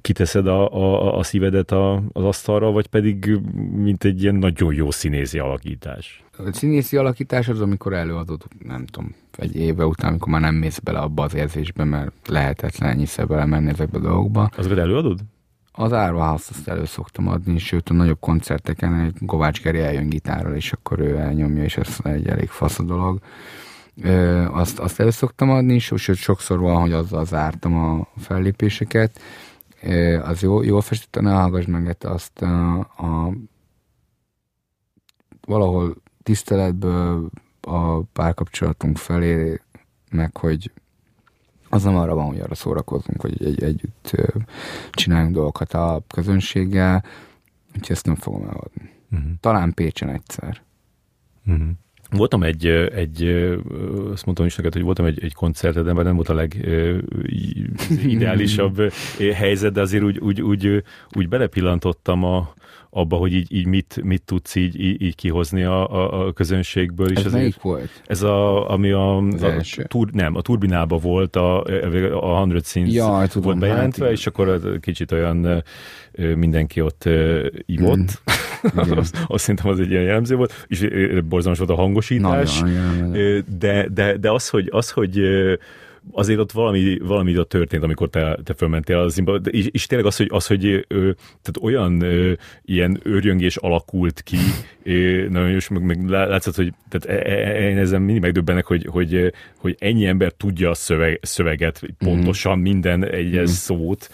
kiteszed 0.00 0.46
a, 0.46 0.74
a, 0.74 1.18
a 1.18 1.22
szívedet 1.22 1.70
a, 1.70 2.02
az 2.12 2.24
asztalra, 2.24 2.70
vagy 2.70 2.86
pedig 2.86 3.38
mint 3.74 4.04
egy 4.04 4.22
ilyen 4.22 4.34
nagyon 4.34 4.74
jó 4.74 4.90
színészi 4.90 5.38
alakítás. 5.38 6.24
A 6.46 6.52
színészi 6.52 6.96
alakítás 6.96 7.48
az, 7.48 7.60
amikor 7.60 7.92
előadod, 7.92 8.42
nem 8.58 8.86
tudom, 8.86 9.14
egy 9.36 9.56
éve 9.56 9.86
után, 9.86 10.10
amikor 10.10 10.28
már 10.28 10.40
nem 10.40 10.54
mész 10.54 10.78
bele 10.78 10.98
abba 10.98 11.22
az 11.22 11.34
érzésbe, 11.34 11.84
mert 11.84 12.12
lehetetlen 12.28 12.90
ennyiszer 12.90 13.26
belemenni 13.26 13.68
ezekbe 13.68 13.98
a 13.98 14.00
dolgokba. 14.00 14.50
Azokat 14.56 14.78
előadod? 14.78 15.20
Az 15.72 15.92
Árva 15.92 16.32
azt 16.32 16.68
elő 16.68 16.84
szoktam 16.84 17.28
adni, 17.28 17.58
sőt 17.58 17.88
a 17.88 17.94
nagyobb 17.94 18.20
koncerteken 18.20 18.94
egy 18.94 19.16
Kovács 19.26 19.62
Geri 19.62 19.78
eljön 19.78 20.08
gitárral, 20.08 20.54
és 20.54 20.72
akkor 20.72 20.98
ő 21.00 21.16
elnyomja, 21.16 21.62
és 21.62 21.76
ez 21.76 21.98
egy 22.02 22.28
elég 22.28 22.48
fasz 22.48 22.78
a 22.78 22.82
dolog. 22.82 23.18
Ö, 24.02 24.44
azt, 24.52 24.78
azt 24.78 25.00
elő 25.00 25.10
szoktam 25.10 25.50
adni, 25.50 25.78
sőt 25.78 26.16
sokszor 26.16 26.58
van, 26.58 26.80
hogy 26.80 26.92
azzal 26.92 27.24
zártam 27.24 27.76
a 27.76 28.06
fellépéseket. 28.16 29.20
Ö, 29.82 30.20
az 30.22 30.42
jó, 30.42 30.62
jól 30.62 30.80
festett, 30.80 31.22
ne 31.22 31.32
hallgass 31.32 31.64
meg 31.64 31.96
azt 32.00 32.42
a, 32.42 32.78
a 32.78 33.32
valahol 35.40 35.94
tiszteletből 36.30 37.30
a 37.60 38.00
párkapcsolatunk 38.00 38.96
felé, 38.96 39.60
meg 40.10 40.36
hogy 40.36 40.72
az 41.68 41.82
nem 41.82 41.96
arra 41.96 42.14
van, 42.14 42.26
hogy 42.26 42.40
arra 42.40 42.54
szórakozunk, 42.54 43.20
hogy 43.20 43.44
egy, 43.44 43.62
együtt 43.62 44.10
csináljunk 44.90 45.34
dolgokat 45.34 45.72
a 45.72 46.02
közönséggel, 46.08 47.04
úgyhogy 47.68 47.90
ezt 47.96 48.06
nem 48.06 48.14
fogom 48.14 48.42
eladni. 48.42 48.92
Uh-huh. 49.10 49.30
Talán 49.40 49.74
Pécsen 49.74 50.08
egyszer. 50.08 50.62
Uh-huh. 51.46 51.68
Voltam 52.10 52.42
egy, 52.42 52.66
egy, 52.66 53.24
azt 54.12 54.24
mondtam 54.24 54.46
is 54.46 54.56
neked, 54.56 54.72
hogy 54.72 54.82
voltam 54.82 55.04
egy, 55.04 55.18
egy 55.22 55.34
koncerteden, 55.34 55.94
mert 55.94 56.06
nem 56.06 56.14
volt 56.14 56.28
a 56.28 56.34
legideálisabb 56.34 58.92
helyzet, 59.34 59.72
de 59.72 59.80
azért 59.80 60.02
úgy, 60.02 60.18
úgy, 60.18 60.42
úgy, 60.42 60.82
úgy 61.16 61.28
belepillantottam 61.28 62.24
a, 62.24 62.54
abba, 62.90 63.16
hogy 63.16 63.32
így, 63.32 63.52
így 63.52 63.66
mit, 63.66 64.00
mit 64.02 64.22
tudsz 64.22 64.54
így, 64.54 64.80
így, 64.80 65.02
így 65.02 65.14
kihozni 65.14 65.62
a, 65.62 65.92
a, 65.92 66.26
a 66.26 66.32
közönségből. 66.32 67.08
Ez 67.14 67.32
melyik 67.32 67.60
volt? 67.60 68.02
Ez 68.06 68.22
a, 68.22 68.70
ami 68.70 68.90
a, 68.90 69.16
a, 69.16 69.22
tur, 69.88 70.10
nem, 70.10 70.34
a 70.34 70.42
turbinában 70.42 70.98
volt, 70.98 71.36
a, 71.36 71.62
a 72.20 72.46
100 72.48 72.66
Scenes 72.66 72.92
ja, 72.92 73.24
tudom, 73.28 73.42
volt 73.42 73.58
bejelentve, 73.58 74.04
hát, 74.04 74.12
és 74.12 74.26
akkor 74.26 74.78
kicsit 74.80 75.12
olyan 75.12 75.64
mindenki 76.34 76.80
ott 76.80 77.08
ivott. 77.66 77.98
Mm. 77.98 78.32
Azt, 78.76 79.24
azt 79.26 79.44
szerintem 79.44 79.70
az 79.70 79.80
egy 79.80 79.90
ilyen 79.90 80.02
jellemző 80.02 80.36
volt, 80.36 80.66
és 80.68 80.88
borzalmas 81.28 81.58
volt 81.58 81.70
a 81.70 81.74
hangosítás. 81.74 82.60
Nagyon, 82.60 83.44
de, 83.58 83.88
de, 83.88 84.16
de 84.16 84.30
az, 84.30 84.48
hogy, 84.48 84.68
az, 84.72 84.90
hogy 84.90 85.20
azért 86.12 86.38
ott 86.38 86.52
valami, 86.52 86.98
valami 86.98 87.38
ott 87.38 87.48
történt, 87.48 87.82
amikor 87.82 88.08
te, 88.08 88.38
te 88.44 88.54
fölmentél 88.54 88.98
az 88.98 89.12
színbe, 89.12 89.32
és, 89.32 89.66
és 89.70 89.86
tényleg 89.86 90.06
az, 90.06 90.16
hogy, 90.16 90.28
az, 90.30 90.46
hogy 90.46 90.64
ö, 90.66 91.10
tehát 91.42 91.58
olyan 91.60 92.00
ö, 92.00 92.32
ilyen 92.64 93.00
őrjöngés 93.02 93.56
alakult 93.56 94.22
ki, 94.22 94.36
ö, 94.82 95.28
nagyon 95.28 95.50
jó, 95.50 95.58
meg, 95.68 95.84
meg 95.84 96.08
látszott, 96.08 96.54
hogy 96.54 96.72
tehát 96.88 97.22
e, 97.22 97.30
e, 97.32 97.68
én 97.70 97.78
ezen 97.78 98.02
mindig 98.02 98.22
megdöbbenek, 98.22 98.66
hogy, 98.66 98.86
hogy, 98.90 99.32
hogy 99.56 99.76
ennyi 99.78 100.06
ember 100.06 100.32
tudja 100.32 100.70
a 100.70 100.74
szöveg, 100.74 101.18
szöveget, 101.22 101.82
pontosan 101.98 102.58
mm. 102.58 102.62
minden 102.62 103.04
egyes 103.04 103.50
mm. 103.50 103.52
szót, 103.52 104.10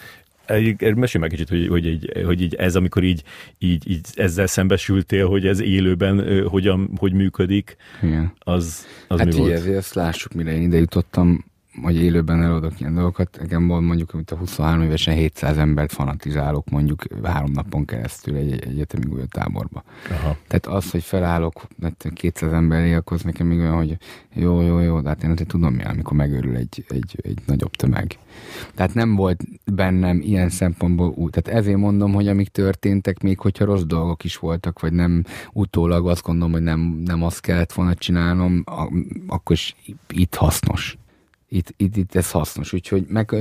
Mesélj 0.95 1.19
meg 1.19 1.29
kicsit, 1.29 1.49
hogy, 1.49 1.67
hogy, 1.67 1.85
így, 1.85 2.11
hogy 2.25 2.41
így 2.41 2.55
ez, 2.55 2.75
amikor 2.75 3.03
így, 3.03 3.23
így, 3.59 3.89
így 3.89 4.05
ezzel 4.15 4.47
szembesültél, 4.47 5.27
hogy 5.27 5.47
ez 5.47 5.59
élőben 5.59 6.45
hogyan, 6.47 6.89
hogy 6.97 7.13
működik, 7.13 7.75
Igen. 8.01 8.33
az, 8.39 8.85
az 9.07 9.19
hát 9.19 9.27
mi 9.27 9.33
így 9.33 9.39
volt? 9.39 9.67
ezt 9.67 9.93
lássuk, 9.93 10.33
mire 10.33 10.51
én 10.51 10.61
ide 10.61 10.77
jutottam 10.77 11.45
hogy 11.81 11.95
élőben 11.95 12.43
előadok 12.43 12.79
ilyen 12.79 12.93
dolgokat. 12.93 13.37
Nekem 13.41 13.63
mondjuk, 13.63 14.13
amit 14.13 14.31
a 14.31 14.35
23 14.35 14.81
évesen 14.81 15.13
700 15.13 15.57
embert 15.57 15.91
fanatizálok 15.91 16.69
mondjuk 16.69 17.03
három 17.23 17.51
napon 17.51 17.85
keresztül 17.85 18.35
egy, 18.35 18.51
egy 18.51 18.67
egyetemi 18.67 19.25
táborba. 19.29 19.83
Aha. 20.09 20.37
Tehát 20.47 20.65
az, 20.65 20.91
hogy 20.91 21.03
felállok 21.03 21.67
200 22.13 22.51
emberé, 22.51 22.93
akkor 22.93 23.19
nekem 23.23 23.47
még 23.47 23.59
olyan, 23.59 23.75
hogy 23.75 23.97
jó, 24.33 24.61
jó, 24.61 24.79
jó, 24.79 25.01
de 25.01 25.07
hát 25.07 25.23
én 25.23 25.31
azért 25.31 25.49
tudom 25.49 25.73
mi, 25.73 25.83
amikor 25.83 26.17
megörül 26.17 26.55
egy, 26.55 26.85
egy, 26.89 27.19
egy 27.23 27.39
nagyobb 27.45 27.71
tömeg. 27.71 28.17
Tehát 28.75 28.93
nem 28.93 29.15
volt 29.15 29.43
bennem 29.65 30.19
ilyen 30.21 30.49
szempontból 30.49 31.13
úgy. 31.15 31.29
Tehát 31.29 31.59
ezért 31.59 31.77
mondom, 31.77 32.13
hogy 32.13 32.27
amik 32.27 32.47
történtek, 32.47 33.21
még 33.21 33.39
hogyha 33.39 33.65
rossz 33.65 33.81
dolgok 33.81 34.23
is 34.23 34.37
voltak, 34.37 34.79
vagy 34.79 34.93
nem 34.93 35.23
utólag 35.53 36.07
azt 36.07 36.23
gondolom, 36.23 36.51
hogy 36.51 36.61
nem, 36.63 36.79
nem 37.05 37.23
azt 37.23 37.41
kellett 37.41 37.73
volna 37.73 37.93
csinálnom, 37.93 38.63
akkor 39.27 39.55
is 39.55 39.75
itt 40.07 40.35
hasznos 40.35 40.97
itt, 41.49 41.73
itt, 41.77 41.97
itt 41.97 42.15
ez 42.15 42.31
hasznos. 42.31 42.73
Úgyhogy 42.73 43.05
meg 43.07 43.35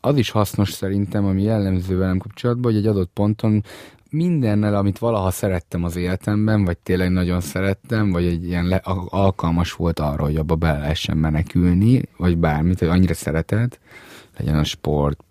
az 0.00 0.16
is 0.16 0.30
hasznos 0.30 0.70
szerintem, 0.70 1.24
ami 1.24 1.42
jellemző 1.42 1.96
velem 1.96 2.18
kapcsolatban, 2.18 2.72
hogy 2.72 2.80
egy 2.80 2.86
adott 2.86 3.10
ponton 3.12 3.64
mindennel, 4.10 4.74
amit 4.74 4.98
valaha 4.98 5.30
szerettem 5.30 5.84
az 5.84 5.96
életemben, 5.96 6.64
vagy 6.64 6.78
tényleg 6.78 7.10
nagyon 7.10 7.40
szerettem, 7.40 8.10
vagy 8.10 8.24
egy 8.24 8.44
ilyen 8.44 8.66
le, 8.66 8.76
alkalmas 9.08 9.72
volt 9.72 9.98
arra, 9.98 10.22
hogy 10.22 10.36
abba 10.36 10.54
be 10.54 10.72
lehessen 10.72 11.16
menekülni, 11.16 12.02
vagy 12.16 12.38
bármit, 12.38 12.78
hogy 12.78 12.88
annyira 12.88 13.14
szereted, 13.14 13.78
legyen 14.36 14.58
a 14.58 14.64
sport, 14.64 15.24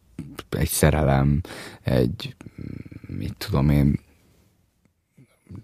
egy 0.49 0.67
szerelem, 0.67 1.41
egy, 1.81 2.35
mit 3.07 3.35
tudom 3.37 3.69
én, 3.69 3.99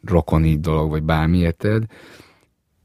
rokoni 0.04 0.60
dolog, 0.60 0.90
vagy 0.90 1.04
bármi, 1.04 1.38
érted? 1.38 1.86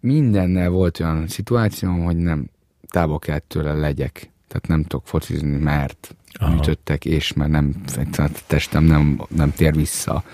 Mindennel 0.01 0.71
volt 0.71 1.01
olyan 1.01 1.29
szituációm, 1.29 2.05
hogy 2.05 2.17
nem, 2.17 2.51
távol 2.93 3.19
kellett 3.19 3.49
tőle 3.49 3.73
legyek. 3.73 4.31
Tehát 4.49 4.69
nem 4.69 4.83
tudok 4.83 5.07
focizni, 5.07 5.57
mert 5.57 6.15
Aha. 6.33 6.55
ütöttek, 6.55 7.05
és 7.05 7.33
mert 7.33 7.51
nem, 7.51 7.83
a 8.17 8.29
testem 8.47 8.85
nem, 8.85 9.21
nem 9.29 9.53
tér 9.53 9.75
vissza. 9.75 10.25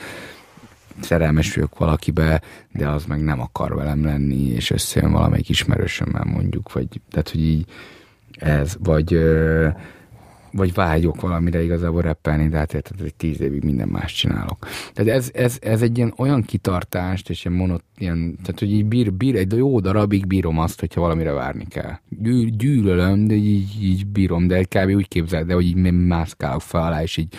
Szerelmes 1.00 1.54
vagyok 1.54 1.78
valakibe, 1.78 2.42
de 2.72 2.88
az 2.88 3.04
meg 3.04 3.20
nem 3.20 3.40
akar 3.40 3.74
velem 3.74 4.04
lenni, 4.04 4.48
és 4.48 4.70
összejön 4.70 5.12
valamelyik 5.12 5.48
ismerősömmel 5.48 6.24
mondjuk, 6.24 6.72
vagy 6.72 6.86
tehát, 7.10 7.30
hogy 7.30 7.40
így 7.40 7.66
ez, 8.30 8.76
vagy 8.78 9.12
vagy 10.58 10.74
vágyok 10.74 11.20
valamire 11.20 11.62
igazából 11.62 12.02
reppelni, 12.02 12.48
de 12.48 12.56
hát 12.56 12.74
érted, 12.74 13.00
hogy 13.00 13.14
tíz 13.14 13.40
évig 13.40 13.62
minden 13.64 13.88
más 13.88 14.12
csinálok. 14.12 14.66
Tehát 14.92 15.12
ez, 15.12 15.30
ez, 15.34 15.56
ez 15.60 15.82
egy 15.82 15.96
ilyen 15.96 16.14
olyan 16.16 16.42
kitartást, 16.42 17.30
és 17.30 17.44
ilyen 17.44 17.58
monot, 17.58 17.84
ilyen, 17.98 18.38
tehát 18.42 18.58
hogy 18.58 18.72
így 18.72 18.84
bír, 18.84 19.12
bír, 19.12 19.36
egy 19.36 19.52
jó 19.52 19.80
darabig 19.80 20.26
bírom 20.26 20.58
azt, 20.58 20.80
hogyha 20.80 21.00
valamire 21.00 21.32
várni 21.32 21.66
kell. 21.68 21.92
Gyű, 22.08 22.48
gyűlölöm, 22.48 23.26
de 23.26 23.34
így, 23.34 23.82
így 23.82 24.06
bírom, 24.06 24.46
de 24.46 24.62
kb. 24.62 24.90
úgy 24.94 25.08
képzel, 25.08 25.44
de 25.44 25.54
hogy 25.54 25.64
így 25.64 25.76
mászkálok 25.92 26.62
fel 26.62 26.82
alá, 26.82 27.02
és 27.02 27.16
így 27.16 27.34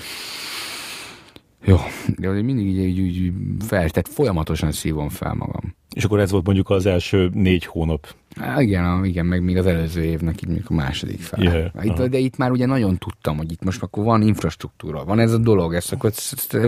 jó, 1.65 1.77
de 2.17 2.41
mindig 2.41 2.65
így, 2.65 2.77
így, 2.77 2.97
így 2.97 3.33
fel, 3.59 3.89
tehát 3.89 4.07
folyamatosan 4.07 4.71
szívom 4.71 5.09
fel 5.09 5.33
magam. 5.33 5.75
És 5.95 6.03
akkor 6.03 6.19
ez 6.19 6.31
volt 6.31 6.45
mondjuk 6.45 6.69
az 6.69 6.85
első 6.85 7.29
négy 7.33 7.65
hónap 7.65 8.15
Há, 8.35 8.61
igen, 8.61 9.05
igen, 9.05 9.25
meg 9.25 9.43
még 9.43 9.57
az 9.57 9.65
előző 9.65 10.03
évnek, 10.03 10.41
így 10.41 10.49
még 10.49 10.63
a 10.67 10.73
második 10.73 11.19
fel. 11.19 11.43
Yeah, 11.43 11.85
itt, 11.85 12.01
de 12.01 12.17
itt 12.17 12.37
már 12.37 12.51
ugye 12.51 12.65
nagyon 12.65 12.97
tudtam, 12.97 13.37
hogy 13.37 13.51
itt 13.51 13.63
most 13.63 13.81
akkor 13.81 14.03
van 14.03 14.21
infrastruktúra, 14.21 15.05
van 15.05 15.19
ez 15.19 15.33
a 15.33 15.37
dolog, 15.37 15.73
ezt 15.73 15.91
akkor 15.91 16.11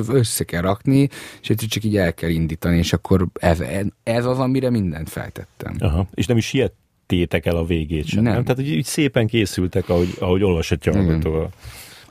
össze 0.08 0.44
kell 0.44 0.62
rakni, 0.62 1.10
és 1.42 1.50
ezt 1.50 1.68
csak 1.68 1.84
így 1.84 1.98
el 1.98 2.14
kell 2.14 2.30
indítani, 2.30 2.78
és 2.78 2.94
akkor 2.94 3.28
ez, 3.34 3.64
ez 4.04 4.26
az, 4.26 4.40
amire 4.40 4.70
mindent 4.70 5.10
feltettem. 5.10 5.76
Aha. 5.80 6.08
És 6.14 6.26
nem 6.26 6.38
is 6.38 6.46
siettétek 6.46 7.46
el 7.46 7.56
a 7.56 7.66
végét 7.66 8.06
sem, 8.06 8.24
nem? 8.24 8.34
nem? 8.34 8.44
Tehát, 8.44 8.58
hogy 8.58 8.72
így 8.72 8.86
szépen 8.86 9.28
készültek, 9.28 9.90
ahogy, 9.90 10.16
ahogy 10.20 10.44
olvashatja 10.44 10.92
a 10.92 11.50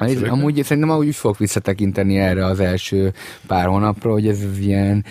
Ez, 0.00 0.22
amúgy 0.22 0.64
szerintem 0.64 0.96
úgy 0.96 1.14
fogok 1.14 1.38
visszatekinteni 1.38 2.18
erre 2.18 2.44
az 2.44 2.60
első 2.60 3.12
pár 3.46 3.66
hónapra, 3.66 4.12
hogy 4.12 4.28
ez 4.28 4.58
ilyen 4.58 5.04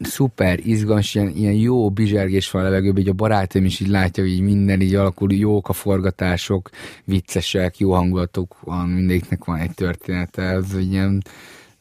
szuper 0.00 0.58
izgalmas, 0.64 1.14
ilyen, 1.14 1.28
ilyen 1.36 1.52
jó 1.52 1.90
bizsergés 1.90 2.50
van 2.50 2.62
a 2.62 2.64
levegőben, 2.64 3.02
így 3.02 3.08
a 3.08 3.12
barátom 3.12 3.64
is 3.64 3.80
így 3.80 3.88
látja, 3.88 4.22
hogy 4.22 4.32
így 4.32 4.40
minden 4.40 4.80
így 4.80 4.94
alakul, 4.94 5.32
jók 5.32 5.68
a 5.68 5.72
forgatások, 5.72 6.70
viccesek, 7.04 7.78
jó 7.78 7.92
hangulatok 7.92 8.56
van, 8.60 8.88
mindegyiknek 8.88 9.44
van 9.44 9.58
egy 9.58 9.74
története, 9.74 10.42
ez 10.42 10.74
egy 10.76 10.92
ilyen, 10.92 11.22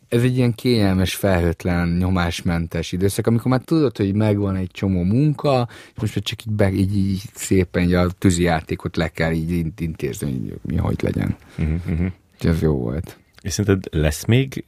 ez 0.08 0.24
egy 0.24 0.38
ilyen 0.38 0.54
kényelmes, 0.54 1.16
felhőtlen, 1.16 1.88
nyomásmentes 1.90 2.92
időszak, 2.92 3.28
amikor 3.28 3.52
már 3.52 3.62
tudod, 3.62 3.98
hogy 3.98 4.14
megvan 4.14 4.56
egy 4.56 4.72
csomó 4.72 5.04
munka, 5.04 5.68
és 5.96 6.02
most 6.02 6.16
már 6.16 6.24
csak 6.24 6.46
így, 6.46 6.54
be, 6.54 6.72
így, 6.72 6.98
így 6.98 7.22
szépen 7.34 7.84
így 7.84 7.94
a 7.94 8.10
tűzijátékot 8.10 8.98
le 8.98 9.08
kell 9.08 9.32
így 9.32 9.66
intézni, 9.78 10.32
hogy 10.32 10.60
mi 10.62 10.76
hogy 10.76 11.02
legyen. 11.02 11.36
Uh-huh, 11.58 11.80
uh-huh. 11.90 12.12
Ez 12.40 12.62
jó 12.62 12.78
volt. 12.78 13.18
És 13.42 13.54
szerinted 13.54 13.94
lesz 14.02 14.26
még 14.26 14.66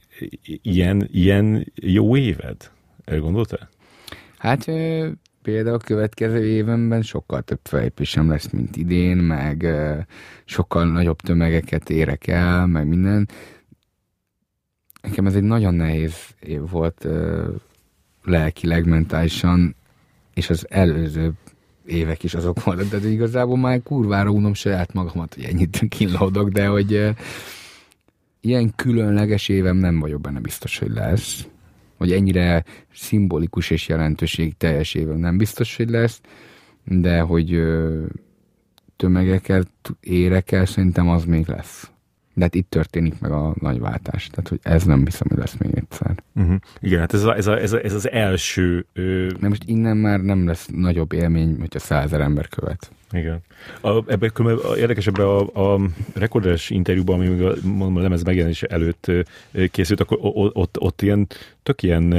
ilyen, 0.62 1.08
ilyen 1.12 1.72
jó 1.74 2.16
éved? 2.16 2.70
Elgondoltál? 3.04 3.68
Hát 4.38 4.64
például 5.42 5.74
a 5.74 5.78
következő 5.78 6.44
évenben 6.44 7.02
sokkal 7.02 7.42
több 7.42 7.60
felépésem 7.62 8.28
lesz, 8.28 8.50
mint 8.50 8.76
idén, 8.76 9.16
meg 9.16 9.66
sokkal 10.44 10.84
nagyobb 10.84 11.20
tömegeket 11.20 11.90
érek 11.90 12.26
el, 12.26 12.66
meg 12.66 12.86
minden. 12.86 13.28
Nekem 15.02 15.26
ez 15.26 15.34
egy 15.34 15.42
nagyon 15.42 15.74
nehéz 15.74 16.14
év 16.40 16.60
volt 16.70 17.06
lelkileg, 18.24 18.86
mentálisan, 18.86 19.74
és 20.34 20.50
az 20.50 20.66
előző 20.70 21.32
évek 21.86 22.22
is 22.22 22.34
azok 22.34 22.64
voltak, 22.64 22.88
de 22.88 23.08
igazából 23.08 23.56
már 23.56 23.82
kurvára 23.82 24.30
unom 24.30 24.54
saját 24.54 24.92
magamat, 24.92 25.34
hogy 25.34 25.44
ennyit 25.44 25.82
kínlódok, 25.96 26.48
de 26.48 26.66
hogy 26.66 27.14
ilyen 28.42 28.72
különleges 28.76 29.48
évem 29.48 29.76
nem 29.76 30.00
vagyok 30.00 30.20
benne 30.20 30.40
biztos, 30.40 30.78
hogy 30.78 30.90
lesz 30.90 31.46
hogy 32.02 32.12
ennyire 32.12 32.64
szimbolikus 32.92 33.70
és 33.70 33.88
jelentőség 33.88 34.56
teljes 34.56 34.94
évem 34.94 35.18
nem 35.18 35.36
biztos, 35.36 35.76
hogy 35.76 35.90
lesz, 35.90 36.20
de 36.84 37.20
hogy 37.20 37.62
tömegeket 38.96 39.68
érek 40.00 40.52
el, 40.52 40.66
szerintem 40.66 41.08
az 41.08 41.24
még 41.24 41.46
lesz. 41.46 41.90
De 42.34 42.42
hát 42.42 42.54
itt 42.54 42.70
történik 42.70 43.20
meg 43.20 43.30
a 43.30 43.54
nagy 43.60 43.80
váltás. 43.80 44.26
Tehát, 44.26 44.48
hogy 44.48 44.58
ez 44.62 44.84
nem 44.84 45.04
hiszem, 45.04 45.26
hogy 45.28 45.38
lesz 45.38 45.56
még 45.58 45.70
egyszer. 45.74 46.22
Uh-huh. 46.34 46.56
Igen, 46.80 47.00
hát 47.00 47.14
ez, 47.14 47.24
a, 47.24 47.36
ez, 47.36 47.46
a, 47.46 47.60
ez, 47.60 47.72
a, 47.72 47.84
ez 47.84 47.92
az 47.92 48.10
első... 48.10 48.86
Ö... 48.92 49.26
De 49.40 49.48
most 49.48 49.62
innen 49.66 49.96
már 49.96 50.20
nem 50.20 50.46
lesz 50.46 50.68
nagyobb 50.72 51.12
élmény, 51.12 51.56
hogyha 51.60 51.78
százer 51.78 52.20
ember 52.20 52.48
követ. 52.48 52.90
Igen. 53.12 53.40
A, 53.80 54.10
ebben 54.10 54.30
a, 54.34 54.76
érdekes 54.76 55.06
ebben 55.06 55.26
a, 55.26 55.74
a 55.74 55.80
rekordes 56.14 56.70
interjúban, 56.70 57.14
ami 57.14 57.28
még 57.28 57.42
a, 57.42 57.52
mondom, 57.62 57.96
a 57.96 58.00
lemez 58.00 58.22
megjelenése 58.22 58.66
előtt 58.66 59.10
készült, 59.70 60.00
akkor 60.00 60.18
ott, 60.20 60.54
ott, 60.56 60.80
ott 60.80 61.02
ilyen 61.02 61.26
tök 61.62 61.82
ilyen 61.82 62.12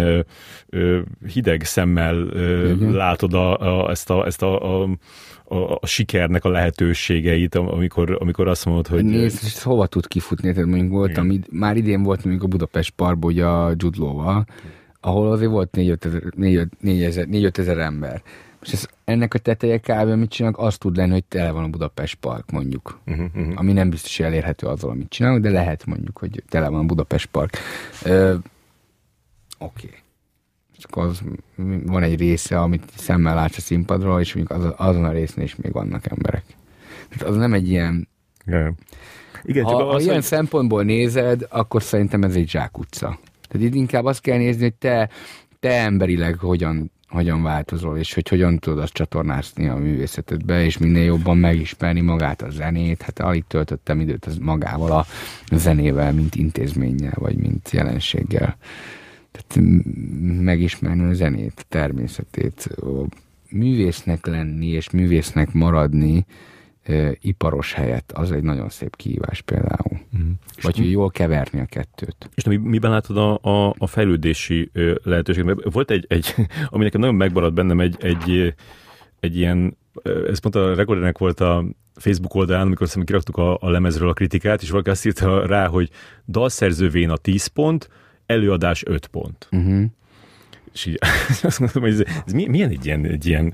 ö, 0.69 0.99
hideg 1.33 1.63
szemmel 1.63 2.15
ö, 2.15 2.91
látod 2.91 3.33
a, 3.33 3.59
a, 3.85 3.89
ezt, 3.89 4.09
a, 4.09 4.25
ezt 4.25 4.41
a, 4.41 4.81
a 4.81 4.89
a, 5.53 5.77
a 5.81 5.85
sikernek 5.85 6.45
a 6.45 6.49
lehetőségeit, 6.49 7.55
amikor, 7.55 8.17
amikor 8.19 8.47
azt 8.47 8.65
mondod, 8.65 8.87
hogy... 8.87 9.03
Nézd, 9.05 9.43
és 9.43 9.63
hova 9.63 9.87
tud 9.87 10.07
kifutni? 10.07 10.53
Tehát 10.53 10.69
mondjuk 10.69 10.91
voltam, 10.91 11.31
id- 11.31 11.51
már 11.51 11.77
idén 11.77 12.03
volt 12.03 12.23
mondjuk 12.23 12.43
a 12.45 12.47
Budapest 12.47 12.89
Parkban, 12.89 13.31
ugye 13.31 13.45
a 13.45 13.73
Judlóval, 13.77 14.45
ahol 14.99 15.31
azért 15.31 15.51
volt 15.51 15.69
4-5 15.77 16.05
ezer, 16.05 16.21
4 16.79 17.03
ezer, 17.03 17.27
ezer 17.53 17.77
ember 17.77 18.21
És 18.63 18.73
ez, 18.73 18.87
ennek 19.03 19.33
a 19.33 19.37
teteje 19.37 19.77
kb. 19.77 19.89
amit 19.89 20.29
csinálnak, 20.29 20.59
azt 20.59 20.79
tud 20.79 20.95
lenni, 20.95 21.11
hogy 21.11 21.23
tele 21.23 21.51
van 21.51 21.63
a 21.63 21.67
Budapest 21.67 22.15
Park 22.15 22.51
mondjuk. 22.51 22.99
Uh-huh, 23.05 23.25
uh-huh. 23.35 23.53
Ami 23.55 23.73
nem 23.73 23.89
biztos, 23.89 24.17
hogy 24.17 24.25
elérhető 24.25 24.67
azzal, 24.67 24.89
amit 24.89 25.09
csinálunk, 25.09 25.43
de 25.43 25.49
lehet 25.49 25.85
mondjuk, 25.85 26.17
hogy 26.17 26.43
tele 26.49 26.69
van 26.69 26.79
a 26.79 26.85
Budapest 26.85 27.25
Park. 27.25 27.57
Oké. 28.01 28.41
Okay. 29.57 29.89
Csak 30.77 30.97
az, 30.97 31.21
van 31.85 32.03
egy 32.03 32.19
része, 32.19 32.59
amit 32.59 32.83
szemmel 32.95 33.35
látsz 33.35 33.57
a 33.57 33.61
színpadról, 33.61 34.19
és 34.19 34.33
mondjuk 34.33 34.59
az, 34.59 34.73
azon 34.77 35.05
a 35.05 35.11
részén 35.11 35.43
is 35.43 35.55
még 35.55 35.71
vannak 35.71 36.05
emberek. 36.05 36.43
Tehát 37.09 37.33
az 37.33 37.35
nem 37.35 37.53
egy 37.53 37.69
ilyen... 37.69 38.07
Yeah. 38.45 38.73
Igen, 39.43 39.63
ha, 39.63 39.69
csak 39.69 39.79
az, 39.79 39.93
ha 39.93 39.99
ilyen 39.99 40.13
hogy... 40.13 40.23
szempontból 40.23 40.83
nézed, 40.83 41.45
akkor 41.49 41.83
szerintem 41.83 42.23
ez 42.23 42.35
egy 42.35 42.49
zsákutca. 42.49 43.19
Tehát 43.47 43.67
itt 43.67 43.75
inkább 43.75 44.05
azt 44.05 44.21
kell 44.21 44.37
nézni, 44.37 44.61
hogy 44.61 44.73
te, 44.73 45.09
te 45.59 45.69
emberileg 45.69 46.37
hogyan, 46.37 46.91
hogyan 47.13 47.43
változol, 47.43 47.97
és 47.97 48.13
hogy 48.13 48.29
hogyan 48.29 48.59
tudod 48.59 48.79
azt 48.79 48.93
csatornázni 48.93 49.67
a 49.67 49.75
művészetedbe, 49.75 50.63
és 50.63 50.77
minél 50.77 51.03
jobban 51.03 51.37
megismerni 51.37 52.01
magát 52.01 52.41
a 52.41 52.49
zenét. 52.49 53.01
Hát 53.01 53.19
alig 53.19 53.43
töltöttem 53.47 53.99
időt 53.99 54.25
az 54.25 54.37
magával 54.37 54.91
a 54.91 55.05
zenével, 55.55 56.13
mint 56.13 56.35
intézménnyel, 56.35 57.15
vagy 57.15 57.35
mint 57.35 57.69
jelenséggel. 57.71 58.57
Tehát 59.31 59.67
megismerni 60.41 61.03
a 61.03 61.13
zenét, 61.13 61.65
természetét, 61.69 62.69
művésznek 63.49 64.25
lenni 64.25 64.67
és 64.67 64.89
művésznek 64.89 65.51
maradni, 65.51 66.25
iparos 67.19 67.73
helyett, 67.73 68.11
az 68.11 68.31
egy 68.31 68.43
nagyon 68.43 68.69
szép 68.69 68.95
kihívás 68.95 69.41
például. 69.41 69.99
Mm. 70.17 70.31
Vagy 70.61 70.77
hogy 70.77 70.91
jól 70.91 71.09
keverni 71.11 71.59
a 71.59 71.65
kettőt. 71.65 72.29
És 72.35 72.43
mi, 72.43 72.55
miben 72.55 72.91
látod 72.91 73.17
a, 73.17 73.39
a, 73.41 73.75
a 73.77 73.87
fejlődési 73.87 74.71
lehetőséget? 75.03 75.63
Volt 75.63 75.91
egy, 75.91 76.05
egy, 76.07 76.35
ami 76.69 76.83
nekem 76.83 76.99
nagyon 76.99 77.15
megmaradt 77.15 77.53
bennem, 77.53 77.79
egy, 77.79 77.95
egy, 77.99 78.53
egy 79.19 79.37
ilyen, 79.37 79.77
ez 80.27 80.39
pont 80.39 80.55
a 80.55 80.75
Rekordernek 80.75 81.17
volt 81.17 81.39
a 81.39 81.65
Facebook 81.95 82.35
oldalán, 82.35 82.65
amikor 82.65 82.87
szerintem 82.87 83.15
kiraktuk 83.15 83.37
a, 83.37 83.67
a 83.67 83.69
lemezről 83.69 84.09
a 84.09 84.13
kritikát, 84.13 84.61
és 84.61 84.69
valaki 84.69 84.89
azt 84.89 85.05
írta 85.05 85.45
rá, 85.45 85.67
hogy 85.67 85.89
dalszerzővén 86.27 87.09
a 87.09 87.17
10 87.17 87.45
pont, 87.45 87.89
előadás 88.25 88.83
5 88.85 89.07
pont. 89.07 89.47
Uh-huh. 89.51 89.83
És 90.73 90.85
így 90.85 90.99
azt 91.43 91.59
mondtam, 91.59 91.81
hogy 91.81 91.91
ez, 91.91 92.03
ez 92.25 92.33
milyen 92.33 92.69
egy 92.69 92.85
ilyen, 92.85 93.05
egy 93.05 93.25
ilyen 93.25 93.53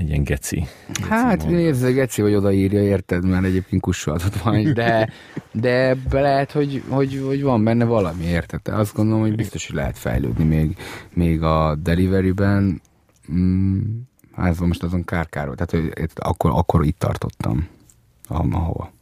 egy 0.00 0.08
ilyen 0.08 0.24
geci. 0.24 0.66
Hát 1.08 1.46
nézd, 1.46 1.84
a 1.84 1.92
geci 1.92 2.22
vagy 2.22 2.34
odaírja, 2.34 2.82
érted, 2.82 3.24
mert 3.24 3.44
egyébként 3.44 3.82
kussolhatott 3.82 4.42
van, 4.42 4.72
de, 4.74 5.08
de 5.52 5.96
lehet, 6.10 6.52
hogy, 6.52 6.82
hogy, 6.88 7.22
hogy, 7.26 7.42
van 7.42 7.64
benne 7.64 7.84
valami, 7.84 8.24
érted? 8.24 8.68
Azt 8.68 8.94
gondolom, 8.94 9.20
hogy 9.20 9.34
biztos, 9.34 9.66
hogy 9.66 9.76
lehet 9.76 9.98
fejlődni 9.98 10.44
még, 10.44 10.76
még 11.14 11.42
a 11.42 11.76
deliveryben. 11.82 12.80
Mm, 13.32 13.80
hát 14.32 14.60
most 14.60 14.82
azon 14.82 15.04
kárkáról, 15.04 15.54
tehát 15.54 15.70
hogy 15.70 16.08
akkor, 16.14 16.50
akkor 16.54 16.84
itt 16.84 16.98
tartottam, 16.98 17.68
ahova. 18.28 18.92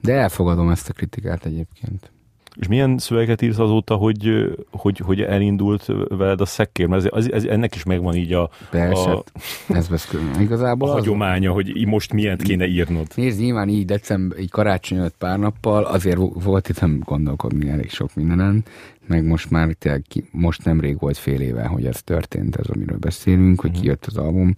De 0.00 0.12
elfogadom 0.12 0.70
ezt 0.70 0.88
a 0.88 0.92
kritikát 0.92 1.44
egyébként. 1.44 2.10
És 2.54 2.66
milyen 2.66 2.98
szöveget 2.98 3.42
írsz 3.42 3.58
azóta, 3.58 3.94
hogy, 3.94 4.52
hogy, 4.70 4.98
hogy 4.98 5.20
elindult 5.20 5.86
veled 6.08 6.40
a 6.40 6.44
szekkér? 6.44 6.86
Mert 6.86 7.04
ez, 7.04 7.12
ez, 7.12 7.32
ez, 7.32 7.44
ennek 7.44 7.74
is 7.74 7.84
megvan 7.84 8.14
így 8.14 8.32
a, 8.32 8.50
Persze, 8.70 9.10
a, 9.10 9.24
ez 9.68 9.88
vesz 9.88 10.14
igazából 10.38 10.88
a 10.88 10.92
hagyománya, 10.92 11.48
az... 11.48 11.54
hogy 11.54 11.86
most 11.86 12.12
miért 12.12 12.42
kéne 12.42 12.66
írnod. 12.66 13.06
Nézd, 13.14 13.40
nyilván 13.40 13.68
így 13.68 13.84
december, 13.84 14.38
így 14.38 14.50
karácsony 14.50 14.98
előtt 14.98 15.16
pár 15.18 15.38
nappal, 15.38 15.84
azért 15.84 16.18
volt 16.44 16.68
itt 16.68 16.80
nem 16.80 17.00
gondolkodni 17.04 17.68
elég 17.68 17.90
sok 17.90 18.14
mindenen, 18.14 18.64
meg 19.06 19.24
most 19.24 19.50
már 19.50 19.72
tényleg, 19.72 20.04
most 20.30 20.64
nemrég 20.64 20.98
volt 20.98 21.16
fél 21.16 21.40
éve, 21.40 21.66
hogy 21.66 21.86
ez 21.86 22.02
történt, 22.02 22.56
ez 22.56 22.66
amiről 22.66 22.98
beszélünk, 22.98 23.60
hogy 23.60 23.70
mhm. 23.70 23.80
kijött 23.80 24.06
az 24.06 24.16
album. 24.16 24.52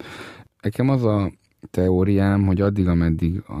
Nekem 0.61 0.89
az 0.89 1.03
a 1.03 1.31
teóriám, 1.71 2.45
hogy 2.45 2.61
addig, 2.61 2.87
ameddig 2.87 3.43
a 3.47 3.59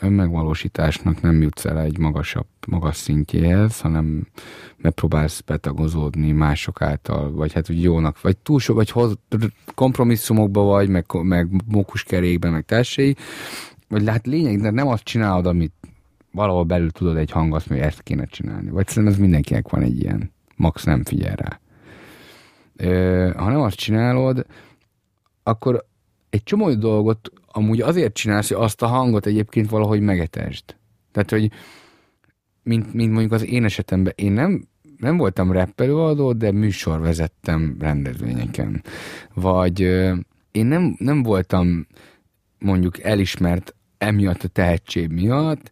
önmegvalósításnak 0.00 1.20
nem 1.20 1.42
jutsz 1.42 1.64
el 1.64 1.80
egy 1.80 1.98
magasabb, 1.98 2.46
magas 2.66 2.96
szintjéhez, 2.96 3.80
hanem 3.80 4.26
megpróbálsz 4.76 5.40
betagozódni 5.40 6.32
mások 6.32 6.82
által, 6.82 7.32
vagy 7.32 7.52
hát 7.52 7.70
úgy 7.70 7.82
jónak, 7.82 8.20
vagy 8.20 8.36
túl 8.36 8.60
sok, 8.60 8.76
vagy 8.76 8.90
hoz, 8.90 9.18
kompromisszumokba 9.74 10.62
vagy, 10.62 10.88
meg, 10.88 11.04
meg 11.22 11.48
mókuskerékben, 11.66 12.52
meg 12.52 12.64
társai, 12.64 13.16
vagy 13.88 14.08
hát 14.08 14.26
lényeg, 14.26 14.60
de 14.60 14.70
nem 14.70 14.88
azt 14.88 15.04
csinálod, 15.04 15.46
amit 15.46 15.72
valahol 16.32 16.64
belül 16.64 16.90
tudod 16.90 17.16
egy 17.16 17.30
hang, 17.30 17.54
azt 17.54 17.68
hogy 17.68 17.78
ezt 17.78 18.02
kéne 18.02 18.24
csinálni. 18.24 18.70
Vagy 18.70 18.86
szerintem 18.88 19.12
ez 19.12 19.18
mindenkinek 19.18 19.68
van 19.68 19.82
egy 19.82 20.00
ilyen, 20.00 20.32
max 20.56 20.84
nem 20.84 21.04
figyel 21.04 21.36
rá. 21.36 21.60
Ö, 22.76 23.30
ha 23.36 23.50
nem 23.50 23.60
azt 23.60 23.76
csinálod, 23.76 24.46
akkor 25.42 25.84
egy 26.30 26.42
csomó 26.42 26.74
dolgot 26.74 27.32
amúgy 27.58 27.80
azért 27.80 28.14
csinálsz, 28.14 28.48
hogy 28.48 28.62
azt 28.62 28.82
a 28.82 28.86
hangot 28.86 29.26
egyébként 29.26 29.70
valahogy 29.70 30.00
megetesd. 30.00 30.64
Tehát, 31.12 31.30
hogy 31.30 31.50
mint, 32.62 32.94
mint 32.94 33.12
mondjuk 33.12 33.32
az 33.32 33.44
én 33.44 33.64
esetemben, 33.64 34.12
én 34.16 34.32
nem, 34.32 34.68
nem 34.96 35.16
voltam 35.16 35.52
rappelőadó, 35.52 36.32
de 36.32 36.52
műsor 36.52 37.00
vezettem 37.00 37.76
rendezvényeken. 37.78 38.82
Vagy 39.34 39.80
én 40.52 40.66
nem, 40.66 40.96
nem 40.98 41.22
voltam 41.22 41.86
mondjuk 42.58 43.02
elismert 43.02 43.74
emiatt 43.98 44.42
a 44.42 44.48
tehetség 44.48 45.10
miatt, 45.10 45.70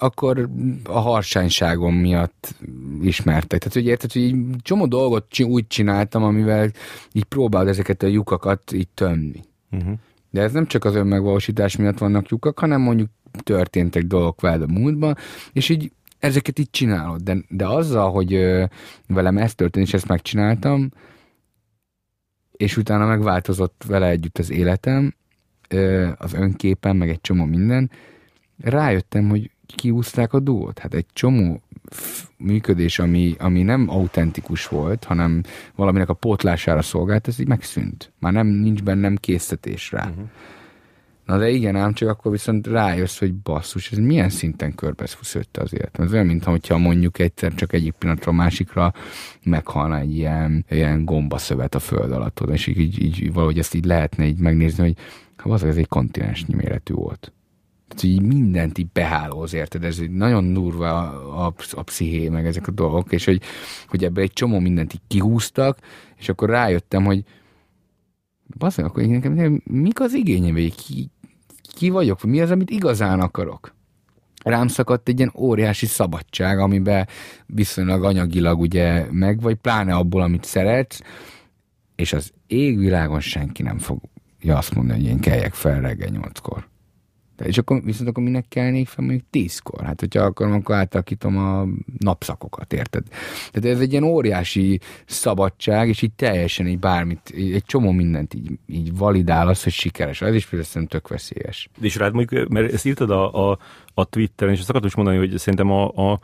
akkor 0.00 0.48
a 0.84 0.98
harsányságom 0.98 1.94
miatt 1.94 2.54
ismertek. 3.02 3.58
Tehát, 3.58 3.74
hogy 3.74 3.86
érted, 3.86 4.12
hogy 4.12 4.22
így 4.22 4.36
csomó 4.62 4.86
dolgot 4.86 5.40
úgy 5.40 5.66
csináltam, 5.66 6.22
amivel 6.22 6.70
így 7.12 7.24
próbálod 7.24 7.68
ezeket 7.68 8.02
a 8.02 8.06
lyukakat 8.06 8.72
így 8.72 8.88
tömni. 8.88 9.44
Uh-huh. 9.70 9.98
De 10.30 10.42
ez 10.42 10.52
nem 10.52 10.66
csak 10.66 10.84
az 10.84 10.94
önmegvalósítás 10.94 11.76
miatt 11.76 11.98
vannak 11.98 12.28
lyukak, 12.28 12.58
hanem 12.58 12.80
mondjuk 12.80 13.08
történtek 13.42 14.02
dolgok 14.02 14.40
veled 14.40 14.62
a 14.62 14.66
múltban, 14.66 15.16
és 15.52 15.68
így 15.68 15.92
ezeket 16.18 16.58
így 16.58 16.70
csinálod. 16.70 17.22
De, 17.22 17.36
de 17.48 17.66
azzal, 17.66 18.10
hogy 18.10 18.34
ö, 18.34 18.64
velem 19.06 19.38
ez 19.38 19.54
történt, 19.54 19.86
és 19.86 19.94
ezt 19.94 20.08
megcsináltam, 20.08 20.90
és 22.52 22.76
utána 22.76 23.06
megváltozott 23.06 23.84
vele 23.86 24.08
együtt 24.08 24.38
az 24.38 24.50
életem, 24.50 25.14
ö, 25.68 26.08
az 26.18 26.32
önképem, 26.32 26.96
meg 26.96 27.08
egy 27.08 27.20
csomó 27.20 27.44
minden, 27.44 27.90
rájöttem, 28.58 29.28
hogy 29.28 29.50
kiúzták 29.76 30.32
a 30.32 30.40
duót. 30.40 30.78
Hát 30.78 30.94
egy 30.94 31.06
csomó 31.12 31.60
működés, 32.36 32.98
ami, 32.98 33.34
ami 33.38 33.62
nem 33.62 33.88
autentikus 33.88 34.66
volt, 34.66 35.04
hanem 35.04 35.42
valaminek 35.74 36.08
a 36.08 36.14
pótlására 36.14 36.82
szolgált, 36.82 37.28
ez 37.28 37.38
így 37.38 37.48
megszűnt. 37.48 38.12
Már 38.18 38.32
nem 38.32 38.46
nincs 38.46 38.82
bennem 38.82 39.16
készítés 39.16 39.92
rá. 39.92 40.08
Uh-huh. 40.08 40.28
Na 41.28 41.38
de 41.38 41.48
igen, 41.48 41.76
ám 41.76 41.92
csak 41.92 42.08
akkor 42.08 42.32
viszont 42.32 42.66
rájössz, 42.66 43.18
hogy 43.18 43.34
basszus, 43.34 43.92
ez 43.92 43.98
milyen 43.98 44.28
szinten 44.28 44.74
körbeszúszötte 44.74 45.60
az 45.60 45.74
életem. 45.74 46.04
Ez 46.04 46.12
olyan, 46.12 46.26
mintha 46.26 46.78
mondjuk 46.78 47.18
egyszer 47.18 47.54
csak 47.54 47.72
egyik 47.72 47.92
pillanatra 47.92 48.32
a 48.32 48.34
másikra 48.34 48.92
meghalna 49.42 49.98
egy 49.98 50.16
ilyen, 50.16 50.64
ilyen 50.70 51.04
gombaszövet 51.04 51.74
a 51.74 51.78
föld 51.78 52.12
alatt, 52.12 52.40
és 52.50 52.66
így, 52.66 52.78
így, 52.78 53.02
így 53.02 53.32
valahogy 53.32 53.58
ezt 53.58 53.74
így 53.74 53.84
lehetne 53.84 54.26
így 54.26 54.38
megnézni, 54.38 54.82
hogy 54.82 54.96
ha 55.36 55.50
az 55.50 55.64
ez 55.64 55.76
egy 55.76 55.88
kontinensnyi 55.88 56.54
méretű 56.54 56.94
volt 56.94 57.32
így 58.02 58.22
mindent 58.22 58.78
így 58.78 58.88
behálóz, 58.92 59.54
érted? 59.54 59.84
Ez 59.84 60.00
nagyon 60.10 60.52
durva 60.52 61.10
a, 61.10 61.46
a, 61.46 61.54
a 61.70 61.82
psziché, 61.82 62.28
meg 62.28 62.46
ezek 62.46 62.68
a 62.68 62.70
dolgok, 62.70 63.12
és 63.12 63.24
hogy, 63.24 63.42
hogy 63.88 64.04
ebbe 64.04 64.20
egy 64.20 64.32
csomó 64.32 64.58
mindent 64.58 64.94
így 64.94 65.00
kihúztak, 65.06 65.78
és 66.16 66.28
akkor 66.28 66.48
rájöttem, 66.48 67.04
hogy 67.04 67.24
bazdmeg, 68.58 68.86
akkor 68.86 69.02
nekem 69.02 69.62
mik 69.64 70.00
az 70.00 70.12
igényem, 70.12 70.54
vagy 70.54 70.74
ki, 70.74 71.10
ki 71.74 71.90
vagyok, 71.90 72.22
mi 72.22 72.40
az, 72.40 72.50
amit 72.50 72.70
igazán 72.70 73.20
akarok. 73.20 73.76
Rám 74.44 74.68
szakadt 74.68 75.08
egy 75.08 75.18
ilyen 75.18 75.32
óriási 75.36 75.86
szabadság, 75.86 76.58
amiben 76.58 77.06
viszonylag 77.46 78.04
anyagilag 78.04 78.60
ugye 78.60 79.06
meg, 79.10 79.40
vagy 79.40 79.54
pláne 79.54 79.94
abból, 79.94 80.22
amit 80.22 80.44
szeretsz, 80.44 81.00
és 81.96 82.12
az 82.12 82.32
égvilágon 82.46 83.20
senki 83.20 83.62
nem 83.62 83.78
fogja 83.78 84.56
azt 84.56 84.74
mondani, 84.74 85.00
hogy 85.00 85.08
én 85.08 85.20
keljek 85.20 85.54
fel 85.54 85.80
reggel 85.80 86.08
nyolckor. 86.08 86.68
És 87.44 87.58
akkor 87.58 87.82
viszont 87.84 88.08
akkor 88.08 88.22
minek 88.22 88.44
kelnék 88.48 88.88
fel 88.88 89.04
mondjuk 89.04 89.26
tízkor? 89.30 89.84
Hát, 89.84 90.00
hogyha 90.00 90.22
akarom, 90.22 90.52
akkor 90.52 90.74
átalakítom 90.74 91.36
a 91.36 91.66
napszakokat, 91.98 92.72
érted? 92.72 93.02
Tehát 93.52 93.76
ez 93.76 93.80
egy 93.80 93.90
ilyen 93.90 94.02
óriási 94.02 94.80
szabadság, 95.06 95.88
és 95.88 96.02
így 96.02 96.12
teljesen 96.12 96.66
így 96.66 96.78
bármit, 96.78 97.32
egy 97.34 97.64
csomó 97.66 97.90
mindent 97.90 98.34
így, 98.34 98.50
így 98.66 98.96
validál 98.96 99.48
az, 99.48 99.62
hogy 99.62 99.72
sikeres. 99.72 100.22
Ez 100.22 100.34
is 100.34 100.46
például 100.46 100.86
tök 100.86 101.08
veszélyes. 101.08 101.68
És 101.80 101.96
rád 101.96 102.14
mondjuk, 102.14 102.48
mert 102.48 102.72
ezt 102.72 102.86
írtad 102.86 103.10
a, 103.10 103.50
a, 103.50 103.58
a 103.94 104.04
Twitteren, 104.04 104.54
és 104.54 104.60
ezt 104.60 104.68
akartam 104.68 104.90
is 104.90 104.96
mondani, 104.96 105.18
hogy 105.18 105.38
szerintem 105.38 105.70
a, 105.70 106.12
a 106.12 106.20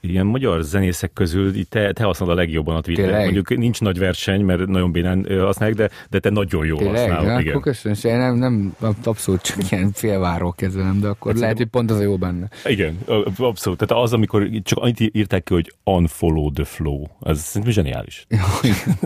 ilyen 0.00 0.26
magyar 0.26 0.62
zenészek 0.62 1.12
közül 1.12 1.68
te, 1.68 1.92
te 1.92 2.04
használod 2.04 2.36
a 2.36 2.40
legjobban 2.40 2.76
a 2.76 2.80
Twitter. 2.80 3.24
Mondjuk 3.24 3.56
nincs 3.56 3.80
nagy 3.80 3.98
verseny, 3.98 4.44
mert 4.44 4.66
nagyon 4.66 4.92
bénán 4.92 5.26
használják, 5.40 5.78
de, 5.78 5.90
de 6.10 6.18
te 6.18 6.30
nagyon 6.30 6.66
jól 6.66 6.78
Tényleg? 6.78 7.00
használod. 7.00 7.26
Na, 7.26 7.40
igen. 7.40 7.54
Akkor 7.54 7.72
köszönöm 7.72 8.18
nem, 8.18 8.34
nem, 8.34 8.74
abszolút 9.04 9.42
csak 9.42 9.70
ilyen 9.70 9.92
félváró 9.92 10.52
kezelem, 10.56 11.00
de 11.00 11.08
akkor 11.08 11.32
hát 11.32 11.40
lehet, 11.40 11.56
hogy 11.56 11.66
pont 11.66 11.90
az 11.90 11.98
a 11.98 12.02
jó 12.02 12.16
benne. 12.16 12.48
Igen, 12.64 12.98
abszolút. 13.36 13.78
Tehát 13.78 14.04
az, 14.04 14.12
amikor 14.12 14.48
csak 14.62 14.78
annyit 14.78 15.00
írták 15.12 15.44
ki, 15.44 15.54
hogy 15.54 15.72
unfollow 15.84 16.52
the 16.52 16.64
flow, 16.64 17.04
az 17.18 17.38
szerintem 17.40 17.72
zseniális. 17.72 18.26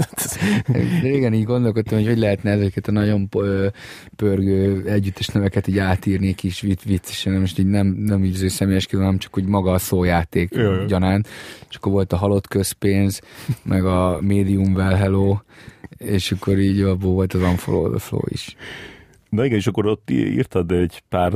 Régen 1.03 1.35
így 1.35 1.45
gondolkodtam, 1.45 1.99
hogy 1.99 2.07
hogy 2.07 2.19
lehetne 2.19 2.51
ezeket 2.51 2.89
a 2.89 2.93
nagyon 2.93 3.29
pörgő 4.17 4.83
együttes 4.87 5.27
neveket 5.27 5.67
így 5.67 5.79
átírni 5.79 6.35
kis 6.35 6.61
viccesen, 6.85 7.33
most 7.33 7.59
így 7.59 7.67
nem, 7.67 7.87
nem 7.87 8.25
így 8.25 8.49
személyes 8.49 8.87
hanem 8.91 9.19
csak 9.19 9.39
úgy 9.39 9.45
maga 9.45 9.73
a 9.73 9.79
szójáték 9.79 10.55
Jaj. 10.55 10.84
Gyanánt. 10.87 11.29
És 11.69 11.77
akkor 11.77 11.93
volt 11.93 12.13
a 12.13 12.17
halott 12.17 12.49
közpénz, 12.49 13.21
meg 13.63 13.85
a 13.85 14.19
medium 14.21 14.75
well 14.75 14.95
hello, 14.95 15.37
és 15.99 16.33
akkor 16.33 16.59
így 16.59 16.81
abból 16.81 17.13
volt 17.13 17.33
az 17.33 17.43
unfollow 17.43 17.91
the 17.91 17.99
flow 17.99 18.23
is. 18.29 18.57
Na 19.29 19.45
igen, 19.45 19.59
és 19.59 19.67
akkor 19.67 19.87
ott 19.87 20.11
írtad 20.11 20.71
egy 20.71 21.03
pár 21.09 21.33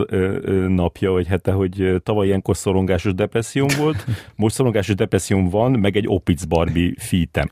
napja 0.69 1.11
vagy 1.11 1.27
hete, 1.27 1.53
hogy 1.53 2.01
tavaly 2.03 2.27
ilyenkor 2.27 2.57
szorongásos 2.57 3.15
depresszióm 3.15 3.69
volt, 3.79 4.05
most 4.37 4.55
szorongásos 4.55 4.95
depresszióm 4.95 5.49
van, 5.49 5.73
meg 5.73 5.97
egy 5.97 6.07
Opitz 6.09 6.45
Barbie 6.45 6.95
fítem. 6.99 7.51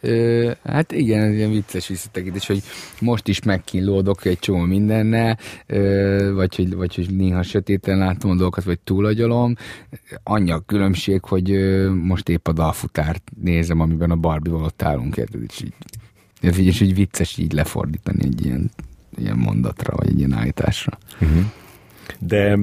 Ö, 0.00 0.50
hát 0.64 0.92
igen, 0.92 1.20
ez 1.20 1.34
ilyen 1.34 1.50
vicces 1.50 1.88
visszatekintés, 1.88 2.46
hogy 2.46 2.62
most 3.00 3.28
is 3.28 3.42
megkínlódok 3.42 4.24
egy 4.24 4.38
csomó 4.38 4.64
mindennel, 4.64 5.38
ö, 5.66 6.32
vagy, 6.34 6.56
hogy, 6.56 6.74
vagy 6.74 6.94
hogy 6.94 7.16
néha 7.16 7.42
sötéten 7.42 7.98
látom 7.98 8.30
a 8.30 8.34
dolgokat, 8.34 8.64
vagy 8.64 8.78
túlagyalom. 8.78 9.54
Annyi 10.22 10.50
a 10.50 10.62
különbség, 10.66 11.24
hogy 11.24 11.50
ö, 11.50 11.90
most 11.94 12.28
épp 12.28 12.48
a 12.48 12.52
dalfutárt 12.52 13.22
nézem, 13.42 13.80
amiben 13.80 14.10
a 14.10 14.16
Barbie-val 14.16 14.64
ott 14.64 14.82
állunk, 14.82 15.16
érted? 15.16 15.42
És 15.48 15.62
így, 15.62 15.74
ez 16.40 16.58
így, 16.58 16.66
és 16.66 16.80
így 16.80 16.94
vicces 16.94 17.38
így 17.38 17.52
lefordítani 17.52 18.24
egy 18.24 18.44
ilyen, 18.44 18.70
ilyen 19.18 19.36
mondatra, 19.36 19.96
vagy 19.96 20.08
egy 20.08 20.18
ilyen 20.18 20.32
állításra. 20.32 20.98
Uh-huh 21.20 21.44
de 22.18 22.58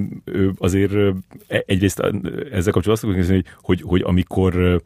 azért 0.58 0.94
e, 1.48 1.64
egyrészt 1.66 2.00
ezzel 2.52 2.72
kapcsolatban 2.72 3.20
azt 3.20 3.30
hogy, 3.30 3.46
hogy, 3.62 3.82
hogy 3.82 4.02
amikor 4.02 4.82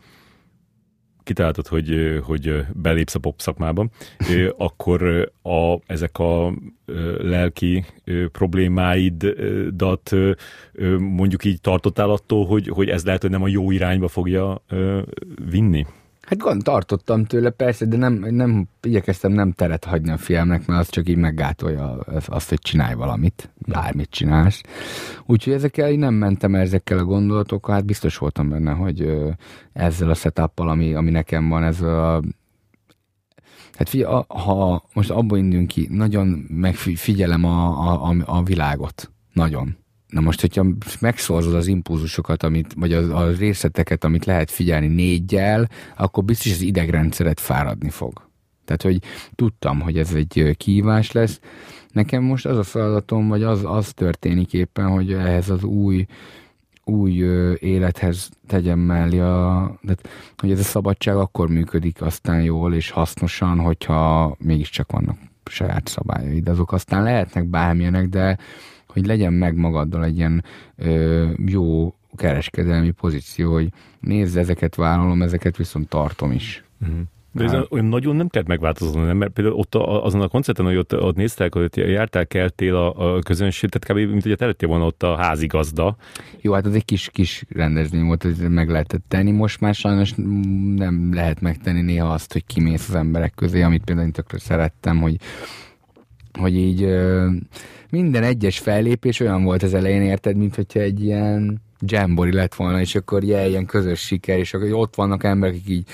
kitaláltad, 1.32 1.68
hogy, 1.68 2.20
hogy 2.24 2.66
belépsz 2.74 3.16
a 3.16 3.20
pop 3.20 3.42
szakmába, 3.42 3.88
akkor 4.58 5.32
a, 5.42 5.78
ezek 5.86 6.20
a 6.20 6.54
lelki 7.18 7.86
problémáidat 8.32 10.12
mondjuk 10.98 11.46
így 11.46 11.62
tartottál 11.62 12.10
attól, 12.10 12.46
hogy, 12.46 12.68
hogy 12.68 12.90
ez 12.90 13.06
lehet, 13.06 13.22
hogy 13.22 13.32
nem 13.32 13.44
a 13.44 13.48
jó 13.48 13.72
irányba 13.72 14.08
fogja 14.08 14.64
vinni? 15.50 15.86
Hát 16.22 16.38
gond, 16.38 16.64
tartottam 16.64 17.26
tőle 17.26 17.50
persze, 17.50 17.86
de 17.86 17.98
nem, 17.98 18.14
nem 18.14 18.68
igyekeztem 18.82 19.32
nem 19.32 19.52
teret 19.52 19.86
hagyni 19.86 20.12
a 20.12 20.18
filmnek, 20.18 20.66
mert 20.66 20.80
az 20.80 20.90
csak 20.90 21.10
így 21.10 21.18
meggátolja 21.18 21.92
azt, 22.26 22.50
hogy 22.50 22.60
csinálj 22.60 22.94
valamit, 22.94 23.54
bármit 23.68 24.10
csinálsz. 24.10 24.62
Úgyhogy 25.26 25.54
ezekkel 25.54 25.92
így 25.92 25.98
nem 25.98 26.14
mentem 26.14 26.56
ezekkel 26.56 26.98
a 26.98 27.04
gondolatokkal, 27.04 27.76
hát 27.76 27.86
biztos 27.86 28.18
voltam 28.18 28.50
benne, 28.50 28.72
hogy 28.72 29.12
ezzel 29.74 30.10
a 30.10 30.14
setup 30.14 30.60
ami, 30.60 30.94
ami 30.94 31.10
nekem 31.10 31.50
van, 31.50 31.64
ez 31.64 31.82
a 31.82 32.22
Hát 33.74 33.90
figyelj, 33.90 34.24
ha 34.28 34.84
most 34.94 35.10
abból 35.10 35.38
indulunk 35.38 35.68
ki, 35.68 35.88
nagyon 35.92 36.28
megfigyelem 36.50 37.44
a, 37.44 38.10
a, 38.10 38.16
a 38.26 38.44
világot. 38.44 39.12
Nagyon. 39.34 39.78
Na 40.12 40.22
most, 40.22 40.42
hogyha 40.42 40.66
megszorzod 41.00 41.54
az 41.54 41.68
impulzusokat, 41.68 42.44
amit, 42.44 42.74
vagy 42.76 42.94
a, 42.94 43.18
a 43.18 43.32
részleteket, 43.32 44.04
amit 44.04 44.26
lehet 44.26 44.52
figyelni 44.52 44.88
négyel, 44.88 45.70
akkor 45.98 46.24
biztos 46.24 46.52
az 46.52 46.62
idegrendszeret 46.62 47.40
fáradni 47.40 47.90
fog. 47.90 48.30
Tehát, 48.66 48.82
hogy 48.82 49.10
tudtam, 49.36 49.80
hogy 49.80 49.98
ez 49.98 50.14
egy 50.14 50.56
kívás 50.58 51.12
lesz. 51.12 51.40
Nekem 51.92 52.24
most 52.24 52.46
az 52.46 52.58
a 52.58 52.64
feladatom, 52.64 53.28
vagy 53.28 53.44
az, 53.44 53.62
az 53.64 53.94
történik 53.94 54.54
éppen, 54.54 54.88
hogy 54.88 55.14
ehhez 55.14 55.50
az 55.50 55.64
új 55.64 56.06
új 56.84 57.12
élethez 57.60 58.30
tegyem 58.48 58.80
mellé, 58.80 59.20
a, 59.20 59.80
de, 59.82 59.96
hogy 60.38 60.52
ez 60.52 60.60
a 60.60 60.64
szabadság 60.64 61.16
akkor 61.16 61.50
működik 61.50 62.02
aztán 62.02 62.42
jól 62.42 62.74
és 62.74 62.90
hasznosan, 62.90 63.60
hogyha 63.60 64.36
mégiscsak 64.40 64.92
vannak 64.92 65.18
saját 65.46 65.88
szabályaid. 65.88 66.48
Azok 66.48 66.72
aztán 66.72 67.04
lehetnek 67.04 67.46
bármilyenek, 67.46 68.08
de 68.08 68.38
hogy 68.92 69.06
legyen 69.06 69.34
meg 69.34 69.56
magaddal 69.56 70.04
egy 70.04 70.18
ilyen 70.18 70.44
ö, 70.76 71.30
jó 71.46 71.94
kereskedelmi 72.16 72.92
pozíció, 72.92 73.54
hogy 73.54 73.70
nézd, 74.00 74.38
ezeket 74.38 74.76
vállalom, 74.76 75.22
ezeket 75.22 75.58
viszont 75.58 75.90
tartom 75.90 76.32
is. 76.32 76.64
Uh-huh. 76.82 77.00
De 77.34 77.44
ez 77.44 77.54
olyan 77.70 77.86
nagyon 77.86 78.16
nem 78.16 78.28
kellett 78.28 78.48
megváltozni, 78.48 79.02
nem? 79.02 79.18
mert 79.18 79.32
például 79.32 79.56
ott 79.56 79.76
a, 79.76 80.06
azon 80.06 80.22
a 80.22 80.28
koncerten, 80.28 80.66
hogy 80.66 80.76
ott, 80.76 80.96
ott 80.96 81.16
néztek, 81.16 81.54
hogy 81.54 81.78
jártál, 81.78 82.28
keltél 82.28 82.76
a, 82.76 83.16
a 83.16 83.20
közönség, 83.20 83.70
tehát 83.70 84.06
kb. 84.06 84.12
mint 84.12 84.24
hogy 84.24 84.56
te 84.58 84.68
volna 84.68 84.86
ott 84.86 85.04
a 85.04 85.16
házigazda. 85.16 85.96
Jó, 86.42 86.54
hát 86.54 86.66
az 86.66 86.76
egy 86.76 86.86
kis, 86.86 87.10
kis 87.14 87.44
rendezvény 87.50 88.04
volt, 88.04 88.24
hogy 88.24 88.36
meg 88.50 88.70
lehetett 88.70 89.04
tenni. 89.08 89.32
Most 89.32 89.60
már 89.60 89.76
sajnos 89.76 90.14
nem 90.76 91.14
lehet 91.14 91.42
megtenni 91.42 91.82
néha 91.82 92.14
azt, 92.14 92.34
hogy 92.34 92.46
kimész 92.46 92.90
az 92.90 92.96
emberek 92.96 93.34
közé, 93.36 93.62
amit 93.62 93.84
például 93.84 94.08
én 94.08 94.14
tökre 94.14 94.40
szerettem, 94.40 95.02
hogy, 95.02 95.16
hogy 96.40 96.56
így 96.56 96.88
minden 97.92 98.24
egyes 98.24 98.60
fellépés 98.60 99.20
olyan 99.20 99.44
volt 99.44 99.64
az 99.64 99.74
elején, 99.74 100.02
érted, 100.02 100.36
mint 100.36 100.56
hogyha 100.56 100.80
egy 100.80 101.04
ilyen 101.04 101.62
jambori 101.86 102.34
lett 102.34 102.56
volna, 102.56 102.80
és 102.80 102.96
akkor 102.96 103.24
ilyen, 103.24 103.48
ilyen 103.50 103.66
közös 103.66 104.00
siker, 104.00 104.38
és 104.38 104.54
akkor 104.54 104.74
ott 104.74 104.96
vannak 104.96 105.24
emberek, 105.24 105.56
akik 105.56 105.70
így 105.70 105.88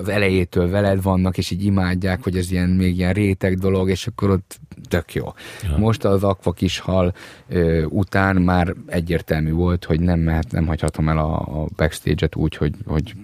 az 0.00 0.08
elejétől 0.08 0.70
veled 0.70 1.02
vannak, 1.02 1.38
és 1.38 1.50
így 1.50 1.64
imádják, 1.64 2.22
hogy 2.22 2.36
ez 2.36 2.50
ilyen 2.50 2.68
még 2.68 2.96
ilyen 2.96 3.12
réteg 3.12 3.58
dolog, 3.58 3.90
és 3.90 4.06
akkor 4.06 4.30
ott 4.30 4.60
tök 4.88 5.14
jó. 5.14 5.26
Ja. 5.62 5.78
Most 5.78 6.04
az 6.04 6.24
Aqua 6.24 6.52
kis 6.52 6.78
hal 6.78 7.14
ö, 7.48 7.84
után 7.84 8.36
már 8.36 8.74
egyértelmű 8.86 9.52
volt, 9.52 9.84
hogy 9.84 10.00
nem 10.00 10.20
mehet, 10.20 10.52
nem 10.52 10.66
hagyhatom 10.66 11.08
el 11.08 11.18
a, 11.18 11.62
a 11.62 11.66
backstage-et 11.76 12.36
úgy, 12.36 12.56
hogy, 12.56 12.74
hogy 12.86 13.14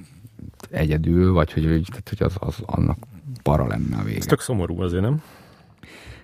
egyedül, 0.70 1.32
vagy 1.32 1.52
hogy, 1.52 1.62
tehát, 1.62 2.08
hogy 2.08 2.22
az, 2.22 2.34
az 2.38 2.56
annak 2.66 2.98
para 3.42 3.66
lenne 3.66 3.96
a 3.96 4.02
vége. 4.02 4.18
Ez 4.18 4.26
tök 4.26 4.40
szomorú 4.40 4.80
azért, 4.80 5.02
nem? 5.02 5.22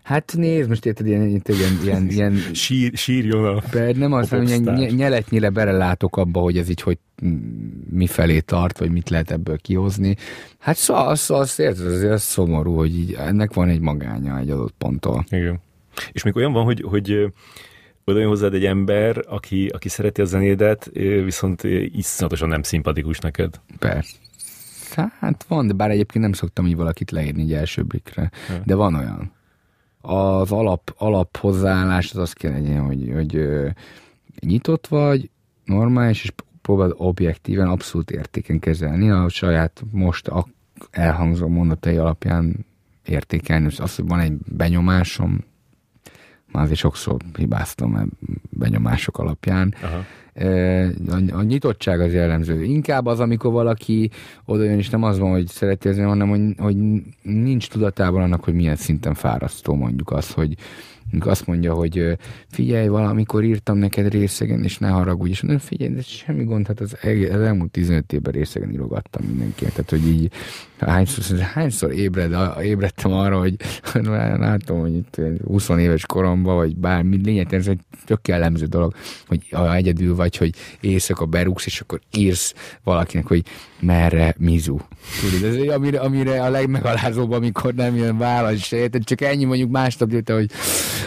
Hát 0.03 0.33
nézd, 0.37 0.69
most 0.69 0.87
érted, 0.87 1.07
ilyen, 1.07 1.23
ilyen, 1.23 1.43
ilyen, 1.83 2.07
ilyen 2.09 2.33
Sír, 2.53 2.93
sírjon 2.95 3.45
a 3.45 3.63
be, 3.73 3.93
Nem 3.93 4.13
az, 4.13 4.29
hogy 4.29 4.61
ny- 4.61 4.97
nyeletnyire 4.97 5.51
belelátok 5.51 6.17
abba, 6.17 6.41
hogy 6.41 6.59
ez 6.59 6.69
így 6.69 6.81
hogy 6.81 6.99
mi 7.91 8.07
felé 8.07 8.41
tart, 8.41 8.79
vagy 8.79 8.91
mit 8.91 9.11
lehet 9.11 9.31
ebből 9.31 9.59
kihozni. 9.59 10.17
Hát 10.59 10.77
szóval 10.77 11.09
az, 11.09 11.31
az, 11.31 11.59
az, 11.59 11.81
azért 11.81 12.13
az 12.13 12.23
szomorú, 12.23 12.75
hogy 12.75 12.99
így, 12.99 13.13
ennek 13.13 13.55
van 13.55 13.69
egy 13.69 13.81
magánya 13.81 14.39
egy 14.39 14.51
adott 14.51 14.75
ponttól. 14.79 15.25
Igen. 15.31 15.61
És 16.13 16.23
még 16.23 16.37
olyan 16.37 16.53
van, 16.53 16.65
hogy, 16.65 16.85
hogy 16.87 17.33
oda 18.05 18.19
jön 18.19 18.29
hozzád 18.29 18.55
egy 18.55 18.65
ember, 18.65 19.25
aki, 19.29 19.67
aki 19.67 19.89
szereti 19.89 20.21
a 20.21 20.25
zenédet, 20.25 20.91
viszont 21.25 21.63
iszonyatosan 21.93 22.49
nem 22.49 22.63
szimpatikus 22.63 23.19
neked. 23.19 23.61
Persze. 23.79 25.13
Hát 25.19 25.45
van, 25.49 25.67
de 25.67 25.73
bár 25.73 25.91
egyébként 25.91 26.25
nem 26.25 26.33
szoktam 26.33 26.67
így 26.67 26.77
valakit 26.77 27.11
leírni 27.11 27.43
egy 27.43 27.53
első 27.53 27.83
blikre. 27.83 28.31
Ja. 28.49 28.63
De 28.65 28.75
van 28.75 28.95
olyan 28.95 29.33
az 30.01 30.53
alap, 30.53 30.95
alap 30.99 31.37
hozzáállás 31.37 32.11
az 32.11 32.19
azt 32.19 32.35
kell 32.35 32.53
legyen, 32.53 32.85
hogy, 32.85 33.11
hogy 33.15 33.49
nyitott 34.41 34.87
vagy, 34.87 35.31
normális, 35.65 36.23
és 36.23 36.33
próbáld 36.63 36.95
objektíven, 36.97 37.69
abszolút 37.69 38.11
értéken 38.11 38.59
kezelni 38.59 39.11
a 39.11 39.29
saját 39.29 39.83
most 39.91 40.31
elhangzó 40.91 41.49
mondatai 41.49 41.97
alapján 41.97 42.67
értékelni. 43.07 43.67
Az, 43.79 43.97
hogy 43.97 44.07
van 44.09 44.21
egy 44.21 44.33
benyomásom, 44.47 45.45
már 46.53 46.63
azért 46.65 46.79
sokszor 46.79 47.17
hibáztam 47.37 48.11
benyomások 48.51 49.19
alapján. 49.19 49.75
Aha. 49.83 50.05
A, 51.33 51.43
nyitottság 51.43 52.01
az 52.01 52.13
jellemző. 52.13 52.63
Inkább 52.63 53.07
az, 53.07 53.21
amikor 53.21 53.53
valaki 53.53 54.11
oda 54.45 54.63
jön, 54.63 54.79
és 54.79 54.91
nem 54.91 55.03
az 55.03 55.19
van, 55.19 55.31
hogy 55.31 55.47
szereti 55.47 55.89
ezen, 55.89 56.07
hanem 56.07 56.29
hogy, 56.29 56.55
hogy 56.59 56.77
nincs 57.23 57.69
tudatában 57.69 58.23
annak, 58.23 58.45
hogy 58.45 58.55
milyen 58.55 58.77
szinten 58.77 59.15
fárasztó 59.15 59.75
mondjuk 59.75 60.11
az, 60.11 60.33
hogy 60.33 60.57
azt 61.19 61.47
mondja, 61.47 61.75
hogy 61.75 62.19
figyelj, 62.49 62.89
valamikor 62.89 63.45
írtam 63.45 63.79
neked 63.79 64.13
részegen, 64.13 64.63
és 64.63 64.79
ne 64.79 64.89
haragudj, 64.89 65.31
és 65.31 65.43
mondom, 65.43 65.61
figyelj, 65.61 65.95
de 65.95 66.03
semmi 66.03 66.45
gond, 66.45 66.67
hát 66.67 66.81
az, 66.81 66.97
az 67.31 67.41
elmúlt 67.41 67.71
15 67.71 68.13
évben 68.13 68.33
részegen 68.33 68.71
írogattam 68.71 69.27
mindenkinek, 69.27 69.73
tehát 69.73 69.91
hogy 69.91 70.07
így 70.07 70.33
hányszor, 70.87 71.39
hányszor 71.39 71.93
ébred, 71.93 72.37
ébredtem 72.63 73.13
arra, 73.13 73.39
hogy 73.39 73.55
látom, 74.39 74.81
hogy 74.81 74.95
itt 74.95 75.21
20 75.47 75.69
éves 75.69 76.07
koromban, 76.07 76.57
vagy 76.57 76.77
bármi, 76.77 77.21
lényeg, 77.25 77.55
ez 77.55 77.67
egy 77.67 77.81
tök 78.05 78.29
jellemző 78.29 78.67
dolog, 78.67 78.95
hogy 79.27 79.49
ha 79.51 79.75
egyedül 79.75 80.15
vagy, 80.15 80.37
hogy 80.37 80.55
éjszaka 80.81 81.25
berúgsz, 81.25 81.67
és 81.67 81.81
akkor 81.81 82.01
írsz 82.13 82.55
valakinek, 82.85 83.27
hogy 83.27 83.43
merre 83.81 84.35
Mizu. 84.39 84.77
Tudod, 85.21 85.57
ez 85.57 85.75
amire, 85.75 86.01
amire 86.01 86.43
a 86.43 86.49
legmegalázóbb, 86.49 87.31
amikor 87.31 87.75
nem 87.75 87.97
jön 87.97 88.19
válasz, 88.19 88.73
és 88.73 88.89
csak 89.05 89.21
ennyi 89.21 89.45
mondjuk 89.45 89.71
másnap 89.71 90.11
jött, 90.13 90.31
hogy 90.31 90.51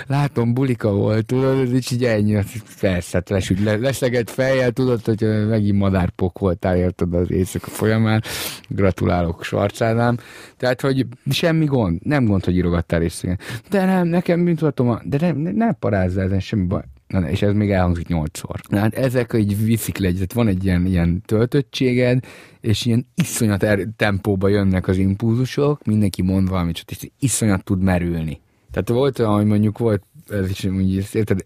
látom, 0.08 0.54
bulika 0.54 0.92
volt, 0.92 1.26
tudod, 1.26 1.74
és 1.74 1.92
így 1.92 2.06
ennyi, 2.06 2.40
persze, 2.80 3.10
hát 3.18 3.30
les, 3.30 3.54
leszegett 3.80 4.30
fejjel, 4.30 4.72
tudod, 4.72 5.06
hogy 5.06 5.48
megint 5.48 5.78
madárpok 5.78 6.40
voltál, 6.40 6.78
érted 6.78 7.14
az 7.14 7.32
éjszaka 7.32 7.70
folyamán, 7.70 8.24
gratulálok 8.68 9.44
Svarcánám, 9.64 10.18
tehát, 10.58 10.82
hogy 10.82 11.06
semmi 11.30 11.66
gond, 11.66 12.00
nem 12.06 12.26
gond, 12.26 12.46
hogy 12.46 12.56
írogattál 12.56 13.00
részegen. 13.00 13.40
De 13.70 13.86
nem, 13.86 14.08
nekem, 14.08 14.56
voltam, 14.60 15.00
de 15.04 15.18
nem, 15.20 15.38
ne, 15.38 15.52
ne 15.52 15.72
parázzál 15.72 16.26
ezen, 16.26 16.40
semmi 16.40 16.66
baj. 16.66 16.82
Na, 17.08 17.30
és 17.30 17.42
ez 17.42 17.54
még 17.54 17.72
elhangzik 17.72 18.08
nyolcszor. 18.08 18.60
Hát 18.72 18.94
ezek 18.94 19.34
így 19.38 19.66
viszik 19.66 19.98
le, 19.98 20.12
tehát 20.12 20.34
van 20.34 20.48
egy 20.48 20.66
ilyen, 20.66 20.86
ilyen 20.86 21.22
töltöttséged, 21.26 22.24
és 22.62 22.86
ilyen 22.86 23.08
iszonyat 23.16 23.64
er- 23.64 23.88
tempóba 23.96 24.48
jönnek 24.48 24.88
az 24.88 24.98
impulzusok, 24.98 25.86
mindenki 25.86 26.22
mond 26.22 26.50
valamit, 26.50 26.78
csak 26.78 27.12
iszonyat 27.20 27.64
tud 27.64 27.82
merülni. 27.82 28.42
Tehát 28.72 28.90
volt 28.90 29.20
olyan, 29.20 29.34
hogy 29.34 29.46
mondjuk 29.46 29.78
volt, 29.78 30.04
ez 30.30 30.50
is 30.50 30.64
úgy, 30.64 31.08
érted, 31.14 31.44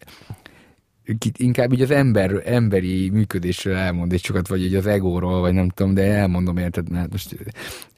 inkább 1.37 1.73
így 1.73 1.81
az 1.81 1.91
ember, 1.91 2.41
emberi 2.45 3.09
működésről 3.09 3.75
elmond 3.75 4.13
egy 4.13 4.23
sokat, 4.23 4.47
vagy 4.47 4.63
így 4.63 4.75
az 4.75 4.85
egóról, 4.85 5.39
vagy 5.39 5.53
nem 5.53 5.69
tudom, 5.69 5.93
de 5.93 6.03
elmondom, 6.03 6.57
érted, 6.57 6.89
mert 6.89 7.11
most 7.11 7.35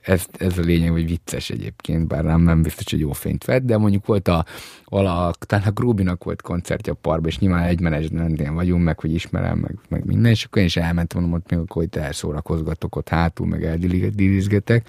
ez, 0.01 0.25
ez 0.37 0.57
a 0.57 0.61
lényeg, 0.61 0.91
hogy 0.91 1.05
vicces 1.05 1.49
egyébként, 1.49 2.07
bár 2.07 2.23
nem, 2.23 2.41
nem 2.41 2.61
biztos, 2.61 2.91
hogy 2.91 2.99
jó 2.99 3.11
fényt 3.11 3.45
vett, 3.45 3.63
de 3.63 3.77
mondjuk 3.77 4.05
volt 4.05 4.27
a, 4.27 4.45
vala, 4.85 5.33
talán 5.39 5.67
a 5.67 5.71
Grubinak 5.71 6.23
volt 6.23 6.41
koncertje 6.41 6.93
a 6.93 6.97
parba, 7.01 7.27
és 7.27 7.39
nyilván 7.39 7.63
egy 7.63 7.79
menedzsmentén 7.79 8.53
vagyunk, 8.53 8.83
meg 8.83 8.99
hogy 8.99 9.13
ismerem, 9.13 9.57
meg, 9.57 9.75
meg 9.89 10.05
minden, 10.05 10.31
és 10.31 10.43
akkor 10.43 10.59
én 10.59 10.67
is 10.67 10.77
elmentem, 10.77 11.21
mondom, 11.21 11.39
ott 11.39 11.49
még 11.49 11.59
akkor 11.59 11.83
itt 11.83 11.95
elszórakozgatok 11.95 12.95
ott 12.95 13.09
hátul, 13.09 13.47
meg 13.47 13.63
eldilizgetek, 13.63 14.87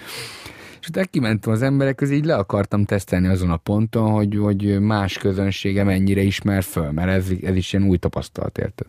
és 0.81 0.89
utána 0.89 1.07
kimentem 1.07 1.53
az 1.53 1.63
emberek 1.63 1.95
közé, 1.95 2.15
így 2.15 2.25
le 2.25 2.35
akartam 2.35 2.85
tesztelni 2.85 3.27
azon 3.27 3.51
a 3.51 3.57
ponton, 3.57 4.11
hogy, 4.11 4.37
hogy 4.37 4.81
más 4.81 5.19
közönsége 5.19 5.85
mennyire 5.85 6.21
ismer 6.21 6.63
föl, 6.63 6.91
mert 6.91 7.09
ez, 7.09 7.27
ez 7.43 7.57
is 7.57 7.73
ilyen 7.73 7.87
új 7.87 7.97
tapasztalat, 7.97 8.59
érted? 8.59 8.87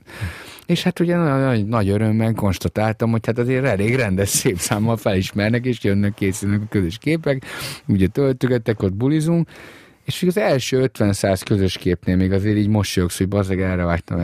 És 0.65 0.83
hát 0.83 0.99
ugye 0.99 1.15
nagy, 1.15 1.65
nagy 1.65 1.89
örömmel 1.89 2.33
konstatáltam, 2.33 3.11
hogy 3.11 3.25
hát 3.25 3.37
azért 3.37 3.65
elég 3.65 3.95
rendes 3.95 4.29
szép 4.29 4.57
számmal 4.57 4.97
felismernek, 4.97 5.65
és 5.65 5.83
jönnek, 5.83 6.13
készülnek 6.13 6.61
a 6.61 6.67
közös 6.69 6.97
képek, 6.97 7.45
ugye 7.87 8.07
töltögettek, 8.07 8.81
ott 8.81 8.93
bulizunk, 8.93 9.49
és 10.05 10.23
az 10.23 10.37
első 10.37 10.91
50-100 10.93 11.41
közös 11.45 11.77
képnél 11.77 12.15
még 12.15 12.31
azért 12.31 12.57
így 12.57 12.67
mosolyogsz, 12.67 13.17
hogy 13.17 13.27
bazdeg 13.27 13.61
erre 13.61 13.83
vágtam, 13.83 14.21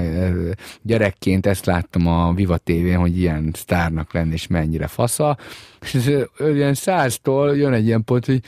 gyerekként 0.81 1.45
ezt 1.45 1.65
láttam 1.65 2.07
a 2.07 2.33
Viva 2.33 2.57
tv 2.57 2.93
hogy 2.95 3.17
ilyen 3.17 3.51
sztárnak 3.53 4.13
lenni, 4.13 4.33
és 4.33 4.47
mennyire 4.47 4.87
fasza, 4.87 5.37
és 5.81 5.93
ez, 5.93 6.07
ilyen 6.55 6.73
száztól 6.73 7.57
jön 7.57 7.73
egy 7.73 7.85
ilyen 7.85 8.03
pont, 8.03 8.25
hogy 8.25 8.41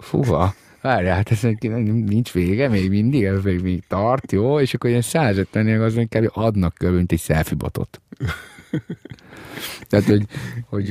fuha, 0.00 0.54
várjál, 0.80 1.16
hát 1.16 1.30
ez 1.30 1.40
nincs 2.06 2.32
vége, 2.32 2.68
még 2.68 2.90
mindig, 2.90 3.24
ez 3.24 3.42
még, 3.42 3.60
még 3.60 3.82
tart, 3.88 4.32
jó, 4.32 4.60
és 4.60 4.74
akkor 4.74 4.90
ilyen 4.90 5.02
150 5.02 5.80
az 5.80 5.94
kb. 6.08 6.30
adnak 6.32 6.74
körül, 6.74 6.96
mint 6.96 7.12
egy 7.12 7.20
selfie 7.20 7.56
botot. 7.56 8.00
Tehát, 9.88 10.06
hogy... 10.06 10.26
hogy 10.66 10.84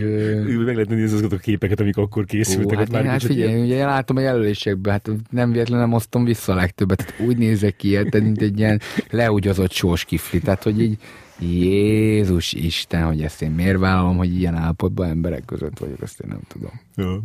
Meg 0.66 0.76
lehet 0.76 0.90
nézni 0.90 1.04
azokat 1.04 1.32
a 1.32 1.38
képeket, 1.38 1.80
amik 1.80 1.98
akkor 1.98 2.26
készültek. 2.26 2.78
Ó, 2.78 2.80
hát, 2.80 3.04
én, 3.04 3.10
hát 3.10 3.24
figyelj, 3.24 3.50
ilyen... 3.50 3.66
ugye 3.66 3.76
én 3.76 3.86
látom 3.86 4.18
a 4.18 4.20
jelölésekben, 4.20 4.94
hát 4.94 5.10
nem 5.30 5.52
véletlenül 5.52 5.86
nem 5.86 5.94
osztom 5.94 6.24
vissza 6.24 6.52
a 6.52 6.56
legtöbbet. 6.56 7.06
Tehát 7.06 7.20
úgy 7.20 7.38
nézek 7.38 7.76
ki, 7.76 7.96
hát, 7.96 8.20
mint 8.20 8.42
egy 8.42 8.60
ilyen 8.60 8.82
leugyazott 9.10 9.72
sós 9.72 10.06
kifli. 10.06 10.40
Tehát, 10.40 10.64
hogy 10.64 10.82
így 10.82 10.98
Jézus 11.40 12.54
Isten, 12.54 13.06
hogy 13.06 13.22
ezt 13.22 13.42
én 13.42 13.52
miért 13.52 13.78
vállalom, 13.78 14.18
hogy 14.18 14.36
ilyen 14.36 14.56
állapotban 14.56 15.10
emberek 15.10 15.46
között 15.46 15.80
vagyok, 15.80 16.02
azt 16.02 16.20
én 16.20 16.30
nem 16.30 16.42
tudom. 16.48 16.82
Ja. 16.96 17.24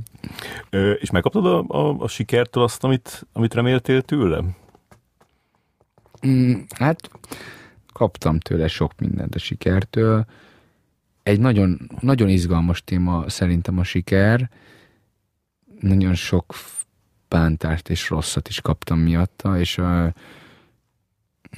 Ö, 0.71 0.93
és 0.93 1.11
megkaptad 1.11 1.47
a, 1.47 1.65
a, 1.69 1.97
a 1.99 2.09
sikertől 2.09 2.63
azt, 2.63 2.85
amit, 2.85 3.27
amit 3.33 3.55
reméltél 3.55 4.03
tőle? 4.03 4.45
Mm, 6.27 6.53
hát 6.79 7.11
kaptam 7.93 8.39
tőle 8.39 8.69
sok 8.69 8.93
mindent 8.99 9.35
a 9.35 9.39
sikertől. 9.39 10.27
Egy 11.23 11.41
nagyon, 11.41 11.91
nagyon 12.01 12.29
izgalmas 12.29 12.85
téma 12.85 13.29
szerintem 13.29 13.79
a 13.79 13.85
siker. 13.85 14.51
Nagyon 15.81 16.15
sok 16.15 16.55
bántást 17.29 17.89
és 17.89 18.09
rosszat 18.09 18.49
is 18.49 18.61
kaptam 18.61 18.99
miatta, 18.99 19.59
és 19.59 19.81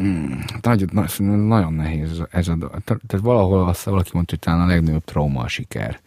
mm, 0.03 0.33
nagyon, 0.63 0.89
nagyon 1.25 1.73
nehéz 1.73 2.23
ez 2.31 2.49
a 2.49 2.57
Tehát 2.85 3.21
valahol 3.21 3.69
azt 3.69 3.85
valaki 3.85 4.11
mondta, 4.13 4.33
hogy 4.33 4.39
talán 4.39 4.61
a 4.61 4.67
legnagyobb 4.67 5.05
trauma 5.05 5.41
a 5.41 5.49
siker. 5.49 6.01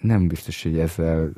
Nem 0.00 0.28
biztos, 0.28 0.62
hogy 0.62 0.78
ezzel 0.78 1.30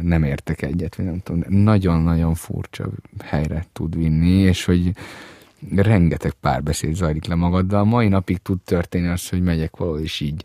nem 0.00 0.22
értek 0.22 0.62
egyet, 0.62 0.94
vagy 0.94 1.06
nem 1.06 1.18
tudom, 1.18 1.44
nagyon-nagyon 1.48 2.34
furcsa 2.34 2.88
helyre 3.24 3.66
tud 3.72 3.96
vinni, 3.96 4.30
és 4.30 4.64
hogy 4.64 4.92
rengeteg 5.76 6.32
párbeszéd 6.40 6.94
zajlik 6.94 7.26
le 7.26 7.34
magaddal. 7.34 7.84
Mai 7.84 8.08
napig 8.08 8.38
tud 8.38 8.60
történni 8.60 9.08
az, 9.08 9.28
hogy 9.28 9.42
megyek 9.42 9.76
valahol, 9.76 10.00
és 10.00 10.20
így, 10.20 10.44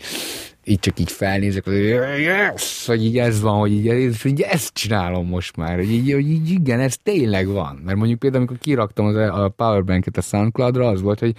így 0.63 0.79
csak 0.79 0.99
így 0.99 1.11
felnézek, 1.11 1.63
hogy 1.63 1.73
yes! 2.19 2.85
hogy 2.85 3.05
így 3.05 3.17
ez 3.17 3.41
van, 3.41 3.59
hogy 3.59 3.71
így, 3.71 4.21
hogy 4.21 4.41
ezt 4.41 4.73
csinálom 4.73 5.27
most 5.27 5.55
már, 5.57 5.75
hogy 5.75 5.91
így, 5.91 6.11
hogy 6.11 6.29
így 6.29 6.49
igen, 6.49 6.79
ez 6.79 6.97
tényleg 7.03 7.47
van. 7.47 7.81
Mert 7.85 7.97
mondjuk 7.97 8.19
például, 8.19 8.43
amikor 8.43 8.63
kiraktam 8.63 9.05
az, 9.05 9.15
a 9.15 9.49
powerbanket 9.49 10.17
a 10.17 10.21
SoundCloud-ra, 10.21 10.87
az 10.87 11.01
volt, 11.01 11.19
hogy 11.19 11.35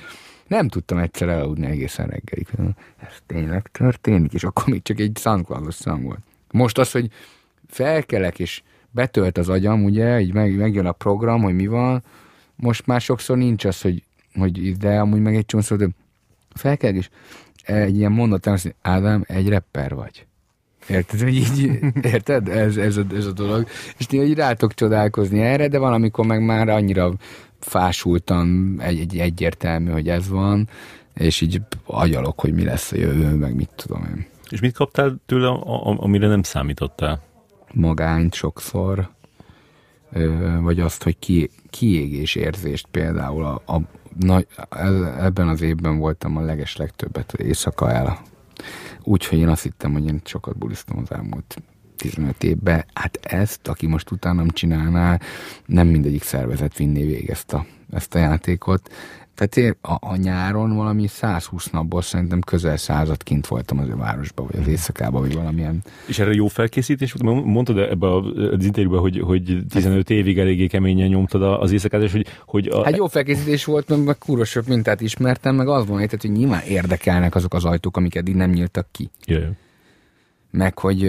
nem 0.46 0.68
tudtam 0.68 0.98
egyszer 0.98 1.28
elaludni 1.28 1.66
egészen 1.66 2.06
reggelig. 2.06 2.48
Ez 3.00 3.16
tényleg 3.26 3.68
történik, 3.72 4.32
és 4.32 4.44
akkor 4.44 4.64
még 4.66 4.82
csak 4.82 4.98
egy 4.98 5.18
SoundCloud-os 5.20 5.74
szám 5.74 6.02
volt. 6.02 6.20
Most 6.50 6.78
az, 6.78 6.90
hogy 6.90 7.10
felkelek, 7.68 8.38
és 8.38 8.62
betölt 8.90 9.38
az 9.38 9.48
agyam, 9.48 9.84
ugye, 9.84 10.20
így 10.20 10.32
meg, 10.32 10.56
megjön 10.56 10.86
a 10.86 10.92
program, 10.92 11.42
hogy 11.42 11.54
mi 11.54 11.66
van, 11.66 12.02
most 12.56 12.86
már 12.86 13.00
sokszor 13.00 13.36
nincs 13.36 13.64
az, 13.64 13.80
hogy, 13.80 14.02
hogy 14.34 14.76
de 14.76 14.98
amúgy 14.98 15.20
meg 15.20 15.36
egy 15.36 15.46
csomószor, 15.46 15.78
de 15.78 15.88
fel 16.54 16.76
kell 16.76 16.94
is 16.94 17.10
egy 17.62 17.96
ilyen 17.96 18.12
mondat, 18.12 18.44
hogy 18.44 18.74
Ádám, 18.82 19.24
egy 19.26 19.48
rapper 19.48 19.94
vagy. 19.94 20.26
Érted, 20.88 21.20
hogy 21.20 21.34
így, 21.34 21.78
érted? 22.02 22.48
Ez, 22.48 22.76
ez, 22.76 22.96
a, 22.96 23.04
ez 23.14 23.26
a 23.26 23.32
dolog. 23.32 23.66
És 23.98 24.06
ti 24.06 24.22
így 24.22 24.34
rátok 24.34 24.74
csodálkozni 24.74 25.40
erre, 25.40 25.68
de 25.68 25.78
valamikor 25.78 26.26
meg 26.26 26.44
már 26.44 26.68
annyira 26.68 27.12
fásultan 27.58 28.76
egy, 28.80 29.00
egy 29.00 29.18
egyértelmű, 29.18 29.90
hogy 29.90 30.08
ez 30.08 30.28
van, 30.28 30.68
és 31.14 31.40
így 31.40 31.60
agyalok, 31.84 32.40
hogy 32.40 32.52
mi 32.52 32.64
lesz 32.64 32.92
a 32.92 32.96
jövő, 32.96 33.34
meg 33.34 33.54
mit 33.54 33.70
tudom 33.76 34.04
én. 34.04 34.26
És 34.48 34.60
mit 34.60 34.74
kaptál 34.74 35.16
tőle, 35.26 35.48
amire 35.96 36.26
nem 36.26 36.42
számítottál? 36.42 37.22
Magányt 37.72 38.34
sokszor, 38.34 39.10
vagy 40.60 40.80
azt, 40.80 41.02
hogy 41.02 41.18
ki, 41.18 41.50
kiégés 41.70 42.34
érzést 42.34 42.86
például 42.90 43.44
a, 43.44 43.72
a 43.72 43.80
nagy, 44.20 44.46
ebben 45.18 45.48
az 45.48 45.60
évben 45.60 45.98
voltam 45.98 46.36
a 46.36 46.40
leges 46.40 46.76
legtöbbet 46.76 47.32
éjszaka 47.32 47.90
el. 47.90 48.22
Úgyhogy 49.02 49.38
én 49.38 49.48
azt 49.48 49.62
hittem, 49.62 49.92
hogy 49.92 50.06
én 50.06 50.20
sokat 50.24 50.58
bulisztam 50.58 50.98
az 50.98 51.12
elmúlt 51.12 51.56
15 51.96 52.44
évben. 52.44 52.84
Hát 52.94 53.18
ezt, 53.22 53.68
aki 53.68 53.86
most 53.86 54.10
utánam 54.10 54.48
csinálná, 54.48 55.20
nem 55.66 55.86
mindegyik 55.86 56.22
szervezet 56.22 56.76
vinné 56.76 57.04
végig 57.04 57.30
ezt 57.30 57.52
a, 57.52 57.66
ezt 57.90 58.14
a 58.14 58.18
játékot. 58.18 58.92
Tehát 59.34 59.56
én 59.56 59.76
a, 59.80 59.96
a 60.00 60.16
nyáron 60.16 60.76
valami 60.76 61.06
120 61.06 61.70
napból 61.70 62.02
szerintem 62.02 62.40
közel 62.40 62.76
század 62.76 63.22
kint 63.22 63.46
voltam 63.46 63.78
az 63.78 63.88
a 63.88 63.96
városban, 63.96 64.46
vagy 64.50 64.60
az 64.60 64.68
éjszakában, 64.68 65.20
vagy 65.20 65.34
valamilyen. 65.34 65.82
És 66.06 66.18
erre 66.18 66.32
jó 66.32 66.46
felkészítés 66.46 67.12
volt? 67.12 67.44
Mondtad 67.44 67.78
ebbe 67.78 68.14
az 68.14 68.64
interjúban, 68.64 69.00
hogy, 69.00 69.20
hogy 69.20 69.58
15 69.68 70.10
évig 70.10 70.38
eléggé 70.38 70.66
keményen 70.66 71.08
nyomtad 71.08 71.42
az 71.42 71.72
éjszakát, 71.72 72.10
hogy, 72.10 72.26
hogy 72.46 72.66
a... 72.66 72.84
Hát 72.84 72.96
jó 72.96 73.06
felkészítés 73.06 73.64
volt, 73.64 73.88
meg, 73.88 74.04
meg 74.04 74.18
kúrosabb 74.18 74.68
mintát 74.68 75.00
ismertem, 75.00 75.54
meg 75.54 75.68
az 75.68 75.86
van, 75.86 75.98
hogy 75.98 76.30
nyilván 76.30 76.62
érdekelnek 76.62 77.34
azok 77.34 77.54
az 77.54 77.64
ajtók, 77.64 77.96
amik 77.96 78.14
eddig 78.14 78.34
nem 78.34 78.50
nyíltak 78.50 78.86
ki. 78.90 79.10
Yeah. 79.26 79.44
Meg 80.50 80.78
hogy 80.78 81.04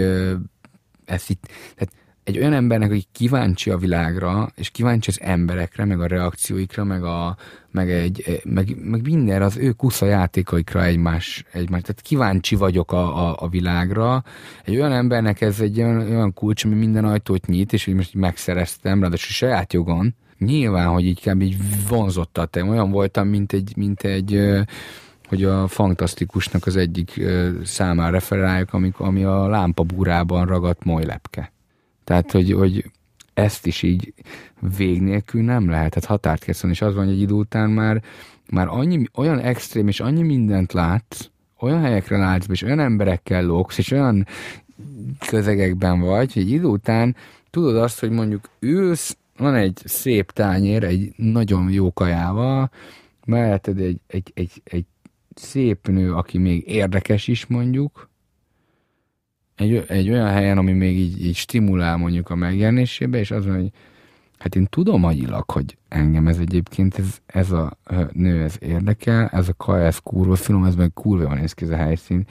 ez 1.04 1.24
itt, 1.26 1.48
tehát 1.74 1.92
egy 2.26 2.38
olyan 2.38 2.52
embernek, 2.52 2.90
aki 2.90 3.04
kíváncsi 3.12 3.70
a 3.70 3.76
világra, 3.76 4.48
és 4.54 4.70
kíváncsi 4.70 5.10
az 5.10 5.20
emberekre, 5.20 5.84
meg 5.84 6.00
a 6.00 6.06
reakcióikra, 6.06 6.84
meg, 6.84 7.04
a, 7.04 7.36
meg, 7.70 7.90
egy, 7.90 8.40
meg, 8.44 8.76
meg 8.84 9.02
minden 9.02 9.42
az 9.42 9.56
ő 9.56 9.72
kusza 9.72 10.06
játékaikra 10.06 10.84
egymás, 10.84 11.44
egymás. 11.52 11.80
Tehát 11.82 12.00
kíváncsi 12.00 12.54
vagyok 12.54 12.92
a, 12.92 13.28
a, 13.28 13.36
a 13.38 13.48
világra. 13.48 14.24
Egy 14.64 14.76
olyan 14.76 14.92
embernek 14.92 15.40
ez 15.40 15.60
egy 15.60 15.78
olyan, 15.78 16.10
olyan 16.10 16.32
kulcs, 16.32 16.64
ami 16.64 16.74
minden 16.74 17.04
ajtót 17.04 17.46
nyit, 17.46 17.72
és 17.72 17.84
hogy 17.84 17.94
most 17.94 18.14
megszereztem, 18.14 19.00
ráadásul 19.00 19.32
saját 19.32 19.72
jogon. 19.72 20.14
Nyilván, 20.38 20.86
hogy 20.86 21.04
így 21.04 21.20
kb. 21.20 21.42
így 21.42 21.56
vonzotta 21.88 22.44
te. 22.46 22.64
Olyan 22.64 22.90
voltam, 22.90 23.28
mint 23.28 23.52
egy, 23.52 23.72
mint 23.76 24.02
egy 24.02 24.40
hogy 25.28 25.44
a 25.44 25.68
fantasztikusnak 25.68 26.66
az 26.66 26.76
egyik 26.76 27.20
számára 27.64 28.10
referáljuk, 28.10 28.68
ami 28.98 29.24
a 29.24 29.46
lámpabúrában 29.48 30.46
ragadt 30.46 30.84
molylepke. 30.84 31.54
Tehát, 32.06 32.32
hogy, 32.32 32.52
hogy 32.52 32.90
ezt 33.34 33.66
is 33.66 33.82
így 33.82 34.14
vég 34.76 35.00
nélkül 35.00 35.42
nem 35.42 35.68
lehet, 35.68 35.90
tehát 35.90 36.08
határt 36.08 36.44
kell 36.44 36.70
és 36.70 36.82
az 36.82 36.94
van, 36.94 37.04
hogy 37.04 37.14
egy 37.14 37.20
idő 37.20 37.34
után 37.34 37.70
már, 37.70 38.02
már 38.50 38.68
annyi, 38.68 39.04
olyan 39.14 39.38
extrém, 39.38 39.88
és 39.88 40.00
annyi 40.00 40.22
mindent 40.22 40.72
látsz, 40.72 41.28
olyan 41.58 41.80
helyekre 41.80 42.16
látsz, 42.16 42.46
és 42.48 42.62
olyan 42.62 42.80
emberekkel 42.80 43.44
lóksz, 43.44 43.78
és 43.78 43.90
olyan 43.90 44.26
közegekben 45.28 46.00
vagy, 46.00 46.32
hogy 46.32 46.42
egy 46.42 46.50
idő 46.50 46.64
után 46.64 47.16
tudod 47.50 47.76
azt, 47.76 48.00
hogy 48.00 48.10
mondjuk 48.10 48.48
ülsz 48.58 49.16
van 49.36 49.54
egy 49.54 49.80
szép 49.84 50.30
tányér, 50.30 50.84
egy 50.84 51.12
nagyon 51.16 51.70
jó 51.70 51.92
kajával, 51.92 52.70
melletted 53.24 53.80
egy, 53.80 54.00
egy, 54.06 54.30
egy, 54.34 54.62
egy 54.64 54.86
szép 55.34 55.88
nő, 55.88 56.14
aki 56.14 56.38
még 56.38 56.68
érdekes 56.68 57.28
is 57.28 57.46
mondjuk, 57.46 58.08
egy, 59.56 59.84
egy 59.88 60.10
olyan 60.10 60.28
helyen, 60.28 60.58
ami 60.58 60.72
még 60.72 60.98
így, 60.98 61.24
így 61.24 61.36
stimulál 61.36 61.96
mondjuk 61.96 62.30
a 62.30 62.34
megjelenésébe, 62.34 63.18
és 63.18 63.30
az, 63.30 63.46
hogy 63.46 63.70
hát 64.38 64.54
én 64.54 64.66
tudom 64.70 65.04
agyilag, 65.04 65.50
hogy 65.50 65.76
engem 65.88 66.26
ez 66.26 66.38
egyébként, 66.38 66.98
ez, 66.98 67.18
ez 67.26 67.50
a 67.50 67.78
nő, 68.12 68.42
ez 68.42 68.56
érdekel, 68.60 69.28
ez 69.28 69.48
a 69.48 69.54
kaja, 69.56 69.84
ez 69.84 69.98
kurva 69.98 70.34
finom, 70.34 70.64
ez 70.64 70.74
meg 70.74 70.92
kurva 70.94 71.26
van 71.26 71.38
néz 71.38 71.52
ki 71.52 71.64
ez 71.64 71.70
a 71.70 71.76
helyszín, 71.76 72.26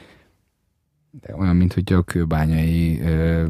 de 1.22 1.36
olyan, 1.36 1.56
mint 1.56 1.74
hogy 1.74 1.94
a 1.94 2.02
kőbányai 2.02 3.02
ö, 3.02 3.46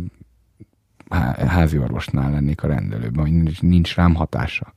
házi 1.48 1.78
orvosnál 1.78 2.32
lennék 2.32 2.64
a 2.64 2.68
rendelőben, 2.68 3.24
hogy 3.24 3.34
nincs, 3.34 3.62
nincs 3.62 3.96
rám 3.96 4.16
hatása. 4.16 4.74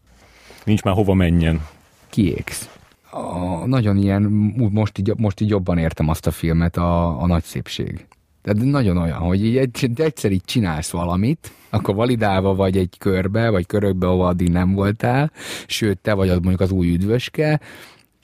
Nincs 0.64 0.82
már 0.82 0.94
hova 0.94 1.14
menjen. 1.14 1.66
Kiégsz. 2.08 2.78
A, 3.10 3.66
nagyon 3.66 3.96
ilyen, 3.96 4.22
most 4.70 4.98
így, 4.98 5.12
most 5.16 5.40
így 5.40 5.48
jobban 5.48 5.78
értem 5.78 6.08
azt 6.08 6.26
a 6.26 6.30
filmet, 6.30 6.76
a, 6.76 7.22
a 7.22 7.26
nagy 7.26 7.42
szépség. 7.42 8.06
Tehát 8.48 8.64
nagyon 8.64 8.96
olyan, 8.96 9.18
hogy 9.18 9.44
így 9.44 9.56
egyszer 9.96 10.32
így 10.32 10.44
csinálsz 10.44 10.90
valamit, 10.90 11.52
akkor 11.70 11.94
validálva 11.94 12.54
vagy 12.54 12.76
egy 12.76 12.94
körbe, 12.98 13.50
vagy 13.50 13.66
körökbe, 13.66 14.06
ahol 14.06 14.26
addig 14.26 14.50
nem 14.50 14.74
voltál, 14.74 15.32
sőt, 15.66 15.98
te 15.98 16.12
vagy 16.12 16.28
mondjuk 16.28 16.60
az 16.60 16.70
új 16.70 16.92
üdvöske, 16.92 17.60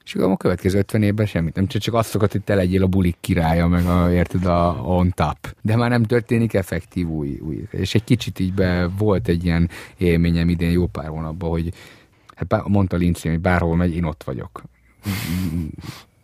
és 0.04 0.14
akkor 0.14 0.30
a 0.30 0.36
következő 0.36 0.78
50 0.78 1.02
évben 1.02 1.26
semmit 1.26 1.54
nem, 1.54 1.66
csak 1.66 1.94
azt 1.94 2.08
szokott, 2.08 2.32
hogy 2.32 2.42
te 2.42 2.54
legyél 2.54 2.82
a 2.82 2.86
bulik 2.86 3.16
királya, 3.20 3.66
meg 3.66 3.86
a, 3.86 4.12
érted, 4.12 4.44
a 4.44 4.80
on 4.84 5.10
top. 5.10 5.54
De 5.62 5.76
már 5.76 5.90
nem 5.90 6.02
történik 6.02 6.54
effektív 6.54 7.08
új, 7.08 7.38
új. 7.42 7.64
És 7.70 7.94
egy 7.94 8.04
kicsit 8.04 8.38
így 8.38 8.54
be 8.54 8.88
volt 8.98 9.28
egy 9.28 9.44
ilyen 9.44 9.70
élményem 9.96 10.48
idén 10.48 10.70
jó 10.70 10.86
pár 10.86 11.06
hónapban, 11.06 11.50
hogy 11.50 11.72
hát 12.34 12.68
mondta 12.68 12.96
Lindsay, 12.96 13.30
hogy 13.30 13.40
bárhol 13.40 13.76
megy, 13.76 13.94
én 13.94 14.04
ott 14.04 14.22
vagyok. 14.22 14.62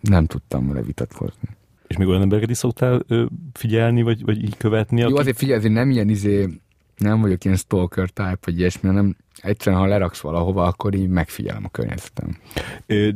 Nem 0.01 0.27
tudtam 0.27 0.69
vele 0.69 0.83
vitatkozni. 0.83 1.59
És 1.91 1.97
még 1.97 2.09
olyan 2.09 2.23
embereket 2.23 2.51
is 2.51 2.57
szoktál 2.57 3.03
ö, 3.09 3.25
figyelni, 3.53 4.03
vagy, 4.03 4.25
vagy 4.25 4.43
így 4.43 4.57
követni? 4.57 5.01
Jó, 5.01 5.17
azért 5.17 5.37
figyelj, 5.37 5.59
azért 5.59 5.75
nem 5.75 5.91
ilyen 5.91 6.09
izé, 6.09 6.49
nem 6.97 7.21
vagyok 7.21 7.45
ilyen 7.45 7.57
stalker 7.57 8.09
type, 8.09 8.39
vagy 8.45 8.59
ilyesmi, 8.59 8.89
hanem 8.89 9.17
egyszerűen, 9.37 9.81
ha 9.81 9.87
leraksz 9.87 10.21
valahova, 10.21 10.65
akkor 10.65 10.95
így 10.95 11.09
megfigyelem 11.09 11.65
a 11.65 11.69
környezetem. 11.69 12.37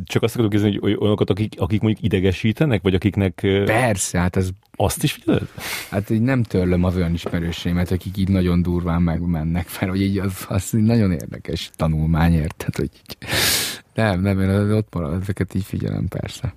Csak 0.05 0.23
azt 0.23 0.35
akarok 0.35 0.51
kérdezni, 0.51 0.79
hogy 0.79 0.97
olyanokat, 1.01 1.31
akik, 1.31 1.55
akik 1.59 1.81
mondjuk 1.81 2.05
idegesítenek, 2.05 2.83
vagy 2.83 2.95
akiknek... 2.95 3.41
Persze, 3.65 4.19
hát 4.19 4.37
ez... 4.37 4.49
Azt 4.77 5.03
is 5.03 5.13
figyeled? 5.13 5.49
Hát 5.91 6.11
így 6.11 6.21
nem 6.21 6.43
törlöm 6.43 6.85
az 6.85 6.97
olyan 6.97 7.15
ismerőseimet, 7.15 7.91
akik 7.91 8.17
így 8.17 8.29
nagyon 8.29 8.63
durván 8.63 9.03
megmennek, 9.03 9.69
mert 9.81 9.93
hogy 9.93 10.03
így 10.03 10.19
az, 10.19 10.45
az 10.49 10.71
nagyon 10.71 11.13
érdekes 11.13 11.71
tanulmány, 11.77 12.33
érted, 12.33 12.77
hogy 12.77 12.91
így... 12.93 13.17
Nem, 13.95 14.21
nem, 14.21 14.41
én 14.41 14.49
ott 14.51 14.95
marad, 14.95 15.21
ezeket 15.23 15.55
így 15.55 15.65
figyelem, 15.65 16.09
persze. 16.09 16.55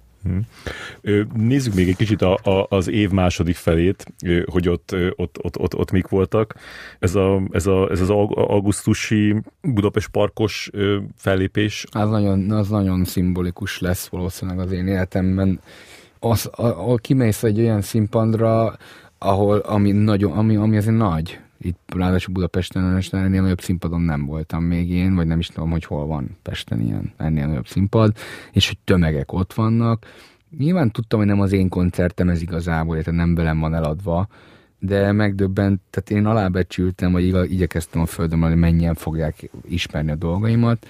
Nézzük 1.34 1.74
még 1.74 1.88
egy 1.88 1.96
kicsit 1.96 2.22
a, 2.22 2.34
a, 2.44 2.66
az 2.70 2.90
év 2.90 3.10
második 3.10 3.56
felét, 3.56 4.06
hogy 4.46 4.70
ott, 4.70 4.96
ott, 5.16 5.38
ott, 5.42 5.60
ott, 5.60 5.76
ott 5.76 5.92
mik 5.92 6.08
voltak. 6.08 6.56
Ez, 7.00 7.16
a, 7.16 7.42
ez, 7.52 7.66
a, 7.66 7.90
ez 7.92 8.02
az 8.02 8.10
augusztusi 8.10 9.36
Budapest 9.62 10.08
parkos 10.08 10.70
fellépés. 11.16 11.86
Az 11.92 12.10
nagyon, 12.10 12.52
az 12.52 12.70
nagyon 12.70 13.06
szimbolikus 13.06 13.80
lesz 13.80 14.08
valószínűleg 14.08 14.60
az 14.60 14.72
én 14.72 14.88
életemben. 14.88 15.60
Az, 16.20 16.46
ahol 16.46 16.98
kimész 16.98 17.44
egy 17.44 17.60
olyan 17.60 17.82
színpadra, 17.82 18.78
ahol, 19.18 19.58
ami, 19.58 19.92
nagyon, 19.92 20.32
ami, 20.32 20.56
ami 20.56 20.78
azért 20.78 20.98
nagy, 20.98 21.40
itt 21.60 21.94
ráadásul 21.96 22.34
Budapesten 22.34 23.02
ennél 23.12 23.42
nagyobb 23.42 23.62
színpadon 23.62 24.02
nem 24.02 24.26
voltam 24.26 24.64
még 24.64 24.90
én, 24.90 25.16
vagy 25.16 25.28
nem 25.28 25.40
is 25.40 25.48
tudom, 25.48 25.72
hogy 25.72 25.86
hol 25.86 26.06
van 26.06 26.38
Pesten 26.42 26.82
ilyen 26.82 27.14
ennél 27.18 27.48
nagyobb 27.48 27.68
színpad, 27.68 28.16
és 28.52 28.68
hogy 28.68 28.78
tömegek 28.84 29.32
ott 29.34 29.54
vannak. 29.54 30.06
Nyilván 30.58 30.92
tudtam, 30.92 31.20
hogy 31.20 31.28
nem 31.28 31.42
az 31.42 31.52
én 31.52 31.70
koncertem 31.70 32.30
ez 32.30 32.42
igazából, 32.42 32.98
tehát 32.98 33.20
nem 33.20 33.36
velem 33.36 33.60
van 33.60 33.74
eladva, 33.74 34.28
de 34.80 35.12
megdöbbent, 35.12 35.82
tehát 35.90 36.10
én 36.10 36.26
alábecsültem, 36.26 37.12
vagy 37.12 37.52
igyekeztem 37.52 38.02
a 38.02 38.06
földön, 38.06 38.42
hogy 38.42 38.56
mennyien 38.56 38.94
fogják 38.94 39.50
ismerni 39.68 40.12
a 40.12 40.16
dolgaimat, 40.16 40.88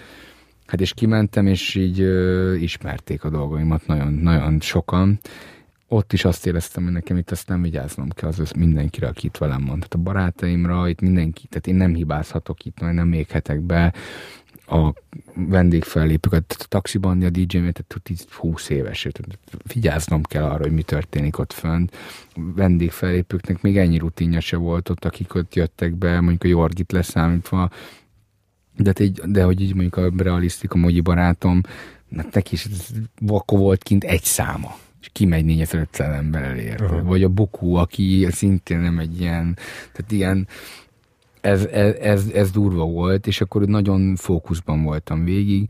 Hát 0.67 0.81
és 0.81 0.93
kimentem, 0.93 1.47
és 1.47 1.75
így 1.75 2.01
ö, 2.01 2.53
ismerték 2.55 3.23
a 3.23 3.29
dolgaimat 3.29 3.87
nagyon, 3.87 4.13
nagyon 4.13 4.59
sokan, 4.59 5.19
ott 5.87 6.13
is 6.13 6.25
azt 6.25 6.45
éreztem, 6.45 6.83
hogy 6.83 6.93
nekem 6.93 7.17
itt 7.17 7.31
ezt 7.31 7.47
nem 7.47 7.61
vigyáznom 7.61 8.09
kell 8.09 8.29
az 8.29 8.51
mindenkire, 8.51 9.07
aki 9.07 9.25
itt 9.25 9.37
velem 9.37 9.65
van. 9.65 9.75
Tehát 9.75 9.93
a 9.93 9.97
barátaimra, 9.97 10.87
itt 10.89 11.01
mindenki, 11.01 11.47
tehát 11.47 11.67
én 11.67 11.75
nem 11.75 11.93
hibázhatok 11.93 12.65
itt, 12.65 12.79
majd 12.79 12.93
nem 12.93 13.13
éghetek 13.13 13.61
be 13.61 13.93
a 14.67 14.93
vendégfellépőket, 15.35 16.55
a 16.59 16.65
taxiban 16.67 17.23
a 17.23 17.29
DJ-m, 17.29 17.71
tehát 17.71 18.25
20 18.29 18.69
éves, 18.69 19.07
tehát 19.11 19.39
vigyáznom 19.73 20.23
kell 20.23 20.43
arra, 20.43 20.63
hogy 20.63 20.71
mi 20.71 20.83
történik 20.83 21.37
ott 21.37 21.53
fönt. 21.53 21.95
Vendégfellépőknek 22.35 23.61
még 23.61 23.77
ennyi 23.77 23.97
rutinja 23.97 24.39
se 24.39 24.57
volt 24.57 24.89
ott, 24.89 25.05
akik 25.05 25.35
ott 25.35 25.55
jöttek 25.55 25.93
be, 25.93 26.19
mondjuk 26.19 26.43
a 26.43 26.47
Jorgit 26.47 26.91
leszámítva, 26.91 27.69
de, 28.77 28.93
így, 28.99 29.21
de 29.25 29.43
hogy 29.43 29.61
így 29.61 29.73
mondjuk 29.73 29.97
a 29.97 30.23
realisztik, 30.23 30.73
a 30.73 31.01
barátom, 31.03 31.61
neki 32.31 32.53
is 32.53 32.67
akkor 33.27 33.59
volt 33.59 33.83
kint 33.83 34.03
egy 34.03 34.23
száma 34.23 34.77
és 35.07 35.13
kimegy 35.13 35.45
4500 35.45 36.15
ember 36.15 36.43
elé, 36.43 36.73
uh-huh. 36.79 37.03
Vagy 37.03 37.23
a 37.23 37.29
Boku, 37.29 37.73
aki 37.73 38.27
szintén 38.31 38.79
nem 38.79 38.99
egy 38.99 39.21
ilyen, 39.21 39.57
tehát 39.91 40.11
ilyen, 40.11 40.47
ez, 41.41 41.65
ez, 41.65 41.95
ez, 41.95 42.29
ez 42.33 42.51
durva 42.51 42.85
volt, 42.85 43.27
és 43.27 43.41
akkor 43.41 43.61
nagyon 43.61 44.15
fókuszban 44.15 44.83
voltam 44.83 45.23
végig. 45.23 45.69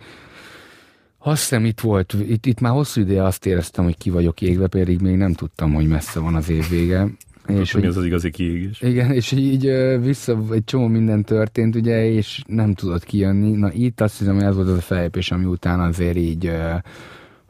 Azt 1.17 1.39
hiszem 1.39 1.65
itt 1.65 1.79
volt, 1.79 2.15
itt, 2.27 2.45
itt 2.45 2.59
már 2.59 2.71
hosszú 2.71 3.01
ideje 3.01 3.23
azt 3.23 3.45
éreztem, 3.45 3.83
hogy 3.83 3.97
ki 3.97 4.09
vagyok 4.09 4.41
égve, 4.41 4.67
pedig 4.67 5.01
még 5.01 5.15
nem 5.15 5.33
tudtam, 5.33 5.73
hogy 5.73 5.87
messze 5.87 6.19
van 6.19 6.35
az 6.35 6.49
év 6.49 6.69
vége. 6.69 7.07
És 7.47 7.71
hogy, 7.71 7.85
az 7.85 7.97
az 7.97 8.05
igazi 8.05 8.29
kiégés. 8.29 8.81
Igen, 8.81 9.11
és 9.11 9.31
így 9.31 9.71
vissza 10.01 10.37
egy 10.51 10.63
csomó 10.63 10.87
minden 10.87 11.23
történt, 11.23 11.75
ugye, 11.75 12.09
és 12.09 12.43
nem 12.47 12.73
tudott 12.73 13.03
kijönni. 13.03 13.51
Na 13.51 13.71
itt 13.73 14.01
azt 14.01 14.17
hiszem, 14.17 14.35
hogy 14.35 14.43
ez 14.43 14.55
volt 14.55 14.67
az 14.67 14.77
a 14.77 14.81
felépés, 14.81 15.31
ami 15.31 15.45
után 15.45 15.79
azért 15.79 16.17
így 16.17 16.51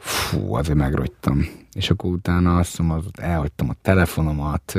fú, 0.07 0.53
azért 0.53 0.77
megrogytam. 0.77 1.45
És 1.73 1.89
akkor 1.89 2.11
utána 2.11 2.57
azt 2.57 2.79
mondom, 2.79 2.97
az, 2.97 3.23
elhagytam 3.23 3.69
a 3.69 3.75
telefonomat, 3.81 4.73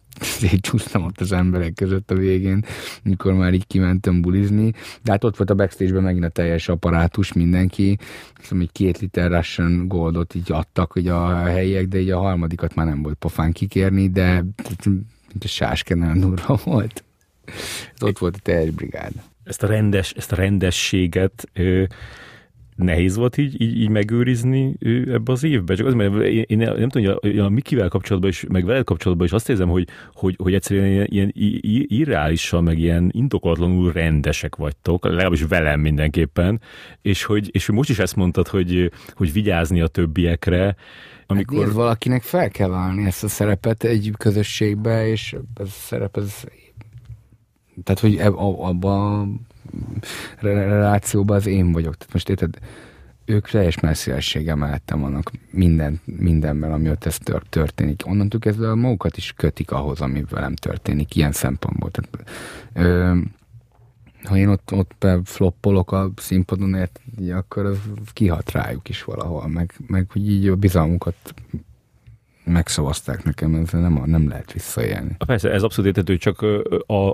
csúsztam 0.60 1.04
ott 1.04 1.20
az 1.20 1.32
emberek 1.32 1.74
között 1.74 2.10
a 2.10 2.14
végén, 2.14 2.64
mikor 3.02 3.32
már 3.32 3.54
így 3.54 3.66
kimentem 3.66 4.20
bulizni, 4.20 4.72
de 5.02 5.10
hát 5.10 5.24
ott 5.24 5.36
volt 5.36 5.50
a 5.50 5.54
backstage-ben 5.54 6.02
megint 6.02 6.24
a 6.24 6.28
teljes 6.28 6.68
apparátus, 6.68 7.32
mindenki, 7.32 7.98
szóval 8.42 8.64
egy 8.64 8.72
két 8.72 8.98
liter 8.98 9.30
Russian 9.30 9.88
Goldot 9.88 10.34
így 10.34 10.52
adtak 10.52 10.92
hogy 10.92 11.08
a 11.08 11.36
helyiek, 11.36 11.86
de 11.86 11.98
így 11.98 12.10
a 12.10 12.18
harmadikat 12.18 12.74
már 12.74 12.86
nem 12.86 13.02
volt 13.02 13.14
pofán 13.14 13.52
kikérni, 13.52 14.08
de 14.08 14.44
mint 15.28 15.44
a 15.44 15.48
sáske 15.48 15.94
nagyon 15.94 16.20
durva 16.20 16.58
volt. 16.64 17.04
Ez 17.94 18.02
ott 18.02 18.18
volt 18.18 18.36
a 18.36 18.40
teljes 18.42 18.70
brigád. 18.70 19.12
Ezt 19.44 19.62
a, 19.62 19.66
rendes, 19.66 20.12
ezt 20.12 20.32
a 20.32 20.36
rendességet 20.36 21.48
nehéz 22.76 23.16
volt 23.16 23.36
így, 23.36 23.60
így, 23.60 23.80
így 23.80 23.88
megőrizni 23.88 24.76
ebbe 25.06 25.32
az 25.32 25.44
évbe? 25.44 25.74
Csak 25.74 25.86
az, 25.86 25.94
mert 25.94 26.14
én, 26.14 26.44
én 26.46 26.56
nem 26.56 26.88
tudom, 26.88 27.16
hogy 27.20 27.38
a, 27.38 27.44
a 27.44 27.48
Mikivel 27.48 27.88
kapcsolatban 27.88 28.30
is, 28.30 28.44
meg 28.48 28.64
veled 28.64 28.84
kapcsolatban 28.84 29.26
is 29.26 29.32
azt 29.32 29.48
érzem, 29.48 29.68
hogy, 29.68 29.88
hogy, 30.14 30.34
hogy 30.42 30.54
egyszerűen 30.54 30.86
ilyen, 30.86 31.06
ilyen 31.10 31.30
irreálisan, 31.88 32.64
meg 32.64 32.78
ilyen 32.78 33.10
indokolatlanul 33.12 33.92
rendesek 33.92 34.56
vagytok, 34.56 35.04
legalábbis 35.04 35.42
velem 35.42 35.80
mindenképpen, 35.80 36.60
és 37.02 37.24
hogy, 37.24 37.48
és 37.52 37.70
most 37.70 37.90
is 37.90 37.98
ezt 37.98 38.16
mondtad, 38.16 38.48
hogy, 38.48 38.90
hogy 39.14 39.32
vigyázni 39.32 39.80
a 39.80 39.86
többiekre, 39.86 40.76
amikor... 41.26 41.64
Hát 41.64 41.72
valakinek 41.72 42.22
fel 42.22 42.48
kell 42.48 42.68
válni 42.68 43.06
ezt 43.06 43.24
a 43.24 43.28
szerepet 43.28 43.84
egy 43.84 44.12
közösségbe, 44.18 45.06
és 45.06 45.36
ez 45.54 45.66
a 45.66 45.70
szerep, 45.70 46.16
ez 46.16 46.44
tehát, 47.84 48.00
hogy 48.00 48.20
abban 48.36 49.46
relációban 50.40 51.36
az 51.36 51.46
én 51.46 51.72
vagyok. 51.72 51.96
Tehát 51.96 52.12
most 52.12 52.28
érted, 52.28 52.58
ők 53.24 53.48
teljes 53.48 53.80
messzélessége 53.80 54.54
mellettem 54.54 55.00
vannak 55.00 55.30
minden, 55.50 56.00
mindenben, 56.04 56.72
ami 56.72 56.90
ott 56.90 57.04
ez 57.04 57.18
történik. 57.48 58.06
Onnantól 58.06 58.40
kezdve 58.40 58.74
magukat 58.74 59.16
is 59.16 59.32
kötik 59.36 59.70
ahhoz, 59.70 60.00
ami 60.00 60.24
velem 60.30 60.54
történik, 60.54 61.16
ilyen 61.16 61.32
szempontból. 61.32 61.90
Tehát, 61.90 62.30
ö, 62.72 63.16
ha 64.22 64.36
én 64.36 64.48
ott, 64.48 64.72
ott 64.72 65.06
floppolok 65.24 65.92
a 65.92 66.10
színpadon, 66.16 66.74
ért, 66.74 67.00
akkor 67.30 67.64
az 67.64 67.78
kihat 68.12 68.50
rájuk 68.50 68.88
is 68.88 69.04
valahol, 69.04 69.48
meg, 69.48 69.74
meg 69.86 70.10
hogy 70.10 70.30
így 70.30 70.48
a 70.48 70.56
bizalmukat 70.56 71.34
megszavazták 72.46 73.24
nekem, 73.24 73.54
ez 73.54 73.70
nem, 73.70 74.02
nem 74.04 74.28
lehet 74.28 74.52
visszaélni. 74.52 75.16
Persze, 75.26 75.50
ez 75.50 75.62
abszolút 75.62 75.96
értető, 75.96 76.16
csak 76.16 76.46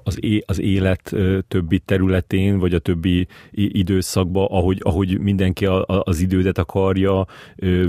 az, 0.03 0.19
az 0.47 0.61
élet 0.61 1.15
többi 1.49 1.79
területén, 1.79 2.59
vagy 2.59 2.75
a 2.75 2.79
többi 2.79 3.27
időszakban, 3.51 4.47
ahogy, 4.51 4.81
ahogy 4.83 5.19
mindenki 5.19 5.67
az 5.87 6.21
idődet 6.21 6.59
akarja. 6.59 7.27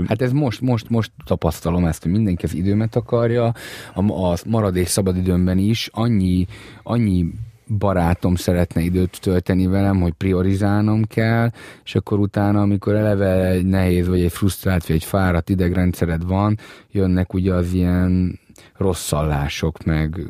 Hát 0.06 0.22
ez 0.22 0.32
most, 0.32 0.60
most, 0.60 0.88
most 0.88 1.12
tapasztalom 1.24 1.84
ezt, 1.84 2.02
hogy 2.02 2.12
mindenki 2.12 2.44
az 2.44 2.54
időmet 2.54 2.96
akarja, 2.96 3.54
a, 3.94 4.12
a 4.12 4.36
maradék 4.46 4.86
szabadidőmben 4.86 5.58
is 5.58 5.88
annyi, 5.92 6.46
annyi 6.82 7.26
barátom 7.66 8.34
szeretne 8.34 8.80
időt 8.80 9.20
tölteni 9.20 9.66
velem, 9.66 10.00
hogy 10.00 10.12
priorizálnom 10.12 11.04
kell, 11.04 11.50
és 11.84 11.94
akkor 11.94 12.18
utána, 12.18 12.60
amikor 12.60 12.94
eleve 12.94 13.46
egy 13.46 13.66
nehéz, 13.66 14.08
vagy 14.08 14.20
egy 14.20 14.32
frusztrált, 14.32 14.86
vagy 14.86 14.96
egy 14.96 15.04
fáradt 15.04 15.48
idegrendszered 15.48 16.24
van, 16.26 16.58
jönnek 16.90 17.32
ugye 17.32 17.54
az 17.54 17.72
ilyen 17.72 18.38
rosszallások, 18.76 19.84
meg 19.84 20.20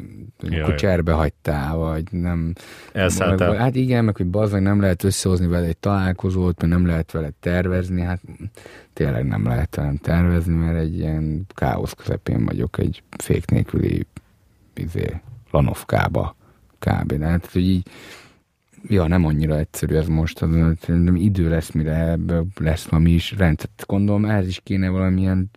Jaj. 0.40 0.74
cserbe 0.74 1.12
hagytál, 1.12 1.76
vagy 1.76 2.04
nem... 2.10 2.52
Elszálltál. 2.92 3.50
Meg, 3.50 3.58
hát 3.58 3.74
igen, 3.74 4.04
meg 4.04 4.16
hogy 4.16 4.26
bazdmeg 4.26 4.62
nem 4.62 4.80
lehet 4.80 5.04
összehozni 5.04 5.46
vele 5.46 5.66
egy 5.66 5.76
találkozót, 5.76 6.60
mert 6.60 6.72
nem 6.72 6.86
lehet 6.86 7.10
vele 7.10 7.30
tervezni, 7.40 8.00
hát 8.00 8.20
tényleg 8.92 9.26
nem 9.26 9.46
lehet 9.46 9.74
velem 9.74 9.96
tervezni, 9.96 10.54
mert 10.54 10.78
egy 10.78 10.98
ilyen 10.98 11.46
káosz 11.54 11.92
közepén 11.92 12.44
vagyok, 12.44 12.78
egy 12.78 13.02
fék 13.18 13.50
nélküli 13.50 14.06
izé, 14.74 15.20
lanovkába 15.50 16.36
kb. 16.84 17.12
De 17.12 17.26
hát, 17.26 17.52
hogy 17.52 17.68
így 17.68 17.86
ja, 18.88 19.06
nem 19.06 19.24
annyira 19.24 19.58
egyszerű 19.58 19.94
ez 19.94 20.06
most, 20.06 20.40
nem 20.86 21.16
idő 21.16 21.48
lesz, 21.48 21.70
mire 21.70 22.10
ebből 22.10 22.46
lesz 22.60 22.84
valami 22.84 23.10
is 23.10 23.34
rendszert. 23.38 23.84
Gondolom, 23.86 24.24
ehhez 24.24 24.46
is 24.46 24.60
kéne 24.64 24.88
valamilyen 24.88 25.50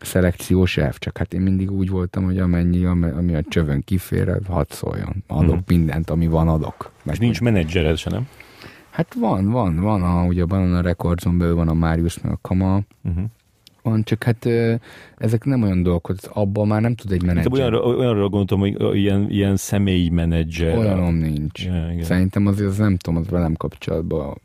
szelekciós 0.00 0.76
elv, 0.76 0.98
csak 0.98 1.18
hát 1.18 1.34
én 1.34 1.40
mindig 1.40 1.70
úgy 1.70 1.88
voltam, 1.88 2.24
hogy 2.24 2.38
amennyi, 2.38 2.84
ami 2.84 3.34
a 3.34 3.42
csövön 3.48 3.82
kifér, 3.84 4.38
hadd 4.48 4.66
szóljon. 4.68 5.24
Adok 5.26 5.54
hmm. 5.54 5.64
mindent, 5.66 6.10
ami 6.10 6.26
van, 6.26 6.48
adok. 6.48 6.92
És 7.10 7.18
nincs 7.18 7.40
menedzsered 7.40 7.96
se, 7.96 8.10
nem? 8.10 8.28
Hát 8.90 9.14
van, 9.14 9.50
van, 9.50 9.80
van, 9.80 10.02
a, 10.02 10.24
ugye 10.24 10.42
a 10.42 10.46
Banana 10.46 10.80
Recordson 10.80 11.38
belül 11.38 11.54
van 11.54 11.68
a 11.68 11.74
Marius, 11.74 12.20
meg 12.20 12.32
a 12.32 12.38
Kama, 12.42 12.80
uh-huh 13.02 13.24
van, 13.82 14.02
csak 14.02 14.24
hát 14.24 14.48
ezek 15.16 15.44
nem 15.44 15.62
olyan 15.62 15.82
dolgok, 15.82 16.06
hogy 16.06 16.18
abban 16.32 16.66
már 16.66 16.80
nem 16.80 16.94
tud 16.94 17.12
egy 17.12 17.22
menedzser. 17.22 17.52
Olyanra, 17.52 17.80
olyanra 17.80 18.28
gondoltam, 18.28 18.60
hogy 18.60 18.96
ilyen, 18.96 19.30
ilyen 19.30 19.56
személyi 19.56 20.08
menedzser. 20.08 20.78
Olyanom 20.78 21.14
nincs. 21.14 21.64
Ja, 21.64 21.88
igen. 21.92 22.04
Szerintem 22.04 22.46
azért 22.46 22.68
az 22.68 22.76
nem 22.76 22.96
tudom, 22.96 23.20
az 23.20 23.28
velem 23.28 23.54
kapcsolatban 23.54 24.40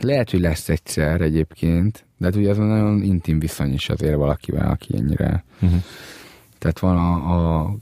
lehet, 0.00 0.30
hogy 0.30 0.40
lesz 0.40 0.68
egyszer 0.68 1.20
egyébként, 1.20 2.04
de 2.16 2.26
hát 2.26 2.36
ugye 2.36 2.50
az 2.50 2.56
nagyon 2.56 3.02
intim 3.02 3.38
viszony 3.38 3.72
is 3.72 3.88
azért 3.88 4.16
valakivel, 4.16 4.70
aki 4.70 4.96
ennyire. 4.96 5.44
Uh-huh. 5.60 5.82
Tehát 6.58 6.78
van 6.78 6.96
a, 6.96 7.64
a 7.64 7.76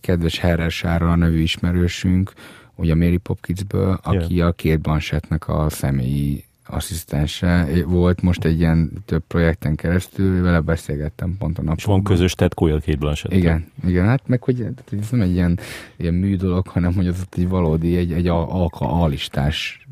kedves 0.00 0.38
Herrer 0.38 0.70
Sára 0.70 1.10
a 1.10 1.16
nevű 1.16 1.40
ismerősünk, 1.40 2.32
ugye 2.74 2.92
a 2.92 2.96
Mary 2.96 3.16
Popkinsből, 3.16 4.00
aki 4.02 4.34
yeah. 4.34 4.48
a 4.48 4.52
két 4.52 4.80
Blanchettnek 4.80 5.48
a 5.48 5.68
személyi 5.68 6.44
asszisztense 6.68 7.68
volt 7.86 8.22
most 8.22 8.44
egy 8.44 8.58
ilyen 8.58 8.92
több 9.04 9.22
projekten 9.26 9.74
keresztül, 9.74 10.42
vele 10.42 10.60
beszélgettem 10.60 11.36
pont 11.38 11.58
a 11.58 11.62
napon. 11.62 11.76
És 11.76 11.84
van 11.84 12.02
közös 12.02 12.32
tetkója 12.32 12.78
két 12.78 12.98
Blanchett. 12.98 13.32
Igen, 13.32 13.66
igen, 13.86 14.06
hát 14.06 14.28
meg 14.28 14.42
hogy 14.42 14.66
ez 15.00 15.10
nem 15.10 15.20
egy 15.20 15.32
ilyen, 15.32 15.58
ilyen 15.96 16.14
mű 16.14 16.36
dolog, 16.36 16.68
hanem 16.68 16.94
hogy 16.94 17.06
az 17.06 17.26
egy 17.30 17.48
valódi, 17.48 17.96
egy, 17.96 18.12
egy 18.12 18.26
alka 18.26 19.02
alistás 19.02 19.86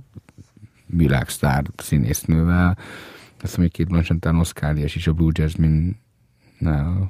világsztár 0.87 1.65
színésznővel. 1.77 2.79
Azt 3.43 3.57
mondom, 3.57 3.63
hogy 3.63 3.71
két 3.71 3.89
Blanchett 3.89 4.39
Oscar 4.41 4.79
is 4.79 5.07
a 5.07 5.13
Blue 5.13 5.33
Jasmine 5.35 5.93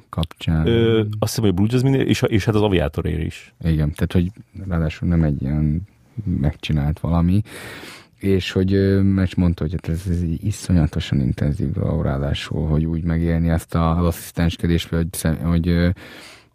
kapcsán. 0.09 0.67
Ö, 0.67 0.99
azt 0.99 1.35
hiszem, 1.35 1.43
hogy 1.43 1.53
Blue 1.53 1.67
Jasmine 1.71 1.97
és, 1.97 2.21
és 2.21 2.45
hát 2.45 2.55
az 2.55 2.61
aviátorér 2.61 3.19
is. 3.19 3.53
Igen, 3.59 3.91
tehát 3.91 4.11
hogy 4.11 4.31
ráadásul 4.67 5.07
nem 5.07 5.23
egy 5.23 5.41
ilyen 5.41 5.81
megcsinált 6.23 6.99
valami 6.99 7.41
és 8.19 8.51
hogy 8.51 9.01
mert 9.03 9.35
mondta, 9.35 9.63
hogy 9.63 9.71
hát 9.71 9.89
ez, 9.89 10.03
ez 10.09 10.21
iszonyatosan 10.21 11.19
intenzív 11.19 11.73
ráadásul, 12.01 12.67
hogy 12.67 12.85
úgy 12.85 13.03
megélni 13.03 13.49
ezt 13.49 13.75
az 13.75 14.05
asszisztenskedést, 14.05 14.89
hogy, 14.89 15.07
hogy 15.43 15.93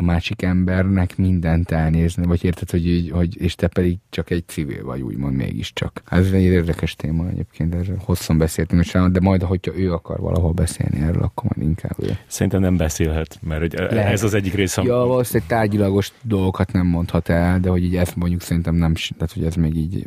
a 0.00 0.02
másik 0.02 0.42
embernek 0.42 1.16
mindent 1.16 1.70
elnézni, 1.70 2.26
vagy 2.26 2.44
érted, 2.44 2.70
hogy, 2.70 3.10
hogy 3.14 3.42
és 3.42 3.54
te 3.54 3.66
pedig 3.66 3.98
csak 4.10 4.30
egy 4.30 4.44
civil 4.46 4.84
vagy, 4.84 5.00
úgymond 5.00 5.36
mégiscsak. 5.36 6.02
Ez 6.10 6.30
egy 6.32 6.42
érdekes 6.42 6.96
téma 6.96 7.28
egyébként, 7.28 7.74
erről 7.74 8.00
hosszan 8.04 8.38
beszéltünk 8.38 8.84
is 8.84 8.92
de 8.92 9.20
majd, 9.20 9.42
hogyha 9.42 9.78
ő 9.78 9.92
akar 9.92 10.18
valahol 10.20 10.52
beszélni 10.52 11.00
erről, 11.00 11.22
akkor 11.22 11.50
majd 11.54 11.68
inkább 11.68 11.96
ő. 11.98 12.16
Szerintem 12.26 12.60
nem 12.60 12.76
beszélhet, 12.76 13.38
mert 13.42 13.60
hogy 13.60 13.72
Lehet. 13.72 14.12
ez 14.12 14.22
az 14.22 14.34
egyik 14.34 14.54
része. 14.54 14.82
Ja, 14.82 14.96
valószínűleg 14.96 15.48
tárgyilagos 15.48 16.12
dolgokat 16.22 16.72
nem 16.72 16.86
mondhat 16.86 17.28
el, 17.28 17.60
de 17.60 17.68
hogy 17.68 17.84
így 17.84 17.96
ezt 17.96 18.16
mondjuk 18.16 18.40
szerintem 18.40 18.74
nem, 18.74 18.94
tehát 18.94 19.32
hogy 19.32 19.44
ez 19.44 19.54
még 19.54 19.76
így 19.76 20.06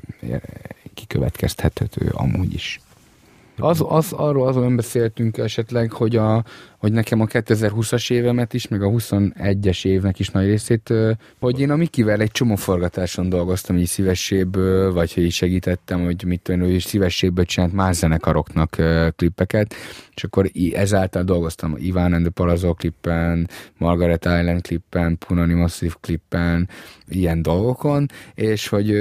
kikövetkeztethető 0.94 2.10
amúgy 2.12 2.54
is. 2.54 2.82
Az, 3.58 3.84
az, 3.88 4.12
arról 4.12 4.48
azon 4.48 4.76
beszéltünk 4.76 5.38
esetleg, 5.38 5.92
hogy, 5.92 6.16
a, 6.16 6.44
hogy 6.84 6.92
nekem 6.92 7.22
a 7.22 7.26
2020-as 7.26 8.12
évemet 8.12 8.54
is, 8.54 8.68
meg 8.68 8.82
a 8.82 8.88
21-es 8.88 9.86
évnek 9.86 10.20
is 10.20 10.30
nagy 10.30 10.46
részét, 10.46 10.94
hogy 11.40 11.60
én 11.60 11.72
a 11.72 11.76
Mikivel 11.76 12.22
egy 12.22 12.32
csomó 12.32 12.56
forgatáson 12.56 13.30
dolgoztam 13.30 13.78
így 13.78 13.88
szívességből, 13.88 14.94
vagy 14.94 15.14
hogy 15.14 15.32
segítettem, 15.32 16.04
hogy 16.04 16.24
mit 16.24 16.42
tudom, 16.42 16.62
hogy 16.62 16.80
szívességből 16.80 17.46
csinált 17.46 17.74
más 17.74 17.96
zenekaroknak 17.96 18.76
klippeket, 19.16 19.74
és 20.16 20.24
akkor 20.24 20.52
ezáltal 20.74 21.24
dolgoztam 21.24 21.76
Iván 21.78 22.14
and 22.14 22.22
the 22.22 22.32
Palazzo 22.32 22.74
klippen, 22.74 23.50
Margaret 23.78 24.26
Island 24.26 24.62
klippen, 24.62 25.18
Punani 25.18 25.54
Massive 25.54 25.96
klippen, 26.02 26.70
ilyen 27.08 27.42
dolgokon, 27.42 28.10
és 28.34 28.68
hogy 28.68 28.92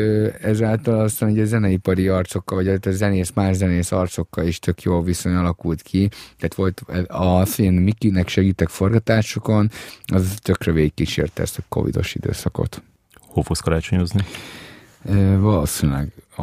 ezáltal 0.41 1.01
aztán 1.01 1.29
hogy 1.29 1.41
a 1.41 1.45
zeneipari 1.45 2.09
arcokkal, 2.09 2.65
vagy 2.65 2.69
a 2.69 2.91
zenész, 2.91 3.33
más 3.35 3.57
zenész 3.57 3.93
arcokkal 3.93 4.47
is 4.47 4.59
tök 4.59 4.83
jó 4.83 5.03
viszony 5.03 5.35
alakult 5.35 5.83
ki. 5.83 6.09
Tehát 6.39 6.55
volt 6.55 6.81
a 7.09 7.45
szín 7.73 7.83
Mikinek 7.83 8.29
segítek 8.29 8.69
forgatásokon, 8.69 9.71
az 10.07 10.37
tökre 10.43 10.73
végigkísérte 10.73 11.43
ezt 11.43 11.59
a 11.59 11.63
covidos 11.69 12.15
időszakot. 12.15 12.83
Hol 13.15 13.43
fogsz 13.43 13.61
karácsonyozni? 13.61 14.23
Valószínűleg 15.39 16.13
a, 16.37 16.43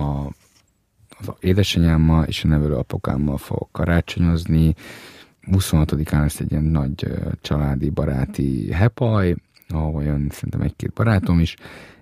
az 1.20 1.32
édesanyámmal 1.40 2.24
és 2.24 2.44
a 2.44 2.48
nevelő 2.48 2.74
apukámmal 2.76 3.38
fogok 3.38 3.70
karácsonyozni. 3.72 4.76
26-án 5.52 6.20
lesz 6.20 6.40
egy 6.40 6.52
ilyen 6.52 6.64
nagy 6.64 7.08
családi, 7.42 7.90
baráti 7.90 8.72
hepaj, 8.72 9.36
ahol 9.68 10.04
jön 10.04 10.28
szerintem 10.32 10.62
egy-két 10.62 10.94
barátom 10.94 11.40
is, 11.40 11.56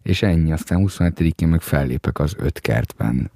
és 0.04 0.22
ennyi, 0.22 0.52
aztán 0.52 0.86
27-én 0.88 1.48
meg 1.48 1.62
fellépek 1.62 2.20
az 2.20 2.36
öt 2.38 2.60
kertben 2.60 3.32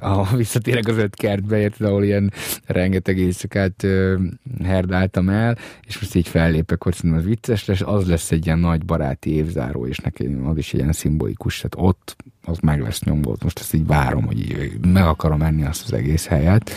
ahol 0.00 0.36
visszatérek 0.36 0.88
az 0.88 0.96
öt 0.96 1.14
kertbe, 1.14 1.58
érted, 1.58 1.86
ahol 1.86 2.04
ilyen 2.04 2.32
rengeteg 2.66 3.18
éjszakát 3.18 3.82
ö, 3.82 4.18
herdáltam 4.64 5.28
el, 5.28 5.58
és 5.86 6.00
most 6.00 6.14
így 6.14 6.28
fellépek, 6.28 6.82
hogy 6.82 6.94
szerintem 6.94 7.20
az 7.20 7.26
vicces 7.26 7.64
lesz, 7.64 7.80
az 7.84 8.06
lesz 8.06 8.30
egy 8.30 8.46
ilyen 8.46 8.58
nagy 8.58 8.84
baráti 8.84 9.34
évzáró, 9.34 9.86
és 9.86 9.98
nekem 9.98 10.46
az 10.46 10.56
is 10.56 10.72
ilyen 10.72 10.92
szimbolikus, 10.92 11.56
tehát 11.56 11.88
ott 11.88 12.16
az 12.44 12.58
meg 12.58 12.80
lesz 12.80 13.02
nyombolt. 13.02 13.42
Most 13.42 13.58
ezt 13.58 13.74
így 13.74 13.86
várom, 13.86 14.24
hogy 14.24 14.38
így 14.38 14.78
meg 14.92 15.04
akarom 15.04 15.38
menni 15.38 15.64
azt 15.64 15.84
az 15.84 15.92
egész 15.92 16.26
helyet, 16.26 16.70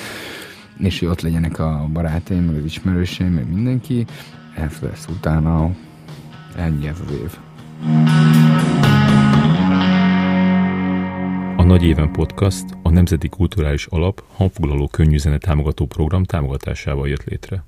és 0.78 1.00
hogy 1.00 1.08
ott 1.08 1.22
legyenek 1.22 1.60
a 1.60 1.90
barátaim, 1.94 2.44
meg 2.44 2.56
az 2.56 2.66
ismerőseim, 2.66 3.34
meg 3.34 3.54
mindenki, 3.54 4.06
ez 4.56 4.80
lesz 4.82 5.08
utána 5.10 5.72
Ennyi 6.56 6.88
ez 6.88 7.00
az 7.06 7.12
év. 7.12 7.38
A 8.82 8.95
Nagy 11.66 11.84
Éven 11.84 12.12
Podcast 12.12 12.66
a 12.84 12.90
Nemzeti 12.90 13.30
Kulturális 13.30 13.86
Alap 13.86 14.24
hangfoglaló 14.34 14.88
könnyű 14.88 15.18
zene 15.18 15.38
támogató 15.38 15.86
program 15.86 16.24
támogatásával 16.24 17.08
jött 17.08 17.24
létre. 17.24 17.64